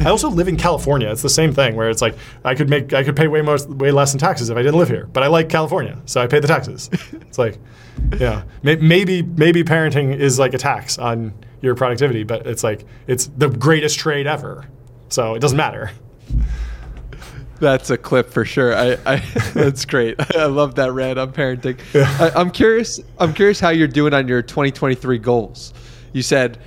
I 0.00 0.10
also 0.10 0.28
live 0.28 0.48
in 0.48 0.56
California. 0.56 1.10
It's 1.10 1.22
the 1.22 1.30
same 1.30 1.52
thing 1.52 1.76
where 1.76 1.90
it's 1.90 2.02
like 2.02 2.16
I 2.44 2.54
could 2.54 2.68
make 2.68 2.92
I 2.92 3.02
could 3.02 3.16
pay 3.16 3.28
way 3.28 3.42
most 3.42 3.68
way 3.68 3.90
less 3.90 4.12
in 4.12 4.18
taxes 4.18 4.50
if 4.50 4.56
I 4.56 4.62
didn't 4.62 4.78
live 4.78 4.88
here. 4.88 5.06
But 5.06 5.22
I 5.22 5.26
like 5.28 5.48
California, 5.48 5.98
so 6.06 6.20
I 6.20 6.26
pay 6.26 6.40
the 6.40 6.48
taxes. 6.48 6.90
It's 7.12 7.38
like, 7.38 7.58
yeah, 8.18 8.42
maybe 8.62 9.22
maybe 9.22 9.64
parenting 9.64 10.14
is 10.14 10.38
like 10.38 10.54
a 10.54 10.58
tax 10.58 10.98
on 10.98 11.32
your 11.62 11.74
productivity, 11.74 12.24
but 12.24 12.46
it's 12.46 12.62
like 12.62 12.84
it's 13.06 13.26
the 13.26 13.48
greatest 13.48 13.98
trade 13.98 14.26
ever. 14.26 14.66
So 15.08 15.34
it 15.34 15.40
doesn't 15.40 15.56
matter. 15.56 15.90
That's 17.58 17.90
a 17.90 17.96
clip 17.96 18.28
for 18.28 18.44
sure. 18.44 18.76
I, 18.76 18.98
I 19.06 19.16
that's 19.54 19.84
great. 19.84 20.16
I 20.36 20.46
love 20.46 20.74
that 20.74 20.92
rant 20.92 21.18
on 21.18 21.32
parenting. 21.32 21.78
Yeah. 21.94 22.08
I, 22.18 22.40
I'm 22.40 22.50
curious. 22.50 23.00
I'm 23.18 23.32
curious 23.32 23.60
how 23.60 23.70
you're 23.70 23.88
doing 23.88 24.12
on 24.14 24.26
your 24.26 24.42
2023 24.42 25.18
goals. 25.18 25.72
You 26.12 26.22
said 26.22 26.58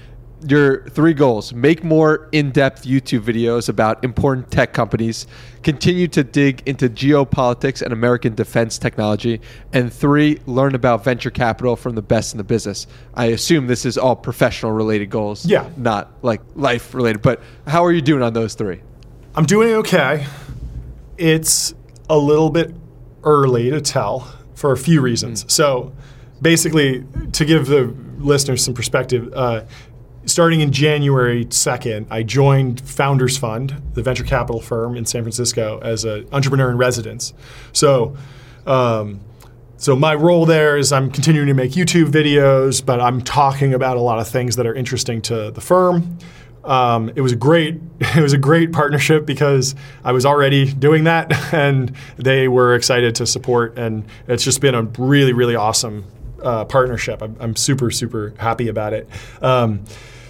your 0.47 0.87
three 0.89 1.13
goals. 1.13 1.53
Make 1.53 1.83
more 1.83 2.29
in-depth 2.31 2.83
youtube 2.83 3.21
videos 3.21 3.69
about 3.69 4.03
important 4.03 4.51
tech 4.51 4.73
companies. 4.73 5.27
Continue 5.63 6.07
to 6.09 6.23
dig 6.23 6.61
into 6.65 6.89
geopolitics 6.89 7.81
and 7.81 7.91
american 7.91 8.35
defense 8.35 8.77
technology. 8.77 9.41
And 9.73 9.91
three 9.91 10.39
learn 10.45 10.75
about 10.75 11.03
venture 11.03 11.31
capital 11.31 11.75
from 11.75 11.95
the 11.95 12.01
best 12.01 12.33
in 12.33 12.37
the 12.37 12.43
business. 12.43 12.87
I 13.13 13.27
assume 13.27 13.67
this 13.67 13.85
is 13.85 13.97
all 13.97 14.15
professional 14.15 14.71
related 14.71 15.09
goals 15.09 15.45
yeah. 15.45 15.69
not 15.77 16.11
like 16.21 16.41
life 16.55 16.93
related 16.93 17.21
but 17.21 17.41
how 17.67 17.83
are 17.83 17.91
you 17.91 18.01
doing 18.01 18.21
on 18.21 18.33
those 18.33 18.53
three? 18.53 18.81
I'm 19.35 19.45
doing 19.45 19.73
okay. 19.75 20.25
It's 21.17 21.73
a 22.09 22.17
little 22.17 22.49
bit 22.49 22.73
early 23.23 23.69
to 23.71 23.81
tell 23.81 24.31
for 24.53 24.71
a 24.71 24.77
few 24.77 25.01
reasons. 25.01 25.43
Mm. 25.43 25.51
so 25.51 25.93
basically 26.41 27.05
to 27.31 27.45
give 27.45 27.67
the 27.67 27.95
listeners 28.17 28.63
some 28.63 28.73
perspective 28.73 29.31
uh, 29.33 29.61
starting 30.25 30.61
in 30.61 30.71
January 30.71 31.45
2nd, 31.45 32.07
I 32.09 32.23
joined 32.23 32.81
Founders 32.81 33.37
Fund, 33.37 33.81
the 33.93 34.01
venture 34.01 34.23
capital 34.23 34.61
firm 34.61 34.95
in 34.95 35.05
San 35.05 35.23
Francisco, 35.23 35.79
as 35.81 36.03
an 36.03 36.27
entrepreneur 36.31 36.69
in 36.71 36.77
residence. 36.77 37.33
So, 37.73 38.15
um, 38.65 39.19
so 39.77 39.95
my 39.95 40.15
role 40.15 40.45
there 40.45 40.77
is 40.77 40.91
I'm 40.91 41.11
continuing 41.11 41.47
to 41.47 41.53
make 41.53 41.71
YouTube 41.71 42.07
videos, 42.07 42.85
but 42.85 43.01
I'm 43.01 43.21
talking 43.21 43.73
about 43.73 43.97
a 43.97 44.01
lot 44.01 44.19
of 44.19 44.27
things 44.27 44.55
that 44.55 44.65
are 44.65 44.73
interesting 44.73 45.21
to 45.23 45.51
the 45.51 45.61
firm. 45.61 46.17
Um, 46.63 47.11
it 47.15 47.21
was 47.21 47.31
a 47.31 47.35
great 47.35 47.79
it 47.99 48.21
was 48.21 48.33
a 48.33 48.37
great 48.37 48.71
partnership 48.71 49.25
because 49.25 49.75
I 50.03 50.11
was 50.11 50.25
already 50.25 50.71
doing 50.71 51.03
that, 51.03 51.31
and 51.53 51.95
they 52.17 52.47
were 52.47 52.73
excited 52.73 53.15
to 53.15 53.27
support, 53.27 53.77
and 53.77 54.05
it's 54.27 54.43
just 54.43 54.61
been 54.61 54.75
a 54.75 54.83
really 54.97 55.33
really 55.33 55.55
awesome 55.55 56.05
uh, 56.45 56.63
partnership. 56.65 57.21
I'm, 57.21 57.35
I'm, 57.39 57.55
super 57.55 57.89
super 57.91 58.33
happy 58.37 58.67
about 58.67 58.93
it. 58.93 59.09
Um, 59.41 59.83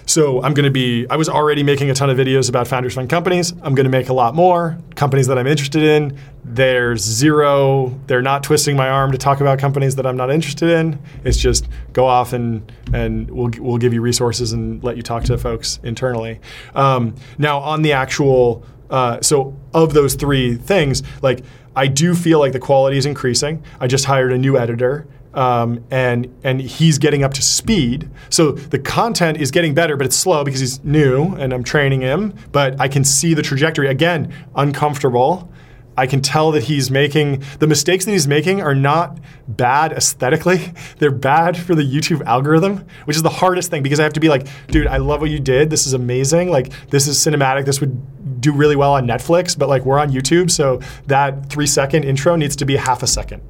so 0.08 0.42
I'm 0.44 0.54
going 0.54 0.66
to 0.66 0.72
be, 0.72 1.08
I 1.10 1.16
was 1.16 1.28
already 1.28 1.64
making 1.64 1.90
a 1.90 1.96
ton 1.96 2.10
of 2.10 2.18
videos 2.18 2.48
about 2.48 2.68
founders 2.68 2.94
fund 2.94 3.10
companies. 3.10 3.52
I'm 3.64 3.74
going 3.74 3.86
to 3.86 3.90
make 3.90 4.10
a 4.10 4.14
lot 4.14 4.36
more 4.36 4.78
companies 4.96 5.28
that 5.28 5.38
I'm 5.40 5.48
interested 5.48 5.82
in. 5.82 6.18
There's 6.44 7.02
zero, 7.02 8.00
they're 8.06 8.22
not 8.22 8.44
twisting 8.44 8.76
my 8.76 8.88
arm 8.88 9.12
to 9.14 9.18
talk 9.18 9.42
about 9.42 9.58
companies 9.58 9.96
that 9.96 10.06
I'm 10.06 10.16
not 10.16 10.30
interested 10.30 10.70
in. 10.70 11.00
It's 11.24 11.38
just 11.38 11.68
go 11.92 12.06
off 12.06 12.34
and, 12.34 12.72
and 12.94 13.30
we'll, 13.32 13.50
we'll 13.58 13.78
give 13.80 13.94
you 13.94 14.02
resources 14.02 14.54
and 14.54 14.84
let 14.84 14.96
you 14.96 15.02
talk 15.02 15.24
to 15.24 15.38
folks 15.40 15.80
internally. 15.84 16.40
Um, 16.76 17.16
now, 17.40 17.60
on 17.60 17.82
the 17.82 17.94
actual 17.94 18.64
uh, 18.92 19.20
so 19.22 19.58
of 19.74 19.94
those 19.94 20.14
three 20.14 20.56
things, 20.56 21.02
like 21.24 21.44
I 21.76 21.88
do 21.88 22.14
feel 22.14 22.40
like 22.40 22.54
the 22.54 22.60
quality 22.60 22.98
is 22.98 23.06
increasing. 23.06 23.64
I 23.80 23.88
just 23.88 24.06
hired 24.06 24.32
a 24.32 24.38
new 24.38 24.58
editor. 24.58 25.08
Um, 25.36 25.84
and 25.92 26.34
and 26.44 26.62
he's 26.62 26.98
getting 26.98 27.24
up 27.24 27.34
to 27.34 27.42
speed. 27.42 28.10
So 28.30 28.54
the 28.54 28.80
content 28.80 29.38
is 29.38 29.52
getting 29.52 29.74
better, 29.74 29.98
but 29.98 30.06
it's 30.06 30.16
slow 30.16 30.44
because 30.44 30.62
he's 30.62 30.84
new, 30.84 31.36
and 31.36 31.54
I'm 31.54 31.64
training 31.64 32.02
him. 32.02 32.34
But 32.52 32.80
I 32.80 32.88
can 32.88 33.04
see 33.04 33.34
the 33.34 33.42
trajectory. 33.42 33.88
Again, 33.88 34.34
uncomfortable. 34.56 35.52
I 35.98 36.08
can 36.08 36.22
tell 36.22 36.52
that 36.52 36.64
he's 36.64 36.92
making 36.92 37.44
the 37.60 37.68
mistakes 37.68 38.06
that 38.06 38.12
he's 38.12 38.28
making 38.28 38.62
are 38.62 38.76
not 38.76 39.18
bad 39.48 39.94
aesthetically. 39.94 40.74
They're 41.00 41.12
bad 41.12 41.58
for 41.58 41.74
the 41.74 41.84
YouTube 41.84 42.24
algorithm, 42.26 42.86
which 43.06 43.16
is 43.16 43.24
the 43.24 43.30
hardest 43.30 43.72
thing 43.72 43.82
because 43.82 44.00
I 44.00 44.04
have 44.04 44.14
to 44.14 44.20
be 44.20 44.30
like, 44.30 44.48
dude, 44.68 44.88
I 44.88 44.98
love 44.98 45.22
what 45.22 45.30
you 45.30 45.40
did. 45.40 45.70
This 45.70 45.88
is 45.88 45.94
amazing. 45.94 46.50
Like, 46.50 46.74
this 46.90 47.08
is 47.08 47.18
cinematic. 47.18 47.66
This 47.66 47.80
would 47.80 48.42
do 48.42 48.52
really 48.52 48.76
well 48.76 48.94
on 48.94 49.08
Netflix, 49.08 49.58
but 49.58 49.70
like, 49.70 49.86
we're 49.86 50.00
on 50.00 50.12
YouTube. 50.12 50.52
So 50.52 50.82
that 51.08 51.50
three 51.50 51.68
second 51.68 52.04
intro 52.04 52.36
needs 52.36 52.56
to 52.58 52.66
be 52.66 52.76
half 52.76 53.02
a 53.02 53.08
second. 53.08 53.42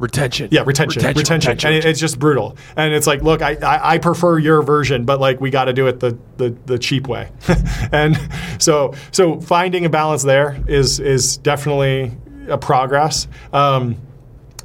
Retention. 0.00 0.48
Yeah, 0.50 0.62
retention, 0.64 1.02
retention, 1.14 1.58
and 1.62 1.76
it, 1.76 1.84
it's 1.84 2.00
just 2.00 2.18
brutal. 2.18 2.56
And 2.74 2.94
it's 2.94 3.06
like, 3.06 3.22
look, 3.22 3.42
I, 3.42 3.56
I, 3.56 3.92
I 3.92 3.98
prefer 3.98 4.38
your 4.38 4.62
version, 4.62 5.04
but 5.04 5.20
like 5.20 5.42
we 5.42 5.50
got 5.50 5.66
to 5.66 5.74
do 5.74 5.88
it 5.88 6.00
the, 6.00 6.18
the 6.38 6.56
the 6.64 6.78
cheap 6.78 7.06
way. 7.06 7.30
and 7.92 8.18
so 8.58 8.94
so 9.12 9.40
finding 9.40 9.84
a 9.84 9.90
balance 9.90 10.22
there 10.22 10.58
is 10.66 11.00
is 11.00 11.36
definitely 11.36 12.12
a 12.48 12.56
progress. 12.56 13.28
Um, 13.52 13.96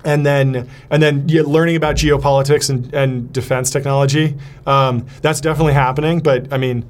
and 0.06 0.26
then 0.26 0.70
and 0.90 1.04
then 1.04 1.28
yeah, 1.28 1.42
learning 1.46 1.76
about 1.76 1.96
geopolitics 1.96 2.70
and, 2.70 2.94
and 2.94 3.34
defense 3.34 3.72
technology, 3.72 4.38
um, 4.66 5.06
that's 5.22 5.42
definitely 5.42 5.74
happening. 5.74 6.22
But 6.22 6.54
I 6.54 6.58
mean, 6.58 6.88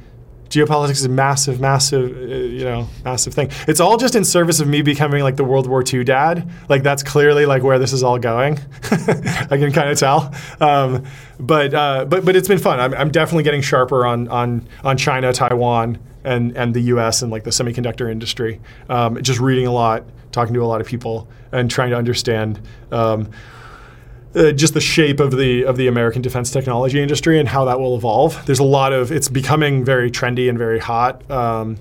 geopolitics 0.56 0.92
is 0.92 1.06
a 1.06 1.10
massive, 1.10 1.60
massive, 1.60 2.16
uh, 2.16 2.36
you 2.36 2.64
know, 2.64 2.88
massive 3.04 3.34
thing. 3.34 3.50
It's 3.68 3.80
all 3.80 3.98
just 3.98 4.16
in 4.16 4.24
service 4.24 4.60
of 4.60 4.68
me 4.68 4.82
becoming 4.82 5.22
like 5.22 5.36
the 5.36 5.44
World 5.44 5.68
War 5.68 5.84
II 5.86 6.04
dad. 6.04 6.50
Like 6.70 6.82
that's 6.84 7.04
clearly 7.04 7.46
like 7.46 7.62
where 7.64 7.78
this 7.78 7.92
is 7.92 8.04
all 8.04 8.18
going. 8.18 8.60
I 8.92 9.58
can 9.58 9.72
kind 9.72 9.90
of 9.90 9.98
tell. 9.98 10.34
Um, 10.62 11.04
but 11.40 11.74
uh, 11.74 12.06
but 12.06 12.24
but 12.24 12.36
it's 12.36 12.48
been 12.48 12.60
fun. 12.60 12.80
I'm, 12.80 12.94
I'm 12.94 13.12
definitely 13.12 13.44
getting 13.44 13.62
sharper 13.62 14.06
on 14.06 14.28
on 14.30 14.68
on 14.84 14.98
China, 14.98 15.34
Taiwan, 15.34 16.00
and 16.24 16.56
and 16.56 16.74
the 16.74 16.82
U.S. 16.82 17.22
and 17.22 17.32
like 17.32 17.44
the 17.44 17.50
semiconductor 17.50 18.10
industry. 18.10 18.62
Um, 18.90 19.22
just 19.22 19.40
reading 19.40 19.68
a 19.68 19.72
lot, 19.72 20.06
talking 20.32 20.54
to 20.54 20.64
a 20.64 20.66
lot 20.66 20.80
of 20.80 20.88
people, 20.88 21.28
and 21.52 21.70
trying 21.70 21.90
to 21.90 21.98
understand. 21.98 22.62
Um, 22.92 23.30
uh, 24.36 24.52
just 24.52 24.74
the 24.74 24.82
shape 24.82 25.20
of 25.20 25.32
the 25.32 25.64
of 25.66 25.78
the 25.78 25.88
American 25.88 26.22
defense 26.22 26.52
technology 26.52 27.02
industry 27.02 27.40
and 27.40 27.48
how 27.48 27.66
that 27.66 27.80
will 27.80 27.96
evolve. 27.96 28.46
There's 28.46 28.60
a 28.60 28.64
lot 28.66 28.94
of 28.94 29.12
it's 29.12 29.30
becoming 29.30 29.84
very 29.84 30.12
trendy 30.12 30.50
and 30.50 30.58
very 30.58 30.80
hot, 30.80 31.30
um, 31.32 31.78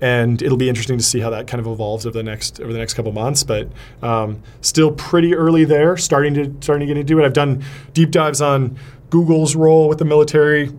and 0.00 0.40
it'll 0.40 0.58
be 0.58 0.68
interesting 0.68 0.98
to 0.98 1.04
see 1.04 1.20
how 1.20 1.30
that 1.30 1.46
kind 1.46 1.60
of 1.60 1.66
evolves 1.66 2.06
over 2.06 2.16
the 2.16 2.22
next 2.22 2.60
over 2.60 2.72
the 2.72 2.78
next 2.78 2.94
couple 2.94 3.12
months. 3.12 3.42
But 3.42 3.68
um, 4.02 4.42
still 4.60 4.92
pretty 4.92 5.34
early 5.34 5.64
there, 5.64 5.96
starting 5.96 6.34
to 6.34 6.54
starting 6.60 6.86
to 6.86 6.94
get 6.94 7.00
into 7.00 7.18
it. 7.20 7.24
I've 7.24 7.32
done 7.32 7.64
deep 7.94 8.10
dives 8.10 8.40
on 8.40 8.78
Google's 9.10 9.56
role 9.56 9.88
with 9.88 9.98
the 9.98 10.04
military, 10.04 10.70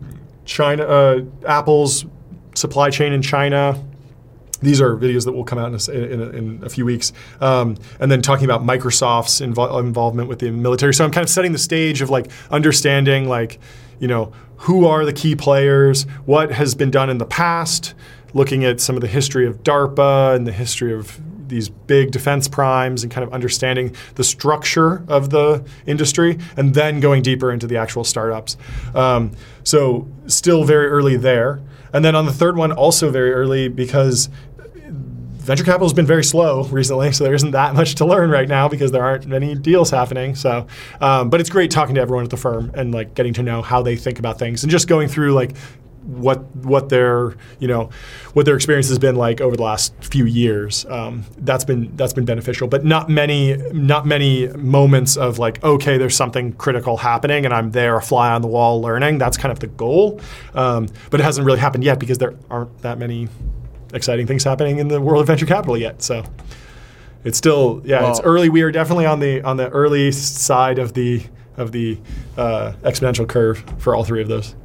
China, 0.46 0.84
uh, 0.84 1.22
Apple's 1.48 2.06
supply 2.56 2.90
chain 2.90 3.14
in 3.14 3.22
China, 3.22 3.82
these 4.62 4.82
are 4.82 4.96
videos 4.96 5.26
that 5.26 5.32
will 5.32 5.44
come 5.44 5.58
out 5.58 5.68
in 5.68 5.76
a, 5.76 6.14
in 6.14 6.22
a, 6.22 6.30
in 6.30 6.64
a 6.64 6.70
few 6.70 6.86
weeks. 6.86 7.14
Um, 7.40 7.78
and 8.00 8.12
then 8.12 8.22
talking 8.22 8.46
about 8.46 8.62
Microsoft's 8.62 9.42
invo- 9.42 9.80
involvement 9.80 10.30
with 10.30 10.40
the 10.40 10.52
military. 10.52 10.94
So 10.94 11.06
I'm 11.06 11.12
kind 11.12 11.24
of 11.24 11.30
setting 11.30 11.52
the 11.52 11.58
stage 11.58 12.02
of 12.02 12.10
like 12.10 12.30
understanding 12.52 13.28
like, 13.28 13.60
you 14.00 14.08
know, 14.08 14.34
who 14.58 14.86
are 14.86 15.06
the 15.06 15.14
key 15.14 15.36
players, 15.36 16.04
what 16.26 16.52
has 16.52 16.76
been 16.76 16.92
done 16.92 17.10
in 17.10 17.18
the 17.18 17.26
past, 17.26 17.94
looking 18.34 18.66
at 18.66 18.80
some 18.82 18.96
of 18.96 19.02
the 19.02 19.08
history 19.08 19.48
of 19.48 19.64
DARPA 19.64 20.36
and 20.36 20.46
the 20.46 20.52
history 20.52 20.94
of 20.94 21.20
these 21.48 21.70
big 21.70 22.12
defense 22.12 22.48
primes 22.48 23.04
and 23.04 23.12
kind 23.12 23.26
of 23.26 23.34
understanding 23.34 23.96
the 24.16 24.24
structure 24.24 25.04
of 25.08 25.32
the 25.32 25.66
industry 25.86 26.38
and 26.56 26.76
then 26.76 27.00
going 27.00 27.24
deeper 27.24 27.52
into 27.52 27.66
the 27.68 27.78
actual 27.78 28.04
startups. 28.04 28.56
Um, 28.94 29.32
so 29.64 30.08
still 30.28 30.64
very 30.64 30.88
early 30.88 31.18
there. 31.18 31.60
And 31.92 32.06
then 32.06 32.16
on 32.16 32.26
the 32.26 32.34
third 32.34 32.56
one, 32.56 32.72
also 32.72 33.10
very 33.10 33.34
early 33.34 33.68
because 33.68 34.30
venture 35.50 35.64
capital 35.64 35.88
has 35.88 35.94
been 35.94 36.06
very 36.06 36.24
slow 36.24 36.64
recently, 36.66 37.12
so 37.12 37.24
there 37.24 37.34
isn't 37.34 37.52
that 37.52 37.74
much 37.74 37.96
to 37.96 38.06
learn 38.06 38.30
right 38.30 38.48
now 38.48 38.70
because 38.70 38.92
there 38.92 39.04
aren't 39.04 39.26
many 39.26 39.56
deals 39.56 39.90
happening. 39.90 40.36
So, 40.36 40.68
um, 41.02 41.32
but 41.32 41.42
it's 41.42 41.50
great 41.50 41.72
talking 41.72 41.96
to 41.96 42.02
everyone 42.02 42.24
at 42.24 42.30
the 42.30 42.38
firm 42.38 42.72
and 42.76 42.94
like 42.94 43.16
getting 43.16 43.34
to 43.34 43.42
know 43.42 43.64
how 43.64 43.82
they 43.82 43.96
think 43.96 44.20
about 44.20 44.38
things 44.38 44.62
and 44.62 44.70
just 44.70 44.88
going 44.88 45.08
through 45.08 45.34
like 45.34 45.58
what 46.04 46.56
what 46.58 46.90
their 46.90 47.36
you 47.60 47.68
know 47.68 47.90
what 48.34 48.46
their 48.46 48.56
experience 48.56 48.90
has 48.90 49.00
been 49.00 49.16
like 49.16 49.42
over 49.42 49.58
the 49.58 49.64
last 49.64 49.92
few 50.02 50.26
years. 50.26 50.86
Um, 50.86 51.26
that's 51.40 51.66
been 51.66 51.96
that's 51.96 52.14
been 52.14 52.26
beneficial, 52.26 52.68
but 52.68 52.86
not 52.86 53.10
many 53.10 53.58
not 53.74 54.06
many 54.06 54.50
moments 54.50 55.18
of 55.18 55.40
like 55.40 55.64
okay, 55.64 55.98
there's 55.98 56.16
something 56.16 56.54
critical 56.54 56.96
happening 56.96 57.46
and 57.46 57.56
I'm 57.56 57.72
there, 57.72 57.96
a 57.96 58.02
fly 58.04 58.30
on 58.30 58.44
the 58.44 58.48
wall, 58.48 58.84
learning. 58.84 59.18
That's 59.18 59.36
kind 59.36 59.52
of 59.52 59.60
the 59.60 59.68
goal, 59.68 60.22
um, 60.54 60.90
but 61.10 61.20
it 61.20 61.24
hasn't 61.24 61.48
really 61.48 61.60
happened 61.60 61.84
yet 61.84 62.00
because 62.00 62.20
there 62.20 62.36
aren't 62.52 62.84
that 62.84 63.00
many 63.00 63.30
exciting 63.94 64.28
things 64.28 64.44
happening 64.44 64.80
in 64.80 64.88
the 64.88 65.02
world 65.02 65.22
of 65.22 65.28
venture 65.28 65.46
capital 65.46 65.78
yet. 65.78 66.02
So 66.02 66.24
it's 67.24 67.38
still 67.38 67.82
yeah, 67.84 68.02
well, 68.02 68.12
it's 68.12 68.22
early. 68.22 68.50
We 68.50 68.62
are 68.62 68.72
definitely 68.72 69.06
on 69.06 69.20
the 69.20 69.42
on 69.42 69.58
the 69.58 69.70
early 69.70 70.12
side 70.12 70.80
of 70.80 70.94
the 70.94 71.24
of 71.58 71.72
the 71.72 72.00
uh, 72.38 72.74
exponential 72.84 73.28
curve 73.28 73.64
for 73.78 73.96
all 73.96 74.04
three 74.04 74.22
of 74.22 74.28
those. 74.28 74.56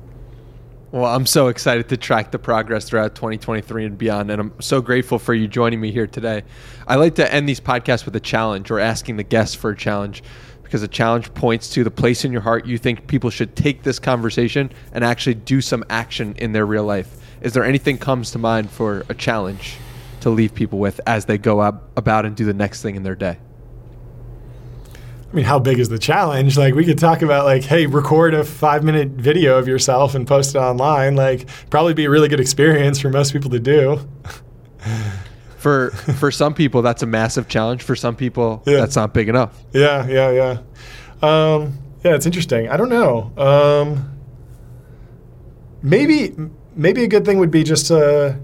Well, 0.93 1.13
I'm 1.13 1.27
so 1.27 1.49
excited 1.49 1.89
to 1.89 1.97
track 1.97 2.31
the 2.31 2.39
progress 2.39 2.89
throughout 2.89 3.17
2023 3.17 3.85
and 3.85 3.99
beyond, 3.99 4.31
and 4.31 4.41
I'm 4.41 4.53
so 4.61 4.81
grateful 4.81 5.19
for 5.19 5.35
you 5.35 5.49
joining 5.49 5.81
me 5.81 5.91
here 5.91 6.07
today. 6.07 6.45
I 6.87 6.95
like 6.95 7.17
to 7.17 7.35
end 7.35 7.49
these 7.49 7.59
podcasts 7.59 8.05
with 8.05 8.15
a 8.15 8.21
challenge 8.21 8.71
or 8.71 8.79
asking 8.79 9.17
the 9.17 9.25
guests 9.25 9.57
for 9.57 9.71
a 9.71 9.77
challenge 9.77 10.23
because 10.63 10.85
a 10.85 10.89
challenge 10.89 11.35
points 11.35 11.69
to 11.71 11.83
the 11.83 11.91
place 11.91 12.25
in 12.25 12.31
your 12.31 12.41
heart 12.43 12.67
you 12.67 12.79
think 12.79 13.09
people 13.09 13.31
should 13.31 13.57
take 13.57 13.83
this 13.83 13.99
conversation 13.99 14.71
and 14.93 15.05
actually 15.05 15.35
do 15.35 15.61
some 15.61 15.85
action 15.91 16.35
in 16.39 16.53
their 16.53 16.65
real 16.65 16.85
life. 16.85 17.17
Is 17.45 17.53
there 17.53 17.63
anything 17.63 17.99
comes 17.99 18.31
to 18.31 18.39
mind 18.39 18.71
for 18.71 19.05
a 19.11 19.15
challenge 19.15 19.77
to 20.23 20.31
leave 20.31 20.55
people 20.55 20.79
with 20.79 20.99
as 21.07 21.27
they 21.27 21.37
go 21.37 21.61
up 21.61 21.91
about 21.95 22.25
and 22.25 22.35
do 22.35 22.47
the 22.47 22.55
next 22.55 22.81
thing 22.81 22.97
in 22.97 23.03
their 23.03 23.15
day? 23.15 23.37
I 25.31 25.37
mean, 25.37 25.45
how 25.45 25.59
big 25.59 25.79
is 25.79 25.91
the 25.91 25.99
challenge? 25.99 26.57
Like, 26.57 26.75
we 26.75 26.87
could 26.87 26.99
talk 26.99 27.21
about 27.21 27.45
like, 27.45 27.63
hey, 27.63 27.85
record 27.85 28.33
a 28.33 28.45
five 28.45 28.83
minute 28.83 29.09
video 29.09 29.59
of 29.59 29.69
yourself 29.69 30.15
and 30.15 30.27
post 30.27 30.55
it 30.55 30.59
online. 30.59 31.17
Like, 31.17 31.47
probably 31.69 31.93
be 31.93 32.07
a 32.07 32.11
really 32.11 32.29
good 32.29 32.41
experience 32.41 32.99
for 32.99 33.11
most 33.11 33.35
people 33.35 33.51
to 33.51 33.61
do. 33.61 34.01
for 35.59 35.91
for 35.91 36.31
some 36.31 36.55
people, 36.55 36.81
that's 36.81 37.03
a 37.03 37.07
massive 37.07 37.49
challenge. 37.49 37.83
For 37.83 37.95
some 37.95 38.17
people, 38.17 38.63
yeah. 38.65 38.77
that's 38.77 38.97
not 38.97 39.13
big 39.13 39.29
enough. 39.29 39.63
Yeah, 39.75 40.07
yeah, 40.07 40.31
yeah. 40.31 40.59
Um, 41.21 41.79
yeah, 42.03 42.15
it's 42.15 42.25
interesting. 42.25 42.71
I 42.71 42.79
don't 42.79 42.89
know. 42.89 43.33
Um, 43.37 44.19
maybe 45.83 46.35
maybe 46.75 47.05
a 47.05 47.09
good 47.09 47.25
thing 47.25 47.39
would 47.39 47.51
be 47.51 47.63
just 47.63 47.87
to 47.87 48.39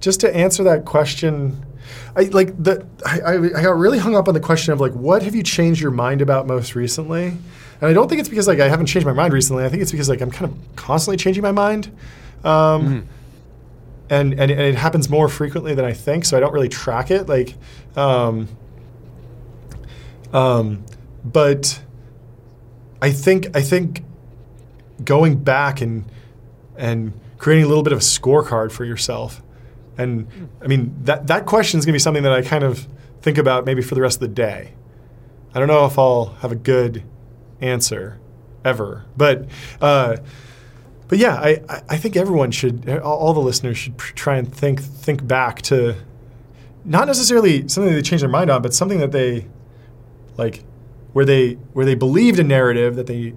just 0.00 0.20
to 0.20 0.34
answer 0.34 0.64
that 0.64 0.84
question. 0.84 1.64
I 2.16 2.22
like 2.24 2.62
the 2.62 2.86
I, 3.04 3.34
I 3.34 3.62
got 3.62 3.76
really 3.76 3.98
hung 3.98 4.16
up 4.16 4.28
on 4.28 4.34
the 4.34 4.40
question 4.40 4.72
of 4.72 4.80
like 4.80 4.92
what 4.92 5.22
have 5.22 5.34
you 5.34 5.42
changed 5.42 5.80
your 5.80 5.90
mind 5.90 6.22
about 6.22 6.46
most 6.46 6.74
recently? 6.74 7.36
And 7.80 7.88
I 7.88 7.92
don't 7.92 8.08
think 8.08 8.20
it's 8.20 8.28
because 8.28 8.46
like 8.46 8.60
I 8.60 8.68
haven't 8.68 8.86
changed 8.86 9.06
my 9.06 9.12
mind 9.12 9.32
recently. 9.32 9.64
I 9.64 9.68
think 9.68 9.82
it's 9.82 9.92
because 9.92 10.08
like 10.08 10.20
I'm 10.20 10.30
kind 10.30 10.50
of 10.50 10.76
constantly 10.76 11.16
changing 11.16 11.42
my 11.42 11.52
mind. 11.52 11.90
Um, 12.44 13.02
mm. 13.02 13.06
and, 14.08 14.32
and, 14.32 14.50
and 14.50 14.60
it 14.60 14.74
happens 14.74 15.08
more 15.08 15.28
frequently 15.28 15.74
than 15.74 15.84
I 15.84 15.92
think, 15.92 16.24
so 16.24 16.36
I 16.36 16.40
don't 16.40 16.52
really 16.52 16.68
track 16.68 17.10
it. 17.10 17.28
Like, 17.28 17.54
um, 17.96 18.48
um, 20.32 20.84
but 21.24 21.80
I 23.02 23.12
think 23.12 23.56
I 23.56 23.62
think 23.62 24.04
going 25.04 25.42
back 25.42 25.80
and 25.80 26.04
and 26.76 27.12
creating 27.40 27.64
a 27.64 27.68
little 27.68 27.82
bit 27.82 27.94
of 27.94 27.98
a 27.98 28.02
scorecard 28.02 28.70
for 28.70 28.84
yourself. 28.84 29.42
And 29.96 30.28
I 30.62 30.66
mean, 30.66 30.94
that, 31.04 31.26
that 31.28 31.46
question 31.46 31.78
is 31.78 31.86
going 31.86 31.94
to 31.94 31.96
be 31.96 31.98
something 31.98 32.22
that 32.22 32.32
I 32.32 32.42
kind 32.42 32.62
of 32.62 32.86
think 33.22 33.38
about 33.38 33.64
maybe 33.64 33.80
for 33.80 33.94
the 33.94 34.02
rest 34.02 34.16
of 34.16 34.20
the 34.20 34.28
day. 34.28 34.74
I 35.54 35.58
don't 35.58 35.66
know 35.66 35.86
if 35.86 35.98
I'll 35.98 36.26
have 36.42 36.52
a 36.52 36.56
good 36.56 37.02
answer 37.60 38.20
ever, 38.62 39.06
but 39.16 39.46
uh, 39.80 40.18
but 41.08 41.18
yeah, 41.18 41.34
I, 41.34 41.60
I 41.88 41.96
think 41.96 42.14
everyone 42.14 42.52
should, 42.52 42.88
all 43.00 43.32
the 43.32 43.40
listeners 43.40 43.76
should 43.76 43.98
try 43.98 44.36
and 44.36 44.54
think 44.54 44.80
think 44.80 45.26
back 45.26 45.60
to 45.62 45.96
not 46.84 47.08
necessarily 47.08 47.66
something 47.68 47.92
they 47.92 48.02
changed 48.02 48.22
their 48.22 48.30
mind 48.30 48.50
on, 48.50 48.62
but 48.62 48.74
something 48.74 49.00
that 49.00 49.12
they 49.12 49.46
like 50.36 50.62
where 51.14 51.24
they 51.24 51.54
where 51.72 51.84
they 51.84 51.96
believed 51.96 52.38
a 52.38 52.44
narrative 52.44 52.94
that 52.96 53.06
they 53.06 53.34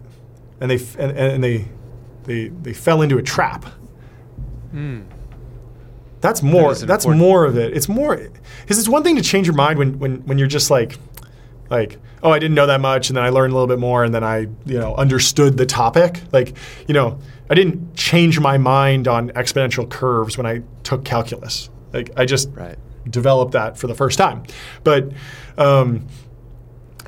and 0.61 0.69
they 0.69 0.79
and, 0.99 1.17
and 1.17 1.43
they 1.43 1.65
they 2.25 2.49
they 2.49 2.73
fell 2.73 3.01
into 3.01 3.17
a 3.17 3.23
trap 3.23 3.65
Mm. 4.73 5.03
That's 6.21 6.41
more. 6.41 6.73
That 6.73 6.85
that's 6.87 7.05
important. 7.05 7.21
more 7.21 7.45
of 7.45 7.57
it. 7.57 7.75
It's 7.75 7.89
more 7.89 8.15
because 8.61 8.79
it's 8.79 8.87
one 8.87 9.03
thing 9.03 9.17
to 9.17 9.21
change 9.21 9.45
your 9.45 9.55
mind 9.55 9.77
when, 9.77 9.99
when 9.99 10.17
when 10.25 10.37
you're 10.37 10.47
just 10.47 10.71
like, 10.71 10.97
like, 11.69 11.97
oh, 12.21 12.31
I 12.31 12.39
didn't 12.39 12.55
know 12.55 12.67
that 12.67 12.79
much, 12.79 13.09
and 13.09 13.17
then 13.17 13.25
I 13.25 13.29
learned 13.29 13.51
a 13.51 13.55
little 13.55 13.67
bit 13.67 13.79
more, 13.79 14.03
and 14.05 14.13
then 14.15 14.23
I, 14.23 14.47
you 14.65 14.79
know, 14.79 14.95
understood 14.95 15.57
the 15.57 15.65
topic. 15.65 16.21
Like, 16.31 16.55
you 16.87 16.93
know, 16.93 17.19
I 17.49 17.55
didn't 17.55 17.95
change 17.95 18.39
my 18.39 18.57
mind 18.57 19.07
on 19.09 19.31
exponential 19.31 19.89
curves 19.89 20.37
when 20.37 20.45
I 20.45 20.61
took 20.83 21.03
calculus. 21.03 21.69
Like 21.91 22.11
I 22.15 22.25
just 22.25 22.49
Right. 22.53 22.77
developed 23.09 23.51
that 23.51 23.77
for 23.77 23.87
the 23.87 23.95
first 23.95 24.17
time. 24.17 24.43
But 24.85 25.11
um, 25.57 26.07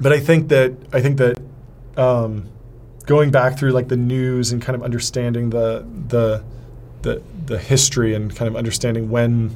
but 0.01 0.11
I 0.11 0.19
think 0.19 0.49
that 0.49 0.73
I 0.91 0.99
think 1.01 1.17
that 1.19 1.37
um, 1.95 2.49
going 3.05 3.31
back 3.31 3.57
through 3.57 3.71
like 3.71 3.87
the 3.87 3.95
news 3.97 4.51
and 4.51 4.61
kind 4.61 4.75
of 4.75 4.83
understanding 4.83 5.51
the 5.51 5.85
the 6.09 6.43
the 7.05 7.21
the 7.45 7.57
history 7.57 8.13
and 8.13 8.35
kind 8.35 8.47
of 8.49 8.55
understanding 8.57 9.09
when 9.09 9.55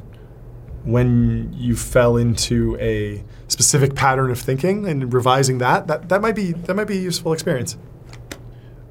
when 0.84 1.52
you 1.52 1.76
fell 1.76 2.16
into 2.16 2.76
a 2.80 3.22
specific 3.48 3.94
pattern 3.94 4.30
of 4.30 4.38
thinking 4.38 4.86
and 4.88 5.12
revising 5.12 5.58
that 5.58 5.86
that 5.88 6.08
that 6.08 6.22
might 6.22 6.34
be 6.34 6.52
that 6.52 6.74
might 6.74 6.86
be 6.86 6.96
a 6.96 7.02
useful 7.02 7.32
experience. 7.34 7.76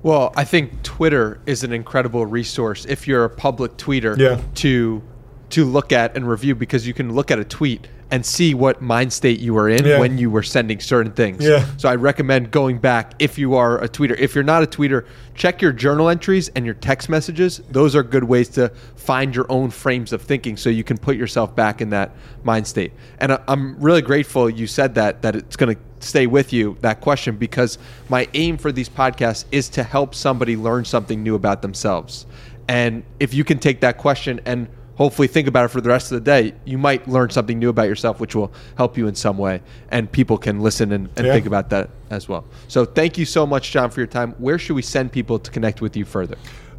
Well, 0.03 0.31
I 0.37 0.43
think 0.45 0.83
Twitter 0.83 1.41
is 1.45 1.63
an 1.63 1.73
incredible 1.73 2.25
resource 2.25 2.85
if 2.85 3.07
you're 3.07 3.25
a 3.25 3.29
public 3.29 3.75
tweeter 3.77 4.17
Yeah. 4.17 4.39
to 4.55 5.01
to 5.49 5.65
look 5.65 5.91
at 5.91 6.15
and 6.15 6.29
review 6.29 6.53
because 6.53 6.85
you 6.85 6.93
can 6.93 7.13
look 7.13 7.31
at 7.31 7.39
a 7.39 7.43
tweet 7.43 7.87
and 8.11 8.25
see 8.25 8.53
what 8.53 8.81
mind 8.81 9.13
state 9.13 9.39
you 9.39 9.53
were 9.53 9.69
in 9.69 9.85
Yeah. 9.85 9.99
when 9.99 10.17
you 10.17 10.31
were 10.31 10.41
sending 10.41 10.79
certain 10.79 11.11
things. 11.11 11.43
Yeah. 11.45 11.65
So 11.77 11.87
I 11.89 11.95
recommend 11.95 12.49
going 12.51 12.79
back 12.79 13.13
if 13.19 13.37
you 13.37 13.55
are 13.55 13.77
a 13.83 13.87
tweeter. 13.87 14.17
If 14.17 14.33
you're 14.33 14.43
not 14.43 14.63
a 14.63 14.65
tweeter, 14.65 15.05
check 15.35 15.61
your 15.61 15.71
journal 15.71 16.09
entries 16.09 16.49
and 16.55 16.65
your 16.65 16.73
text 16.73 17.07
messages. 17.09 17.61
Those 17.69 17.95
are 17.95 18.01
good 18.03 18.23
ways 18.23 18.49
to 18.49 18.71
find 18.95 19.35
your 19.35 19.45
own 19.49 19.69
frames 19.69 20.11
of 20.11 20.21
thinking 20.23 20.57
so 20.57 20.69
you 20.69 20.83
can 20.83 20.97
put 20.97 21.17
yourself 21.17 21.55
back 21.55 21.81
in 21.81 21.91
that 21.91 22.11
mind 22.43 22.65
state. 22.65 22.93
And 23.19 23.37
I'm 23.47 23.79
really 23.79 24.01
grateful 24.01 24.49
you 24.49 24.65
said 24.65 24.95
that 24.95 25.21
that 25.21 25.35
it's 25.35 25.55
going 25.55 25.75
to 25.75 25.81
stay 25.99 26.25
with 26.27 26.51
you 26.53 26.77
that 26.81 27.01
question 27.01 27.35
because 27.35 27.77
my 28.07 28.27
aim 28.33 28.57
for 28.57 28.71
these 28.71 28.89
podcasts 28.89 29.45
is 29.51 29.69
to 29.69 29.83
help 29.83 30.15
somebody 30.15 30.55
learn 30.55 30.85
something 30.85 31.21
new 31.21 31.35
about 31.35 31.61
themselves. 31.61 32.25
And 32.67 33.03
if 33.19 33.33
you 33.33 33.43
can 33.43 33.59
take 33.59 33.81
that 33.81 33.97
question 33.97 34.39
and 34.45 34.67
hopefully 34.99 35.29
think 35.29 35.47
about 35.47 35.63
it 35.63 35.69
for 35.69 35.79
the 35.81 35.87
rest 35.89 36.11
of 36.11 36.15
the 36.23 36.25
day, 36.29 36.53
you 36.65 36.77
might 36.77 37.07
learn 37.07 37.29
something 37.29 37.57
new 37.57 37.69
about 37.69 37.87
yourself, 37.87 38.19
which 38.19 38.35
will 38.35 38.51
help 38.75 38.97
you 38.97 39.07
in 39.07 39.15
some 39.15 39.37
way. 39.37 39.61
And 39.89 40.11
people 40.11 40.37
can 40.37 40.59
listen 40.59 40.91
and, 40.91 41.07
and 41.15 41.25
Yeah. 41.25 41.33
think 41.33 41.45
about 41.45 41.69
that 41.69 41.89
as 42.09 42.27
well. 42.27 42.43
So 42.67 42.83
thank 42.83 43.17
you 43.17 43.25
so 43.25 43.47
much, 43.47 43.71
John, 43.71 43.89
for 43.91 44.01
your 44.01 44.07
time. 44.07 44.35
Where 44.37 44.59
should 44.59 44.75
we 44.75 44.81
send 44.81 45.11
people 45.13 45.39
to 45.39 45.49
connect 45.49 45.79
with 45.81 45.95
you 45.95 46.03
further? 46.03 46.35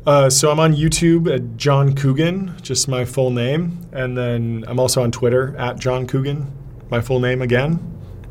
Uh, 0.07 0.29
so 0.29 0.51
I'm 0.51 0.61
on 0.61 0.75
YouTube 0.75 1.35
at 1.35 1.57
John 1.57 1.95
Coogan, 1.95 2.55
just 2.63 2.89
my 2.89 3.05
full 3.07 3.31
name, 3.31 3.79
and 3.93 4.17
then 4.17 4.65
I'm 4.69 4.79
also 4.79 5.03
on 5.03 5.11
Twitter 5.11 5.57
at 5.59 5.79
John 5.79 6.07
Coogan, 6.07 6.53
my 6.91 7.01
full 7.01 7.21
name 7.21 7.41
again, 7.43 7.79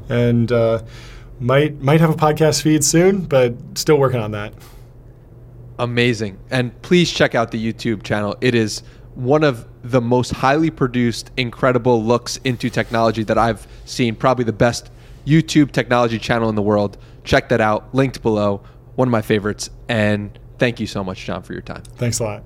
and 0.08 0.52
uh, 0.52 0.84
might 1.40 1.82
might 1.82 2.00
have 2.00 2.10
a 2.12 2.16
podcast 2.16 2.62
feed 2.62 2.84
soon, 2.84 3.22
but 3.22 3.54
still 3.76 3.98
working 3.98 4.20
on 4.20 4.32
that. 4.32 4.54
Amazing. 5.78 6.38
And 6.52 6.80
please 6.82 7.10
check 7.12 7.36
out 7.36 7.52
the 7.52 7.74
YouTube 7.74 8.04
channel. 8.04 8.36
It 8.42 8.54
is 8.54 8.84
one 9.20 9.44
of 9.44 9.68
the 9.84 10.00
most 10.00 10.32
highly 10.32 10.70
produced, 10.70 11.30
incredible 11.36 12.02
looks 12.02 12.38
into 12.38 12.70
technology 12.70 13.24
that 13.24 13.38
I've 13.38 13.68
seen. 13.86 14.16
Probably 14.16 14.46
the 14.46 14.54
best 14.54 14.92
YouTube 15.26 15.72
technology 15.72 16.18
channel 16.18 16.48
in 16.48 16.56
the 16.56 16.62
world. 16.62 16.98
Check 17.26 17.50
that 17.50 17.60
out. 17.60 17.94
Linked 17.94 18.22
below. 18.22 18.64
One 18.96 19.10
of 19.10 19.12
my 19.12 19.22
favorites. 19.22 19.70
And 19.90 20.38
thank 20.58 20.80
you 20.80 20.88
so 20.88 21.04
much, 21.04 21.26
John, 21.26 21.44
for 21.44 21.54
your 21.54 21.62
time. 21.62 21.84
Thanks 21.98 22.20
a 22.20 22.24
lot. 22.24 22.44